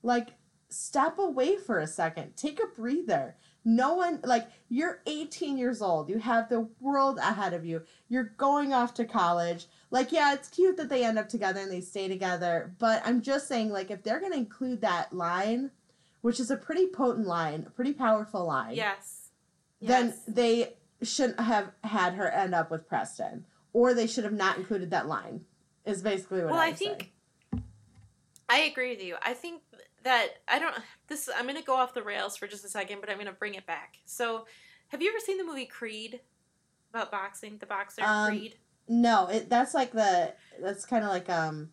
like, 0.02 0.34
step 0.68 1.18
away 1.18 1.56
for 1.56 1.78
a 1.78 1.86
second, 1.86 2.36
take 2.36 2.60
a 2.62 2.78
breather. 2.78 3.36
No 3.64 3.94
one, 3.94 4.20
like, 4.22 4.48
you're 4.68 5.00
18 5.06 5.56
years 5.56 5.80
old, 5.80 6.10
you 6.10 6.18
have 6.18 6.50
the 6.50 6.68
world 6.78 7.16
ahead 7.16 7.54
of 7.54 7.64
you, 7.64 7.84
you're 8.10 8.34
going 8.36 8.74
off 8.74 8.92
to 8.94 9.06
college. 9.06 9.66
Like, 9.90 10.12
yeah, 10.12 10.34
it's 10.34 10.48
cute 10.48 10.76
that 10.76 10.88
they 10.88 11.04
end 11.04 11.18
up 11.18 11.28
together 11.28 11.60
and 11.60 11.72
they 11.72 11.80
stay 11.80 12.08
together, 12.08 12.74
but 12.78 13.02
I'm 13.04 13.22
just 13.22 13.48
saying, 13.48 13.70
like, 13.70 13.90
if 13.90 14.02
they're 14.02 14.20
going 14.20 14.32
to 14.32 14.38
include 14.38 14.82
that 14.82 15.14
line, 15.14 15.70
which 16.20 16.38
is 16.38 16.50
a 16.50 16.56
pretty 16.56 16.86
potent 16.88 17.26
line, 17.26 17.64
a 17.66 17.70
pretty 17.70 17.92
powerful 17.94 18.44
line 18.46 18.74
yes 18.74 19.18
then 19.80 20.06
yes. 20.06 20.20
they 20.26 20.74
shouldn't 21.02 21.40
have 21.40 21.70
had 21.84 22.14
her 22.14 22.28
end 22.28 22.54
up 22.54 22.70
with 22.70 22.88
Preston, 22.88 23.44
or 23.72 23.94
they 23.94 24.06
should 24.06 24.24
have 24.24 24.32
not 24.32 24.56
included 24.56 24.90
that 24.90 25.06
line. 25.06 25.44
Is 25.84 26.02
basically 26.02 26.40
what 26.40 26.50
Well, 26.50 26.60
I, 26.60 26.66
I 26.68 26.72
think- 26.72 27.02
say. 27.54 27.62
I 28.50 28.60
agree 28.60 28.90
with 28.90 29.02
you. 29.02 29.16
I 29.22 29.34
think 29.34 29.62
that 30.04 30.28
I 30.48 30.58
don't. 30.58 30.74
This 31.06 31.28
I'm 31.34 31.44
going 31.44 31.56
to 31.56 31.62
go 31.62 31.74
off 31.76 31.92
the 31.94 32.02
rails 32.02 32.36
for 32.36 32.46
just 32.46 32.64
a 32.64 32.68
second, 32.68 33.00
but 33.00 33.10
I'm 33.10 33.16
going 33.16 33.26
to 33.26 33.32
bring 33.32 33.54
it 33.54 33.66
back. 33.66 33.98
So, 34.06 34.46
have 34.88 35.02
you 35.02 35.10
ever 35.10 35.20
seen 35.20 35.36
the 35.36 35.44
movie 35.44 35.66
Creed 35.66 36.20
about 36.90 37.10
boxing? 37.10 37.58
The 37.58 37.66
boxer 37.66 38.02
Um, 38.02 38.28
Creed. 38.30 38.56
No, 38.88 39.26
it 39.28 39.48
that's 39.50 39.74
like 39.74 39.92
the 39.92 40.34
that's 40.62 40.84
kind 40.86 41.04
of 41.04 41.10
like 41.10 41.28
um 41.28 41.70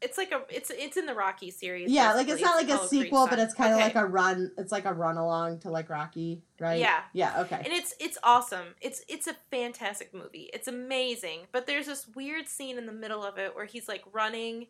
It's 0.00 0.16
like 0.18 0.30
a. 0.30 0.42
It's 0.48 0.70
it's 0.70 0.96
in 0.96 1.06
the 1.06 1.14
Rocky 1.14 1.50
series. 1.50 1.90
yeah 1.90 2.12
like 2.14 2.28
it's 2.28 2.40
basically. 2.40 2.64
not 2.66 2.70
like 2.78 2.84
a 2.84 2.88
sequel, 2.88 3.26
but 3.28 3.38
it's 3.38 3.54
kind 3.54 3.72
of 3.72 3.78
Okay. 3.78 3.84
like 3.86 3.96
a 3.96 4.06
run. 4.06 4.52
It's 4.56 4.70
like 4.70 4.84
a 4.84 4.92
run 4.94 5.16
along 5.16 5.60
to 5.60 5.70
like 5.70 5.88
Rocky, 5.90 6.42
right? 6.60 6.78
Yeah. 6.78 7.00
yeah, 7.12 7.40
okay. 7.42 7.56
and 7.64 7.72
it's 7.72 7.94
it's 7.98 8.18
awesome. 8.22 8.74
It's 8.80 9.02
it's 9.08 9.26
a 9.26 9.34
fantastic 9.50 10.14
movie. 10.14 10.50
It's 10.52 10.68
amazing. 10.68 11.40
But 11.50 11.66
there's 11.66 11.86
this 11.86 12.06
weird 12.14 12.46
scene 12.48 12.78
in 12.78 12.86
the 12.86 12.92
middle 12.92 13.24
of 13.24 13.38
it 13.38 13.56
where 13.56 13.64
he's 13.66 13.88
like 13.88 14.04
running 14.12 14.66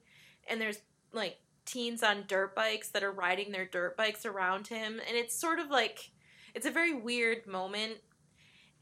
and 0.49 0.61
there's 0.61 0.79
like 1.13 1.37
teens 1.67 2.03
on 2.03 2.25
dirt 2.27 2.55
bikes 2.55 2.89
that 2.89 3.03
are 3.03 3.13
riding 3.13 3.53
their 3.53 3.67
dirt 3.67 3.95
bikes 3.97 4.25
around 4.25 4.69
him 4.69 5.01
and 5.07 5.17
it's 5.19 5.35
sort 5.39 5.59
of 5.59 5.69
like 5.71 6.11
it's 6.55 6.65
a 6.65 6.71
very 6.71 6.95
weird 6.95 7.47
moment 7.47 7.99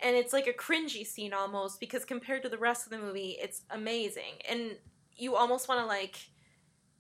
and 0.01 0.17
it's 0.17 0.33
like 0.33 0.47
a 0.47 0.53
cringy 0.53 1.07
scene 1.07 1.33
almost 1.33 1.81
because 1.81 2.05
compared 2.05 2.43
to 2.43 2.49
the 2.49 2.59
rest 2.59 2.87
of 2.87 2.91
the 2.91 2.99
movie 2.99 3.37
it's 3.41 3.63
amazing. 3.71 4.41
And 4.49 4.77
you 5.17 5.37
almost 5.37 5.69
want 5.69 5.81
to 5.81 5.87
like 5.87 6.17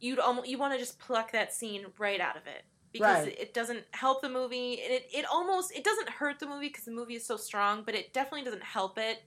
you'd 0.00 0.18
almost 0.18 0.48
you 0.48 0.58
want 0.58 0.72
to 0.74 0.78
just 0.78 0.98
pluck 0.98 1.32
that 1.32 1.52
scene 1.52 1.86
right 1.98 2.20
out 2.20 2.36
of 2.36 2.46
it 2.46 2.64
because 2.92 3.24
Right. 3.24 3.38
it 3.38 3.54
doesn't 3.54 3.84
help 3.92 4.22
the 4.22 4.28
movie. 4.28 4.80
And 4.82 4.92
it, 4.92 5.06
it 5.12 5.24
almost 5.30 5.72
it 5.76 5.84
doesn't 5.84 6.08
hurt 6.10 6.38
the 6.40 6.46
movie 6.46 6.68
because 6.68 6.84
the 6.84 6.92
movie 6.92 7.16
is 7.16 7.26
so 7.26 7.36
strong 7.36 7.82
but 7.84 7.94
it 7.94 8.12
definitely 8.12 8.44
doesn't 8.44 8.64
help 8.64 8.98
it. 8.98 9.22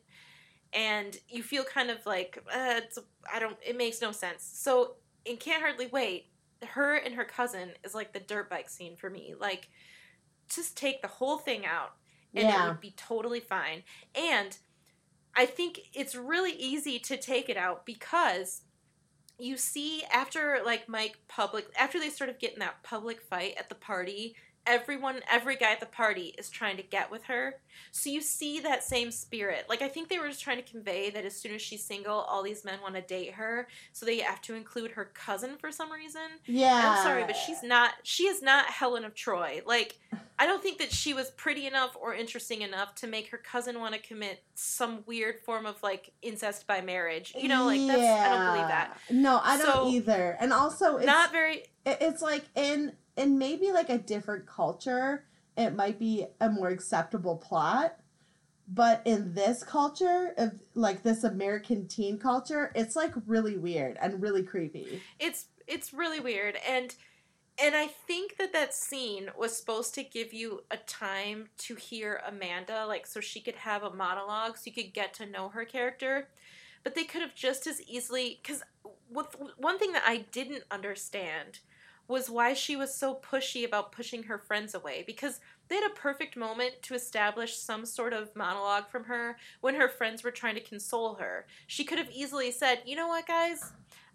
And 0.74 1.18
you 1.28 1.42
feel 1.44 1.64
kind 1.64 1.90
of 1.90 2.06
like 2.06 2.38
uh, 2.48 2.82
it's 2.84 3.00
i 3.34 3.40
don't 3.40 3.58
it 3.66 3.78
makes 3.78 4.02
no 4.02 4.12
sense. 4.12 4.44
So 4.44 4.96
in 5.26 5.38
can't 5.38 5.62
hardly 5.62 5.88
wait 5.88 6.28
her 6.68 6.96
and 6.96 7.16
her 7.16 7.26
cousin 7.26 7.72
is 7.86 7.96
like 7.96 8.14
the 8.14 8.20
dirt 8.20 8.50
bike 8.50 8.70
scene 8.70 8.96
for 8.98 9.10
me. 9.10 9.34
Like 9.40 9.70
just 10.50 10.78
take 10.78 11.02
the 11.02 11.08
whole 11.08 11.38
thing 11.38 11.66
out 11.66 11.94
and 12.36 12.48
it 12.48 12.68
would 12.68 12.82
be 12.82 12.94
totally 12.98 13.40
fine. 13.40 13.84
And 14.16 14.58
i 15.36 15.46
think 15.46 15.80
it's 15.94 16.16
really 16.16 16.52
easy 16.54 17.00
to 17.00 17.16
take 17.16 17.50
it 17.50 17.58
out 17.58 17.86
because 17.86 18.62
you 19.38 19.56
see 19.56 20.04
after 20.12 20.60
like 20.66 20.90
mike 20.90 21.18
public 21.28 21.66
after 21.78 22.00
they 22.00 22.10
sort 22.10 22.30
of 22.30 22.40
get 22.40 22.54
in 22.54 22.60
that 22.60 22.82
public 22.84 23.22
fight 23.22 23.54
at 23.58 23.70
the 23.70 23.76
party 23.76 24.36
everyone 24.68 25.22
every 25.32 25.56
guy 25.56 25.72
at 25.72 25.80
the 25.80 25.86
party 25.86 26.34
is 26.38 26.50
trying 26.50 26.78
to 26.78 26.84
get 26.84 27.10
with 27.10 27.24
her 27.24 27.56
so 27.92 28.10
you 28.10 28.22
see 28.22 28.60
that 28.60 28.84
same 28.84 29.10
spirit 29.12 29.66
like 29.70 29.82
i 29.82 29.88
think 29.88 30.10
they 30.10 30.20
were 30.20 30.28
just 30.28 30.42
trying 30.42 30.58
to 30.58 30.70
convey 30.72 31.10
that 31.10 31.26
as 31.26 31.36
soon 31.36 31.54
as 31.54 31.62
she's 31.62 31.84
single 31.84 32.20
all 32.20 32.44
these 32.44 32.64
men 32.66 32.80
want 32.82 32.94
to 32.94 33.02
date 33.02 33.34
her 33.34 33.68
so 33.94 34.06
they 34.06 34.20
have 34.20 34.42
to 34.42 34.54
include 34.54 34.92
her 34.92 35.06
cousin 35.14 35.56
for 35.60 35.72
some 35.72 35.92
reason 35.92 36.22
yeah. 36.46 36.96
I'm 36.98 37.04
sorry, 37.04 37.24
but 37.26 37.36
she's 37.36 37.64
not. 37.64 37.92
She 38.04 38.24
is 38.24 38.42
not 38.42 38.66
Helen 38.68 39.06
of 39.06 39.14
Troy. 39.14 39.62
Like, 39.66 40.00
I 40.38 40.46
don't 40.46 40.62
think 40.62 40.80
that 40.80 40.92
she 40.92 41.14
was 41.14 41.30
pretty 41.32 41.68
enough 41.68 41.96
or 42.00 42.14
interesting 42.14 42.62
enough 42.62 42.96
to 42.96 43.08
make 43.08 43.30
her 43.30 43.38
cousin 43.38 43.80
want 43.80 43.94
to 43.94 44.00
commit 44.02 44.44
some 44.56 45.04
weird 45.06 45.40
form 45.46 45.66
of 45.66 45.82
like 45.84 46.12
incest 46.22 46.66
by 46.68 46.82
marriage. 46.82 47.34
You 47.38 47.48
know, 47.50 47.66
like 47.66 47.86
that's. 47.88 48.02
I 48.02 48.30
don't 48.36 48.54
believe 48.54 48.68
that. 48.70 48.98
No, 49.12 49.40
I 49.44 49.58
don't 49.58 49.66
So- 49.66 49.90
either. 49.90 50.38
And 50.40 50.52
also, 50.54 50.98
it's 50.98 51.06
Not 51.06 51.32
very. 51.32 51.64
it's 51.86 52.22
like 52.22 52.46
in 52.56 52.94
in 53.20 53.38
maybe 53.38 53.72
like 53.72 53.90
a 53.90 53.98
different 53.98 54.48
culture 54.48 55.26
it 55.58 55.76
might 55.76 56.00
be 56.00 56.26
a 56.40 56.50
more 56.50 56.70
acceptable 56.70 57.36
plot. 57.36 57.98
But 58.72 59.02
in 59.04 59.34
this 59.34 59.62
culture 59.62 60.34
of 60.38 60.62
like 60.74 61.04
this 61.04 61.24
american 61.24 61.88
teen 61.88 62.18
culture 62.18 62.72
it's 62.76 62.96
like 62.96 63.14
really 63.28 63.58
weird 63.58 63.98
and 64.02 64.22
really 64.22 64.44
creepy. 64.44 65.02
It's 65.20 65.48
it's 65.68 65.94
really 65.94 66.20
weird, 66.20 66.58
and 66.68 66.96
and 67.62 67.76
I 67.76 67.88
think 67.88 68.38
that 68.38 68.54
that 68.54 68.74
scene 68.74 69.30
was 69.38 69.56
supposed 69.56 69.94
to 69.96 70.04
give 70.04 70.34
you 70.34 70.64
a 70.72 70.78
time 70.78 71.50
to 71.60 71.76
hear 71.76 72.22
Amanda, 72.26 72.86
like 72.86 73.06
so 73.06 73.20
she 73.20 73.42
could 73.42 73.56
have 73.56 73.84
a 73.84 73.94
monologue, 73.94 74.58
so 74.58 74.64
you 74.66 74.72
could 74.72 74.94
get 74.94 75.14
to 75.16 75.26
know 75.26 75.50
her 75.50 75.66
character. 75.66 76.30
But 76.84 76.96
they 76.96 77.04
could 77.04 77.22
have 77.22 77.36
just 77.36 77.68
as 77.68 77.82
easily 77.82 78.40
because 78.42 78.64
one 79.10 79.78
thing 79.78 79.92
that 79.92 80.04
I 80.06 80.26
didn't 80.32 80.64
understand 80.72 81.60
was 82.10 82.30
why 82.30 82.54
she 82.54 82.76
was 82.76 82.94
so 82.94 83.16
pushy 83.16 83.64
about 83.64 83.92
pushing 83.94 84.24
her 84.24 84.38
friends 84.38 84.74
away 84.74 85.04
because 85.06 85.40
they 85.70 85.76
had 85.76 85.90
a 85.90 85.94
perfect 85.94 86.36
moment 86.36 86.82
to 86.82 86.96
establish 86.96 87.56
some 87.56 87.86
sort 87.86 88.12
of 88.12 88.36
monologue 88.36 88.90
from 88.90 89.04
her 89.06 89.38
when 89.62 89.76
her 89.76 89.88
friends 89.88 90.24
were 90.24 90.32
trying 90.32 90.56
to 90.56 90.62
console 90.62 91.14
her. 91.16 91.46
She 91.68 91.84
could 91.86 92.00
have 92.00 92.10
easily 92.12 92.52
said, 92.52 92.82
"You 92.86 92.96
know 92.96 93.08
what, 93.08 93.28
guys? 93.28 93.72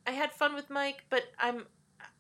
I 0.07 0.11
had 0.11 0.33
fun 0.33 0.55
with 0.55 0.69
Mike, 0.69 1.05
but 1.09 1.23
I'm 1.39 1.67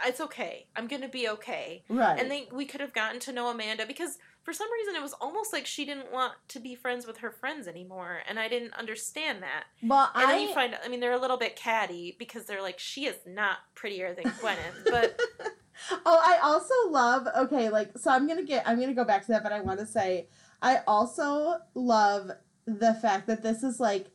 it's 0.06 0.20
okay. 0.20 0.66
I'm 0.76 0.86
going 0.86 1.02
to 1.02 1.08
be 1.08 1.28
okay." 1.28 1.82
Right. 1.88 2.18
And 2.18 2.30
they 2.30 2.48
we 2.52 2.64
could 2.64 2.80
have 2.80 2.94
gotten 2.94 3.18
to 3.20 3.32
know 3.32 3.48
Amanda 3.48 3.84
because 3.86 4.18
for 4.44 4.52
some 4.52 4.68
reason 4.72 4.94
it 4.94 5.02
was 5.02 5.14
almost 5.14 5.52
like 5.52 5.66
she 5.66 5.84
didn't 5.84 6.12
want 6.12 6.34
to 6.48 6.60
be 6.60 6.74
friends 6.74 7.06
with 7.06 7.16
her 7.18 7.30
friends 7.30 7.66
anymore 7.66 8.20
and 8.28 8.38
I 8.38 8.46
didn't 8.46 8.74
understand 8.74 9.42
that. 9.42 9.64
well, 9.82 10.10
And 10.14 10.26
I 10.26 10.32
then 10.32 10.42
you 10.42 10.54
find 10.54 10.78
I 10.84 10.88
mean 10.88 11.00
they're 11.00 11.12
a 11.12 11.20
little 11.20 11.38
bit 11.38 11.56
catty 11.56 12.14
because 12.18 12.44
they're 12.44 12.60
like 12.62 12.78
she 12.78 13.06
is 13.06 13.16
not 13.26 13.58
prettier 13.74 14.14
than 14.14 14.30
Gwyneth, 14.34 14.84
but 14.84 15.18
oh, 15.90 16.22
I 16.24 16.38
also 16.42 16.74
love. 16.90 17.26
Okay, 17.46 17.68
like 17.70 17.96
so, 17.98 18.10
I'm 18.10 18.26
gonna 18.28 18.44
get. 18.44 18.66
I'm 18.66 18.80
gonna 18.80 18.94
go 18.94 19.04
back 19.04 19.22
to 19.26 19.32
that, 19.32 19.42
but 19.42 19.52
I 19.52 19.60
want 19.60 19.80
to 19.80 19.86
say 19.86 20.28
I 20.62 20.78
also 20.86 21.56
love 21.74 22.30
the 22.66 22.94
fact 22.94 23.26
that 23.26 23.42
this 23.42 23.62
is 23.62 23.78
like 23.80 24.06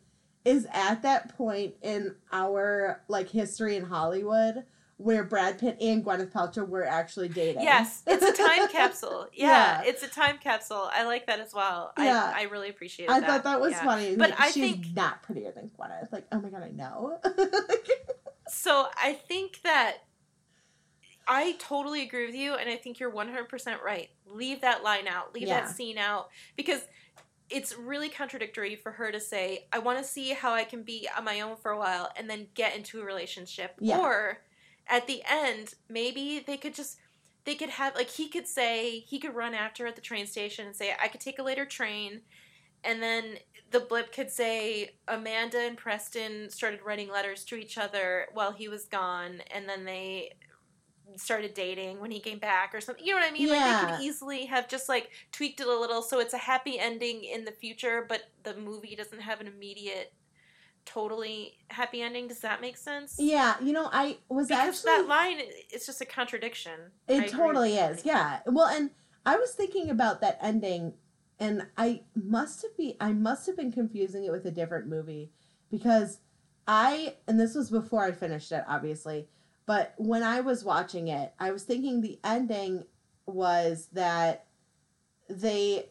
is 0.45 0.66
at 0.72 1.01
that 1.03 1.36
point 1.38 1.76
in 1.82 2.16
our 2.32 3.01
like 3.07 3.30
history 3.30 3.76
in 3.76 3.84
Hollywood 3.86 4.64
where 4.97 5.24
Brad 5.24 5.57
Pitt 5.57 5.78
and 5.80 6.03
Gwyneth 6.03 6.30
Paltrow 6.32 6.68
were 6.68 6.86
actually 6.86 7.30
dating. 7.30 7.62
Yes, 7.62 8.03
it's 8.05 8.22
a 8.24 8.34
time 8.34 8.68
capsule. 8.72 9.28
Yeah, 9.32 9.82
Yeah. 9.82 9.89
it's 9.89 10.03
a 10.03 10.10
time 10.10 10.38
capsule. 10.43 10.89
I 10.93 11.03
like 11.05 11.28
that 11.28 11.39
as 11.39 11.53
well. 11.53 11.93
Yeah. 11.97 12.34
I, 12.36 12.41
I 12.41 12.43
really 12.43 12.68
appreciate 12.70 13.05
it. 13.05 13.12
I 13.12 13.22
that. 13.22 13.28
thought 13.30 13.43
that 13.45 13.62
was 13.62 13.72
Yeah. 13.72 13.84
funny. 13.86 14.16
But 14.18 14.32
Like, 14.32 14.39
I 14.41 14.51
she's 14.51 14.72
think- 14.74 14.88
not 14.95 15.24
prettier 15.24 15.53
than 15.53 15.72
Gwyneth. 15.80 16.12
Like, 16.12 16.26
oh 16.34 16.41
my 16.41 16.49
god, 16.49 16.64
I 16.64 16.72
know. 16.72 17.20
So 18.51 18.88
I 19.01 19.14
think 19.14 19.62
that 19.64 19.97
I 21.30 21.56
totally 21.60 22.02
agree 22.02 22.26
with 22.26 22.36
you, 22.36 22.56
and 22.56 22.70
I 22.70 22.76
think 22.76 23.00
you're 23.00 23.12
100% 23.12 23.82
right. 23.82 24.10
Leave 24.26 24.62
that 24.62 24.84
line 24.84 25.08
out, 25.08 25.34
leave 25.34 25.48
Yeah. 25.48 25.62
that 25.62 25.70
scene 25.70 25.98
out, 26.00 26.30
because 26.56 26.82
it's 27.50 27.76
really 27.78 28.10
contradictory 28.10 28.76
for 28.76 28.92
her 28.94 29.12
to 29.12 29.20
say, 29.20 29.68
I 29.72 29.80
want 29.80 30.00
to 30.00 30.04
see 30.04 30.34
how 30.34 30.54
I 30.54 30.64
can 30.64 30.84
be 30.84 31.08
on 31.16 31.24
my 31.24 31.42
own 31.42 31.56
for 31.56 31.72
a 31.72 31.78
while 31.78 32.12
and 32.16 32.30
then 32.30 32.48
get 32.56 32.76
into 32.76 33.00
a 33.00 33.06
relationship. 33.06 33.76
Yeah. 33.80 34.00
Or 34.00 34.42
at 34.88 35.08
the 35.08 35.22
end, 35.28 35.76
maybe 35.88 36.44
they 36.46 36.58
could 36.58 36.74
just. 36.74 36.98
They 37.46 37.56
could 37.56 37.70
have 37.70 37.96
like 37.96 38.10
he 38.10 38.28
could 38.28 38.48
say 38.48 39.00
he 39.00 39.18
could 39.18 39.34
run 39.34 39.56
after 39.56 39.84
her 39.84 39.88
at 39.88 39.96
the 39.96 40.02
train 40.02 40.28
station 40.28 40.68
and 40.68 40.76
say 40.76 40.94
I 41.02 41.08
could 41.08 41.22
take 41.22 41.40
a 41.40 41.44
later 41.44 41.66
train, 41.66 42.22
and 42.84 43.02
then 43.02 43.38
the 43.72 43.80
blip 43.80 44.12
could 44.12 44.30
say 44.30 44.92
Amanda 45.08 45.58
and 45.60 45.78
Preston 45.78 46.50
started 46.52 46.82
writing 46.84 47.10
letters 47.10 47.44
to 47.46 47.56
each 47.56 47.78
other 47.78 48.28
while 48.34 48.52
he 48.52 48.68
was 48.68 48.86
gone, 48.86 49.42
and 49.50 49.68
then 49.68 49.86
they 49.86 50.34
started 51.18 51.53
dating 51.53 51.99
when 51.99 52.12
he 52.12 52.20
came 52.20 52.39
back 52.39 52.74
or 52.74 52.82
something. 52.82 53.05
You 53.05 53.14
know 53.14 53.20
what 53.20 53.30
I 53.30 53.34
mean? 53.34 53.49
Like 53.49 53.60
they 53.60 53.66
Yeah. 53.66 53.97
could 53.97 54.03
easily 54.03 54.45
have 54.45 54.68
just 54.68 54.89
like 54.89 55.10
tweaked 55.32 55.60
it 55.60 55.68
a 55.68 55.80
little 55.80 56.01
so 56.01 56.20
it's 56.20 56.34
a 56.34 56.38
happy 56.38 56.80
ending 56.80 57.24
in 57.24 57.45
the 57.45 57.51
future, 57.51 58.05
but 58.07 58.24
the 58.43 58.55
movie 58.55 58.95
doesn't 58.95 59.22
have 59.22 59.41
an 59.41 59.47
immediate 59.47 60.14
totally 60.86 61.53
happy 61.70 62.01
ending. 62.01 62.28
Does 62.28 62.39
that 62.39 62.62
make 62.62 62.78
sense? 62.78 63.16
yeah, 63.20 63.55
you 63.62 63.74
know, 63.74 63.89
I 63.91 64.18
was 64.30 64.47
Because 64.47 64.86
actually 64.86 64.91
that 65.03 65.07
line 65.07 65.38
it's 65.70 65.86
just 65.86 66.01
a 66.01 66.05
contradiction. 66.05 66.91
It 67.07 67.18
agree 67.18 67.30
totally 67.30 67.76
is. 67.76 68.05
Yeah. 68.05 68.39
Well, 68.45 68.68
and 68.68 68.91
I 69.26 69.38
was 69.38 69.51
thinking 69.51 69.89
about 69.89 70.22
that 70.22 70.38
ending 70.41 70.93
and 71.39 71.68
I 71.78 72.01
must 72.16 72.62
have 72.64 72.76
been 72.78 72.95
I 72.99 73.14
must 73.14 73.45
have 73.47 73.55
been 73.57 73.72
confusing 73.72 74.24
it 74.26 74.32
with 74.32 74.45
a 74.45 74.51
different 74.51 74.88
movie 74.88 75.32
because 75.70 76.20
I 76.68 77.16
and 77.28 77.39
this 77.39 77.55
was 77.55 77.70
before 77.70 78.03
I 78.03 78.12
finished 78.12 78.51
it 78.51 78.64
obviously, 78.68 79.28
but 79.70 79.94
when 79.98 80.24
I 80.24 80.42
was 80.42 80.64
watching 80.64 81.10
it, 81.10 81.32
I 81.40 81.52
was 81.52 81.62
thinking 81.62 82.02
the 82.02 82.18
ending 82.24 82.86
was 83.28 83.90
that 83.94 84.48
they 85.30 85.90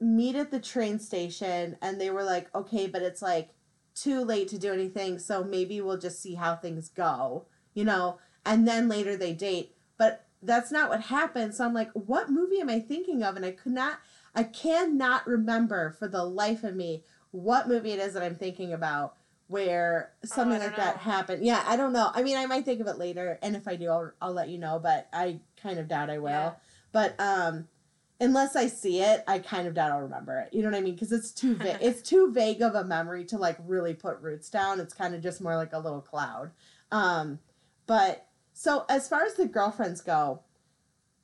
meet 0.00 0.34
at 0.34 0.50
the 0.50 0.58
train 0.58 0.98
station 0.98 1.76
and 1.80 2.00
they 2.00 2.10
were 2.10 2.24
like, 2.24 2.52
"Okay, 2.56 2.88
but 2.88 3.02
it's 3.02 3.22
like 3.22 3.50
too 3.94 4.24
late 4.24 4.48
to 4.48 4.58
do 4.58 4.72
anything, 4.72 5.20
so 5.20 5.44
maybe 5.44 5.80
we'll 5.80 5.96
just 5.96 6.20
see 6.20 6.34
how 6.34 6.56
things 6.56 6.88
go." 6.88 7.46
You 7.72 7.84
know, 7.84 8.18
and 8.44 8.66
then 8.66 8.88
later 8.88 9.16
they 9.16 9.32
date. 9.32 9.76
But 9.96 10.26
that's 10.42 10.72
not 10.72 10.88
what 10.88 11.02
happened. 11.02 11.54
So 11.54 11.66
i'm 11.66 11.74
like 11.74 11.92
what 11.92 12.30
movie 12.30 12.60
am 12.60 12.68
i 12.68 12.80
thinking 12.80 13.22
of? 13.22 13.36
And 13.36 13.46
i 13.46 13.52
could 13.52 13.74
not 13.74 14.00
i 14.34 14.42
cannot 14.42 15.24
remember 15.24 15.92
for 15.92 16.08
the 16.08 16.24
life 16.24 16.64
of 16.64 16.74
me 16.74 17.04
what 17.30 17.68
movie 17.68 17.92
it 17.92 18.00
is 18.00 18.14
that 18.14 18.24
i'm 18.24 18.34
thinking 18.34 18.72
about 18.72 19.14
where 19.48 20.12
something 20.24 20.52
Oh, 20.60 20.66
I 20.66 20.68
don't 20.68 20.68
like 20.68 20.76
that 20.76 20.96
happened. 20.98 21.44
Yeah 21.44 21.62
i 21.66 21.76
don't 21.76 21.92
know. 21.92 22.10
I 22.14 22.22
mean 22.22 22.36
i 22.36 22.46
might 22.46 22.64
think 22.64 22.80
of 22.80 22.86
it 22.86 22.98
later 22.98 23.38
and 23.42 23.56
if 23.56 23.66
i 23.66 23.76
do 23.76 23.88
i'll, 23.90 24.12
I'll 24.20 24.32
let 24.32 24.48
you 24.50 24.58
know 24.58 24.78
but 24.82 25.08
i 25.12 25.40
kind 25.62 25.78
of 25.78 25.88
doubt 25.88 26.10
i 26.10 26.18
will. 26.18 26.28
Yeah. 26.30 26.52
but 26.92 27.18
um 27.18 27.66
unless 28.20 28.56
i 28.56 28.66
see 28.66 29.00
it 29.00 29.24
i 29.26 29.38
kind 29.38 29.66
of 29.66 29.74
doubt 29.74 29.92
i'll 29.92 30.00
remember 30.02 30.38
it. 30.40 30.54
You 30.54 30.62
know 30.62 30.68
what 30.70 30.76
i 30.76 30.80
mean? 30.80 30.94
Because 30.94 31.12
it's 31.12 31.30
too 31.32 31.54
vague 31.54 31.78
it's 31.82 32.02
too 32.02 32.30
vague 32.32 32.62
of 32.62 32.74
a 32.74 32.84
memory 32.84 33.24
to 33.26 33.38
like 33.38 33.58
really 33.66 33.94
put 33.94 34.20
roots 34.20 34.50
down. 34.50 34.80
It's 34.80 34.94
kind 34.94 35.14
of 35.14 35.22
just 35.22 35.40
more 35.40 35.56
like 35.56 35.72
a 35.72 35.78
little 35.78 36.00
cloud. 36.02 36.50
Um 36.92 37.38
but 37.86 38.26
so 38.52 38.84
as 38.88 39.08
far 39.08 39.24
as 39.24 39.34
the 39.34 39.46
girlfriends 39.46 40.00
go, 40.00 40.40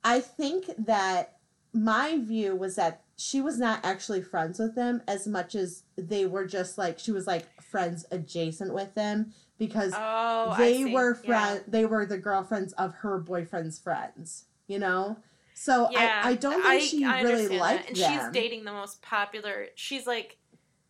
I 0.03 0.19
think 0.21 0.65
that 0.79 1.37
my 1.73 2.17
view 2.17 2.55
was 2.55 2.75
that 2.77 3.01
she 3.17 3.41
was 3.41 3.59
not 3.59 3.79
actually 3.83 4.21
friends 4.21 4.59
with 4.59 4.75
them 4.75 5.01
as 5.07 5.27
much 5.27 5.53
as 5.55 5.83
they 5.97 6.25
were 6.25 6.45
just 6.45 6.77
like 6.77 6.97
she 6.99 7.11
was 7.11 7.27
like 7.27 7.45
friends 7.75 8.05
adjacent 8.09 8.73
with 8.73 8.95
them 8.95 9.33
because 9.57 9.91
Oh, 9.93 10.55
they 10.57 10.85
were 10.85 11.19
Yeah. 11.25 11.59
they 11.67 11.85
were 11.85 12.05
the 12.05 12.17
girlfriends 12.17 12.71
of 12.73 12.93
her 12.95 13.19
boyfriend's 13.19 13.77
friends, 13.77 14.45
you 14.67 14.79
know? 14.79 15.17
So 15.53 15.89
Yeah, 15.91 16.21
I, 16.23 16.29
I 16.29 16.35
don't 16.35 16.61
think 16.63 16.81
she 16.83 17.05
really 17.05 17.19
understand 17.49 17.61
that. 17.61 17.87
And 17.89 17.97
them. 17.97 18.19
she's 18.19 18.29
dating 18.31 18.63
the 18.63 18.71
most 18.71 19.01
popular. 19.01 19.67
She's 19.75 20.07
like 20.07 20.37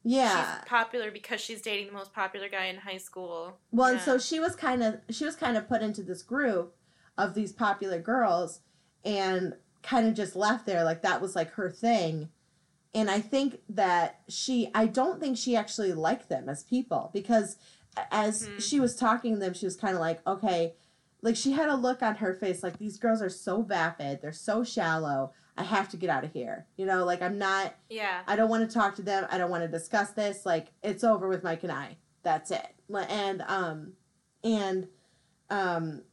yeah. 0.03 0.59
she's 0.59 0.69
popular 0.69 1.09
because 1.09 1.41
she's 1.41 1.63
dating 1.63 1.87
the 1.87 1.93
most 1.93 2.13
popular 2.13 2.49
guy 2.49 2.65
in 2.65 2.75
high 2.77 2.97
school. 2.97 3.57
Well, 3.71 3.93
and 3.93 4.01
so 4.01 4.19
she 4.19 4.39
was 4.39 4.55
kind 4.55 4.83
of 4.83 4.99
she 5.09 5.25
was 5.25 5.35
kind 5.35 5.57
of 5.57 5.67
put 5.67 5.81
into 5.81 6.03
this 6.03 6.21
group 6.21 6.75
of 7.17 7.33
these 7.33 7.51
popular 7.51 7.97
girls 7.99 8.59
and 9.03 9.55
kind 9.81 10.07
of 10.07 10.13
just 10.13 10.35
left 10.35 10.67
there 10.67 10.83
like 10.83 11.01
that 11.01 11.19
was 11.19 11.35
like 11.35 11.51
her 11.53 11.71
thing. 11.71 12.29
And 12.95 13.11
I 13.11 13.19
think 13.19 13.59
that 13.69 14.21
she 14.29 14.71
I 14.73 14.87
don't 14.87 15.19
think 15.19 15.37
she 15.37 15.55
actually 15.55 15.93
liked 15.93 16.29
them 16.29 16.49
as 16.49 16.63
people 16.63 17.11
because 17.13 17.57
as 18.11 18.47
Mhm. 18.47 18.61
she 18.61 18.79
was 18.79 18.95
talking 18.95 19.33
to 19.35 19.39
them 19.39 19.53
she 19.53 19.65
was 19.65 19.75
kind 19.75 19.93
of 19.93 19.99
like, 19.99 20.25
okay, 20.25 20.73
like 21.21 21.35
she 21.35 21.51
had 21.51 21.69
a 21.69 21.75
look 21.75 22.01
on 22.01 22.15
her 22.15 22.33
face 22.33 22.63
like 22.63 22.77
these 22.79 22.97
girls 22.97 23.21
are 23.21 23.29
so 23.29 23.61
vapid, 23.61 24.21
they're 24.21 24.31
so 24.31 24.63
shallow. 24.63 25.31
I 25.57 25.63
have 25.63 25.87
to 25.89 25.97
get 25.97 26.09
out 26.09 26.23
of 26.25 26.33
here. 26.33 26.67
You 26.77 26.85
know, 26.85 27.03
like 27.05 27.21
I'm 27.21 27.37
not 27.37 27.75
Yeah. 27.89 28.21
I 28.27 28.35
don't 28.37 28.49
want 28.49 28.67
to 28.67 28.73
talk 28.73 28.95
to 28.95 29.01
them. 29.01 29.27
I 29.29 29.37
don't 29.37 29.51
want 29.51 29.63
to 29.63 29.67
discuss 29.69 30.11
this. 30.11 30.45
Like 30.45 30.67
it's 30.81 31.03
over 31.03 31.27
with 31.27 31.43
Mike 31.43 31.63
and 31.63 31.71
I. 31.71 31.97
That's 32.23 32.49
it. 32.49 32.67
And 33.09 33.41
um 33.47 33.93
and 34.43 34.87
um 35.49 36.03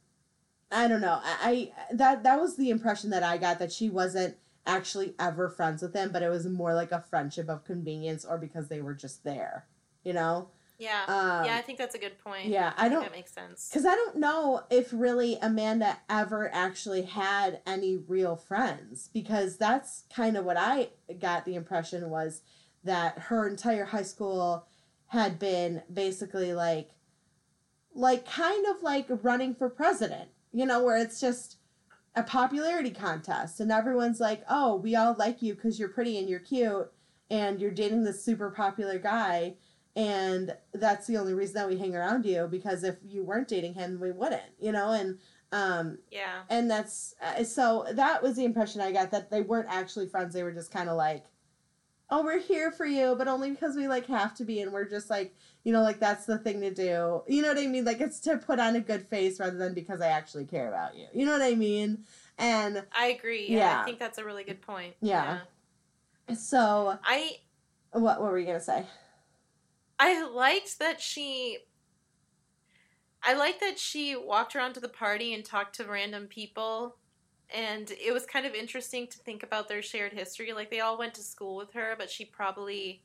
I 0.71 0.89
don't 0.89 1.01
know. 1.01 1.21
I, 1.23 1.73
I 1.91 1.95
that 1.95 2.23
that 2.25 2.41
was 2.41 2.57
the 2.57 2.71
impression 2.71 3.11
that 3.11 3.23
I 3.23 3.37
got 3.39 3.59
that 3.61 3.71
she 3.73 3.89
wasn't 3.91 4.37
actually 4.67 5.15
ever 5.19 5.49
friends 5.49 5.83
with 5.83 5.95
him, 5.95 6.11
but 6.13 6.23
it 6.23 6.29
was 6.29 6.47
more 6.47 6.75
like 6.75 6.93
a 6.93 7.01
friendship 7.01 7.49
of 7.49 7.65
convenience 7.65 8.25
or 8.25 8.39
because 8.39 8.69
they 8.69 8.81
were 8.81 8.95
just 8.95 9.25
there. 9.25 9.67
You 10.05 10.13
know? 10.13 10.49
Yeah. 10.79 11.05
Um, 11.07 11.45
yeah, 11.45 11.57
I 11.57 11.63
think 11.63 11.79
that's 11.79 11.95
a 11.95 11.99
good 11.99 12.19
point. 12.19 12.47
yeah, 12.49 12.73
I 12.77 12.83
think 12.83 12.93
don't 12.93 13.03
that 13.03 13.13
makes 13.13 13.33
sense. 13.33 13.69
because 13.69 13.87
I 13.87 13.95
don't 13.95 14.17
know 14.17 14.65
if 14.69 14.89
really 14.93 15.39
Amanda 15.41 15.99
ever 16.11 16.53
actually 16.53 17.03
had 17.03 17.61
any 17.65 17.97
real 17.97 18.35
friends 18.35 19.09
because 19.13 19.59
that's 19.59 20.05
kind 20.13 20.37
of 20.37 20.45
what 20.45 20.57
I 20.57 20.89
got 21.21 21.45
the 21.45 21.55
impression 21.55 22.11
was 22.11 22.43
that 22.83 23.17
her 23.19 23.47
entire 23.47 23.85
high 23.85 24.03
school 24.03 24.67
had 25.07 25.39
been 25.39 25.83
basically 25.93 26.53
like 26.53 26.91
like 27.95 28.27
kind 28.27 28.67
of 28.67 28.83
like 28.83 29.07
running 29.23 29.55
for 29.55 29.69
president, 29.69 30.31
you 30.53 30.67
know, 30.67 30.83
where 30.83 30.97
it's 30.97 31.21
just 31.21 31.59
a 32.15 32.23
popularity 32.23 32.91
contest 32.91 33.61
and 33.61 33.73
everyone's 33.73 34.21
like, 34.21 34.45
"Oh, 34.49 34.77
we 34.77 34.95
all 34.97 35.15
like 35.19 35.43
you 35.43 35.55
cuz 35.55 35.79
you're 35.79 35.89
pretty 35.89 36.19
and 36.19 36.29
you're 36.29 36.41
cute 36.41 36.91
and 37.31 37.61
you're 37.61 37.71
dating 37.71 38.05
this 38.05 38.25
super 38.25 38.51
popular 38.51 38.99
guy." 38.99 39.57
and 39.95 40.57
that's 40.73 41.07
the 41.07 41.19
only 41.19 41.35
reason 41.35 41.55
that 41.55 41.69
we 41.69 41.77
hang 41.77 41.95
around 41.95 42.25
you 42.25 42.49
because 42.51 42.83
if 42.83 42.97
you 43.05 43.23
weren't 43.23 43.47
dating 43.47 43.75
him 43.75 44.01
we 44.01 44.11
wouldn't 44.11 44.41
you 44.59 44.73
know 44.73 44.91
and 44.93 45.19
um 45.53 45.99
Yeah. 46.11 46.45
and 46.49 46.71
that's 46.71 47.15
uh, 47.21 47.45
so 47.45 47.85
that 47.93 48.23
was 48.23 48.37
the 48.37 48.45
impression 48.47 48.81
i 48.81 48.91
got 48.91 49.11
that 49.11 49.31
they 49.31 49.43
weren't 49.43 49.69
actually 49.69 50.09
friends 50.09 50.33
they 50.33 50.45
were 50.45 50.53
just 50.53 50.71
kind 50.71 50.89
of 50.89 50.97
like 50.97 51.27
oh 52.13 52.23
we're 52.23 52.39
here 52.39 52.71
for 52.71 52.87
you 52.87 53.15
but 53.17 53.27
only 53.27 53.51
because 53.51 53.75
we 53.75 53.89
like 53.89 54.07
have 54.07 54.35
to 54.35 54.45
be 54.45 54.61
and 54.61 54.73
we're 54.73 54.89
just 54.89 55.11
like 55.11 55.35
you 55.65 55.73
know 55.73 55.83
like 55.83 55.99
that's 55.99 56.27
the 56.27 56.39
thing 56.39 56.61
to 56.61 56.73
do 56.73 57.23
you 57.27 57.43
know 57.43 57.49
what 57.49 57.59
i 57.59 57.67
mean 57.67 57.85
like 57.85 58.01
it's 58.01 58.21
to 58.21 58.37
put 58.37 58.61
on 58.61 58.77
a 58.77 58.81
good 58.81 59.07
face 59.09 59.41
rather 59.41 59.57
than 59.57 59.75
because 59.75 60.01
i 60.01 60.09
actually 60.09 60.45
care 60.45 60.69
about 60.69 60.97
you 60.97 61.07
you 61.13 61.27
know 61.27 61.33
what 61.33 61.43
i 61.43 61.55
mean 61.55 62.05
and 62.39 62.83
I 62.97 63.07
agree. 63.09 63.47
Yeah, 63.49 63.59
Yeah. 63.59 63.81
I 63.83 63.85
think 63.85 63.99
that's 63.99 64.19
a 64.19 64.25
really 64.25 64.45
good 64.45 64.63
point. 64.63 64.95
Yeah. 65.01 65.41
so 66.35 66.99
I 67.05 67.37
what, 67.93 68.21
what 68.21 68.31
were 68.31 68.39
you 68.39 68.47
gonna 68.47 68.61
say 68.61 68.85
I 69.99 70.27
liked 70.27 70.79
that 70.79 71.01
she 71.01 71.59
I 73.23 73.35
like 73.35 73.61
that 73.61 73.79
she 73.79 74.17
walked 74.17 74.57
around 74.57 74.75
to 74.75 74.81
the 74.81 74.89
party 74.89 75.33
and 75.33 75.45
talked 75.45 75.77
to 75.77 75.85
random 75.85 76.27
people. 76.27 76.97
And 77.55 77.91
it 77.91 78.13
was 78.13 78.25
kind 78.25 78.47
of 78.47 78.55
interesting 78.55 79.07
to 79.09 79.19
think 79.19 79.43
about 79.43 79.69
their 79.69 79.83
shared 79.83 80.13
history. 80.13 80.53
Like 80.53 80.71
they 80.71 80.81
all 80.81 80.99
went 80.99 81.15
to 81.15 81.23
school 81.23 81.57
with 81.57 81.73
her, 81.75 81.95
but 81.99 82.11
she 82.11 82.25
probably 82.25 83.03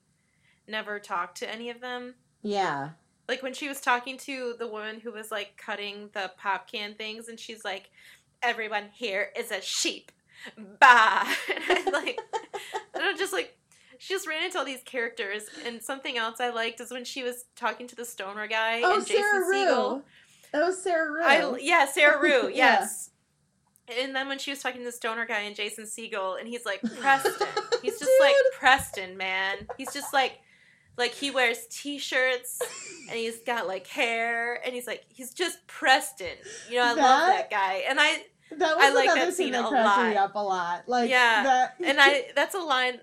never 0.68 0.99
talked 0.99 1.38
to 1.40 1.52
any 1.52 1.69
of 1.69 1.82
them. 1.82 2.15
Yeah. 2.41 2.90
Like 3.28 3.44
when 3.44 3.53
she 3.53 3.68
was 3.68 3.82
talking 3.82 4.18
to 4.19 4.56
the 4.57 4.68
woman 4.68 4.99
who 5.02 5.11
was 5.11 5.32
like 5.32 5.57
cutting 5.57 6.10
the 6.14 6.32
pop 6.38 6.72
can 6.72 6.94
things, 6.94 7.28
and 7.28 7.38
she's 7.40 7.65
like, 7.65 7.90
"Everyone 8.41 8.86
here 8.94 9.32
is 9.38 9.52
a 9.52 9.61
sheep." 9.61 10.11
Bah. 10.80 11.26
And 11.49 11.64
I 11.69 11.90
like, 11.91 12.19
and 12.94 13.03
I'm 13.03 13.18
just 13.18 13.34
like, 13.34 13.57
she 13.98 14.14
just 14.14 14.28
ran 14.28 14.45
into 14.45 14.57
all 14.60 14.65
these 14.65 14.84
characters. 14.86 15.44
And 15.65 15.82
something 15.82 16.18
else 16.18 16.40
I 16.40 16.49
liked 16.49 16.80
is 16.80 16.91
when 16.91 17.03
she 17.03 17.24
was 17.24 17.45
talking 17.56 17.88
to 17.88 17.95
the 17.95 18.06
stoner 18.06 18.48
guy 18.48 18.82
Oh, 18.84 18.95
and 18.95 19.06
Sarah 19.06 19.44
Segel. 19.45 19.94
Rue. 19.95 20.03
That 20.53 20.65
was 20.65 20.82
Sarah 20.82 21.11
Rue. 21.11 21.24
I 21.24 21.57
yeah, 21.60 21.86
Sarah 21.86 22.22
Rue, 22.22 22.49
Yeah. 22.53 22.88
And 23.95 24.15
then 24.15 24.27
when 24.27 24.38
she 24.39 24.51
was 24.51 24.61
talking 24.61 24.80
to 24.81 24.85
the 24.85 24.91
stoner 24.91 25.26
guy 25.26 25.41
and 25.41 25.55
Jason 25.55 25.85
Segel, 25.85 26.39
and 26.39 26.47
he's 26.47 26.65
like 26.65 26.81
Preston, 26.99 27.47
he's 27.81 27.97
just 27.99 28.11
like 28.19 28.35
Preston, 28.59 29.15
man. 29.18 29.68
He's 29.77 29.93
just 29.93 30.14
like, 30.14 30.39
like 30.97 31.14
he 31.14 31.31
wears 31.31 31.65
t-shirts 31.69 32.59
and 33.09 33.18
he's 33.18 33.38
got 33.43 33.68
like 33.68 33.88
hair, 33.88 34.59
and 34.65 34.73
he's 34.76 34.88
like 34.88 35.05
he's 35.09 35.31
just 35.34 35.65
Preston. 35.68 36.27
You 36.69 36.77
know, 36.77 36.84
I 36.84 36.88
love 36.89 36.97
That- 36.97 37.49
that 37.49 37.51
guy, 37.51 37.84
and 37.88 37.99
I 37.99 38.23
that 38.57 38.76
was 38.77 38.85
I 38.85 38.93
like 38.93 39.14
that 39.14 39.34
scene 39.34 39.51
that 39.51 39.65
a 39.65 39.68
cracked 39.69 40.01
me 40.09 40.15
lot. 40.15 40.30
up 40.30 40.35
a 40.35 40.39
lot. 40.39 40.84
Like 40.88 41.09
Yeah, 41.09 41.43
that, 41.43 41.76
and 41.84 41.97
I 42.01 42.27
that's 42.35 42.55
a 42.55 42.59
line. 42.59 42.99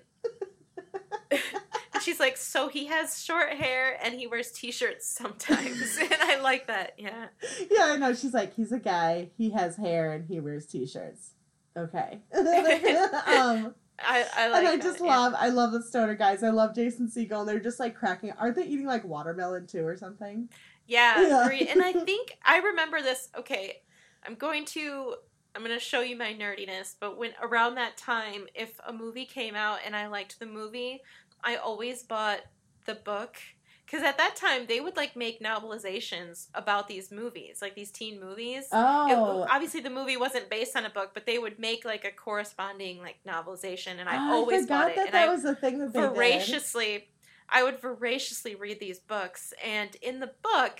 and 1.95 2.03
she's 2.03 2.19
like, 2.19 2.37
so 2.37 2.67
he 2.67 2.85
has 2.87 3.23
short 3.23 3.53
hair 3.53 3.97
and 4.03 4.13
he 4.13 4.27
wears 4.27 4.51
t-shirts 4.51 5.07
sometimes, 5.07 5.97
and 6.01 6.17
I 6.21 6.39
like 6.41 6.67
that. 6.67 6.93
Yeah. 6.97 7.27
yeah, 7.71 7.85
I 7.85 7.97
know. 7.97 8.13
She's 8.13 8.33
like, 8.33 8.53
he's 8.53 8.71
a 8.71 8.79
guy. 8.79 9.29
He 9.37 9.51
has 9.51 9.77
hair 9.77 10.11
and 10.11 10.27
he 10.27 10.39
wears 10.39 10.65
t-shirts. 10.65 11.31
Okay. 11.77 12.19
um, 12.35 13.73
I, 13.99 14.25
I 14.35 14.47
like 14.49 14.59
and 14.59 14.67
I 14.67 14.75
that, 14.75 14.81
just 14.81 14.99
yeah. 14.99 15.17
love, 15.17 15.33
I 15.37 15.49
love 15.49 15.71
the 15.71 15.81
stoner 15.81 16.15
guys. 16.15 16.43
I 16.43 16.49
love 16.49 16.75
Jason 16.75 17.07
Segel, 17.07 17.39
and 17.39 17.49
they're 17.49 17.59
just 17.59 17.79
like 17.79 17.95
cracking. 17.95 18.31
Aren't 18.37 18.55
they 18.55 18.65
eating 18.65 18.85
like 18.85 19.05
watermelon 19.05 19.67
too 19.67 19.85
or 19.85 19.95
something? 19.95 20.49
Yeah, 20.87 21.49
Yeah. 21.51 21.71
And 21.71 21.81
I 21.81 21.93
think 21.93 22.37
I 22.43 22.59
remember 22.59 23.01
this. 23.01 23.29
Okay, 23.37 23.81
I'm 24.25 24.35
going 24.35 24.65
to 24.65 25.15
I'm 25.55 25.63
going 25.63 25.73
to 25.73 25.83
show 25.83 26.01
you 26.01 26.17
my 26.17 26.33
nerdiness. 26.33 26.95
But 26.99 27.17
when 27.17 27.31
around 27.41 27.75
that 27.75 27.95
time, 27.95 28.47
if 28.53 28.79
a 28.85 28.91
movie 28.91 29.25
came 29.25 29.55
out 29.55 29.79
and 29.85 29.95
I 29.95 30.07
liked 30.07 30.39
the 30.39 30.45
movie, 30.45 31.01
I 31.45 31.55
always 31.57 32.03
bought 32.03 32.41
the 32.85 32.95
book 32.95 33.37
because 33.85 34.03
at 34.03 34.17
that 34.17 34.35
time 34.35 34.65
they 34.67 34.79
would 34.81 34.97
like 34.97 35.15
make 35.15 35.39
novelizations 35.41 36.47
about 36.55 36.87
these 36.87 37.11
movies, 37.11 37.59
like 37.61 37.75
these 37.75 37.91
teen 37.91 38.19
movies. 38.19 38.63
It- 38.65 38.69
Oh, 39.17 39.45
obviously, 39.49 39.81
the 39.81 39.91
movie 39.91 40.17
wasn't 40.17 40.49
based 40.49 40.75
on 40.75 40.85
a 40.85 40.89
book, 40.89 41.11
but 41.13 41.25
they 41.27 41.37
would 41.37 41.59
make 41.59 41.85
like 41.85 42.03
a 42.03 42.11
corresponding 42.11 42.99
like 42.99 43.17
novelization, 43.27 43.99
and 43.99 44.09
I 44.09 44.17
Oh, 44.17 44.37
always 44.37 44.63
forgot 44.63 44.79
bought 44.87 44.91
it. 44.91 44.95
that 44.95 45.05
and 45.07 45.13
that 45.13 45.27
I 45.29 45.31
was 45.31 45.43
the 45.43 45.55
thing 45.55 45.77
that 45.79 45.93
they 45.93 45.99
did. 45.99 46.09
voraciously 46.13 47.07
i 47.47 47.61
would 47.61 47.79
voraciously 47.79 48.55
read 48.55 48.79
these 48.79 48.97
books 48.97 49.53
and 49.63 49.95
in 50.01 50.19
the 50.19 50.31
book 50.41 50.79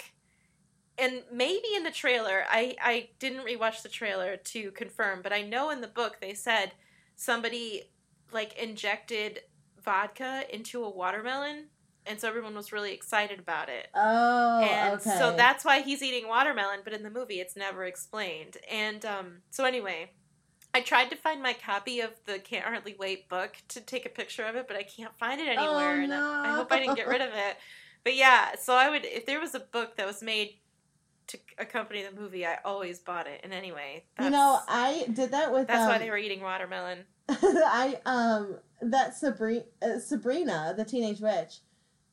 and 0.98 1.22
maybe 1.32 1.68
in 1.76 1.84
the 1.84 1.92
trailer 1.92 2.44
i 2.50 2.76
i 2.82 3.08
didn't 3.20 3.46
rewatch 3.46 3.84
the 3.84 3.90
trailer 3.90 4.36
to 4.38 4.72
confirm 4.72 5.22
but 5.22 5.32
i 5.32 5.44
know 5.44 5.70
in 5.70 5.82
the 5.82 5.88
book 5.88 6.18
they 6.22 6.34
said 6.34 6.72
somebody 7.16 7.84
like 8.32 8.58
injected 8.58 9.42
vodka 9.86 10.44
into 10.54 10.84
a 10.84 10.90
watermelon 10.90 11.68
and 12.08 12.20
so 12.20 12.28
everyone 12.28 12.54
was 12.54 12.72
really 12.72 12.94
excited 12.94 13.40
about 13.40 13.68
it. 13.68 13.88
Oh, 13.96 14.60
and 14.62 15.00
okay. 15.00 15.18
so 15.18 15.36
that's 15.36 15.66
why 15.66 15.82
he's 15.82 16.04
eating 16.04 16.28
watermelon 16.28 16.82
but 16.84 16.94
in 16.94 17.04
the 17.04 17.10
movie 17.10 17.40
it's 17.40 17.56
never 17.56 17.86
explained. 17.86 18.58
And 18.70 19.06
um, 19.06 19.38
so 19.52 19.64
anyway 19.64 20.12
i 20.76 20.82
tried 20.82 21.10
to 21.10 21.16
find 21.16 21.42
my 21.42 21.54
copy 21.54 22.02
of 22.02 22.12
the 22.26 22.38
can't 22.38 22.66
hardly 22.66 22.96
wait 23.00 23.30
book 23.30 23.56
to 23.70 23.80
take 23.80 24.06
a 24.06 24.10
picture 24.10 24.44
of 24.44 24.56
it 24.56 24.68
but 24.68 24.76
i 24.76 24.84
can't 24.84 25.18
find 25.18 25.40
it 25.40 25.48
anywhere 25.48 25.96
Oh, 26.00 26.04
and 26.04 26.14
I, 26.14 26.52
I 26.52 26.56
hope 26.56 26.72
i 26.72 26.80
didn't 26.80 26.96
get 26.96 27.08
rid 27.08 27.22
of 27.22 27.30
it. 27.30 27.58
But 28.04 28.16
yeah 28.16 28.56
so 28.62 28.76
i 28.76 28.90
would 28.90 29.06
if 29.06 29.26
there 29.26 29.40
was 29.40 29.56
a 29.56 29.60
book 29.60 29.96
that 29.96 30.06
was 30.06 30.22
made 30.22 30.56
to 31.28 31.40
accompany 31.58 32.04
the 32.04 32.12
movie 32.12 32.46
i 32.46 32.58
always 32.64 33.00
bought 33.00 33.26
it. 33.26 33.40
And 33.44 33.54
anyway 33.54 34.04
that's, 34.18 34.26
you 34.26 34.32
know, 34.32 34.60
I 34.68 35.08
did 35.12 35.32
that 35.32 35.52
with. 35.52 35.68
that's 35.68 35.84
um, 35.84 35.88
why 35.88 35.98
they 35.98 36.10
were 36.10 36.18
eating 36.18 36.42
watermelon 36.42 37.06
I 37.30 38.00
um 38.06 38.58
that 38.82 39.16
Sabrina, 39.16 39.64
uh, 39.82 40.00
Sabrina, 40.00 40.74
the 40.78 40.86
teenage 40.86 41.20
witch, 41.22 41.60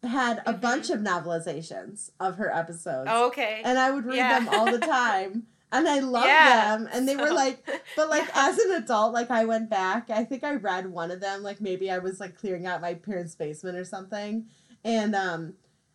had 0.03 0.43
a 0.47 0.55
Mhm. 0.55 0.61
bunch 0.61 0.91
of 0.91 1.01
novelizations 1.01 2.11
of 2.21 2.37
her 2.37 2.53
episodes, 2.55 3.11
oh, 3.13 3.27
okay 3.29 3.61
and 3.65 3.79
I 3.79 3.91
would 3.91 4.05
read 4.07 4.17
Yeah. 4.19 4.39
them 4.39 4.49
all 4.49 4.71
the 4.71 4.79
time, 4.87 5.47
and 5.71 5.87
I 5.89 5.99
loved 6.01 6.27
Yeah, 6.29 6.77
them. 6.77 6.89
And 6.93 7.09
they 7.09 7.17
were 7.17 7.31
like, 7.33 7.65
but 7.97 8.09
like 8.09 8.27
Yeah. 8.29 8.49
as 8.49 8.59
an 8.59 8.73
adult, 8.73 9.13
like 9.13 9.31
I 9.31 9.45
went 9.45 9.69
back. 9.71 10.09
I 10.11 10.25
think 10.25 10.45
I 10.45 10.55
read 10.55 10.87
one 10.91 11.11
of 11.11 11.21
them. 11.21 11.43
Like 11.43 11.61
maybe 11.61 11.91
I 11.91 11.99
was 11.99 12.19
like 12.21 12.37
clearing 12.39 12.67
out 12.67 12.81
my 12.81 12.95
parents' 12.95 13.35
basement 13.35 13.77
or 13.77 13.85
something, 13.85 14.47
and 14.85 15.15
um. 15.15 15.55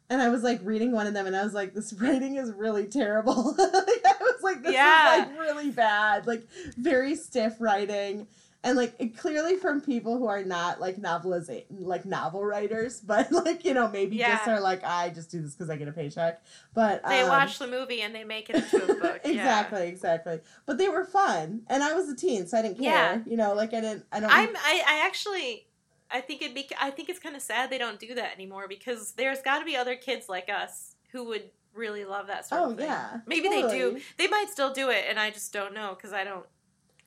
And 0.10 0.22
I 0.22 0.30
was 0.30 0.42
like 0.42 0.62
reading 0.64 0.94
one 0.94 1.06
of 1.06 1.14
them, 1.14 1.28
and 1.28 1.36
I 1.36 1.44
was 1.44 1.54
like, 1.54 1.74
"This 1.74 1.92
writing 1.92 2.38
is 2.38 2.54
really 2.54 2.86
terrible." 2.86 3.54
like, 3.58 4.06
I 4.06 4.16
was 4.22 4.42
like, 4.42 4.64
"This 4.64 4.72
Yeah. 4.74 5.00
is 5.02 5.28
like 5.28 5.38
really 5.38 5.70
bad, 5.70 6.26
like 6.26 6.48
very 6.78 7.14
stiff 7.14 7.56
writing." 7.60 8.26
And 8.68 8.78
like 8.78 9.18
clearly 9.18 9.56
from 9.56 9.80
people 9.80 10.18
who 10.18 10.28
are 10.28 10.44
not 10.44 10.82
like 10.82 10.98
novelization 10.98 11.64
like 11.80 12.06
novel 12.06 12.44
writers 12.44 13.00
but 13.06 13.32
like 13.32 13.64
you 13.64 13.74
know 13.74 13.88
maybe 13.88 14.18
just 14.18 14.48
are 14.48 14.60
like 14.60 14.84
i 14.84 15.10
just 15.10 15.32
do 15.32 15.42
this 15.42 15.54
because 15.54 15.70
i 15.70 15.76
get 15.76 15.88
a 15.88 15.92
paycheck 15.92 16.42
but 16.74 17.02
they 17.08 17.22
um, 17.22 17.30
watch 17.30 17.60
the 17.60 17.68
movie 17.68 18.02
and 18.02 18.14
they 18.14 18.24
make 18.24 18.50
it 18.50 18.58
into 18.58 18.84
a 18.84 18.88
book 19.00 19.22
yeah. 19.26 19.32
exactly 19.32 19.88
exactly 19.88 20.40
but 20.66 20.78
they 20.78 20.90
were 20.90 21.06
fun 21.06 21.62
and 21.68 21.82
i 21.84 21.94
was 21.94 22.10
a 22.10 22.16
teen 22.16 22.46
so 22.46 22.58
i 22.58 22.62
didn't 22.62 22.78
care 22.78 22.84
Yeah. 22.86 23.20
you 23.26 23.38
know 23.38 23.54
like 23.54 23.74
i 23.74 23.82
didn't 23.82 24.06
i 24.12 24.20
don't 24.20 24.30
I'm 24.32 24.56
I, 24.56 24.84
I 24.88 25.06
actually 25.06 25.64
I 26.10 26.22
think 26.22 26.42
it'd 26.42 26.56
be 26.56 26.70
I 26.80 26.90
think 26.90 27.10
it's 27.10 27.20
kind 27.20 27.36
of 27.36 27.42
sad 27.42 27.70
they 27.70 27.78
don't 27.78 28.00
do 28.00 28.16
that 28.16 28.34
anymore 28.34 28.68
because 28.70 29.12
there's 29.14 29.42
got 29.42 29.60
to 29.60 29.66
be 29.66 29.76
other 29.76 29.96
kids 29.96 30.30
like 30.30 30.50
us 30.50 30.96
who 31.12 31.26
would 31.26 31.50
really 31.74 32.06
love 32.06 32.28
that 32.28 32.48
sort 32.48 32.62
oh 32.62 32.72
of 32.72 32.78
thing. 32.78 32.88
yeah 32.88 33.20
Maybe 33.28 33.50
they 33.50 33.62
do. 33.64 34.00
They 34.18 34.28
might 34.28 34.50
still 34.50 34.72
do 34.74 34.90
it 34.90 35.06
and 35.10 35.20
I 35.20 35.32
just 35.32 35.52
don't 35.52 35.74
know 35.74 35.96
cuz 36.02 36.14
I 36.14 36.24
don't 36.24 36.46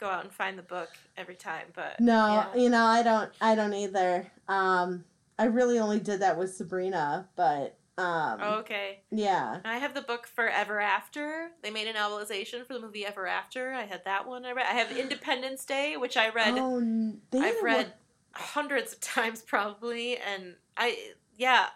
go 0.01 0.07
out 0.09 0.25
and 0.25 0.33
find 0.33 0.59
the 0.59 0.63
book 0.63 0.89
every 1.17 1.37
time, 1.37 1.67
but 1.75 2.01
no 2.01 2.27
yeah. 2.55 2.61
you 2.61 2.71
know 2.71 2.85
i 2.85 3.03
don't 3.03 3.31
i 3.41 3.55
don't 3.55 3.75
either 3.75 4.27
um 4.49 5.05
i 5.39 5.45
really 5.45 5.79
only 5.79 6.01
did 6.01 6.21
that 6.21 6.39
with 6.39 6.53
sabrina 6.55 7.29
but 7.37 7.77
um 7.99 8.39
Oh, 8.41 8.55
okay. 8.61 9.01
yeah 9.11 9.61
I 9.65 9.77
have 9.77 9.93
the 9.93 10.01
book 10.01 10.27
Forever 10.27 10.81
After. 10.81 11.51
They 11.63 11.71
made 11.71 11.87
a 11.87 11.93
novelization 11.93 12.65
for 12.67 12.73
the 12.73 12.81
movie 12.81 13.05
Ever 13.05 13.27
After. 13.27 13.73
I 13.75 13.83
had 13.83 14.05
that 14.07 14.27
one. 14.27 14.47
I 14.47 14.53
read. 14.53 14.65
I 14.67 14.73
have 14.73 14.97
Independence 14.97 15.67
Day, 15.67 15.99
which 15.99 16.17
I 16.17 16.31
read. 16.31 16.55
oh 16.57 16.79
I've 17.35 17.63
read 17.63 17.87
one- 17.87 17.93
hundreds 18.33 18.95
of 18.95 19.01
times 19.17 19.43
probably, 19.43 20.17
and 20.17 20.55
I 20.79 20.97
yeah. 21.37 21.67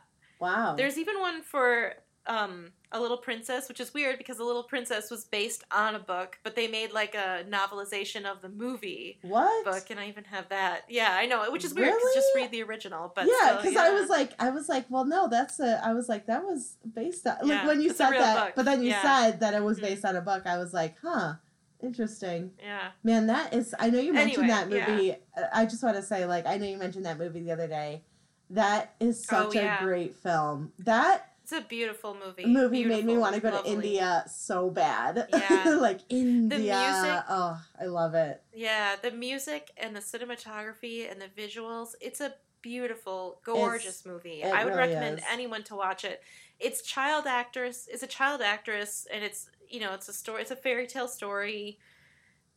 wow 0.41 0.75
There's 0.77 0.97
even 0.97 1.21
one 1.21 1.43
for 1.43 1.93
um, 2.27 2.73
A 2.93 3.01
Little 3.01 3.17
Princess, 3.19 3.69
which 3.69 3.81
is 3.81 3.93
weird 3.93 4.17
because 4.19 4.39
A 4.39 4.45
Little 4.45 4.63
Princess 4.63 5.11
was 5.11 5.25
based 5.25 5.63
on 5.71 5.95
a 5.95 5.99
book, 5.99 6.39
but 6.43 6.57
they 6.57 6.67
made 6.69 6.93
like 6.93 7.15
a 7.15 7.45
novelization 7.49 8.25
of 8.25 8.41
the 8.41 8.49
movie 8.49 9.19
what 9.23 9.65
book, 9.65 9.91
and 9.91 10.01
I 10.01 10.09
even 10.09 10.25
have 10.25 10.49
that. 10.49 10.85
Yeah, 10.89 11.15
I 11.19 11.27
know, 11.27 11.51
which 11.53 11.65
is 11.65 11.75
weird 11.75 11.93
because 11.95 12.15
just 12.15 12.29
read 12.35 12.51
the 12.51 12.63
original. 12.63 13.13
But 13.15 13.27
yeah, 13.27 13.57
because 13.61 13.77
I 13.77 13.91
was 13.91 14.09
like, 14.09 14.33
I 14.39 14.51
was 14.51 14.69
like, 14.69 14.87
well, 14.89 15.05
no, 15.05 15.29
that's 15.29 15.61
a. 15.61 15.81
I 15.85 15.93
was 15.93 16.09
like, 16.09 16.27
that 16.27 16.43
was 16.45 16.77
based 16.95 17.27
on 17.27 17.37
like 17.43 17.49
Yeah, 17.49 17.67
when 17.67 17.81
you 17.81 17.91
said 17.93 18.13
that, 18.13 18.47
book, 18.47 18.53
but 18.57 18.65
then 18.65 18.83
you 18.83 18.91
yeah. 18.91 19.03
said 19.03 19.41
that 19.41 19.55
it 19.55 19.63
was 19.63 19.79
Mhm. 19.79 19.83
based 19.83 20.05
on 20.05 20.17
a 20.17 20.21
book. 20.23 20.47
I 20.47 20.57
was 20.59 20.73
like, 20.73 20.95
huh, 21.03 21.35
interesting. 21.83 22.53
yeah, 22.63 22.89
Man, 23.03 23.27
that 23.27 23.53
is. 23.53 23.75
I 23.79 23.91
know 23.91 24.01
you 24.01 24.13
mentioned 24.13 24.51
Anyway, 24.51 24.79
that 24.79 24.89
movie. 24.89 25.17
I 25.53 25.67
just 25.67 25.83
want 25.83 25.97
to 25.97 26.03
say, 26.03 26.25
like, 26.25 26.47
I 26.47 26.57
know 26.57 26.67
you 26.67 26.79
mentioned 26.79 27.05
that 27.07 27.19
movie 27.19 27.41
the 27.43 27.53
other 27.53 27.69
day. 27.69 28.03
That 28.51 28.95
is 29.01 29.27
Oh, 29.31 29.51
such 29.51 29.57
yeah. 29.57 29.81
a 29.81 29.85
great 29.85 30.15
film. 30.15 30.73
That 30.79 31.31
a 31.57 31.61
beautiful 31.63 32.15
movie. 32.15 32.45
movie 32.47 32.85
made 32.85 33.05
me 33.05 33.17
want 33.17 33.35
to 33.35 33.41
go 33.41 33.51
lovely. 33.51 33.71
to 33.71 33.77
India 33.77 34.25
so 34.29 34.71
bad. 34.71 35.29
Yeah. 35.33 35.77
like 35.81 36.01
India. 36.09 36.59
The 36.59 36.59
music- 36.59 37.25
Oh, 37.29 37.61
I 37.81 37.85
love 37.87 38.15
it. 38.15 38.43
Yeah, 38.53 38.97
the 39.01 39.11
music 39.11 39.71
and 39.77 39.95
the 39.97 40.01
cinematography 40.01 41.11
and 41.11 41.21
the 41.21 41.29
visuals. 41.29 41.91
It's 42.01 42.21
a 42.21 42.35
beautiful, 42.63 43.41
gorgeous 43.45 44.07
movie. 44.07 44.43
it 44.43 44.53
I 44.55 44.65
would 44.65 44.75
really 44.75 44.89
recommend 44.95 45.19
is. 45.19 45.25
anyone 45.31 45.63
to 45.65 45.75
watch 45.77 46.05
it. 46.05 46.23
It's 46.59 46.83
child 46.83 47.27
actress. 47.27 47.89
It's 47.91 48.03
a 48.03 48.07
child 48.07 48.41
actress, 48.41 49.07
and 49.13 49.23
it's 49.25 49.51
you 49.69 49.81
know 49.81 49.93
it's 49.95 50.09
a 50.09 50.13
story. 50.13 50.41
It's 50.43 50.51
a 50.51 50.57
fairy 50.57 50.87
tale 50.87 51.09
story, 51.09 51.79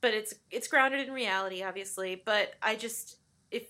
but 0.02 0.14
it's 0.14 0.34
it's 0.52 0.68
grounded 0.68 1.08
in 1.08 1.14
reality, 1.14 1.64
obviously. 1.64 2.22
But 2.24 2.54
I 2.62 2.76
just 2.76 3.18
if 3.52 3.64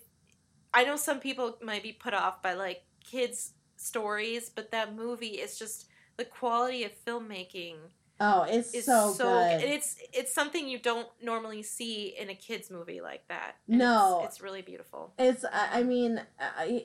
I 0.74 0.84
know 0.84 0.96
some 0.96 1.18
people 1.18 1.56
might 1.62 1.82
be 1.82 1.92
put 1.92 2.14
off 2.14 2.42
by 2.42 2.54
like 2.54 2.82
kids 3.04 3.54
stories, 3.80 4.50
but 4.50 4.70
that 4.70 4.94
movie 4.94 5.40
is 5.40 5.58
just 5.58 5.88
the 6.16 6.24
quality 6.24 6.84
of 6.84 6.92
filmmaking 7.06 7.76
Oh, 8.20 8.42
it's 8.48 8.84
so, 8.84 9.12
so, 9.12 9.24
good. 9.24 9.62
it's 9.62 9.96
it's 10.12 10.34
something 10.34 10.68
you 10.68 10.78
don't 10.80 11.06
normally 11.22 11.62
see 11.62 12.16
in 12.18 12.28
a 12.30 12.34
kids 12.34 12.70
movie 12.70 13.00
like 13.00 13.26
that. 13.28 13.54
And 13.68 13.78
No. 13.78 14.22
it's, 14.24 14.34
it's 14.34 14.42
really 14.42 14.62
beautiful. 14.62 15.12
It's. 15.18 15.44
I, 15.44 15.80
I 15.80 15.82
mean, 15.84 16.20
I, 16.40 16.84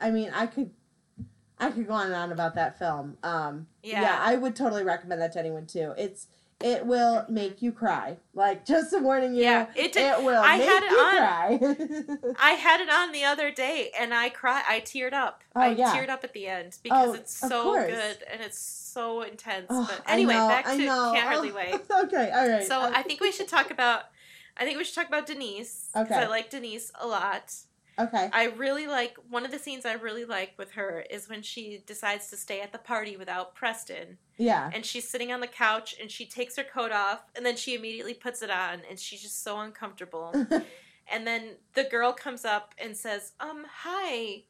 I 0.00 0.10
mean, 0.10 0.30
I 0.34 0.46
could. 0.46 0.70
I 1.58 1.70
could 1.70 1.86
go 1.86 1.94
on 1.94 2.06
and 2.06 2.14
on 2.14 2.32
about 2.32 2.56
that 2.56 2.78
film. 2.78 3.16
Um, 3.22 3.68
yeah. 3.82 4.02
Yeah. 4.02 4.18
I 4.20 4.36
would 4.36 4.56
totally 4.56 4.82
recommend 4.84 5.22
that 5.22 5.32
to 5.34 5.38
anyone 5.38 5.66
too. 5.66 5.94
It's 5.96 6.26
it 6.60 6.86
will 6.86 7.24
make 7.28 7.60
you 7.60 7.70
cry. 7.70 8.16
Like 8.34 8.64
just 8.64 8.92
a 8.94 8.98
warning 8.98 9.34
you, 9.34 9.42
Yeah, 9.42 9.66
it 9.74 9.92
did- 9.92 10.02
it 10.18 10.22
will 10.24 10.40
I 10.42 10.56
had 10.56 10.82
it 10.82 10.92
on- 10.92 11.16
cry. 11.16 12.34
I 12.38 12.50
had 12.52 12.80
it 12.80 12.88
on 12.88 13.12
the 13.12 13.24
other 13.24 13.50
day 13.50 13.90
and 13.98 14.14
I 14.14 14.30
cried. 14.30 14.64
I 14.68 14.80
teared 14.80 15.12
up. 15.12 15.42
Oh, 15.54 15.60
I 15.60 15.68
yeah. 15.72 15.94
teared 15.94 16.08
up 16.08 16.24
at 16.24 16.32
the 16.32 16.46
end 16.46 16.72
oh, 16.76 16.80
because 16.82 17.08
Oh, 17.08 17.12
it's 17.14 17.34
so 17.36 17.72
good 17.74 18.18
and 18.32 18.40
it's 18.40 18.58
so 18.58 19.22
intense. 19.22 19.66
Oh, 19.68 19.86
but 19.88 20.02
anyway, 20.10 20.34
know, 20.34 20.48
back 20.48 20.64
to. 20.64 20.76
Can't 20.76 21.18
Hardly 21.18 21.50
Oh, 21.50 21.54
Wait. 21.56 21.74
okay, 22.04 22.30
all 22.30 22.48
right. 22.48 22.66
So 22.66 22.80
I 22.80 23.02
think 23.02 23.20
we 23.20 23.32
should 23.32 23.48
talk 23.48 23.70
about. 23.70 24.04
I 24.58 24.64
think 24.64 24.78
we 24.78 24.84
should 24.84 24.94
talk 24.94 25.08
about 25.08 25.26
Denise. 25.26 25.90
Okay. 25.94 26.14
I 26.14 26.26
like 26.28 26.48
Denise 26.48 26.90
a 26.98 27.06
lot. 27.06 27.54
Okay. 27.98 28.28
I 28.32 28.46
really 28.46 28.86
like 28.86 29.16
one 29.30 29.44
of 29.44 29.50
the 29.50 29.58
scenes 29.58 29.86
I 29.86 29.94
really 29.94 30.24
like 30.24 30.52
with 30.58 30.72
her 30.72 31.04
is 31.10 31.28
when 31.28 31.42
she 31.42 31.82
decides 31.86 32.28
to 32.28 32.36
stay 32.36 32.60
at 32.60 32.72
the 32.72 32.78
party 32.78 33.16
without 33.16 33.54
Preston, 33.54 34.18
Yeah. 34.36 34.70
and 34.74 34.84
she's 34.84 35.08
sitting 35.08 35.32
on 35.32 35.40
the 35.40 35.46
couch 35.46 35.94
and 36.00 36.10
she 36.10 36.26
takes 36.26 36.56
her 36.56 36.64
coat 36.64 36.92
off 36.92 37.20
and 37.34 37.44
then 37.46 37.56
she 37.56 37.74
immediately 37.74 38.14
puts 38.14 38.42
it 38.42 38.50
on 38.50 38.82
and 38.88 38.98
she's 38.98 39.22
just 39.22 39.42
so 39.42 39.58
uncomfortable. 39.60 40.32
and 41.10 41.26
then 41.26 41.56
the 41.74 41.84
girl 41.84 42.12
comes 42.12 42.44
up 42.44 42.74
and 42.78 42.96
says, 42.96 43.32
"Um, 43.40 43.64
hi." 43.82 44.44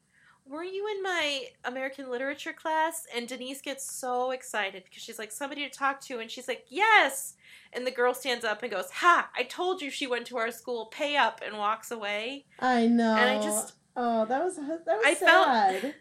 Were 0.49 0.63
you 0.65 0.87
in 0.89 1.03
my 1.03 1.47
American 1.65 2.09
literature 2.09 2.53
class? 2.53 3.05
And 3.15 3.27
Denise 3.27 3.61
gets 3.61 3.91
so 3.91 4.31
excited 4.31 4.85
because 4.85 5.03
she's 5.03 5.19
like, 5.19 5.33
somebody 5.33 5.69
to 5.69 5.77
talk 5.77 6.01
to. 6.03 6.21
And 6.21 6.31
she's 6.31 6.47
like, 6.47 6.67
yes. 6.69 7.35
And 7.73 7.85
the 7.87 7.91
girl 7.91 8.15
stands 8.15 8.45
up 8.45 8.63
and 8.63 8.71
goes, 8.71 8.91
Ha, 8.93 9.29
I 9.37 9.43
told 9.43 9.83
you 9.83 9.91
she 9.91 10.07
went 10.07 10.27
to 10.29 10.37
our 10.39 10.53
school. 10.53 10.87
Pay 10.87 11.17
up 11.17 11.41
and 11.45 11.59
walks 11.59 11.91
away. 11.91 12.47
I 12.61 12.87
know. 12.87 13.17
And 13.17 13.29
I 13.29 13.43
just- 13.43 13.75
Oh, 13.99 14.25
that 14.27 14.45
was 14.45 14.57
that 14.57 14.85
was 14.87 15.03
I 15.05 15.15
felt- 15.15 15.47
sad. 15.47 15.95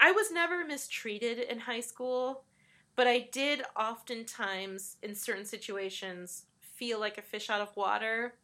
I 0.00 0.10
was 0.12 0.30
never 0.30 0.64
mistreated 0.64 1.38
in 1.38 1.60
high 1.60 1.80
school, 1.80 2.44
but 2.96 3.06
I 3.06 3.28
did 3.32 3.62
oftentimes, 3.76 4.96
in 5.02 5.14
certain 5.14 5.44
situations, 5.44 6.44
feel 6.60 7.00
like 7.00 7.16
a 7.18 7.22
fish 7.22 7.48
out 7.50 7.60
of 7.60 7.74
water. 7.76 8.34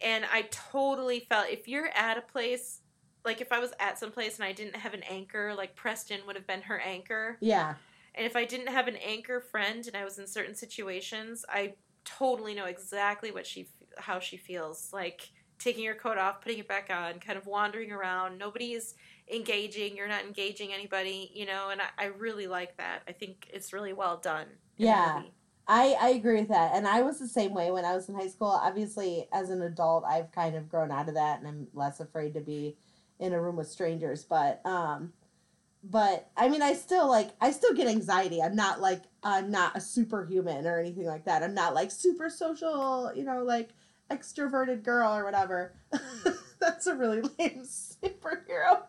And 0.00 0.24
I 0.30 0.42
totally 0.50 1.20
felt 1.20 1.48
if 1.48 1.66
you're 1.68 1.88
at 1.88 2.18
a 2.18 2.22
place, 2.22 2.82
like 3.26 3.40
if 3.40 3.52
I 3.52 3.58
was 3.58 3.72
at 3.80 3.98
some 3.98 4.12
place 4.12 4.36
and 4.36 4.44
I 4.44 4.52
didn't 4.52 4.76
have 4.76 4.94
an 4.94 5.02
anchor, 5.02 5.52
like 5.54 5.74
Preston 5.74 6.20
would 6.26 6.36
have 6.36 6.46
been 6.46 6.62
her 6.62 6.78
anchor. 6.78 7.36
Yeah. 7.40 7.74
And 8.14 8.24
if 8.24 8.36
I 8.36 8.46
didn't 8.46 8.68
have 8.68 8.88
an 8.88 8.96
anchor 8.96 9.40
friend 9.40 9.86
and 9.86 9.96
I 9.96 10.04
was 10.04 10.18
in 10.18 10.26
certain 10.26 10.54
situations, 10.54 11.44
I 11.48 11.74
totally 12.04 12.54
know 12.54 12.64
exactly 12.64 13.30
what 13.30 13.46
she 13.46 13.68
how 13.98 14.20
she 14.20 14.36
feels. 14.36 14.90
Like 14.92 15.32
taking 15.58 15.84
your 15.84 15.94
coat 15.94 16.18
off, 16.18 16.40
putting 16.40 16.58
it 16.58 16.68
back 16.68 16.88
on, 16.90 17.18
kind 17.18 17.36
of 17.36 17.46
wandering 17.46 17.92
around. 17.92 18.38
Nobody's 18.38 18.94
engaging. 19.30 19.96
You're 19.96 20.08
not 20.08 20.24
engaging 20.24 20.72
anybody, 20.72 21.30
you 21.34 21.46
know. 21.46 21.70
And 21.70 21.82
I, 21.82 21.88
I 21.98 22.04
really 22.06 22.46
like 22.46 22.76
that. 22.76 23.02
I 23.08 23.12
think 23.12 23.48
it's 23.52 23.72
really 23.72 23.92
well 23.92 24.18
done. 24.18 24.46
Yeah. 24.76 25.22
I, 25.68 25.96
I 26.00 26.08
agree 26.10 26.38
with 26.40 26.48
that. 26.50 26.76
And 26.76 26.86
I 26.86 27.02
was 27.02 27.18
the 27.18 27.26
same 27.26 27.52
way 27.52 27.72
when 27.72 27.84
I 27.84 27.94
was 27.94 28.08
in 28.08 28.14
high 28.14 28.28
school. 28.28 28.48
Obviously, 28.48 29.26
as 29.32 29.50
an 29.50 29.62
adult, 29.62 30.04
I've 30.04 30.30
kind 30.30 30.54
of 30.54 30.68
grown 30.68 30.92
out 30.92 31.08
of 31.08 31.14
that 31.14 31.40
and 31.40 31.48
I'm 31.48 31.66
less 31.74 31.98
afraid 31.98 32.34
to 32.34 32.40
be 32.40 32.76
in 33.18 33.32
a 33.32 33.40
room 33.40 33.56
with 33.56 33.68
strangers. 33.68 34.24
But, 34.24 34.64
um, 34.64 35.12
but 35.82 36.30
I 36.36 36.48
mean, 36.48 36.62
I 36.62 36.74
still 36.74 37.08
like, 37.08 37.30
I 37.40 37.50
still 37.52 37.74
get 37.74 37.88
anxiety. 37.88 38.42
I'm 38.42 38.56
not 38.56 38.80
like, 38.80 39.02
I'm 39.22 39.50
not 39.50 39.76
a 39.76 39.80
superhuman 39.80 40.66
or 40.66 40.78
anything 40.78 41.06
like 41.06 41.24
that. 41.24 41.42
I'm 41.42 41.54
not 41.54 41.74
like 41.74 41.90
super 41.90 42.28
social, 42.28 43.12
you 43.14 43.24
know, 43.24 43.42
like 43.42 43.70
extroverted 44.10 44.82
girl 44.82 45.14
or 45.14 45.24
whatever. 45.24 45.74
That's 46.60 46.86
a 46.86 46.94
really 46.94 47.20
lame 47.38 47.62
superhero. 47.64 48.82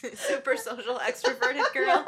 Super 0.14 0.56
social, 0.56 0.96
extroverted 0.98 1.72
girl. 1.74 2.06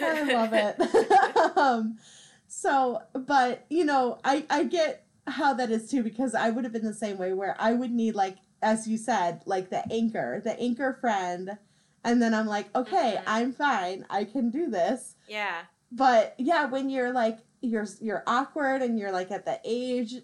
I 0.00 0.22
love 0.32 0.52
it. 0.52 1.56
um, 1.56 1.98
so, 2.46 3.02
but 3.14 3.66
you 3.68 3.84
know, 3.84 4.18
I 4.24 4.44
I 4.48 4.64
get 4.64 5.03
how 5.26 5.54
that 5.54 5.70
is 5.70 5.90
too 5.90 6.02
because 6.02 6.34
I 6.34 6.50
would 6.50 6.64
have 6.64 6.72
been 6.72 6.84
the 6.84 6.94
same 6.94 7.18
way 7.18 7.32
where 7.32 7.56
I 7.58 7.72
would 7.72 7.90
need 7.90 8.14
like 8.14 8.36
as 8.62 8.86
you 8.86 8.96
said 8.96 9.42
like 9.46 9.70
the 9.70 9.90
anchor, 9.92 10.40
the 10.42 10.58
anchor 10.60 10.96
friend, 11.00 11.58
and 12.02 12.20
then 12.20 12.34
I'm 12.34 12.46
like, 12.46 12.74
okay, 12.76 13.16
Mhm. 13.18 13.22
I'm 13.26 13.52
fine, 13.52 14.06
I 14.10 14.24
can 14.24 14.50
do 14.50 14.70
this. 14.70 15.16
yeah. 15.28 15.62
But 15.92 16.34
yeah, 16.38 16.64
when 16.66 16.90
you're 16.90 17.12
like 17.12 17.38
you're 17.60 17.86
you're 18.00 18.24
awkward 18.26 18.82
and 18.82 18.98
you're 18.98 19.12
like 19.12 19.30
at 19.30 19.44
the 19.44 19.60
age 19.64 20.16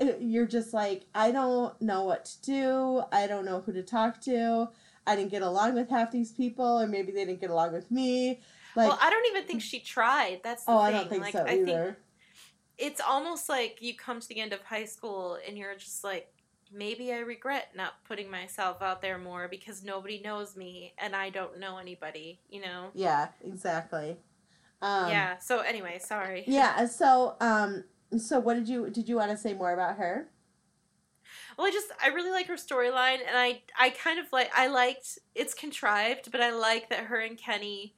uh, 0.00 0.12
you're 0.18 0.46
just 0.46 0.72
like 0.72 1.04
I 1.14 1.30
don't 1.30 1.80
know 1.82 2.04
what 2.04 2.24
to 2.24 2.40
do. 2.42 3.02
I 3.12 3.26
don't 3.26 3.44
know 3.44 3.60
who 3.60 3.72
to 3.72 3.82
talk 3.82 4.20
to. 4.22 4.68
I 5.06 5.16
didn't 5.16 5.30
get 5.30 5.42
along 5.42 5.74
with 5.74 5.88
half 5.90 6.10
these 6.10 6.32
people 6.32 6.80
or 6.80 6.86
maybe 6.86 7.12
they 7.12 7.24
didn't 7.24 7.40
get 7.40 7.50
along 7.50 7.72
with 7.72 7.90
me. 7.90 8.40
Like 8.76 8.88
well, 8.88 8.98
I 9.02 9.10
don't 9.10 9.26
even 9.26 9.44
think 9.46 9.62
she 9.62 9.80
tried. 9.80 10.40
That's 10.42 10.64
the 10.64 10.72
oh, 10.72 10.78
thing. 10.78 10.86
I 10.86 10.90
don't 10.98 11.10
think 11.10 11.22
like, 11.22 11.32
so 11.32 11.42
I 11.44 11.48
think 11.48 11.68
either. 11.68 11.98
It's 12.80 13.00
almost 13.00 13.48
like 13.48 13.78
you 13.80 13.94
come 13.94 14.20
to 14.20 14.28
the 14.28 14.40
end 14.40 14.52
of 14.52 14.62
high 14.62 14.84
school 14.84 15.38
and 15.46 15.56
you're 15.58 15.74
just 15.76 16.02
like 16.02 16.32
maybe 16.72 17.12
i 17.12 17.18
regret 17.18 17.68
not 17.74 17.94
putting 18.04 18.30
myself 18.30 18.80
out 18.80 19.02
there 19.02 19.18
more 19.18 19.48
because 19.48 19.82
nobody 19.84 20.20
knows 20.22 20.56
me 20.56 20.94
and 20.98 21.14
i 21.14 21.28
don't 21.28 21.58
know 21.58 21.78
anybody 21.78 22.40
you 22.48 22.60
know 22.60 22.90
Yeah, 22.94 23.28
exactly. 23.44 24.16
Um, 24.82 25.10
yeah 25.10 25.38
so 25.38 25.60
anyway 25.60 25.98
sorry 26.02 26.44
Yeah. 26.46 26.86
So, 26.86 27.36
um, 27.40 27.84
so 28.16 28.40
what 28.40 28.54
did 28.54 28.68
you 28.68 28.88
did 28.88 29.08
you 29.08 29.16
want 29.16 29.30
to 29.30 29.36
say 29.36 29.52
more 29.52 29.72
about 29.72 29.96
her? 29.96 30.28
well 31.56 31.66
i 31.66 31.70
just 31.70 31.88
i 32.02 32.08
really 32.08 32.30
like 32.30 32.46
her 32.48 32.56
storyline 32.56 33.18
and 33.26 33.36
i 33.36 33.60
i 33.78 33.90
kind 33.90 34.18
of 34.18 34.26
like 34.32 34.50
i 34.56 34.66
liked 34.66 35.18
it's 35.34 35.54
contrived 35.54 36.30
but 36.32 36.40
i 36.40 36.50
like 36.50 36.88
that 36.90 37.04
her 37.04 37.20
and 37.20 37.38
kenny 37.38 37.94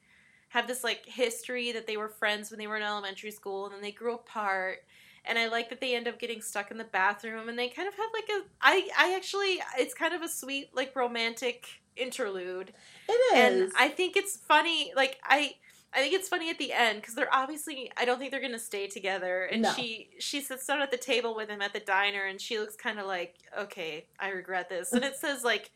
have 0.52 0.66
this 0.66 0.82
like 0.84 1.04
history 1.06 1.72
that 1.72 1.86
they 1.86 1.96
were 1.96 2.08
friends 2.08 2.50
when 2.50 2.58
they 2.58 2.66
were 2.66 2.76
in 2.76 2.82
elementary 2.82 3.30
school 3.30 3.64
and 3.66 3.74
then 3.74 3.80
they 3.82 3.90
grew 3.92 4.14
apart 4.14 4.78
and 5.24 5.38
I 5.38 5.48
like 5.48 5.70
that 5.70 5.80
they 5.80 5.94
end 5.94 6.08
up 6.08 6.18
getting 6.18 6.42
stuck 6.42 6.70
in 6.70 6.76
the 6.78 6.84
bathroom 6.84 7.48
and 7.48 7.58
they 7.58 7.68
kind 7.68 7.88
of 7.88 7.94
have 7.94 8.10
like 8.12 8.28
a 8.28 8.40
I 8.60 8.88
I 8.98 9.14
actually 9.16 9.60
it's 9.78 9.94
kind 9.94 10.12
of 10.14 10.20
a 10.22 10.28
sweet 10.28 10.70
like 10.74 10.94
romantic 10.94 11.66
interlude 11.96 12.72
It 13.08 13.12
is. 13.12 13.62
and. 13.62 13.72
I 13.78 13.88
think 13.88 14.16
it's 14.16 14.36
funny 14.36 14.92
like 14.96 15.18
I 15.24 15.54
I 15.94 15.98
think 16.00 16.14
it's 16.14 16.28
funny 16.28 16.48
at 16.50 16.58
the 16.58 16.72
end 16.72 17.00
because 17.00 17.14
they're 17.14 17.34
obviously 17.34 17.90
I 17.96 18.04
don't 18.04 18.18
think 18.18 18.30
they're 18.30 18.40
gonna 18.40 18.58
stay 18.58 18.86
together 18.88 19.44
and 19.44 19.62
No. 19.62 19.72
she 19.72 20.08
she 20.18 20.40
sits 20.40 20.66
down 20.66 20.82
at 20.82 20.90
the 20.90 20.96
table 20.98 21.34
with 21.34 21.48
him 21.48 21.62
at 21.62 21.72
the 21.72 21.80
diner 21.80 22.24
and 22.26 22.40
she 22.40 22.58
looks 22.58 22.76
kind 22.76 22.98
of 22.98 23.06
like 23.06 23.36
okay 23.58 24.06
I 24.18 24.28
regret 24.30 24.68
this 24.68 24.92
and 24.92 25.04
it 25.04 25.16
says 25.16 25.44
like 25.44 25.70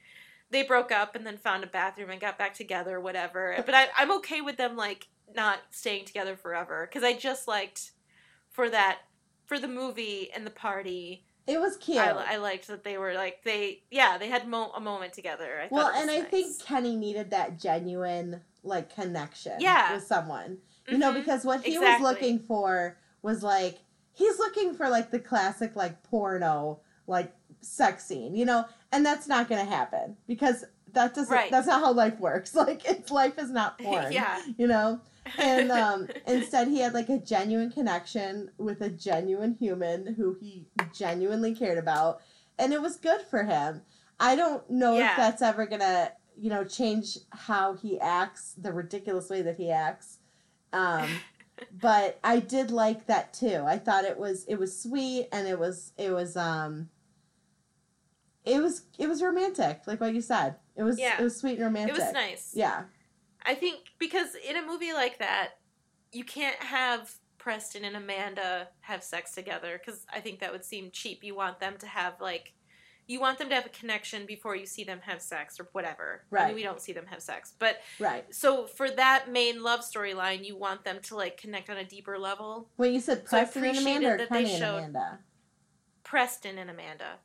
they 0.50 0.62
broke 0.62 0.92
up 0.92 1.14
and 1.14 1.26
then 1.26 1.36
found 1.36 1.64
a 1.64 1.66
bathroom 1.66 2.10
and 2.10 2.20
got 2.20 2.38
back 2.38 2.54
together 2.54 3.00
whatever 3.00 3.54
but 3.64 3.74
I, 3.74 3.88
I'm 3.96 4.12
okay 4.18 4.40
with 4.40 4.56
them 4.56 4.76
like 4.76 5.08
not 5.34 5.58
staying 5.70 6.04
together 6.04 6.36
forever 6.36 6.88
because 6.88 7.04
I 7.04 7.14
just 7.14 7.48
liked 7.48 7.90
for 8.50 8.70
that 8.70 8.98
for 9.44 9.58
the 9.58 9.68
movie 9.68 10.30
and 10.34 10.46
the 10.46 10.50
party 10.50 11.24
it 11.48 11.60
was 11.60 11.76
cute. 11.76 11.98
I, 11.98 12.34
I 12.34 12.36
liked 12.38 12.66
that 12.66 12.82
they 12.82 12.98
were 12.98 13.14
like 13.14 13.44
they 13.44 13.82
yeah 13.90 14.18
they 14.18 14.28
had 14.28 14.48
mo- 14.48 14.72
a 14.74 14.80
moment 14.80 15.12
together 15.12 15.60
I 15.62 15.68
well, 15.70 15.92
and 15.94 16.10
I 16.10 16.22
think 16.22 16.60
Kenny 16.64 16.96
needed 16.96 17.30
that 17.30 17.60
genuine 17.60 18.40
like 18.64 18.92
connection 18.92 19.52
Yeah. 19.60 19.94
with 19.94 20.02
someone. 20.04 20.58
You 20.88 20.98
know, 20.98 21.12
Mhm. 21.12 21.14
because 21.14 21.44
what 21.44 21.62
he 21.64 21.76
Exactly. 21.76 22.02
was 22.02 22.12
looking 22.12 22.38
for 22.40 22.98
was 23.22 23.44
like 23.44 23.78
he's 24.12 24.40
looking 24.40 24.74
for 24.74 24.88
like 24.88 25.12
the 25.12 25.20
classic 25.20 25.76
like 25.76 26.02
porno 26.02 26.80
like 27.06 27.32
sex 27.66 28.04
scene, 28.04 28.34
you 28.34 28.44
know, 28.44 28.64
and 28.92 29.04
that's 29.04 29.26
not 29.26 29.48
going 29.48 29.64
to 29.64 29.70
happen 29.70 30.16
because 30.26 30.64
that 30.92 31.14
doesn't 31.14 31.34
Right. 31.34 31.50
that's 31.50 31.66
not 31.66 31.80
how 31.80 31.92
life 31.92 32.18
works. 32.20 32.54
Like 32.66 32.84
it's 32.88 33.10
life 33.10 33.38
is 33.38 33.50
not 33.50 33.78
porn. 33.82 34.12
yeah 34.12 34.40
You 34.56 34.66
know? 34.68 35.00
And 35.38 35.70
um 35.72 36.08
instead 36.26 36.68
he 36.68 36.78
had 36.78 36.94
like 36.94 37.08
a 37.08 37.18
genuine 37.18 37.70
connection 37.70 38.50
with 38.58 38.80
a 38.80 38.88
genuine 38.88 39.56
human 39.58 40.14
who 40.14 40.36
he 40.40 40.66
genuinely 40.94 41.54
cared 41.54 41.78
about 41.78 42.20
and 42.58 42.72
it 42.72 42.80
was 42.80 42.96
good 42.96 43.20
for 43.22 43.42
him. 43.44 43.82
I 44.18 44.36
don't 44.36 44.68
know 44.70 44.96
Yeah. 44.96 45.10
if 45.10 45.16
that's 45.18 45.42
ever 45.42 45.66
going 45.66 45.80
to, 45.82 46.10
you 46.38 46.48
know, 46.48 46.64
change 46.64 47.18
how 47.30 47.74
he 47.74 48.00
acts, 48.00 48.54
the 48.56 48.72
ridiculous 48.72 49.28
way 49.28 49.42
that 49.42 49.56
he 49.56 49.70
acts. 49.70 50.18
Um 50.72 51.08
but 51.80 52.18
I 52.22 52.38
did 52.40 52.70
like 52.70 53.06
that 53.06 53.32
too. 53.34 53.62
I 53.66 53.78
thought 53.78 54.04
it 54.04 54.18
was 54.18 54.44
it 54.46 54.58
was 54.58 54.80
sweet 54.80 55.28
and 55.32 55.46
it 55.48 55.58
was 55.58 55.92
it 55.98 56.10
was 56.12 56.36
um 56.36 56.88
it 58.46 58.62
was 58.62 58.84
it 58.98 59.08
was 59.08 59.20
romantic, 59.22 59.82
like 59.86 60.00
what 60.00 60.14
you 60.14 60.20
said. 60.22 60.56
It 60.76 60.82
was 60.84 60.98
Yeah. 60.98 61.20
it 61.20 61.22
was 61.24 61.36
sweet 61.36 61.56
and 61.58 61.64
romantic. 61.64 61.96
it 61.96 62.00
was 62.02 62.12
nice 62.12 62.52
Yeah. 62.54 62.84
I 63.44 63.54
think 63.54 63.80
because 63.98 64.34
in 64.48 64.56
a 64.56 64.64
movie 64.64 64.92
like 64.92 65.18
that, 65.18 65.58
you 66.12 66.24
can't 66.24 66.56
have 66.62 67.12
Preston 67.38 67.84
and 67.84 67.96
Amanda 67.96 68.68
have 68.80 69.04
sex 69.04 69.32
together 69.34 69.78
because 69.78 70.04
I 70.12 70.20
think 70.20 70.40
that 70.40 70.50
would 70.52 70.64
seem 70.64 70.90
cheap. 70.90 71.22
You 71.22 71.34
want 71.36 71.60
them 71.60 71.76
to 71.78 71.86
have 71.86 72.20
like, 72.20 72.54
you 73.06 73.20
want 73.20 73.38
them 73.38 73.48
to 73.50 73.54
have 73.54 73.66
a 73.66 73.68
connection 73.68 74.26
before 74.26 74.56
you 74.56 74.66
see 74.66 74.82
them 74.82 74.98
have 75.02 75.22
sex 75.22 75.60
or 75.60 75.68
whatever. 75.70 76.24
I 76.32 76.34
Right. 76.34 76.46
mean, 76.48 76.56
we 76.56 76.62
don't 76.64 76.80
see 76.80 76.92
them 76.92 77.06
have 77.06 77.22
sex, 77.22 77.54
but 77.56 77.80
Right. 78.00 78.32
so 78.34 78.66
for 78.66 78.90
that 78.90 79.28
main 79.30 79.62
love 79.62 79.80
storyline, 79.80 80.44
you 80.44 80.56
want 80.56 80.82
them 80.82 81.00
to 81.02 81.14
like 81.14 81.36
connect 81.36 81.70
on 81.70 81.76
a 81.76 81.84
deeper 81.84 82.18
level. 82.18 82.68
When 82.76 82.92
you 82.92 82.98
said 83.00 83.18
So 83.28 83.36
Preston 83.36 83.64
and 83.64 83.78
Amanda 83.78 84.16
that 84.16 84.30
they 84.30 84.46
showed- 84.46 84.78
Amanda. 84.78 85.20
Preston 86.02 86.58
and 86.58 86.68
Amanda. 86.70 87.18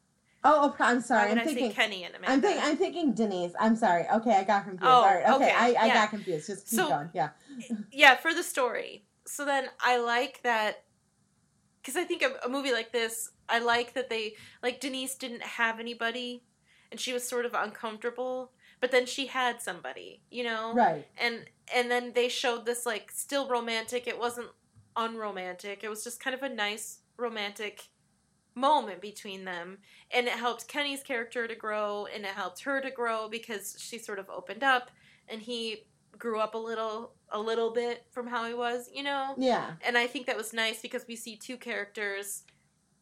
Oh, 0.43 0.75
I'm 0.79 1.01
sorry. 1.01 1.31
I'm 1.31 1.39
I 1.39 1.43
thinking. 1.45 1.69
say 1.69 1.75
Kenny 1.75 2.03
and 2.03 2.15
Amanda? 2.15 2.33
I'm 2.33 2.41
thinking. 2.41 2.63
I'm 2.63 2.77
thinking 2.77 3.13
Denise. 3.13 3.53
I'm 3.59 3.75
sorry. 3.75 4.05
Okay, 4.15 4.35
I 4.35 4.43
got 4.43 4.63
confused. 4.63 4.83
Oh, 4.83 4.89
All 4.89 5.05
right. 5.05 5.23
Okay, 5.23 5.33
okay, 5.35 5.51
I, 5.55 5.67
I 5.67 5.85
yeah. 5.87 5.93
got 5.93 6.09
confused. 6.09 6.47
Just 6.47 6.67
keep 6.67 6.79
So- 6.79 6.89
going. 6.89 7.09
Yeah. 7.13 7.29
yeah, 7.91 8.15
for 8.15 8.33
the 8.33 8.43
story. 8.43 9.05
So 9.25 9.45
then 9.45 9.65
I 9.79 9.97
like 9.97 10.41
that 10.43 10.83
because 11.81 11.95
I 11.95 12.03
think 12.03 12.21
a, 12.23 12.33
a 12.45 12.49
movie 12.49 12.71
like 12.71 12.91
this, 12.91 13.29
I 13.47 13.59
like 13.59 13.93
that 13.93 14.09
they 14.09 14.33
like 14.63 14.79
Denise 14.79 15.15
didn't 15.15 15.43
have 15.43 15.79
anybody, 15.79 16.43
and 16.91 16.99
she 16.99 17.13
was 17.13 17.27
sort 17.27 17.45
of 17.45 17.53
uncomfortable. 17.53 18.51
But 18.79 18.89
then 18.91 19.05
she 19.05 19.27
had 19.27 19.61
somebody, 19.61 20.23
you 20.31 20.43
know, 20.43 20.73
Right. 20.73 21.05
and 21.19 21.45
and 21.73 21.91
then 21.91 22.13
they 22.15 22.27
showed 22.29 22.65
this 22.65 22.83
like 22.85 23.11
still 23.11 23.47
romantic. 23.47 24.07
It 24.07 24.17
wasn't 24.19 24.47
unromantic. 24.95 25.83
It 25.83 25.89
was 25.89 26.03
just 26.03 26.19
kind 26.19 26.33
of 26.33 26.41
a 26.41 26.49
nice 26.49 26.99
romantic 27.17 27.83
moment 28.55 29.01
between 29.01 29.45
them 29.45 29.77
and 30.11 30.27
it 30.27 30.33
helped 30.33 30.67
Kenny's 30.67 31.03
character 31.03 31.47
to 31.47 31.55
grow 31.55 32.07
and 32.13 32.25
it 32.25 32.31
helped 32.31 32.63
her 32.63 32.81
to 32.81 32.91
grow 32.91 33.29
because 33.29 33.75
she 33.79 33.97
sort 33.97 34.19
of 34.19 34.29
opened 34.29 34.63
up 34.63 34.91
and 35.29 35.41
he 35.41 35.85
grew 36.17 36.39
up 36.39 36.53
a 36.53 36.57
little 36.57 37.13
a 37.29 37.39
little 37.39 37.71
bit 37.71 38.05
from 38.11 38.27
how 38.27 38.45
he 38.45 38.53
was, 38.53 38.89
you 38.93 39.03
know? 39.03 39.33
Yeah. 39.37 39.71
And 39.85 39.97
I 39.97 40.07
think 40.07 40.25
that 40.27 40.35
was 40.35 40.53
nice 40.53 40.81
because 40.81 41.05
we 41.07 41.15
see 41.15 41.35
two 41.35 41.57
characters 41.57 42.43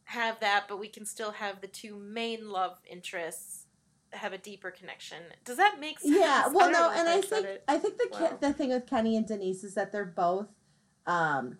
have 0.05 0.39
that 0.39 0.65
but 0.67 0.79
we 0.79 0.87
can 0.87 1.05
still 1.05 1.31
have 1.31 1.61
the 1.61 1.67
two 1.67 1.95
main 1.95 2.49
love 2.49 2.77
interests 2.89 3.65
have 4.11 4.33
a 4.33 4.37
deeper 4.37 4.71
connection. 4.71 5.17
Does 5.45 5.57
that 5.57 5.79
make 5.79 5.99
sense? 5.99 6.15
Yeah. 6.17 6.47
Well, 6.47 6.71
no, 6.71 6.91
and 6.91 7.07
I 7.07 7.21
said 7.21 7.43
think. 7.43 7.59
I 7.67 7.77
think 7.77 7.97
the 7.97 8.07
well. 8.11 8.37
the 8.39 8.53
thing 8.53 8.69
with 8.69 8.87
Kenny 8.87 9.15
and 9.15 9.27
Denise 9.27 9.63
is 9.63 9.75
that 9.75 9.91
they're 9.91 10.05
both, 10.05 10.47
um, 11.05 11.57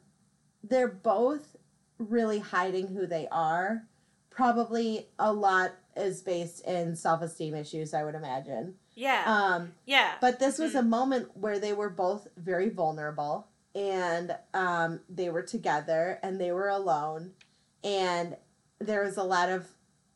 they're 0.63 0.87
both 0.87 1.55
really 1.99 2.39
hiding 2.39 2.87
who 2.87 3.05
they 3.05 3.27
are. 3.31 3.83
Probably 4.31 5.07
a 5.19 5.31
lot 5.31 5.73
is 5.95 6.21
based 6.21 6.65
in 6.65 6.95
self 6.95 7.21
esteem 7.21 7.53
issues. 7.55 7.93
I 7.93 8.03
would 8.03 8.15
imagine. 8.15 8.75
Yeah. 8.95 9.23
Um, 9.25 9.73
yeah. 9.85 10.13
But 10.21 10.39
this 10.39 10.57
was 10.57 10.73
Mhm. 10.73 10.79
a 10.79 10.83
moment 10.83 11.37
where 11.37 11.59
they 11.59 11.73
were 11.73 11.89
both 11.89 12.27
very 12.37 12.69
vulnerable 12.69 13.47
and 13.75 14.35
um, 14.53 15.01
they 15.09 15.29
were 15.29 15.41
together 15.43 16.19
and 16.23 16.39
they 16.39 16.51
were 16.51 16.69
alone. 16.69 17.33
And 17.83 18.37
there 18.79 19.03
was 19.03 19.17
a 19.17 19.23
lot 19.23 19.49
of, 19.49 19.67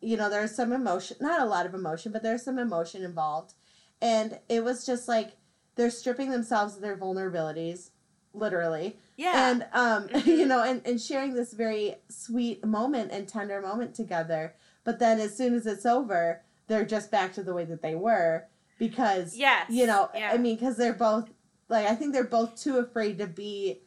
you 0.01 0.15
know, 0.17 0.29
there's 0.29 0.55
some 0.55 0.71
emotion, 0.73 1.17
not 1.19 1.41
a 1.41 1.45
lot 1.45 1.65
of 1.65 1.73
emotion, 1.73 2.11
but 2.11 2.23
there's 2.23 2.43
some 2.43 2.59
emotion 2.59 3.03
involved. 3.03 3.53
And 4.01 4.39
it 4.49 4.63
was 4.63 4.85
just 4.85 5.07
like 5.07 5.31
they're 5.75 5.89
stripping 5.89 6.29
themselves 6.31 6.75
of 6.75 6.81
their 6.81 6.97
vulnerabilities, 6.97 7.89
literally. 8.33 8.97
Yeah. 9.17 9.49
And, 9.51 9.65
um, 9.73 10.07
Mhm. 10.09 10.25
you 10.39 10.45
know, 10.45 10.63
and, 10.63 10.81
and 10.85 10.99
sharing 11.01 11.33
this 11.33 11.53
very 11.53 11.95
sweet 12.09 12.65
moment 12.65 13.11
and 13.11 13.27
tender 13.27 13.61
moment 13.61 13.95
together. 13.95 14.55
But 14.83 14.99
then 14.99 15.19
as 15.19 15.35
soon 15.37 15.53
as 15.53 15.65
it's 15.65 15.85
over, 15.85 16.41
they're 16.67 16.85
just 16.85 17.11
back 17.11 17.33
to 17.33 17.43
the 17.43 17.53
way 17.53 17.65
that 17.65 17.81
they 17.81 17.95
were 17.95 18.45
because 18.79 19.37
yes. 19.37 19.67
you 19.69 19.85
know 19.85 20.09
Yeah. 20.15 20.31
i 20.33 20.37
mean 20.37 20.55
because 20.55 20.77
they're 20.77 20.93
both 20.93 21.29
like 21.69 21.85
i 21.85 21.93
think 21.95 22.11
they're 22.11 22.23
both 22.23 22.55
too 22.59 22.77
afraid 22.77 23.19
to 23.19 23.27
be 23.27 23.81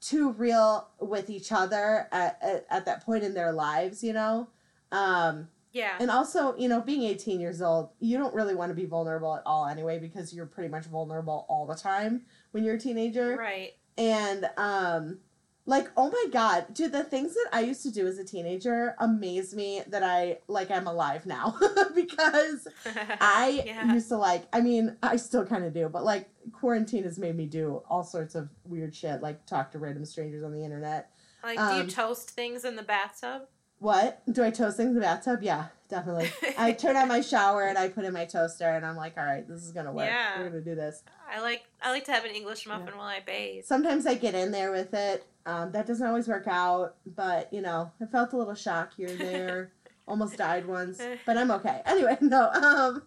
too 0.00 0.32
real 0.32 0.88
with 0.98 1.28
each 1.30 1.52
other 1.52 2.08
at, 2.10 2.38
at, 2.42 2.66
at 2.70 2.84
that 2.86 3.04
point 3.04 3.22
in 3.22 3.34
their 3.34 3.52
lives 3.52 4.02
you 4.02 4.12
know 4.12 4.48
um 4.92 5.48
yeah. 5.72 5.96
and 6.00 6.10
also 6.10 6.56
you 6.56 6.68
know 6.68 6.80
being 6.80 7.02
18 7.02 7.38
years 7.38 7.62
old 7.62 7.90
you 8.00 8.18
don't 8.18 8.34
really 8.34 8.54
want 8.54 8.70
to 8.70 8.74
be 8.74 8.86
vulnerable 8.86 9.36
at 9.36 9.42
all 9.46 9.66
anyway 9.66 9.98
because 9.98 10.34
you're 10.34 10.46
pretty 10.46 10.68
much 10.70 10.86
vulnerable 10.86 11.46
all 11.48 11.66
the 11.66 11.76
time 11.76 12.22
when 12.50 12.64
you're 12.64 12.74
a 12.74 12.80
teenager 12.80 13.36
right. 13.36 13.74
And 13.98 14.48
um 14.56 15.18
like 15.66 15.88
oh 15.96 16.10
my 16.10 16.24
god 16.32 16.66
dude 16.72 16.90
the 16.92 17.04
things 17.04 17.34
that 17.34 17.48
i 17.52 17.60
used 17.60 17.82
to 17.82 17.90
do 17.92 18.06
as 18.06 18.18
a 18.18 18.24
teenager 18.24 18.94
amaze 18.98 19.54
me 19.54 19.82
that 19.88 20.02
i 20.02 20.38
like 20.48 20.70
i'm 20.70 20.86
alive 20.86 21.26
now 21.26 21.56
because 21.94 22.66
I 23.20 23.62
Yeah. 23.66 23.92
used 23.92 24.08
to 24.08 24.16
like, 24.16 24.44
I 24.52 24.60
mean, 24.60 24.96
I 25.02 25.16
still 25.16 25.44
kind 25.44 25.64
of 25.64 25.72
do, 25.74 25.88
but 25.88 26.04
like 26.04 26.28
quarantine 26.52 27.04
has 27.04 27.18
made 27.18 27.36
me 27.36 27.44
do 27.46 27.82
all 27.88 28.02
sorts 28.02 28.34
of 28.34 28.48
weird 28.64 28.94
shit, 28.94 29.20
like 29.22 29.44
talk 29.46 29.70
to 29.72 29.78
random 29.78 30.04
strangers 30.06 30.42
on 30.42 30.52
the 30.52 30.64
internet. 30.64 31.10
Like, 31.44 31.56
do 31.58 31.62
Um, 31.62 31.76
you 31.82 31.86
toast 31.86 32.30
things 32.30 32.64
in 32.64 32.76
the 32.76 32.82
bathtub? 32.82 33.42
What? 33.78 34.22
Do 34.32 34.42
I 34.42 34.50
toast 34.50 34.76
things 34.78 34.88
in 34.88 34.94
the 34.94 35.00
bathtub? 35.00 35.42
Yeah, 35.42 35.66
definitely. 35.90 36.30
I 36.56 36.72
turn 36.78 36.96
on 36.96 37.08
my 37.08 37.20
shower 37.20 37.64
and 37.64 37.76
I 37.76 37.88
put 37.88 38.04
in 38.04 38.12
my 38.12 38.24
toaster 38.24 38.68
and 38.68 38.86
I'm 38.86 38.96
like, 38.96 39.18
all 39.18 39.24
right, 39.24 39.46
this 39.46 39.62
is 39.62 39.72
going 39.72 39.86
to 39.86 39.92
work. 39.92 40.06
Yeah. 40.06 40.38
We're 40.38 40.50
going 40.50 40.64
to 40.64 40.70
do 40.70 40.74
this. 40.74 41.02
I 41.30 41.40
like 41.40 41.64
I 41.82 41.90
like 41.90 42.04
to 42.06 42.12
have 42.12 42.24
an 42.24 42.30
English 42.30 42.66
muffin 42.66 42.96
while 42.96 43.06
I 43.06 43.20
bathe. 43.20 43.64
Sometimes 43.64 44.06
I 44.06 44.14
get 44.14 44.34
in 44.34 44.50
there 44.50 44.72
with 44.72 44.94
it. 44.94 45.26
Um, 45.46 45.72
that 45.72 45.86
doesn't 45.86 46.06
always 46.06 46.28
work 46.28 46.46
out, 46.46 46.96
but 47.06 47.52
you 47.52 47.60
know, 47.60 47.90
I 48.00 48.06
felt 48.06 48.32
a 48.32 48.36
little 48.36 48.54
shock 48.54 48.94
here 48.96 49.08
and 49.08 49.20
there. 49.20 49.72
Almost 50.08 50.38
died 50.38 50.66
once, 50.66 51.00
but 51.26 51.36
I'm 51.36 51.52
okay. 51.52 51.82
Anyway, 51.86 52.16
no, 52.20 52.50
um, 52.50 53.02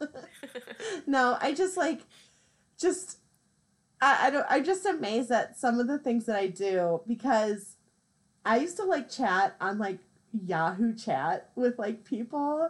no, 1.06 1.38
I 1.42 1.54
just 1.54 1.76
like, 1.76 2.00
just, 2.80 3.18
I, 4.00 4.28
I 4.28 4.30
don't, 4.30 4.46
I'm 4.48 4.64
just 4.64 4.86
amazed 4.86 5.30
at 5.30 5.58
some 5.58 5.82
of 5.82 5.88
the 5.88 5.98
things 5.98 6.26
that 6.28 6.38
I 6.38 6.48
do 6.48 7.02
because 7.06 7.76
I 8.46 8.60
used 8.60 8.78
to 8.78 8.86
like 8.86 9.10
chat 9.10 9.58
on 9.60 9.80
like 9.80 10.00
Yahoo 10.34 10.96
chat 10.96 11.50
with 11.56 11.78
like 11.80 12.04
people, 12.04 12.70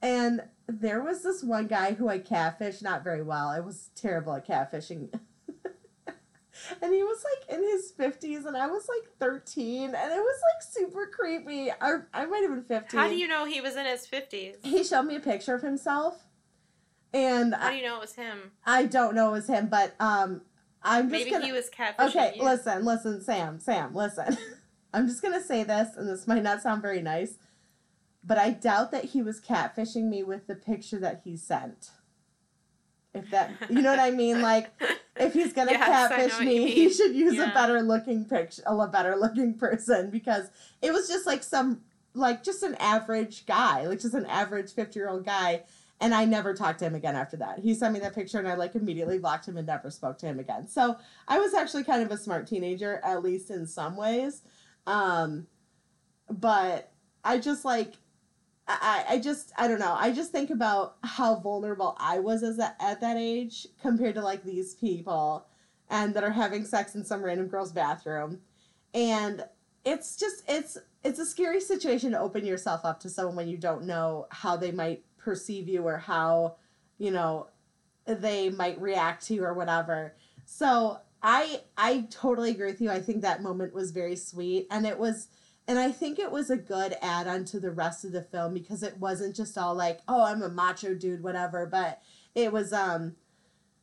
and 0.00 0.42
there 0.66 1.02
was 1.02 1.22
this 1.22 1.42
one 1.42 1.66
guy 1.66 1.92
who 1.94 2.08
I 2.08 2.18
catfished 2.18 2.82
not 2.82 3.04
very 3.04 3.22
well. 3.22 3.48
I 3.48 3.60
was 3.60 3.90
terrible 3.94 4.34
at 4.34 4.46
catfishing. 4.46 5.12
and 6.82 6.92
he 6.94 7.02
was 7.02 7.24
like 7.24 7.56
in 7.58 7.62
his 7.62 7.92
50s 7.98 8.46
and 8.46 8.56
I 8.56 8.66
was 8.66 8.88
like 8.88 9.10
13 9.18 9.84
and 9.84 9.94
it 9.94 10.16
was 10.16 10.40
like 10.54 10.62
super 10.62 11.06
creepy. 11.06 11.70
I, 11.70 11.96
I 12.14 12.26
might 12.26 12.42
have 12.42 12.50
been 12.50 12.64
15. 12.64 12.98
How 12.98 13.08
do 13.08 13.16
you 13.16 13.26
know 13.28 13.44
he 13.44 13.60
was 13.60 13.76
in 13.76 13.86
his 13.86 14.06
fifties? 14.06 14.56
He 14.62 14.84
showed 14.84 15.02
me 15.02 15.16
a 15.16 15.20
picture 15.20 15.54
of 15.54 15.62
himself 15.62 16.24
and 17.12 17.54
How 17.54 17.70
do 17.70 17.76
you 17.76 17.82
know 17.82 17.96
it 17.96 18.02
was 18.02 18.14
him? 18.14 18.52
I 18.64 18.84
don't 18.84 19.14
know 19.14 19.28
it 19.30 19.32
was 19.32 19.48
him, 19.48 19.68
but 19.68 19.94
um 20.00 20.42
I'm 20.82 21.04
just 21.10 21.12
Maybe 21.12 21.30
gonna 21.30 21.46
he 21.46 21.52
was 21.52 21.70
catfishing 21.70 22.08
Okay, 22.10 22.32
you. 22.36 22.42
listen, 22.42 22.84
listen, 22.84 23.20
Sam, 23.22 23.58
Sam, 23.60 23.94
listen. 23.94 24.36
I'm 24.92 25.06
just 25.06 25.22
gonna 25.22 25.42
say 25.42 25.64
this, 25.64 25.96
and 25.96 26.08
this 26.08 26.26
might 26.26 26.42
not 26.42 26.62
sound 26.62 26.82
very 26.82 27.00
nice, 27.02 27.36
but 28.24 28.38
I 28.38 28.50
doubt 28.50 28.90
that 28.92 29.06
he 29.06 29.22
was 29.22 29.40
catfishing 29.40 30.04
me 30.08 30.22
with 30.22 30.46
the 30.46 30.54
picture 30.54 30.98
that 30.98 31.22
he 31.24 31.36
sent. 31.36 31.90
If 33.14 33.30
that, 33.30 33.50
you 33.68 33.82
know 33.82 33.90
what 33.90 33.98
I 33.98 34.10
mean? 34.10 34.40
Like, 34.40 34.70
if 35.16 35.34
he's 35.34 35.52
gonna 35.52 35.72
Yes, 35.72 35.86
catfish 36.08 36.40
me, 36.40 36.70
he 36.70 36.90
should 36.90 37.14
use 37.14 37.38
a 37.38 37.48
better 37.48 37.82
looking 37.82 38.24
picture, 38.24 38.62
a 38.66 38.88
better 38.88 39.16
looking 39.16 39.54
person, 39.54 40.10
because 40.10 40.48
it 40.80 40.92
was 40.92 41.08
just 41.08 41.26
like 41.26 41.42
some, 41.42 41.82
like 42.14 42.42
just 42.42 42.62
an 42.62 42.74
average 42.76 43.44
guy, 43.46 43.86
like 43.86 44.00
just 44.00 44.14
an 44.14 44.26
average 44.26 44.72
fifty 44.72 44.98
year 44.98 45.08
old 45.08 45.24
guy. 45.24 45.62
And 46.00 46.12
I 46.12 46.24
never 46.24 46.52
talked 46.52 46.80
to 46.80 46.86
him 46.86 46.96
again 46.96 47.14
after 47.14 47.36
that. 47.36 47.60
He 47.60 47.74
sent 47.74 47.94
me 47.94 48.00
that 48.00 48.14
picture, 48.14 48.38
and 48.38 48.48
I 48.48 48.54
like 48.54 48.74
immediately 48.74 49.18
blocked 49.18 49.46
him 49.46 49.56
and 49.56 49.66
never 49.66 49.88
spoke 49.88 50.18
to 50.18 50.26
him 50.26 50.40
again. 50.40 50.66
So 50.66 50.96
I 51.28 51.38
was 51.38 51.54
actually 51.54 51.84
kind 51.84 52.02
of 52.02 52.10
a 52.10 52.16
smart 52.16 52.48
teenager, 52.48 53.00
at 53.04 53.22
least 53.22 53.50
in 53.50 53.66
some 53.66 53.96
ways. 53.96 54.42
Um, 54.86 55.46
but 56.28 56.92
I 57.24 57.38
just 57.38 57.64
like, 57.64 57.94
I, 58.68 59.04
I 59.10 59.18
just, 59.18 59.52
I 59.56 59.68
don't 59.68 59.80
know. 59.80 59.94
I 59.98 60.12
just 60.12 60.32
think 60.32 60.50
about 60.50 60.96
how 61.02 61.36
vulnerable 61.36 61.96
I 61.98 62.20
was 62.20 62.42
as 62.42 62.58
a, 62.58 62.74
at 62.80 63.00
that 63.00 63.16
age 63.16 63.66
compared 63.80 64.14
to 64.14 64.22
like 64.22 64.44
these 64.44 64.74
people 64.74 65.46
and 65.90 66.14
that 66.14 66.24
are 66.24 66.30
having 66.30 66.64
sex 66.64 66.94
in 66.94 67.04
some 67.04 67.22
random 67.22 67.48
girl's 67.48 67.72
bathroom. 67.72 68.40
And 68.94 69.44
it's 69.84 70.16
just, 70.16 70.44
it's, 70.48 70.78
it's 71.04 71.18
a 71.18 71.26
scary 71.26 71.60
situation 71.60 72.12
to 72.12 72.20
open 72.20 72.46
yourself 72.46 72.84
up 72.84 73.00
to 73.00 73.10
someone 73.10 73.36
when 73.36 73.48
you 73.48 73.58
don't 73.58 73.84
know 73.84 74.26
how 74.30 74.56
they 74.56 74.70
might 74.70 75.04
perceive 75.18 75.68
you 75.68 75.82
or 75.82 75.98
how, 75.98 76.56
you 76.98 77.10
know, 77.10 77.48
they 78.06 78.48
might 78.50 78.80
react 78.80 79.26
to 79.26 79.34
you 79.34 79.44
or 79.44 79.54
whatever. 79.54 80.14
So 80.44 80.98
I 81.22 81.60
I 81.76 82.06
totally 82.10 82.50
agree 82.50 82.66
with 82.66 82.80
you. 82.80 82.90
I 82.90 83.00
think 83.00 83.22
that 83.22 83.42
moment 83.42 83.74
was 83.74 83.90
very 83.92 84.16
sweet 84.16 84.66
and 84.70 84.86
it 84.86 84.98
was 84.98 85.28
and 85.68 85.78
I 85.78 85.92
think 85.92 86.18
it 86.18 86.32
was 86.32 86.50
a 86.50 86.56
good 86.56 86.96
add 87.00 87.28
on 87.28 87.44
to 87.46 87.60
the 87.60 87.70
rest 87.70 88.04
of 88.04 88.12
the 88.12 88.22
film 88.22 88.52
because 88.54 88.82
it 88.82 88.98
wasn't 88.98 89.36
just 89.36 89.56
all 89.56 89.74
like, 89.74 90.00
oh, 90.08 90.24
I'm 90.24 90.42
a 90.42 90.48
macho 90.48 90.94
dude, 90.94 91.22
whatever, 91.22 91.66
but 91.66 92.00
it 92.34 92.52
was 92.52 92.72
um 92.72 93.16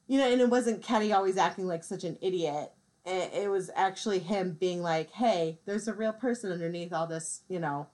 you 0.08 0.18
know, 0.18 0.30
and 0.32 0.42
it 0.42 0.50
wasn't 0.50 0.82
Kenny 0.82 1.14
always 1.14 1.38
acting 1.38 1.68
like 1.68 1.84
such 1.84 2.04
an 2.04 2.18
idiot. 2.22 2.72
It, 3.06 3.32
it 3.34 3.50
was 3.50 3.70
actually 3.76 4.20
him 4.20 4.58
being 4.60 4.82
like, 4.82 5.12
hey, 5.12 5.60
there's 5.66 5.88
a 5.88 5.94
real 5.94 6.14
person 6.14 6.52
underneath 6.52 6.92
all 6.94 7.08
this, 7.08 7.42
you 7.48 7.60
know, 7.60 7.88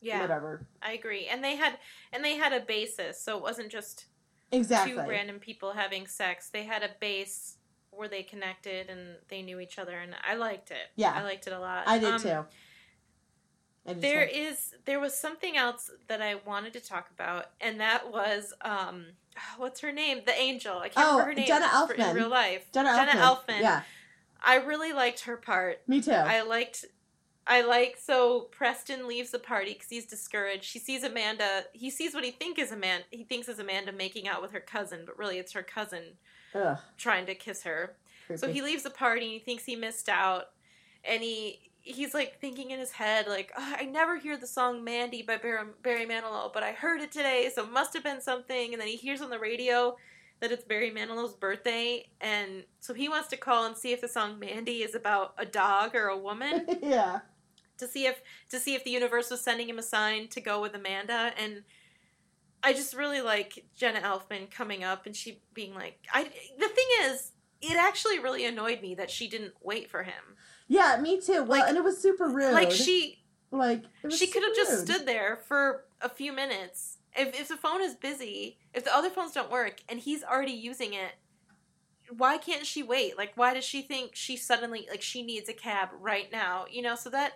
Yeah, 0.00 0.20
whatever. 0.20 0.66
I 0.82 0.92
agree. 0.92 1.26
And 1.26 1.42
they 1.42 1.56
had 1.56 1.78
and 2.12 2.24
they 2.24 2.36
had 2.36 2.52
a 2.52 2.60
basis, 2.60 3.20
so 3.20 3.36
it 3.36 3.42
wasn't 3.42 3.70
just 3.70 4.06
Exactly. 4.52 4.92
two 4.92 5.08
random 5.08 5.40
people 5.40 5.72
having 5.72 6.06
sex. 6.06 6.48
They 6.50 6.64
had 6.64 6.82
a 6.82 6.90
base 7.00 7.55
where 7.96 8.08
they 8.08 8.22
connected 8.22 8.88
and 8.90 9.16
they 9.28 9.42
knew 9.42 9.58
each 9.60 9.78
other, 9.78 9.96
and 9.98 10.14
I 10.28 10.34
liked 10.34 10.70
it. 10.70 10.90
Yeah. 10.96 11.12
I 11.14 11.22
liked 11.22 11.46
it 11.46 11.52
a 11.52 11.58
lot. 11.58 11.84
I 11.86 11.98
did 11.98 12.14
Um, 12.14 12.20
too. 12.20 12.44
I 13.88 13.92
There 13.92 14.26
too. 14.26 14.34
is 14.34 14.74
there 14.84 14.98
was 15.00 15.16
something 15.16 15.56
else 15.56 15.90
that 16.08 16.20
I 16.20 16.34
wanted 16.36 16.72
to 16.74 16.80
talk 16.80 17.08
about, 17.10 17.50
and 17.60 17.80
that 17.80 18.10
was 18.10 18.52
um, 18.62 19.06
what's 19.56 19.80
her 19.80 19.92
name? 19.92 20.20
The 20.26 20.34
angel. 20.34 20.78
I 20.78 20.88
can't 20.88 21.06
Oh, 21.06 21.10
remember 21.18 21.30
her 21.30 21.34
name 21.34 21.46
Jenna 21.46 21.68
for- 21.86 21.94
in 21.94 22.00
Elfman. 22.00 22.14
real 22.14 22.28
life. 22.28 22.70
Jenna, 22.72 22.90
Jenna 22.96 23.12
Elfman. 23.12 23.46
Elfman. 23.48 23.60
Yeah, 23.60 23.82
I 24.42 24.56
really 24.56 24.92
liked 24.92 25.20
her 25.20 25.36
part. 25.36 25.86
me 25.88 26.00
too. 26.02 26.10
I 26.12 26.42
liked 26.42 26.84
I 27.48 27.60
like 27.62 27.96
so 28.02 28.48
Preston 28.50 29.06
leaves 29.06 29.30
the 29.30 29.38
party 29.38 29.72
because 29.74 29.88
he's 29.88 30.04
discouraged. 30.06 30.72
He 30.72 30.80
sees 30.80 31.04
Amanda. 31.04 31.62
He 31.72 31.90
sees 31.90 32.12
what 32.12 32.24
he 32.24 32.32
think 32.32 32.58
is 32.58 32.72
Amanda. 32.72 33.04
He 33.12 33.22
thinks 33.22 33.48
is 33.48 33.60
Amanda 33.60 33.92
making 33.92 34.26
out 34.26 34.42
with 34.42 34.50
her 34.50 34.58
cousin, 34.58 35.02
but 35.06 35.16
really 35.16 35.38
it's 35.38 35.52
her 35.52 35.62
cousin 35.62 36.02
Ugh, 36.56 36.78
trying 36.96 37.26
to 37.26 37.34
kiss 37.34 37.62
her. 37.64 37.96
So 38.34 38.48
he 38.48 38.60
leaves 38.60 38.82
the 38.82 38.90
party. 38.90 39.34
He 39.34 39.38
thinks 39.38 39.64
he 39.64 39.76
missed 39.76 40.08
out, 40.08 40.46
and 41.04 41.22
he 41.22 41.70
he's 41.86 42.14
like 42.14 42.40
thinking 42.40 42.72
in 42.72 42.80
his 42.80 42.92
head 42.92 43.26
like, 43.28 43.52
"Ugh, 43.56 43.76
I 43.80 43.84
never 43.84 44.18
hear 44.18 44.36
the 44.36 44.46
song 44.46 44.82
"Mandy" 44.82 45.22
by 45.22 45.36
Barry, 45.36 45.66
Barry 45.82 46.06
Manilow, 46.06 46.52
but 46.52 46.62
I 46.62 46.72
heard 46.72 47.00
it 47.00 47.12
today, 47.12 47.50
so 47.54 47.64
it 47.64 47.72
must 47.72 47.94
have 47.94 48.02
been 48.02 48.20
something. 48.20 48.72
And 48.72 48.80
then 48.80 48.88
he 48.88 48.96
hears 48.96 49.20
on 49.20 49.30
the 49.30 49.38
radio 49.38 49.96
that 50.40 50.52
it's 50.52 50.64
Barry 50.64 50.90
Manilow's 50.90 51.34
birthday, 51.34 52.08
and 52.20 52.64
so 52.80 52.92
he 52.92 53.08
wants 53.08 53.28
to 53.28 53.36
call 53.36 53.64
and 53.64 53.76
see 53.76 53.92
if 53.92 54.00
the 54.00 54.08
song 54.08 54.38
"Mandy" 54.38 54.82
is 54.82 54.94
about 54.94 55.34
a 55.38 55.46
dog 55.46 55.94
or 55.94 56.08
a 56.08 56.18
woman 56.18 56.66
yeah. 56.82 57.20
to 57.78 57.86
see 57.86 58.06
if 58.06 58.20
to 58.50 58.58
see 58.58 58.74
if 58.74 58.84
the 58.84 58.90
universe 58.90 59.30
was 59.30 59.40
sending 59.40 59.68
him 59.68 59.78
a 59.78 59.82
sign 59.82 60.28
to 60.28 60.40
go 60.40 60.60
with 60.60 60.74
Amanda 60.74 61.32
and 61.38 61.62
I 62.66 62.72
just 62.72 62.94
really 62.94 63.20
like 63.20 63.64
Jenna 63.76 64.00
Elfman 64.00 64.50
coming 64.50 64.82
up 64.82 65.06
and 65.06 65.14
she 65.14 65.40
being 65.54 65.74
like 65.74 65.98
I 66.12 66.24
the 66.24 66.68
thing 66.68 66.86
is 67.04 67.32
it 67.62 67.76
actually 67.76 68.18
really 68.18 68.44
annoyed 68.44 68.82
me 68.82 68.94
that 68.96 69.10
she 69.10 69.28
didn't 69.28 69.54
wait 69.62 69.88
for 69.90 70.02
him. 70.02 70.36
Yeah, 70.68 70.98
me 71.00 71.20
too. 71.20 71.44
Well, 71.44 71.60
Like- 71.60 71.68
and 71.68 71.76
it 71.78 71.84
was 71.84 71.98
super 72.00 72.28
rude. 72.28 72.52
Like 72.52 72.72
she 72.72 73.22
like 73.52 73.84
it 74.02 74.06
was 74.08 74.18
she 74.18 74.26
could 74.26 74.42
have 74.42 74.54
just 74.54 74.84
stood 74.86 75.06
there 75.06 75.36
for 75.46 75.84
a 76.00 76.08
few 76.08 76.32
minutes. 76.32 76.98
If 77.16 77.38
if 77.40 77.48
the 77.48 77.56
phone 77.56 77.80
is 77.82 77.94
busy, 77.94 78.58
if 78.74 78.84
the 78.84 78.94
other 78.94 79.10
phones 79.10 79.32
don't 79.32 79.50
work 79.50 79.80
and 79.88 80.00
he's 80.00 80.22
already 80.24 80.52
using 80.52 80.92
it, 80.92 81.12
why 82.10 82.36
can't 82.36 82.66
she 82.66 82.82
wait? 82.82 83.16
Like 83.16 83.32
why 83.36 83.54
does 83.54 83.64
she 83.64 83.80
think 83.82 84.14
she 84.14 84.36
suddenly 84.36 84.86
like 84.90 85.02
she 85.02 85.22
needs 85.22 85.48
a 85.48 85.54
cab 85.54 85.90
right 86.00 86.30
now? 86.32 86.66
You 86.70 86.82
know, 86.82 86.96
so 86.96 87.10
that 87.10 87.34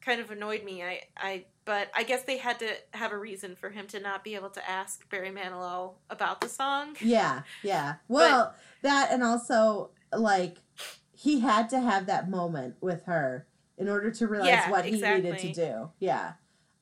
kind 0.00 0.20
of 0.20 0.30
annoyed 0.30 0.64
me. 0.64 0.82
I 0.82 1.02
I 1.16 1.44
but 1.66 1.90
I 1.94 2.04
guess 2.04 2.22
they 2.22 2.38
had 2.38 2.58
to 2.60 2.68
have 2.92 3.12
a 3.12 3.18
reason 3.18 3.56
for 3.56 3.68
him 3.70 3.86
to 3.88 4.00
not 4.00 4.24
be 4.24 4.36
able 4.36 4.50
to 4.50 4.70
ask 4.70 5.06
Barry 5.10 5.30
Manilow 5.30 5.94
about 6.08 6.40
the 6.40 6.48
song. 6.48 6.96
Yeah, 7.02 7.42
yeah. 7.62 7.96
Well, 8.08 8.54
that 8.82 9.10
and 9.12 9.22
also 9.22 9.90
like 10.16 10.56
he 11.12 11.40
had 11.40 11.68
to 11.70 11.80
have 11.80 12.06
that 12.06 12.30
moment 12.30 12.76
with 12.80 13.04
her 13.04 13.46
in 13.76 13.88
order 13.88 14.10
to 14.12 14.26
realize 14.26 14.48
Yeah, 14.48 14.70
what 14.70 14.84
he 14.84 14.92
needed 14.92 15.38
to 15.38 15.52
do. 15.52 15.90
Yeah. 15.98 16.34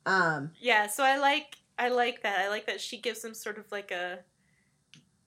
Um 0.06 0.52
Yeah, 0.61 0.86
so 0.86 1.02
I 1.02 1.16
like 1.16 1.56
I 1.78 1.89
like 1.89 2.23
that. 2.23 2.39
I 2.40 2.48
like 2.48 2.66
that 2.66 2.81
she 2.81 2.98
gives 2.98 3.24
him 3.24 3.35
sort 3.35 3.59
of 3.59 3.73
like 3.73 3.90
a 3.90 4.20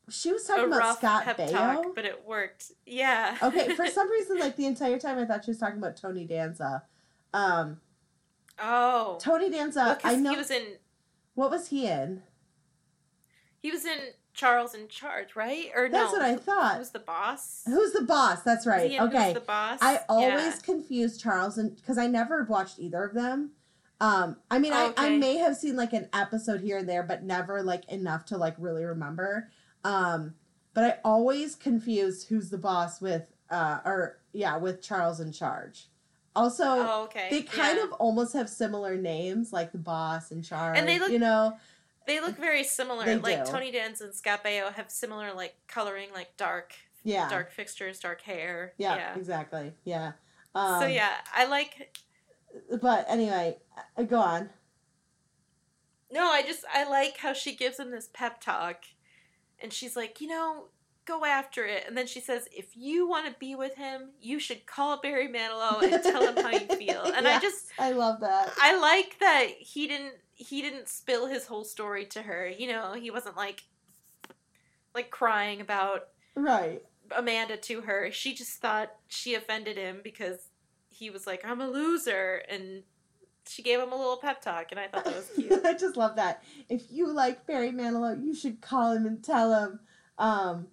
she 0.09 0.31
was 0.31 0.45
talking 0.45 0.65
about 0.65 0.97
Scott 0.99 1.23
pep 1.25 1.37
Baio. 1.37 1.51
talk, 1.51 1.85
but 1.95 2.05
it 2.05 2.25
worked. 2.25 2.71
Yeah. 2.85 3.37
okay, 3.41 3.75
for 3.75 3.87
some 3.87 4.09
reason 4.17 4.39
like 4.39 4.55
the 4.55 4.65
entire 4.67 4.99
time 4.99 5.17
I 5.17 5.25
thought 5.25 5.43
she 5.45 5.51
was 5.51 5.57
talking 5.57 5.79
about 5.79 5.97
Tony 5.97 6.25
Danza. 6.25 6.83
Um 7.33 7.81
oh. 8.59 9.17
Tony 9.21 9.49
Danza, 9.49 9.79
Well, 9.79 9.99
I 10.03 10.15
know 10.15 10.31
he 10.31 10.37
was 10.37 10.51
in 10.51 10.63
what 11.35 11.51
was 11.51 11.67
he 11.69 11.87
in? 11.87 12.23
he 13.59 13.71
was 13.71 13.85
in 13.85 13.97
Charles 14.33 14.73
in 14.75 14.87
Charge, 14.87 15.35
right? 15.35 15.69
Or 15.75 15.89
no? 15.89 15.97
That's 15.97 16.13
no? 16.13 16.19
what 16.19 16.27
I 16.27 16.35
thought. 16.35 16.79
was 16.79 16.91
the 16.91 16.99
boss? 16.99 17.63
Who's 17.65 17.91
the 17.93 18.03
boss? 18.03 18.43
That's 18.43 18.67
right. 18.67 18.91
Who's 18.91 18.99
okay. 19.01 19.33
the 19.33 19.39
boss. 19.39 19.79
I 19.81 20.01
always 20.07 20.55
Yeah. 20.55 20.61
confuse 20.63 21.17
Charles 21.17 21.57
and 21.57 21.75
because 21.75 21.97
I 21.97 22.07
never 22.07 22.43
watched 22.43 22.79
either 22.79 23.03
of 23.03 23.13
them. 23.13 23.51
Um, 23.99 24.37
I 24.51 24.59
mean, 24.59 24.73
I, 24.73 24.93
I 24.95 25.17
may 25.17 25.37
have 25.37 25.57
seen 25.57 25.75
like 25.75 25.91
an 25.93 26.07
episode 26.13 26.61
here 26.61 26.77
and 26.77 26.87
there, 26.87 27.01
but 27.01 27.23
never 27.23 27.63
like 27.63 27.89
enough 27.89 28.25
to 28.25 28.37
like 28.37 28.53
really 28.59 28.83
remember. 28.83 29.49
Um, 29.83 30.35
but 30.75 30.83
I 30.83 30.97
always 31.03 31.55
confused 31.55 32.27
who's 32.29 32.51
the 32.51 32.59
boss 32.59 33.01
with, 33.01 33.23
uh, 33.49 33.79
or 33.85 34.19
yeah, 34.33 34.57
with 34.57 34.83
Charles 34.83 35.19
in 35.19 35.31
charge. 35.31 35.87
Also, 36.37 36.63
Oh, 36.65 37.03
okay. 37.05 37.27
they 37.31 37.41
kind 37.41 37.77
yeah. 37.77 37.85
of 37.85 37.93
almost 37.93 38.33
have 38.33 38.47
similar 38.47 38.95
names, 38.95 39.51
like 39.51 39.71
the 39.71 39.77
boss 39.79 40.29
and 40.31 40.43
charge. 40.45 40.77
And 40.77 40.87
they 40.87 40.99
look- 40.99 41.11
you 41.11 41.17
know, 41.19 41.57
they 42.05 42.19
look 42.21 42.37
very 42.37 42.63
similar. 42.63 43.03
They 43.05 43.17
like 43.17 43.43
do. 43.43 43.51
Tony 43.51 43.71
Danza 43.71 44.05
and 44.05 44.13
Scott 44.13 44.43
Baio 44.43 44.71
have 44.73 44.91
similar 44.91 45.33
like 45.33 45.55
coloring, 45.67 46.09
like 46.13 46.37
dark, 46.37 46.73
yeah, 47.03 47.27
dark 47.27 47.51
fixtures, 47.51 47.99
dark 47.99 48.21
hair. 48.21 48.73
yeah, 48.77 48.95
yeah. 48.95 49.15
exactly, 49.17 49.73
yeah. 49.83 50.11
Um, 50.53 50.81
so 50.81 50.87
yeah, 50.87 51.09
I 51.33 51.45
like. 51.45 51.97
but 52.81 53.05
anyway, 53.09 53.57
uh, 53.97 54.03
go 54.03 54.19
on. 54.19 54.49
No, 56.11 56.29
I 56.31 56.41
just 56.43 56.63
I 56.73 56.87
like 56.89 57.17
how 57.17 57.33
she 57.33 57.55
gives 57.55 57.79
him 57.79 57.91
this 57.91 58.09
pep 58.13 58.39
talk, 58.39 58.85
and 59.59 59.73
she's 59.73 59.95
like, 59.95 60.21
you 60.21 60.27
know, 60.27 60.65
go 61.07 61.25
after 61.25 61.65
it. 61.65 61.85
And 61.87 61.97
then 61.97 62.05
she 62.05 62.19
says, 62.19 62.47
if 62.51 62.75
you 62.75 63.07
want 63.07 63.25
to 63.25 63.39
be 63.39 63.55
with 63.55 63.75
him, 63.75 64.09
you 64.21 64.39
should 64.39 64.65
call 64.65 64.99
Barry 65.01 65.27
Manilow 65.27 65.81
and 65.81 66.03
tell 66.03 66.21
him 66.21 66.43
how 66.43 66.51
you 66.51 66.67
feel. 66.77 67.01
And 67.03 67.27
I 67.27 67.39
just 67.39 67.67
I 67.79 67.91
love 67.93 68.19
that. 68.19 68.51
I 68.61 68.77
like 68.77 69.17
that 69.19 69.47
he 69.59 69.87
didn't 69.87 70.13
he 70.35 70.61
didn't 70.61 70.87
spill 70.89 71.25
his 71.25 71.47
whole 71.47 71.63
story 71.63 72.05
to 72.05 72.21
her. 72.21 72.47
You 72.47 72.67
know, 72.67 72.93
he 72.93 73.09
wasn't 73.09 73.37
like 73.37 73.63
like 74.93 75.09
crying 75.09 75.61
about 75.61 76.07
Right. 76.35 76.83
Amanda 77.15 77.57
to 77.57 77.81
her. 77.81 78.11
She 78.11 78.33
just 78.35 78.59
thought 78.59 78.91
she 79.07 79.33
offended 79.33 79.77
him 79.77 80.01
because 80.03 80.49
he 80.89 81.09
was 81.09 81.25
like, 81.25 81.43
"I'm 81.45 81.61
a 81.61 81.67
loser," 81.69 82.41
and 82.49 82.83
she 83.47 83.61
gave 83.63 83.79
him 83.79 83.91
a 83.93 83.95
little 83.95 84.17
pep 84.17 84.41
talk, 84.41 84.67
and 84.71 84.79
I 84.79 84.87
thought 84.87 85.05
that 85.05 85.15
was 85.15 85.29
cute. 85.35 85.65
I 85.65 85.73
just 85.73 85.95
love 85.95 86.17
that. 86.17 86.43
If 86.69 86.91
you 86.91 87.07
like 87.07 87.47
Barry 87.47 87.71
Manilow, 87.71 88.21
you 88.23 88.35
should 88.35 88.59
call 88.61 88.91
him 88.91 89.05
and 89.05 89.23
tell 89.23 89.53
him. 89.53 89.79
Um, 90.19 90.67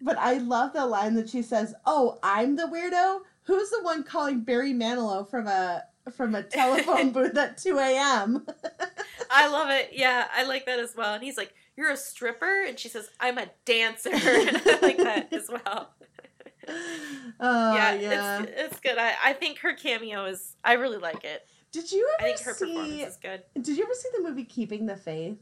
but 0.00 0.18
I 0.18 0.34
love 0.38 0.72
the 0.72 0.86
line 0.86 1.14
that 1.14 1.28
she 1.28 1.42
says, 1.42 1.74
"Oh, 1.86 2.18
I'm 2.22 2.56
the 2.56 2.64
weirdo. 2.64 3.20
Who's 3.44 3.70
the 3.70 3.82
one 3.82 4.02
calling 4.04 4.40
Barry 4.40 4.72
Manilow 4.72 5.28
from 5.28 5.46
a 5.46 5.84
from 6.12 6.34
a 6.34 6.42
telephone 6.42 7.10
booth 7.12 7.36
at 7.36 7.58
2 7.58 7.78
a.m.?" 7.78 8.46
I 9.30 9.48
love 9.48 9.70
it. 9.70 9.90
Yeah, 9.92 10.26
I 10.34 10.44
like 10.44 10.66
that 10.66 10.78
as 10.78 10.94
well. 10.96 11.14
And 11.14 11.22
he's 11.22 11.36
like, 11.36 11.54
"You're 11.76 11.90
a 11.90 11.96
stripper," 11.96 12.64
and 12.66 12.78
she 12.78 12.88
says, 12.88 13.08
"I'm 13.20 13.38
a 13.38 13.46
dancer," 13.64 14.10
and 14.14 14.62
I 14.64 14.78
like 14.82 14.98
that 14.98 15.32
as 15.32 15.48
well. 15.48 15.90
Oh 17.40 17.74
yeah, 17.74 17.94
yeah. 17.94 18.42
It's, 18.42 18.52
it's 18.56 18.80
good. 18.80 18.98
I, 18.98 19.14
I 19.24 19.32
think 19.32 19.58
her 19.60 19.74
cameo 19.74 20.26
is. 20.26 20.56
I 20.64 20.74
really 20.74 20.98
like 20.98 21.24
it. 21.24 21.46
Did 21.72 21.90
you 21.92 22.08
ever 22.18 22.28
I 22.28 22.32
think 22.32 22.46
her 22.46 22.54
see? 22.54 22.66
performance 22.66 23.02
is 23.02 23.16
good. 23.16 23.42
Did 23.54 23.76
you 23.76 23.84
ever 23.84 23.94
see 23.94 24.08
the 24.16 24.28
movie 24.28 24.44
Keeping 24.44 24.86
the 24.86 24.96
Faith? 24.96 25.38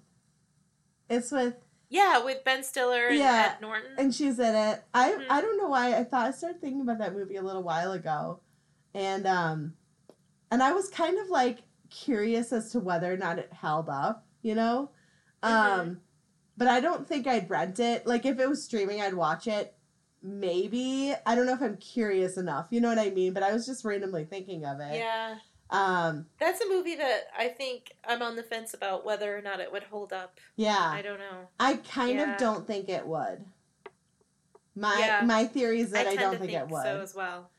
It's 1.09 1.32
with 1.32 1.55
Yeah, 1.90 2.23
with 2.23 2.44
Ben 2.44 2.62
Stiller 2.62 3.06
and 3.09 3.19
Yeah, 3.19 3.52
Ed 3.56 3.62
Norton. 3.62 3.93
and 3.97 4.15
she's 4.15 4.39
in 4.39 4.55
it. 4.55 4.85
I 4.93 5.12
Mhm. 5.12 5.27
I 5.31 5.40
don't 5.40 5.56
know 5.56 5.69
why 5.69 5.94
I 5.97 6.05
thought 6.05 6.27
I 6.27 6.31
started 6.32 6.60
thinking 6.60 6.82
about 6.82 6.98
that 6.98 7.15
movie 7.15 7.36
a 7.36 7.43
little 7.43 7.62
while 7.62 7.93
ago, 7.93 8.40
and 8.94 9.27
um, 9.27 9.74
and 10.51 10.62
I 10.62 10.73
was 10.73 10.89
kind 10.90 11.19
of 11.19 11.28
like 11.31 11.60
curious 11.90 12.52
as 12.52 12.70
to 12.73 12.81
whether 12.81 13.12
or 13.12 13.16
not 13.16 13.39
it 13.39 13.51
held 13.52 13.89
up, 13.89 14.27
you 14.43 14.55
know, 14.55 14.90
um, 15.43 15.52
Mhm. 15.52 16.01
but 16.59 16.69
I 16.69 16.81
don't 16.81 17.06
think 17.09 17.27
I'd 17.27 17.48
rent 17.48 17.81
it. 17.81 18.06
Like 18.06 18.27
if 18.27 18.39
it 18.39 18.48
was 18.48 18.62
streaming, 18.62 19.01
I'd 19.01 19.15
watch 19.15 19.47
it. 19.47 19.74
Maybe 20.23 21.15
I 21.24 21.35
don't 21.35 21.47
know 21.47 21.55
if 21.55 21.62
I'm 21.62 21.77
curious 21.78 22.36
enough. 22.36 22.66
You 22.70 22.81
know 22.82 22.89
what 22.89 22.98
I 22.98 23.10
mean? 23.10 23.32
But 23.32 23.44
I 23.44 23.52
was 23.52 23.65
just 23.65 23.85
randomly 23.85 24.24
thinking 24.24 24.65
of 24.66 24.81
it. 24.81 24.97
yeah, 24.97 25.39
Um. 25.70 26.26
that's 26.38 26.60
a 26.62 26.68
movie 26.68 26.96
that 26.96 27.24
I 27.36 27.48
think 27.48 27.92
I'm 28.06 28.22
on 28.22 28.36
the 28.36 28.42
fence 28.42 28.72
about 28.72 29.04
whether 29.04 29.36
or 29.36 29.42
not 29.42 29.60
it 29.60 29.70
would 29.70 29.82
hold 29.84 30.12
up. 30.12 30.38
Yeah. 30.56 30.78
I 30.78 31.02
don't 31.02 31.18
know. 31.18 31.48
I 31.60 31.74
kind 31.76 32.16
Yeah. 32.16 32.32
of 32.32 32.38
don't 32.38 32.66
think 32.66 32.88
it 32.88 33.06
would. 33.06 33.44
My 34.74 34.96
Yeah. 34.98 35.22
my 35.26 35.44
theory 35.44 35.80
is 35.80 35.90
that 35.90 36.06
I, 36.06 36.10
tend 36.16 36.20
don't 36.20 36.38
think, 36.38 36.52
think 36.52 36.62
it 36.62 36.68
would. 36.70 36.82
so 36.84 37.00
as 37.00 37.14
well. 37.14 37.50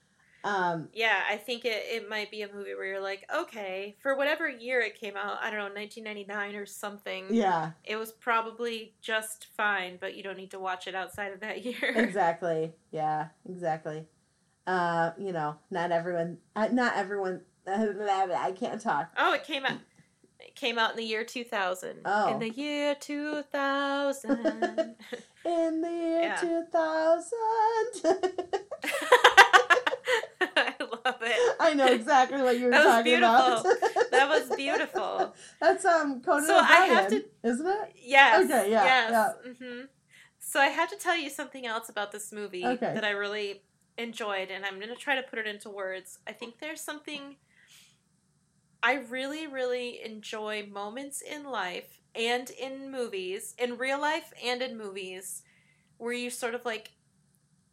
um, 0.45 0.88
Yeah, 0.94 1.22
I 1.30 1.36
think 1.36 1.65
it, 1.65 1.84
it 1.91 2.07
might 2.10 2.31
be 2.31 2.41
a 2.44 2.52
movie 2.53 2.73
where 2.73 2.86
you're 2.86 3.02
like, 3.02 3.26
okay, 3.34 3.98
for 4.02 4.15
whatever 4.15 4.48
year 4.48 4.80
it 4.80 4.98
came 4.99 5.18
out, 5.18 5.38
I 5.41 5.49
don't 5.49 5.60
know, 5.60 5.65
1999 5.76 6.56
or 6.56 6.65
something. 6.65 7.26
yeah, 7.30 7.72
It 7.84 7.98
was 7.98 8.14
probably 8.14 8.94
just 9.02 9.48
fine, 9.57 9.98
but 9.99 10.15
you 10.15 10.23
don't 10.23 10.38
need 10.38 10.52
to 10.52 10.60
watch 10.60 10.88
it 10.88 10.95
outside 10.95 11.34
of 11.34 11.41
that 11.41 11.64
year. 11.65 11.94
exactly. 11.95 12.72
Yeah, 12.91 13.27
exactly. 13.48 14.06
Uh, 14.65 15.11
you 15.18 15.34
know, 15.34 15.57
not 15.69 15.91
everyone, 15.91 16.38
uh, 16.56 16.69
not 16.72 16.95
everyone. 16.95 17.41
I 17.68 18.53
can't 18.57 18.81
talk. 18.81 19.11
oh, 19.18 19.34
it 19.34 19.44
came 19.44 19.65
out. 19.65 19.77
It 20.40 20.56
came 20.56 20.80
out 20.80 20.91
in 20.91 20.98
the 20.98 21.03
year 21.03 21.23
2000. 21.26 21.99
Oh. 22.06 22.34
In 22.34 22.40
the 22.40 22.49
year 22.49 22.95
2000. 22.95 24.31
In 25.45 25.81
the 25.81 25.90
year 25.90 26.22
Yeah. 26.22 26.36
two 26.36 26.64
thousand. 26.72 27.40
I 30.41 30.73
love 30.80 31.18
it. 31.22 31.56
I 31.60 31.73
know 31.73 31.88
exactly 31.88 32.41
what 32.41 32.57
you 32.60 32.65
were 32.65 32.72
talking 32.72 33.18
about. 33.18 33.64
That 33.64 33.64
was 33.64 33.64
talking 33.64 33.88
about. 33.94 34.11
That 34.11 34.30
was 34.30 34.49
beautiful. 34.57 35.34
That's 35.61 35.86
um 35.86 36.22
Conan 36.22 36.45
So 36.45 36.57
I 36.57 36.86
have 36.88 37.07
to- 37.10 37.26
isn't 37.44 37.65
it? 37.68 37.94
Yes. 37.95 38.44
Okay, 38.45 38.72
yeah, 38.72 38.84
Yes. 39.10 39.36
hmm 39.60 39.81
So 40.40 40.60
I 40.60 40.68
have 40.68 40.90
to 40.90 40.98
tell 40.98 41.18
you 41.18 41.30
something 41.30 41.65
else 41.65 41.88
about 41.90 42.11
this 42.11 42.31
movie 42.34 42.65
Okay. 42.65 42.94
that 42.94 43.03
I 43.06 43.11
really 43.11 43.61
enjoyed, 43.98 44.49
and 44.52 44.65
I'm 44.65 44.76
going 44.76 44.90
to 44.90 44.95
try 44.95 45.15
to 45.15 45.23
put 45.23 45.40
it 45.40 45.48
into 45.48 45.69
words. 45.69 46.19
I 46.27 46.31
think 46.34 46.60
there's 46.60 46.81
something. 46.81 47.36
I 48.82 48.94
really, 49.10 49.48
really 49.48 50.02
enjoy 50.04 50.66
moments 50.72 51.22
in 51.22 51.44
life 51.44 52.00
and 52.16 52.50
in 52.50 52.92
movies, 52.92 53.54
in 53.58 53.78
real 53.78 54.00
life 54.00 54.32
and 54.44 54.62
in 54.62 54.78
movies, 54.78 55.44
where 55.98 56.14
you 56.14 56.30
sort 56.30 56.56
of 56.56 56.66
like 56.66 56.92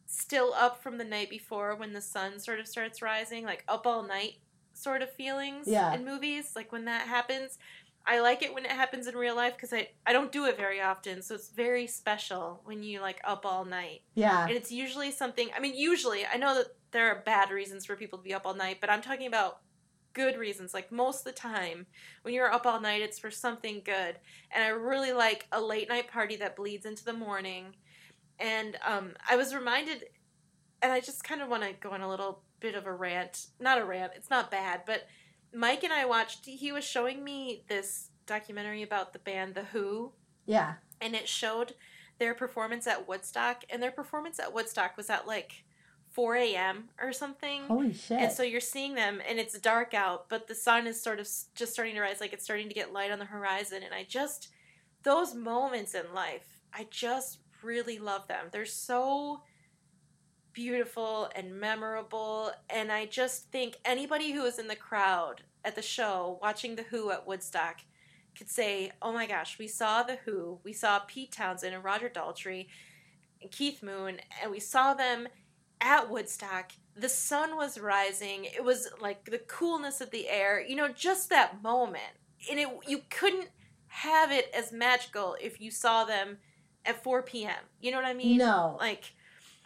still 0.06 0.52
up 0.54 0.82
from 0.82 0.98
the 0.98 1.04
night 1.04 1.30
before 1.30 1.74
when 1.76 1.92
the 1.92 2.00
sun 2.00 2.38
sort 2.38 2.60
of 2.60 2.66
starts 2.66 3.02
rising, 3.02 3.44
like 3.44 3.64
up 3.68 3.86
all 3.86 4.02
night 4.02 4.34
sort 4.72 5.02
of 5.02 5.10
feelings 5.10 5.66
Yeah. 5.66 5.94
in 5.94 6.04
movies, 6.04 6.52
like 6.54 6.72
when 6.72 6.84
that 6.86 7.06
happens. 7.08 7.58
I 8.08 8.20
like 8.20 8.42
it 8.42 8.54
when 8.54 8.64
it 8.64 8.70
happens 8.70 9.08
in 9.08 9.16
real 9.16 9.34
life 9.34 9.54
because 9.56 9.72
I, 9.72 9.88
I 10.06 10.12
don't 10.12 10.30
do 10.30 10.44
it 10.44 10.56
very 10.56 10.80
often, 10.80 11.22
so 11.22 11.34
it's 11.34 11.50
very 11.50 11.88
special 11.88 12.60
when 12.64 12.84
you 12.84 13.00
like 13.00 13.20
up 13.24 13.44
all 13.44 13.64
night. 13.64 14.02
Yeah. 14.14 14.42
And 14.46 14.52
it's 14.52 14.70
usually 14.70 15.10
something, 15.10 15.48
I 15.56 15.60
mean, 15.60 15.74
usually, 15.76 16.24
I 16.24 16.36
know 16.36 16.54
that 16.54 16.66
there 16.92 17.08
are 17.08 17.22
bad 17.26 17.50
reasons 17.50 17.84
for 17.84 17.96
people 17.96 18.18
to 18.18 18.22
be 18.24 18.32
up 18.32 18.46
all 18.46 18.54
night, 18.54 18.78
but 18.80 18.90
I'm 18.90 19.02
talking 19.02 19.26
about 19.26 19.58
good 20.16 20.38
reasons. 20.38 20.72
Like 20.72 20.90
most 20.90 21.18
of 21.18 21.24
the 21.24 21.38
time, 21.38 21.84
when 22.22 22.32
you're 22.32 22.50
up 22.50 22.64
all 22.64 22.80
night, 22.80 23.02
it's 23.02 23.18
for 23.18 23.30
something 23.30 23.82
good. 23.84 24.16
And 24.50 24.64
I 24.64 24.68
really 24.68 25.12
like 25.12 25.46
a 25.52 25.60
late 25.60 25.90
night 25.90 26.10
party 26.10 26.36
that 26.36 26.56
bleeds 26.56 26.86
into 26.86 27.04
the 27.04 27.12
morning. 27.12 27.76
And 28.40 28.78
um, 28.84 29.10
I 29.28 29.36
was 29.36 29.54
reminded, 29.54 30.06
and 30.80 30.90
I 30.90 31.00
just 31.00 31.22
kind 31.22 31.42
of 31.42 31.50
want 31.50 31.64
to 31.64 31.74
go 31.78 31.90
on 31.90 32.00
a 32.00 32.08
little 32.08 32.40
bit 32.60 32.74
of 32.74 32.86
a 32.86 32.92
rant. 32.92 33.48
Not 33.60 33.78
a 33.78 33.84
rant, 33.84 34.12
it's 34.16 34.30
not 34.30 34.50
bad, 34.50 34.80
but 34.86 35.06
Mike 35.54 35.84
and 35.84 35.92
I 35.92 36.06
watched, 36.06 36.46
he 36.46 36.72
was 36.72 36.84
showing 36.84 37.22
me 37.22 37.64
this 37.68 38.08
documentary 38.26 38.82
about 38.82 39.12
the 39.12 39.18
band 39.18 39.54
The 39.54 39.64
Who 39.64 40.12
Yeah. 40.46 40.74
and 40.98 41.14
it 41.14 41.28
showed 41.28 41.74
their 42.18 42.32
performance 42.34 42.86
at 42.86 43.06
Woodstock, 43.06 43.64
and 43.68 43.82
their 43.82 43.90
performance 43.90 44.40
at 44.40 44.54
Woodstock 44.54 44.96
was 44.96 45.10
at 45.10 45.26
like 45.26 45.64
4 46.16 46.36
a.m. 46.36 46.88
or 46.98 47.12
something. 47.12 47.64
Holy 47.64 47.92
shit. 47.92 48.18
And 48.18 48.32
so 48.32 48.42
you're 48.42 48.58
seeing 48.58 48.94
them, 48.94 49.20
and 49.28 49.38
it's 49.38 49.58
dark 49.60 49.92
out, 49.92 50.30
but 50.30 50.48
the 50.48 50.54
sun 50.54 50.86
is 50.86 51.00
sort 51.00 51.20
of 51.20 51.28
just 51.54 51.74
starting 51.74 51.94
to 51.94 52.00
rise, 52.00 52.22
like 52.22 52.32
it's 52.32 52.42
starting 52.42 52.68
to 52.68 52.74
get 52.74 52.90
light 52.90 53.10
on 53.10 53.18
the 53.18 53.26
horizon. 53.26 53.82
And 53.84 53.92
I 53.92 54.04
just, 54.08 54.48
those 55.02 55.34
moments 55.34 55.94
in 55.94 56.14
life, 56.14 56.62
I 56.72 56.86
just 56.90 57.40
really 57.62 57.98
love 57.98 58.26
them. 58.28 58.46
They're 58.50 58.64
so 58.64 59.42
beautiful 60.54 61.28
and 61.36 61.60
memorable. 61.60 62.50
And 62.70 62.90
I 62.90 63.04
just 63.04 63.52
think 63.52 63.76
anybody 63.84 64.32
who 64.32 64.44
was 64.44 64.58
in 64.58 64.68
the 64.68 64.74
crowd 64.74 65.42
at 65.66 65.76
the 65.76 65.82
show 65.82 66.38
watching 66.40 66.76
The 66.76 66.84
Who 66.84 67.10
at 67.10 67.26
Woodstock 67.26 67.80
could 68.38 68.48
say, 68.48 68.90
oh 69.02 69.12
my 69.12 69.26
gosh, 69.26 69.58
we 69.58 69.68
saw 69.68 70.02
The 70.02 70.16
Who, 70.24 70.60
we 70.64 70.72
saw 70.72 71.00
Pete 71.00 71.32
Townshend 71.32 71.74
and 71.74 71.84
Roger 71.84 72.08
Daltrey 72.08 72.68
and 73.42 73.50
Keith 73.50 73.82
Moon, 73.82 74.18
and 74.42 74.50
we 74.50 74.60
saw 74.60 74.94
them 74.94 75.28
at 75.80 76.10
Woodstock. 76.10 76.72
The 76.96 77.08
sun 77.08 77.56
was 77.56 77.78
rising. 77.78 78.44
It 78.46 78.64
was 78.64 78.88
like 79.00 79.30
the 79.30 79.38
coolness 79.38 80.00
of 80.00 80.10
the 80.10 80.28
air, 80.28 80.64
you 80.66 80.76
know, 80.76 80.88
just 80.88 81.28
that 81.30 81.62
moment. 81.62 82.02
And 82.50 82.58
it 82.58 82.68
you 82.86 83.02
couldn't 83.10 83.48
have 83.88 84.30
it 84.30 84.50
as 84.54 84.72
magical 84.72 85.36
if 85.40 85.60
you 85.60 85.70
saw 85.70 86.04
them 86.04 86.38
at 86.84 87.02
4 87.02 87.22
p.m. 87.22 87.56
You 87.80 87.90
know 87.90 87.96
what 87.98 88.06
I 88.06 88.14
mean? 88.14 88.38
no. 88.38 88.76
Like 88.78 89.14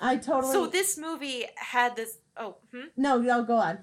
I 0.00 0.16
totally. 0.16 0.52
so 0.52 0.66
this 0.66 0.96
movie 0.98 1.44
had 1.56 1.94
this 1.96 2.18
oh, 2.36 2.56
hmm? 2.72 2.86
no, 2.96 3.18
no, 3.18 3.42
go 3.44 3.56
on. 3.56 3.78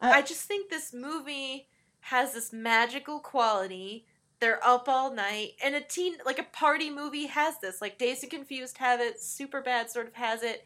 I- 0.00 0.18
I 0.18 0.22
just 0.22 0.42
think 0.42 0.70
this 0.70 0.92
movie 0.92 1.68
has 2.00 2.32
this 2.34 2.52
magical 2.52 3.20
quality. 3.20 4.06
They're 4.40 4.64
up 4.66 4.88
all 4.88 5.14
night, 5.14 5.52
and 5.64 5.74
a 5.74 5.80
teen 5.80 6.16
like 6.26 6.38
a 6.38 6.42
party 6.44 6.90
movie 6.90 7.26
has 7.26 7.58
this. 7.60 7.80
Like 7.80 7.98
Dazed 7.98 8.24
and 8.24 8.32
Confused 8.32 8.78
have 8.78 9.00
it. 9.00 9.18
Superbad 9.20 9.88
sort 9.88 10.08
of 10.08 10.14
has 10.14 10.42
it, 10.42 10.64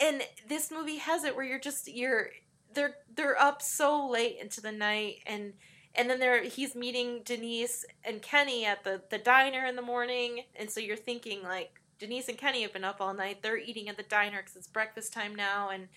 and 0.00 0.22
this 0.48 0.70
movie 0.70 0.98
has 0.98 1.24
it 1.24 1.34
where 1.34 1.44
you're 1.44 1.58
just 1.58 1.88
you're 1.88 2.30
they're 2.74 2.96
they're 3.14 3.40
up 3.40 3.62
so 3.62 4.08
late 4.08 4.38
into 4.40 4.60
the 4.60 4.72
night, 4.72 5.16
and 5.26 5.54
and 5.94 6.08
then 6.08 6.20
they're 6.20 6.44
he's 6.44 6.74
meeting 6.74 7.22
Denise 7.24 7.84
and 8.04 8.22
Kenny 8.22 8.64
at 8.64 8.84
the 8.84 9.02
the 9.10 9.18
diner 9.18 9.64
in 9.64 9.76
the 9.76 9.82
morning, 9.82 10.44
and 10.56 10.70
so 10.70 10.80
you're 10.80 10.96
thinking 10.96 11.42
like 11.42 11.80
Denise 11.98 12.28
and 12.28 12.38
Kenny 12.38 12.62
have 12.62 12.72
been 12.72 12.84
up 12.84 13.00
all 13.00 13.14
night. 13.14 13.42
They're 13.42 13.58
eating 13.58 13.88
at 13.88 13.96
the 13.96 14.02
diner 14.04 14.38
because 14.38 14.56
it's 14.56 14.68
breakfast 14.68 15.12
time 15.12 15.34
now, 15.34 15.70
and 15.70 15.88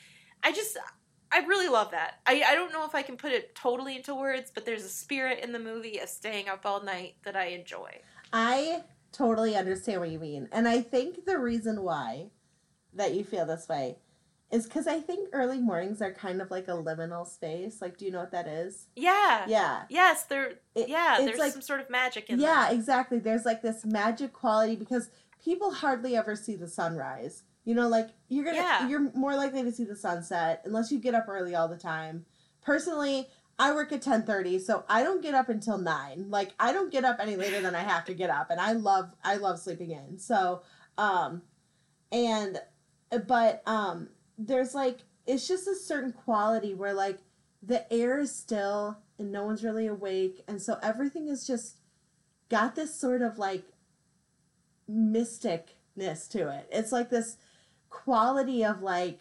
I 0.43 0.51
just 0.51 0.77
I 1.31 1.39
really 1.45 1.69
love 1.69 1.91
that. 1.91 2.19
I, 2.25 2.43
I 2.45 2.55
don't 2.55 2.73
know 2.73 2.85
if 2.85 2.95
I 2.95 3.03
can 3.03 3.15
put 3.15 3.31
it 3.31 3.55
totally 3.55 3.95
into 3.95 4.13
words, 4.13 4.51
but 4.53 4.65
there's 4.65 4.83
a 4.83 4.89
spirit 4.89 5.43
in 5.43 5.53
the 5.53 5.59
movie 5.59 5.99
of 5.99 6.09
staying 6.09 6.49
up 6.49 6.65
all 6.65 6.83
night 6.83 7.15
that 7.23 7.35
I 7.35 7.47
enjoy. 7.47 7.99
I 8.33 8.83
totally 9.11 9.55
understand 9.55 10.01
what 10.01 10.09
you 10.09 10.19
mean. 10.19 10.49
And 10.51 10.67
I 10.67 10.81
think 10.81 11.25
the 11.25 11.37
reason 11.37 11.83
why 11.83 12.27
that 12.93 13.13
you 13.13 13.23
feel 13.23 13.45
this 13.45 13.67
way 13.69 13.97
is 14.51 14.65
because 14.65 14.85
I 14.85 14.99
think 14.99 15.29
early 15.31 15.59
mornings 15.59 16.01
are 16.01 16.11
kind 16.11 16.41
of 16.41 16.51
like 16.51 16.67
a 16.67 16.71
liminal 16.71 17.25
space. 17.25 17.81
Like, 17.81 17.97
do 17.97 18.03
you 18.05 18.11
know 18.11 18.19
what 18.19 18.31
that 18.31 18.47
is? 18.47 18.87
Yeah. 18.97 19.45
Yeah. 19.47 19.83
Yes, 19.89 20.23
there. 20.23 20.55
It- 20.75 20.89
yeah, 20.89 21.17
there's 21.19 21.39
like- 21.39 21.53
some 21.53 21.61
sort 21.61 21.79
of 21.79 21.89
magic 21.89 22.29
in 22.29 22.39
Yeah, 22.39 22.47
that. 22.65 22.73
exactly. 22.73 23.19
There's 23.19 23.45
like 23.45 23.61
this 23.61 23.85
magic 23.85 24.33
quality 24.33 24.75
because 24.75 25.09
people 25.43 25.71
hardly 25.71 26.17
ever 26.17 26.35
see 26.35 26.55
the 26.57 26.67
sunrise. 26.67 27.43
You 27.63 27.75
know, 27.75 27.87
like 27.87 28.09
you're 28.27 28.43
gonna 28.43 28.57
Yeah. 28.57 28.87
you're 28.89 29.11
more 29.13 29.35
likely 29.35 29.63
to 29.63 29.71
see 29.71 29.85
the 29.85 29.95
sunset 29.95 30.61
unless 30.65 30.91
you 30.91 30.99
get 30.99 31.15
up 31.15 31.25
early 31.29 31.55
all 31.55 31.67
the 31.69 31.77
time. 31.77 32.25
Personally, 32.61 33.29
I 33.57 33.71
work 33.73 33.91
at 33.93 34.01
10:30, 34.01 34.59
so 34.59 34.83
I 34.89 35.03
don't 35.03 35.21
get 35.21 35.33
up 35.35 35.47
until 35.47 35.77
9. 35.77 36.29
Like 36.29 36.53
I 36.59 36.73
don't 36.73 36.91
get 36.91 37.05
up 37.05 37.17
any 37.21 37.35
later 37.37 37.61
than 37.61 37.73
I 37.75 37.81
have 37.83 38.03
to 38.05 38.13
get 38.13 38.29
up 38.31 38.49
and 38.49 38.59
I 38.59 38.73
love 38.73 39.15
I 39.23 39.35
love 39.37 39.59
sleeping 39.59 39.91
in. 39.91 40.17
So, 40.19 40.63
um 40.97 41.43
and 42.11 42.59
but 43.27 43.61
um 43.65 44.09
there's 44.37 44.73
like 44.73 44.99
it's 45.27 45.47
just 45.47 45.67
a 45.67 45.75
certain 45.75 46.11
quality 46.11 46.73
where 46.73 46.93
like 46.93 47.19
the 47.61 47.91
air 47.93 48.19
is 48.19 48.33
still 48.33 48.97
and 49.19 49.31
no 49.31 49.43
one's 49.43 49.63
really 49.63 49.87
awake 49.87 50.43
and 50.47 50.61
so 50.61 50.77
everything 50.81 51.27
is 51.27 51.45
just 51.45 51.75
got 52.49 52.75
this 52.75 52.93
sort 52.93 53.21
of 53.21 53.37
like 53.37 53.63
mysticness 54.91 56.29
to 56.29 56.49
it. 56.49 56.67
It's 56.71 56.91
like 56.91 57.09
this 57.09 57.37
quality 57.89 58.63
of 58.63 58.81
like 58.81 59.19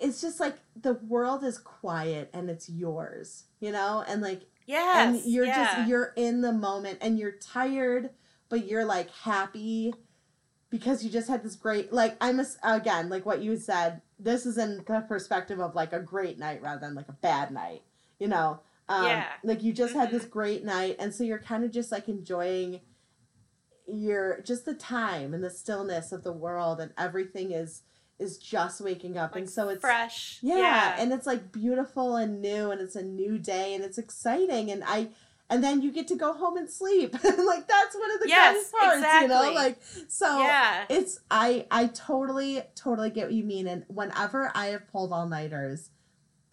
it's 0.00 0.20
just 0.20 0.40
like 0.40 0.56
the 0.74 0.94
world 0.94 1.44
is 1.44 1.58
quiet 1.58 2.30
and 2.32 2.48
it's 2.48 2.68
yours, 2.68 3.44
you 3.60 3.70
know? 3.70 4.04
And 4.06 4.20
like 4.20 4.42
yeah, 4.66 5.08
and 5.08 5.20
you're 5.24 5.46
yeah. 5.46 5.76
just 5.76 5.88
you're 5.88 6.12
in 6.16 6.40
the 6.40 6.52
moment 6.52 6.98
and 7.00 7.18
you're 7.18 7.32
tired 7.32 8.10
but 8.48 8.66
you're 8.66 8.84
like 8.84 9.10
happy 9.10 9.94
because 10.70 11.04
you 11.04 11.10
just 11.10 11.28
had 11.28 11.42
this 11.42 11.56
great 11.56 11.92
like 11.92 12.16
i'm 12.20 12.40
a, 12.40 12.46
again 12.62 13.08
like 13.08 13.26
what 13.26 13.42
you 13.42 13.56
said 13.56 14.00
this 14.18 14.46
is 14.46 14.56
in 14.56 14.76
the 14.86 15.04
perspective 15.08 15.58
of 15.60 15.74
like 15.74 15.92
a 15.92 16.00
great 16.00 16.38
night 16.38 16.62
rather 16.62 16.80
than 16.80 16.94
like 16.94 17.08
a 17.08 17.12
bad 17.12 17.50
night 17.50 17.82
you 18.18 18.28
know 18.28 18.60
um, 18.88 19.04
Yeah. 19.06 19.26
like 19.44 19.62
you 19.62 19.72
just 19.72 19.94
had 19.94 20.10
this 20.10 20.24
Mhm. 20.24 20.30
great 20.30 20.64
night 20.64 20.96
and 20.98 21.14
so 21.14 21.22
you're 21.24 21.38
kind 21.38 21.64
of 21.64 21.70
just 21.70 21.92
like 21.92 22.08
enjoying 22.08 22.80
your 23.86 24.40
just 24.42 24.64
the 24.64 24.74
time 24.74 25.34
and 25.34 25.42
the 25.42 25.50
stillness 25.50 26.12
of 26.12 26.22
the 26.22 26.32
world 26.32 26.80
and 26.80 26.92
everything 26.96 27.50
is 27.52 27.82
is 28.18 28.36
just 28.36 28.80
waking 28.82 29.16
up 29.16 29.32
Like 29.32 29.40
and 29.42 29.50
so 29.50 29.68
it's 29.70 29.80
fresh. 29.80 30.38
yeah, 30.42 30.94
and 30.98 31.10
it's 31.12 31.26
like 31.26 31.50
beautiful 31.52 32.16
and 32.16 32.42
new 32.42 32.70
and 32.70 32.80
it's 32.80 32.94
a 32.94 33.02
new 33.02 33.38
day 33.38 33.74
and 33.74 33.82
it's 33.82 33.96
exciting 33.98 34.70
and 34.70 34.84
I 34.86 35.08
and 35.50 35.62
then 35.62 35.82
you 35.82 35.92
get 35.92 36.08
to 36.08 36.16
go 36.16 36.32
home 36.32 36.56
and 36.56 36.70
sleep. 36.70 37.12
like 37.22 37.68
that's 37.68 37.94
one 37.94 38.10
of 38.12 38.20
the 38.20 38.28
Yes, 38.28 38.70
parts, 38.70 39.04
you 39.20 39.28
know? 39.28 39.52
Like 39.52 39.78
so 40.08 40.38
yeah. 40.40 40.86
it's 40.88 41.20
I 41.30 41.66
I 41.70 41.88
totally 41.88 42.62
totally 42.74 43.10
get 43.10 43.26
what 43.26 43.34
you 43.34 43.44
mean 43.44 43.66
and 43.66 43.84
whenever 43.88 44.50
I 44.54 44.68
have 44.68 44.90
pulled 44.90 45.12
all-nighters 45.12 45.90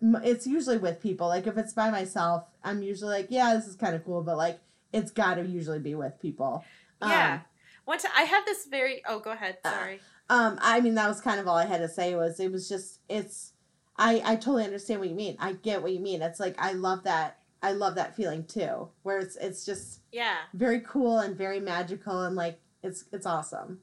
it's 0.01 0.45
usually 0.45 0.77
with 0.77 1.01
people. 1.01 1.27
Like 1.27 1.47
if 1.47 1.57
it's 1.57 1.73
by 1.73 1.89
myself, 1.89 2.43
I'm 2.63 2.81
usually 2.83 3.11
like, 3.11 3.27
yeah, 3.29 3.55
this 3.55 3.67
is 3.67 3.75
kind 3.75 3.95
of 3.95 4.05
cool, 4.05 4.21
but 4.23 4.37
like 4.37 4.59
it's 4.93 5.11
got 5.11 5.35
to 5.35 5.45
usually 5.45 5.79
be 5.79 5.95
with 5.95 6.19
people. 6.21 6.63
Yeah. 7.01 7.41
One 7.85 7.99
time, 7.99 8.11
I 8.15 8.23
have 8.23 8.45
this 8.45 8.65
very. 8.65 9.01
Oh, 9.07 9.19
go 9.19 9.31
ahead. 9.31 9.57
Uh, 9.63 9.71
Sorry. 9.71 9.99
Um, 10.29 10.59
I 10.61 10.81
mean, 10.81 10.95
that 10.95 11.07
was 11.07 11.21
kind 11.21 11.39
of 11.39 11.47
all 11.47 11.55
I 11.55 11.65
had 11.65 11.79
to 11.79 11.87
say. 11.87 12.15
Was 12.15 12.39
it 12.39 12.51
was 12.51 12.67
just 12.67 12.99
it's. 13.07 13.53
I 13.97 14.21
I 14.25 14.35
totally 14.35 14.65
understand 14.65 14.99
what 14.99 15.09
you 15.09 15.15
mean. 15.15 15.37
I 15.39 15.53
get 15.53 15.81
what 15.81 15.93
you 15.93 15.99
mean. 15.99 16.21
It's 16.21 16.39
like 16.39 16.55
I 16.59 16.73
love 16.73 17.03
that. 17.03 17.36
I 17.61 17.71
love 17.71 17.95
that 17.95 18.15
feeling 18.15 18.45
too, 18.45 18.89
where 19.03 19.19
it's 19.19 19.35
it's 19.35 19.65
just 19.65 20.01
yeah. 20.11 20.37
very 20.53 20.81
cool 20.81 21.19
and 21.19 21.35
very 21.35 21.59
magical 21.59 22.23
and 22.23 22.35
like 22.35 22.59
it's 22.83 23.05
it's 23.11 23.25
awesome. 23.25 23.79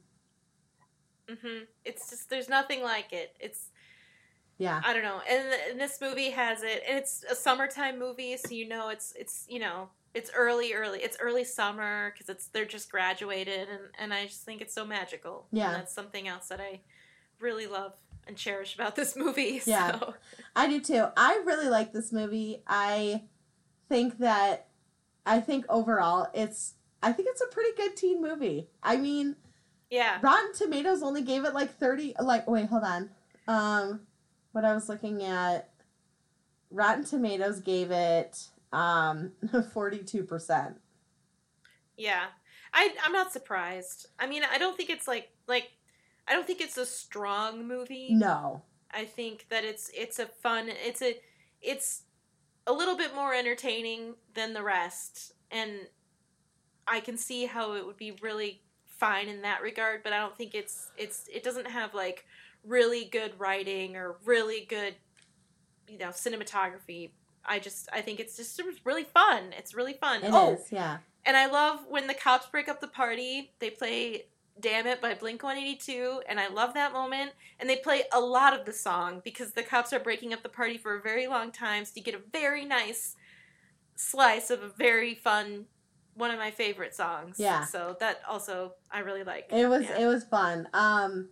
hmm 1.29 1.63
It's 1.83 2.09
just 2.09 2.29
there's 2.29 2.49
nothing 2.49 2.81
like 2.83 3.11
it. 3.11 3.35
It's 3.39 3.69
Yeah, 4.57 4.81
I 4.85 4.93
don't 4.93 5.03
know, 5.03 5.21
and, 5.29 5.43
and 5.71 5.79
this 5.79 5.99
movie 6.01 6.29
has 6.31 6.63
it, 6.63 6.83
and 6.87 6.97
it's 6.97 7.23
a 7.29 7.35
summertime 7.35 7.99
movie, 7.99 8.37
so 8.37 8.53
you 8.53 8.67
know 8.67 8.89
it's 8.89 9.13
it's 9.17 9.45
you 9.49 9.59
know 9.59 9.89
it's 10.13 10.31
early, 10.33 10.73
early, 10.73 10.99
it's 10.99 11.17
early 11.19 11.43
summer 11.43 12.13
because 12.13 12.29
it's 12.29 12.47
they're 12.47 12.63
just 12.65 12.89
graduated, 12.89 13.67
and 13.67 13.81
and 13.99 14.13
I 14.13 14.25
just 14.25 14.43
think 14.43 14.61
it's 14.61 14.73
so 14.73 14.85
magical. 14.85 15.47
Yeah. 15.51 15.67
and 15.67 15.75
that's 15.75 15.93
something 15.93 16.27
else 16.27 16.47
that 16.47 16.61
I 16.61 16.79
really 17.39 17.67
love 17.67 17.93
and 18.27 18.37
cherish 18.37 18.75
about 18.75 18.95
this 18.95 19.15
movie. 19.15 19.61
Yeah. 19.67 19.99
So. 19.99 20.15
I 20.55 20.67
do 20.69 20.79
too. 20.79 21.05
I 21.17 21.41
really 21.45 21.69
like 21.69 21.91
this 21.91 22.11
movie. 22.13 22.63
I 22.65 23.23
think 23.89 24.19
that 24.19 24.67
I 25.25 25.39
think 25.39 25.65
overall 25.69 26.27
it's 26.33 26.73
I 27.03 27.11
think 27.11 27.27
it's 27.31 27.41
a 27.41 27.47
pretty 27.47 27.75
good 27.77 27.95
teen 27.95 28.21
movie. 28.21 28.69
I 28.81 28.97
mean, 28.97 29.35
yeah, 29.89 30.19
Rotten 30.21 30.53
Tomatoes 30.53 31.03
only 31.03 31.21
gave 31.21 31.45
it 31.45 31.53
like 31.53 31.77
30 31.77 32.15
like 32.19 32.47
wait, 32.47 32.67
hold 32.67 32.83
on. 32.83 33.09
Um 33.47 34.01
what 34.51 34.65
I 34.65 34.73
was 34.73 34.89
looking 34.89 35.23
at 35.23 35.69
Rotten 36.71 37.03
Tomatoes 37.05 37.59
gave 37.59 37.91
it 37.91 38.47
um 38.73 39.31
42%. 39.45 40.75
yeah. 41.97 42.25
I 42.73 42.93
I'm 43.05 43.13
not 43.13 43.31
surprised. 43.31 44.07
I 44.19 44.27
mean, 44.27 44.43
I 44.43 44.57
don't 44.57 44.75
think 44.75 44.89
it's 44.89 45.07
like 45.07 45.29
like 45.47 45.71
I 46.27 46.33
don't 46.33 46.45
think 46.45 46.59
it's 46.61 46.77
a 46.77 46.85
strong 46.85 47.67
movie. 47.67 48.09
No. 48.11 48.63
I 48.91 49.05
think 49.05 49.45
that 49.49 49.63
it's 49.63 49.89
it's 49.93 50.19
a 50.19 50.25
fun 50.25 50.67
it's 50.69 51.01
a 51.01 51.15
it's 51.61 52.03
a 52.67 52.73
little 52.73 52.97
bit 52.97 53.13
more 53.13 53.33
entertaining 53.33 54.15
than 54.33 54.53
the 54.53 54.63
rest 54.63 55.33
and 55.51 55.87
I 56.87 56.99
can 56.99 57.17
see 57.17 57.45
how 57.45 57.73
it 57.73 57.85
would 57.85 57.97
be 57.97 58.11
really 58.21 58.61
fine 58.87 59.27
in 59.27 59.41
that 59.41 59.61
regard, 59.61 60.03
but 60.03 60.13
I 60.13 60.19
don't 60.19 60.35
think 60.37 60.55
it's 60.55 60.91
it's 60.97 61.27
it 61.33 61.43
doesn't 61.43 61.67
have 61.67 61.93
like 61.93 62.25
really 62.63 63.05
good 63.05 63.33
writing 63.37 63.95
or 63.95 64.17
really 64.25 64.65
good 64.67 64.95
you 65.87 65.97
know 65.97 66.09
cinematography. 66.09 67.11
I 67.45 67.59
just 67.59 67.89
I 67.93 68.01
think 68.01 68.19
it's 68.19 68.37
just 68.37 68.61
really 68.83 69.03
fun. 69.03 69.53
It's 69.57 69.75
really 69.75 69.93
fun. 69.93 70.23
It 70.23 70.29
oh, 70.31 70.55
is, 70.55 70.71
yeah. 70.71 70.97
and 71.25 71.35
I 71.37 71.47
love 71.47 71.81
when 71.89 72.07
the 72.07 72.13
cops 72.13 72.47
break 72.47 72.69
up 72.69 72.81
the 72.81 72.87
party. 72.87 73.51
They 73.59 73.69
play 73.69 74.25
"Damn 74.59 74.87
It" 74.87 75.01
by 75.01 75.13
Blink 75.13 75.43
One 75.43 75.57
Eighty 75.57 75.75
Two, 75.75 76.21
and 76.27 76.39
I 76.39 76.47
love 76.47 76.73
that 76.73 76.93
moment. 76.93 77.31
And 77.59 77.69
they 77.69 77.77
play 77.77 78.03
a 78.13 78.19
lot 78.19 78.57
of 78.57 78.65
the 78.65 78.73
song 78.73 79.21
because 79.23 79.53
the 79.53 79.63
cops 79.63 79.93
are 79.93 79.99
breaking 79.99 80.33
up 80.33 80.43
the 80.43 80.49
party 80.49 80.77
for 80.77 80.95
a 80.95 81.01
very 81.01 81.27
long 81.27 81.51
time. 81.51 81.85
So 81.85 81.93
you 81.95 82.03
get 82.03 82.15
a 82.15 82.21
very 82.31 82.65
nice 82.65 83.15
slice 83.95 84.49
of 84.49 84.61
a 84.61 84.69
very 84.69 85.15
fun 85.15 85.65
one 86.15 86.31
of 86.31 86.39
my 86.39 86.51
favorite 86.51 86.95
songs. 86.95 87.35
Yeah. 87.37 87.65
So 87.65 87.97
that 87.99 88.21
also 88.27 88.73
I 88.91 88.99
really 88.99 89.23
like. 89.23 89.47
It 89.51 89.67
was 89.67 89.83
Yeah. 89.83 89.99
it 89.99 90.05
was 90.07 90.23
fun. 90.23 90.67
Um, 90.73 91.29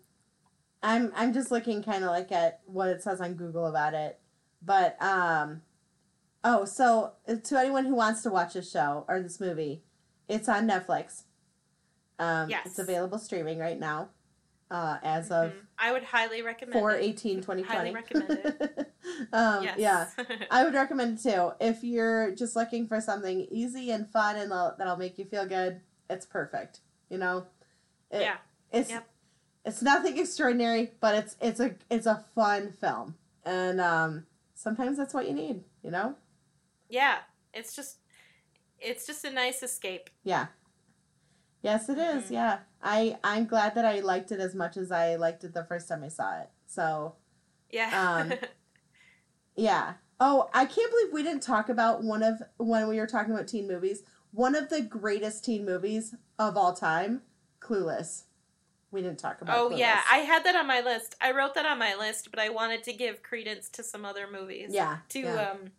I'm 0.82 1.12
I'm 1.16 1.34
just 1.34 1.52
looking 1.52 1.82
kind 1.82 2.04
of 2.04 2.10
like 2.10 2.32
at 2.32 2.60
what 2.66 2.90
it 2.90 3.02
says 3.02 3.22
on 3.22 3.36
Google 3.36 3.68
about 3.68 3.94
it, 3.94 4.20
but 4.62 5.02
um, 5.02 5.62
oh, 6.44 6.66
so 6.66 7.14
uh, 7.28 7.36
to 7.36 7.58
anyone 7.58 7.86
who 7.86 7.96
wants 7.96 8.22
to 8.24 8.30
watch 8.30 8.54
this 8.54 8.70
show 8.70 9.06
or 9.08 9.22
this 9.22 9.40
movie, 9.40 9.84
it's 10.28 10.50
on 10.50 10.68
Netflix. 10.68 11.24
Um, 12.20 12.50
Yes. 12.50 12.66
it's 12.68 12.80
available 12.80 13.18
streaming 13.18 13.58
right 13.60 13.80
now, 13.80 14.10
uh, 14.72 14.98
as 15.04 15.32
of 15.32 15.52
Mhm. 15.52 15.66
I 15.78 15.92
would 15.92 16.04
highly 16.04 16.42
recommend. 16.42 16.74
four 16.74 16.92
it. 16.92 17.04
eighteen 17.04 17.42
twenty 17.42 17.64
twenty. 17.64 17.92
Highly 17.92 17.94
recommend 17.94 18.30
it. 18.32 18.94
um, 19.34 19.64
yes. 19.64 19.78
Yeah, 19.80 20.08
I 20.52 20.64
would 20.64 20.74
recommend 20.74 21.18
it 21.20 21.24
too. 21.24 21.52
If 21.60 21.84
you're 21.84 22.32
just 22.32 22.56
looking 22.56 22.88
for 22.88 23.02
something 23.02 23.42
easy 23.52 23.92
and 23.92 24.08
fun 24.10 24.36
and 24.38 24.52
that'll, 24.52 24.76
that'll 24.78 24.98
make 24.98 25.18
you 25.18 25.26
feel 25.26 25.46
good, 25.46 25.82
it's 26.10 26.26
perfect. 26.26 26.80
You 27.10 27.18
know, 27.18 27.48
It- 28.12 28.22
yeah. 28.22 28.38
it's 28.72 28.90
Yep. 28.90 29.08
it's 29.66 29.82
nothing 29.82 30.18
extraordinary, 30.18 30.92
but 31.00 31.16
it's 31.16 31.36
it's 31.42 31.60
a 31.60 31.76
it's 31.90 32.06
a 32.06 32.24
fun 32.36 32.72
film, 32.74 33.18
and 33.44 33.82
um, 33.82 34.28
sometimes 34.56 34.98
that's 34.98 35.14
what 35.14 35.28
you 35.28 35.34
need. 35.34 35.64
You 35.84 35.92
know, 35.92 36.16
Yeah. 36.90 37.20
It's 37.54 37.76
just 37.76 37.98
it's 38.80 39.06
just 39.08 39.24
a 39.26 39.32
nice 39.32 39.62
escape. 39.64 40.10
yeah. 40.24 40.48
Yes, 41.64 41.90
it 41.90 41.98
is. 41.98 42.26
Mhm. 42.26 42.32
Yeah, 42.32 42.60
I 42.84 43.18
I'm 43.24 43.46
glad 43.48 43.74
that 43.76 43.86
I 43.86 44.02
liked 44.02 44.32
it 44.32 44.40
as 44.40 44.54
much 44.54 44.78
as 44.78 44.92
I 44.92 45.16
liked 45.16 45.44
it 45.44 45.54
the 45.54 45.64
first 45.64 45.88
time 45.88 46.04
I 46.04 46.10
saw 46.10 46.42
it. 46.42 46.50
So 46.68 47.16
Yeah. 47.72 48.18
Um, 48.18 48.34
yeah. 49.56 49.94
Oh, 50.20 50.50
I 50.54 50.66
can't 50.66 50.92
believe 50.92 51.12
we 51.12 51.24
didn't 51.24 51.42
talk 51.42 51.70
about 51.70 52.04
one 52.04 52.22
of 52.22 52.42
when 52.58 52.88
we 52.88 53.00
were 53.00 53.08
talking 53.08 53.34
about 53.34 53.48
teen 53.48 53.68
movies. 53.68 54.04
One 54.32 54.56
of 54.56 54.70
the 54.70 54.82
greatest 54.82 55.44
teen 55.46 55.66
movies 55.66 56.16
of 56.38 56.58
all 56.58 56.74
time, 56.74 57.22
Clueless. 57.60 58.24
We 58.92 59.02
didn't 59.02 59.20
talk 59.20 59.42
about. 59.42 59.58
oh 59.58 59.70
Clueless. 59.70 59.80
yeah, 59.80 60.02
I 60.12 60.18
had 60.18 60.44
that 60.44 60.56
on 60.56 60.68
my 60.68 60.82
list. 60.82 61.16
I 61.22 61.32
wrote 61.32 61.56
that 61.56 61.66
on 61.66 61.80
my 61.80 61.96
list, 61.96 62.30
but 62.30 62.40
I 62.40 62.50
wanted 62.50 62.84
to 62.84 62.94
give 62.94 63.24
credence 63.24 63.70
to 63.70 63.84
some 63.84 64.06
other 64.06 64.28
movies. 64.32 64.70
yeah. 64.72 64.98
To 65.10 65.20
yeah. 65.20 65.52
um 65.52 65.72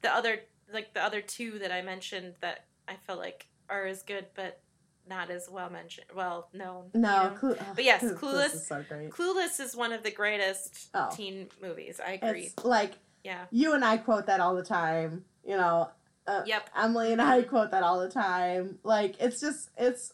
the 0.00 0.14
other 0.14 0.40
like 0.72 0.94
the 0.94 1.02
other 1.02 1.20
two 1.20 1.58
that 1.58 1.72
I 1.72 1.82
mentioned 1.82 2.34
that 2.40 2.66
I 2.86 2.94
feel 3.06 3.16
like 3.16 3.46
are 3.68 3.84
as 3.86 4.02
good 4.02 4.26
but 4.34 4.60
not 5.08 5.30
as 5.30 5.48
well 5.50 5.70
mentioned 5.70 6.06
well 6.14 6.48
known. 6.52 6.90
you 6.94 7.00
no, 7.00 7.24
know? 7.24 7.30
Clu- 7.36 7.56
But 7.74 7.84
yes, 7.84 8.02
Clueless 8.02 8.18
Clueless- 8.18 8.54
is 8.54 8.66
so. 8.66 8.84
Clueless 9.10 9.60
is 9.60 9.76
one 9.76 9.92
of 9.92 10.02
the 10.02 10.10
greatest 10.10 10.88
Oh. 10.94 11.10
teen 11.14 11.48
movies. 11.60 12.00
I 12.04 12.12
agree. 12.12 12.44
It's 12.56 12.64
like 12.64 12.92
yeah. 13.22 13.46
you 13.50 13.74
and 13.74 13.84
I 13.84 13.96
quote 13.98 14.26
that 14.26 14.40
all 14.40 14.54
the 14.54 14.64
time. 14.64 15.24
You 15.44 15.56
know, 15.56 15.90
uh, 16.26 16.42
Yep. 16.46 16.70
Emily 16.76 17.12
and 17.12 17.20
I 17.20 17.42
quote 17.42 17.70
that 17.72 17.82
all 17.82 18.00
the 18.00 18.08
time. 18.08 18.78
Like 18.82 19.16
it's 19.20 19.40
just 19.40 19.70
it's 19.76 20.12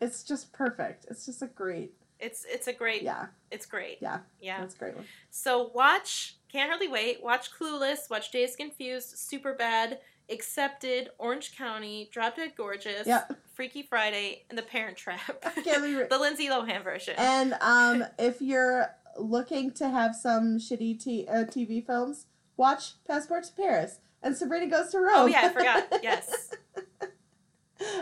it's 0.00 0.22
just 0.24 0.52
perfect. 0.52 1.06
It's 1.10 1.24
just 1.26 1.42
a 1.42 1.46
great 1.46 1.94
It's 2.18 2.44
it's 2.48 2.66
a 2.66 2.72
great 2.72 3.02
yeah 3.02 3.26
it's 3.50 3.66
great. 3.66 3.98
yeah 4.00 4.18
Yeah. 4.40 4.60
that's 4.60 4.74
a 4.74 4.78
great 4.78 4.96
one. 4.96 5.04
So 5.30 5.70
watch 5.74 6.36
Can't 6.50 6.68
Hardly 6.70 6.88
Wait, 6.88 7.22
watch 7.22 7.50
Clueless, 7.52 8.10
watch 8.10 8.30
Days 8.32 8.56
Confused, 8.56 9.14
Superbad, 9.16 9.98
Accepted, 10.30 11.10
Orange 11.18 11.56
County, 11.56 12.08
Drop 12.12 12.36
Dead 12.36 12.52
Gorgeous, 12.56 13.06
Yeah. 13.06 13.24
Freaky 13.54 13.82
Friday, 13.82 14.44
and 14.48 14.58
The 14.58 14.62
Parent 14.62 14.96
Trap. 14.96 15.44
Believe- 15.64 16.08
the 16.08 16.18
Lindsay 16.18 16.48
Lohan 16.48 16.82
version. 16.82 17.14
And 17.18 17.54
um, 17.60 18.04
if 18.18 18.40
you're 18.40 18.86
looking 19.18 19.70
to 19.72 19.88
have 19.90 20.14
some 20.16 20.58
shitty 20.58 20.98
t- 21.02 21.26
uh, 21.28 21.44
TV 21.44 21.84
films, 21.84 22.26
watch 22.56 22.94
Passport 23.06 23.44
to 23.44 23.52
Paris 23.52 23.98
and 24.22 24.36
Sabrina 24.36 24.66
Goes 24.68 24.90
to 24.90 24.98
Rome. 24.98 25.10
oh 25.14 25.26
yeah, 25.26 25.42
I 25.44 25.48
forgot. 25.50 25.86
Yes. 26.02 26.50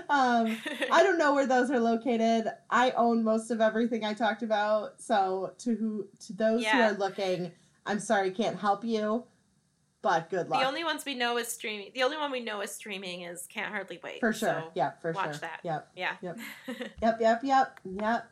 um, 0.08 0.56
I 0.90 1.02
don't 1.02 1.18
know 1.18 1.34
where 1.34 1.46
those 1.46 1.70
are 1.70 1.80
located. 1.80 2.46
I 2.70 2.92
own 2.92 3.24
most 3.24 3.50
of 3.50 3.60
everything 3.60 4.04
I 4.04 4.14
talked 4.14 4.42
about, 4.42 5.00
so 5.00 5.52
to 5.58 5.74
who 5.74 6.06
to 6.26 6.32
those 6.34 6.62
Yeah. 6.62 6.76
who 6.76 6.94
are 6.94 6.98
looking, 6.98 7.50
I'm 7.86 7.98
sorry, 7.98 8.30
can't 8.30 8.58
help 8.58 8.84
you, 8.84 9.24
but 10.02 10.28
good 10.28 10.48
luck 10.48 10.60
the 10.60 10.66
only 10.66 10.84
ones 10.84 11.04
we 11.04 11.14
know 11.14 11.38
is 11.38 11.48
streaming. 11.48 11.90
The 11.94 12.02
only 12.02 12.16
one 12.16 12.30
we 12.30 12.40
know 12.40 12.60
is 12.60 12.72
streaming 12.72 13.22
is 13.22 13.46
Can't 13.46 13.72
Hardly 13.72 14.00
Wait. 14.02 14.20
for 14.20 14.32
sure. 14.32 14.48
So, 14.48 14.70
yeah, 14.74 14.92
for 15.00 15.12
watch 15.12 15.32
sure. 15.32 15.40
that. 15.40 15.60
Yep. 15.62 15.88
yeah. 15.96 16.16
Yep. 16.20 16.38
Yep, 17.02 17.18
yep, 17.20 17.40
yep, 17.44 17.80
yep. 18.00 18.30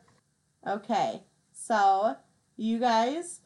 Okay, 0.67 1.23
so 1.53 2.15
you 2.57 2.77
guys 2.77 3.39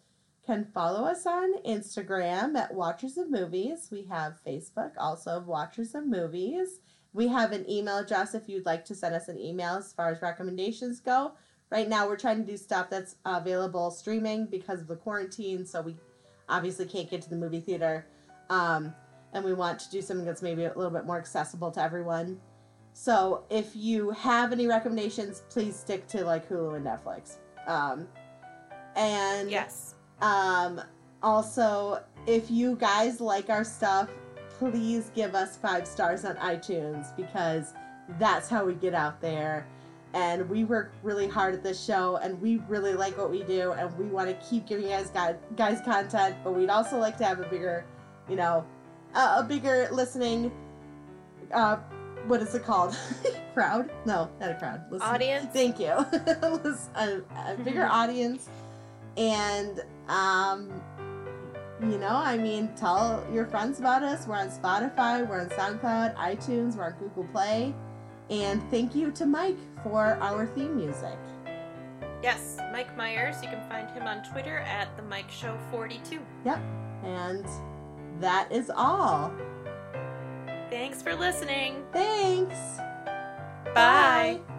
can 0.45 0.65
follow 0.73 1.05
us 1.05 1.25
on 1.25 1.61
Instagram 1.63 2.55
at 2.55 2.73
Watchers 2.73 3.17
of 3.17 3.31
Movies. 3.31 3.89
We 3.91 4.03
have 4.05 4.39
Facebook, 4.45 4.91
also 4.97 5.37
of 5.37 5.47
Watchers 5.47 5.95
of 5.95 6.05
Movies. 6.05 6.79
We 7.13 7.27
have 7.29 7.51
an 7.51 7.69
email 7.69 7.97
address 7.97 8.35
if 8.35 8.49
you'd 8.49 8.65
like 8.65 8.85
to 8.85 8.95
send 8.95 9.15
us 9.15 9.29
an 9.29 9.39
email 9.39 9.75
as 9.75 9.93
far 9.93 10.11
as 10.11 10.21
recommendations 10.21 10.99
go. 10.99 11.31
Right 11.71 11.87
now, 11.87 12.07
we're 12.07 12.17
trying 12.17 12.45
to 12.45 12.51
do 12.51 12.57
stuff 12.57 12.89
that's 12.89 13.15
available 13.25 13.89
streaming 13.89 14.45
because 14.47 14.81
of 14.81 14.87
the 14.87 14.95
quarantine, 14.95 15.65
so 15.65 15.81
we 15.81 15.95
obviously 16.47 16.85
can't 16.85 17.09
get 17.09 17.21
to 17.23 17.29
the 17.29 17.35
movie 17.35 17.61
theater. 17.61 18.05
Um, 18.49 18.93
and 19.33 19.43
we 19.43 19.53
want 19.53 19.79
to 19.79 19.91
do 19.91 20.01
something 20.01 20.25
that's 20.25 20.41
maybe 20.41 20.65
a 20.65 20.73
little 20.75 20.91
bit 20.91 21.05
more 21.05 21.17
accessible 21.17 21.71
to 21.71 21.81
everyone. 21.81 22.39
So 22.93 23.43
if 23.49 23.75
you 23.75 24.11
have 24.11 24.53
any 24.53 24.67
recommendations, 24.67 25.43
please 25.49 25.75
stick 25.75 26.07
to 26.07 26.23
like 26.23 26.47
Hulu 26.47 26.77
and 26.77 26.85
Netflix. 26.85 27.37
Um, 27.67 28.07
and 28.95 29.51
yes. 29.51 29.95
um, 30.21 30.81
also, 31.21 32.01
if 32.27 32.49
you 32.49 32.75
guys 32.77 33.19
like 33.19 33.49
our 33.49 33.63
stuff, 33.65 34.09
please 34.57 35.11
give 35.13 35.35
us 35.35 35.57
five 35.57 35.85
stars 35.85 36.23
on 36.23 36.35
iTunes 36.37 37.15
because 37.17 37.73
that's 38.19 38.47
how 38.47 38.63
we 38.63 38.75
get 38.75 38.93
out 38.93 39.19
there. 39.19 39.67
And 40.13 40.49
we 40.49 40.63
work 40.63 40.93
really 41.03 41.27
hard 41.27 41.53
at 41.53 41.61
this 41.61 41.83
show, 41.83 42.15
and 42.17 42.39
we 42.41 42.61
really 42.69 42.93
like 42.93 43.17
what 43.17 43.29
we 43.29 43.43
do, 43.43 43.73
and 43.73 43.93
we 43.97 44.05
want 44.05 44.29
to 44.29 44.47
keep 44.47 44.65
giving 44.65 44.85
you 44.85 44.91
guys 44.91 45.09
guys, 45.09 45.35
guys 45.57 45.81
content. 45.81 46.37
But 46.41 46.55
we'd 46.55 46.69
also 46.69 46.97
like 46.97 47.17
to 47.17 47.25
have 47.25 47.41
a 47.41 47.49
bigger, 47.49 47.83
you 48.29 48.35
know, 48.35 48.65
a, 49.13 49.37
a 49.39 49.45
bigger 49.47 49.89
listening. 49.91 50.51
Uh, 51.53 51.77
what 52.27 52.41
is 52.41 52.55
it 52.55 52.63
called? 52.63 52.97
crowd? 53.53 53.91
No, 54.05 54.29
not 54.39 54.51
a 54.51 54.55
crowd. 54.55 54.81
Listen. 54.91 55.07
Audience. 55.07 55.47
Thank 55.53 55.79
you. 55.79 55.91
A, 56.95 57.21
a 57.35 57.55
bigger 57.63 57.85
audience, 57.85 58.49
and 59.17 59.81
um, 60.07 60.69
you 61.81 61.97
know, 61.97 62.09
I 62.09 62.37
mean, 62.37 62.69
tell 62.75 63.25
your 63.31 63.45
friends 63.45 63.79
about 63.79 64.03
us. 64.03 64.27
We're 64.27 64.35
on 64.35 64.49
Spotify, 64.49 65.27
we're 65.27 65.41
on 65.41 65.49
SoundCloud, 65.49 66.15
iTunes, 66.15 66.75
we're 66.75 66.85
on 66.85 66.93
Google 66.99 67.25
Play, 67.25 67.73
and 68.29 68.61
thank 68.71 68.95
you 68.95 69.11
to 69.11 69.25
Mike 69.25 69.57
for 69.83 70.17
our 70.21 70.47
theme 70.47 70.75
music. 70.75 71.17
Yes. 72.23 72.57
Mike 72.71 72.97
Myers. 72.97 73.35
You 73.43 73.49
can 73.49 73.61
find 73.69 73.89
him 73.91 74.07
on 74.07 74.23
Twitter 74.23 74.57
at 74.59 74.95
the 74.97 75.03
Mike 75.03 75.29
Show 75.29 75.57
42. 75.71 76.19
Yep. 76.43 76.59
And 77.03 77.45
that 78.19 78.51
is 78.51 78.71
all. 78.75 79.31
Thanks 80.69 81.01
for 81.01 81.15
listening. 81.15 81.83
Thanks. 81.93 82.55
Bye. 83.73 84.39
Bye. 84.45 84.54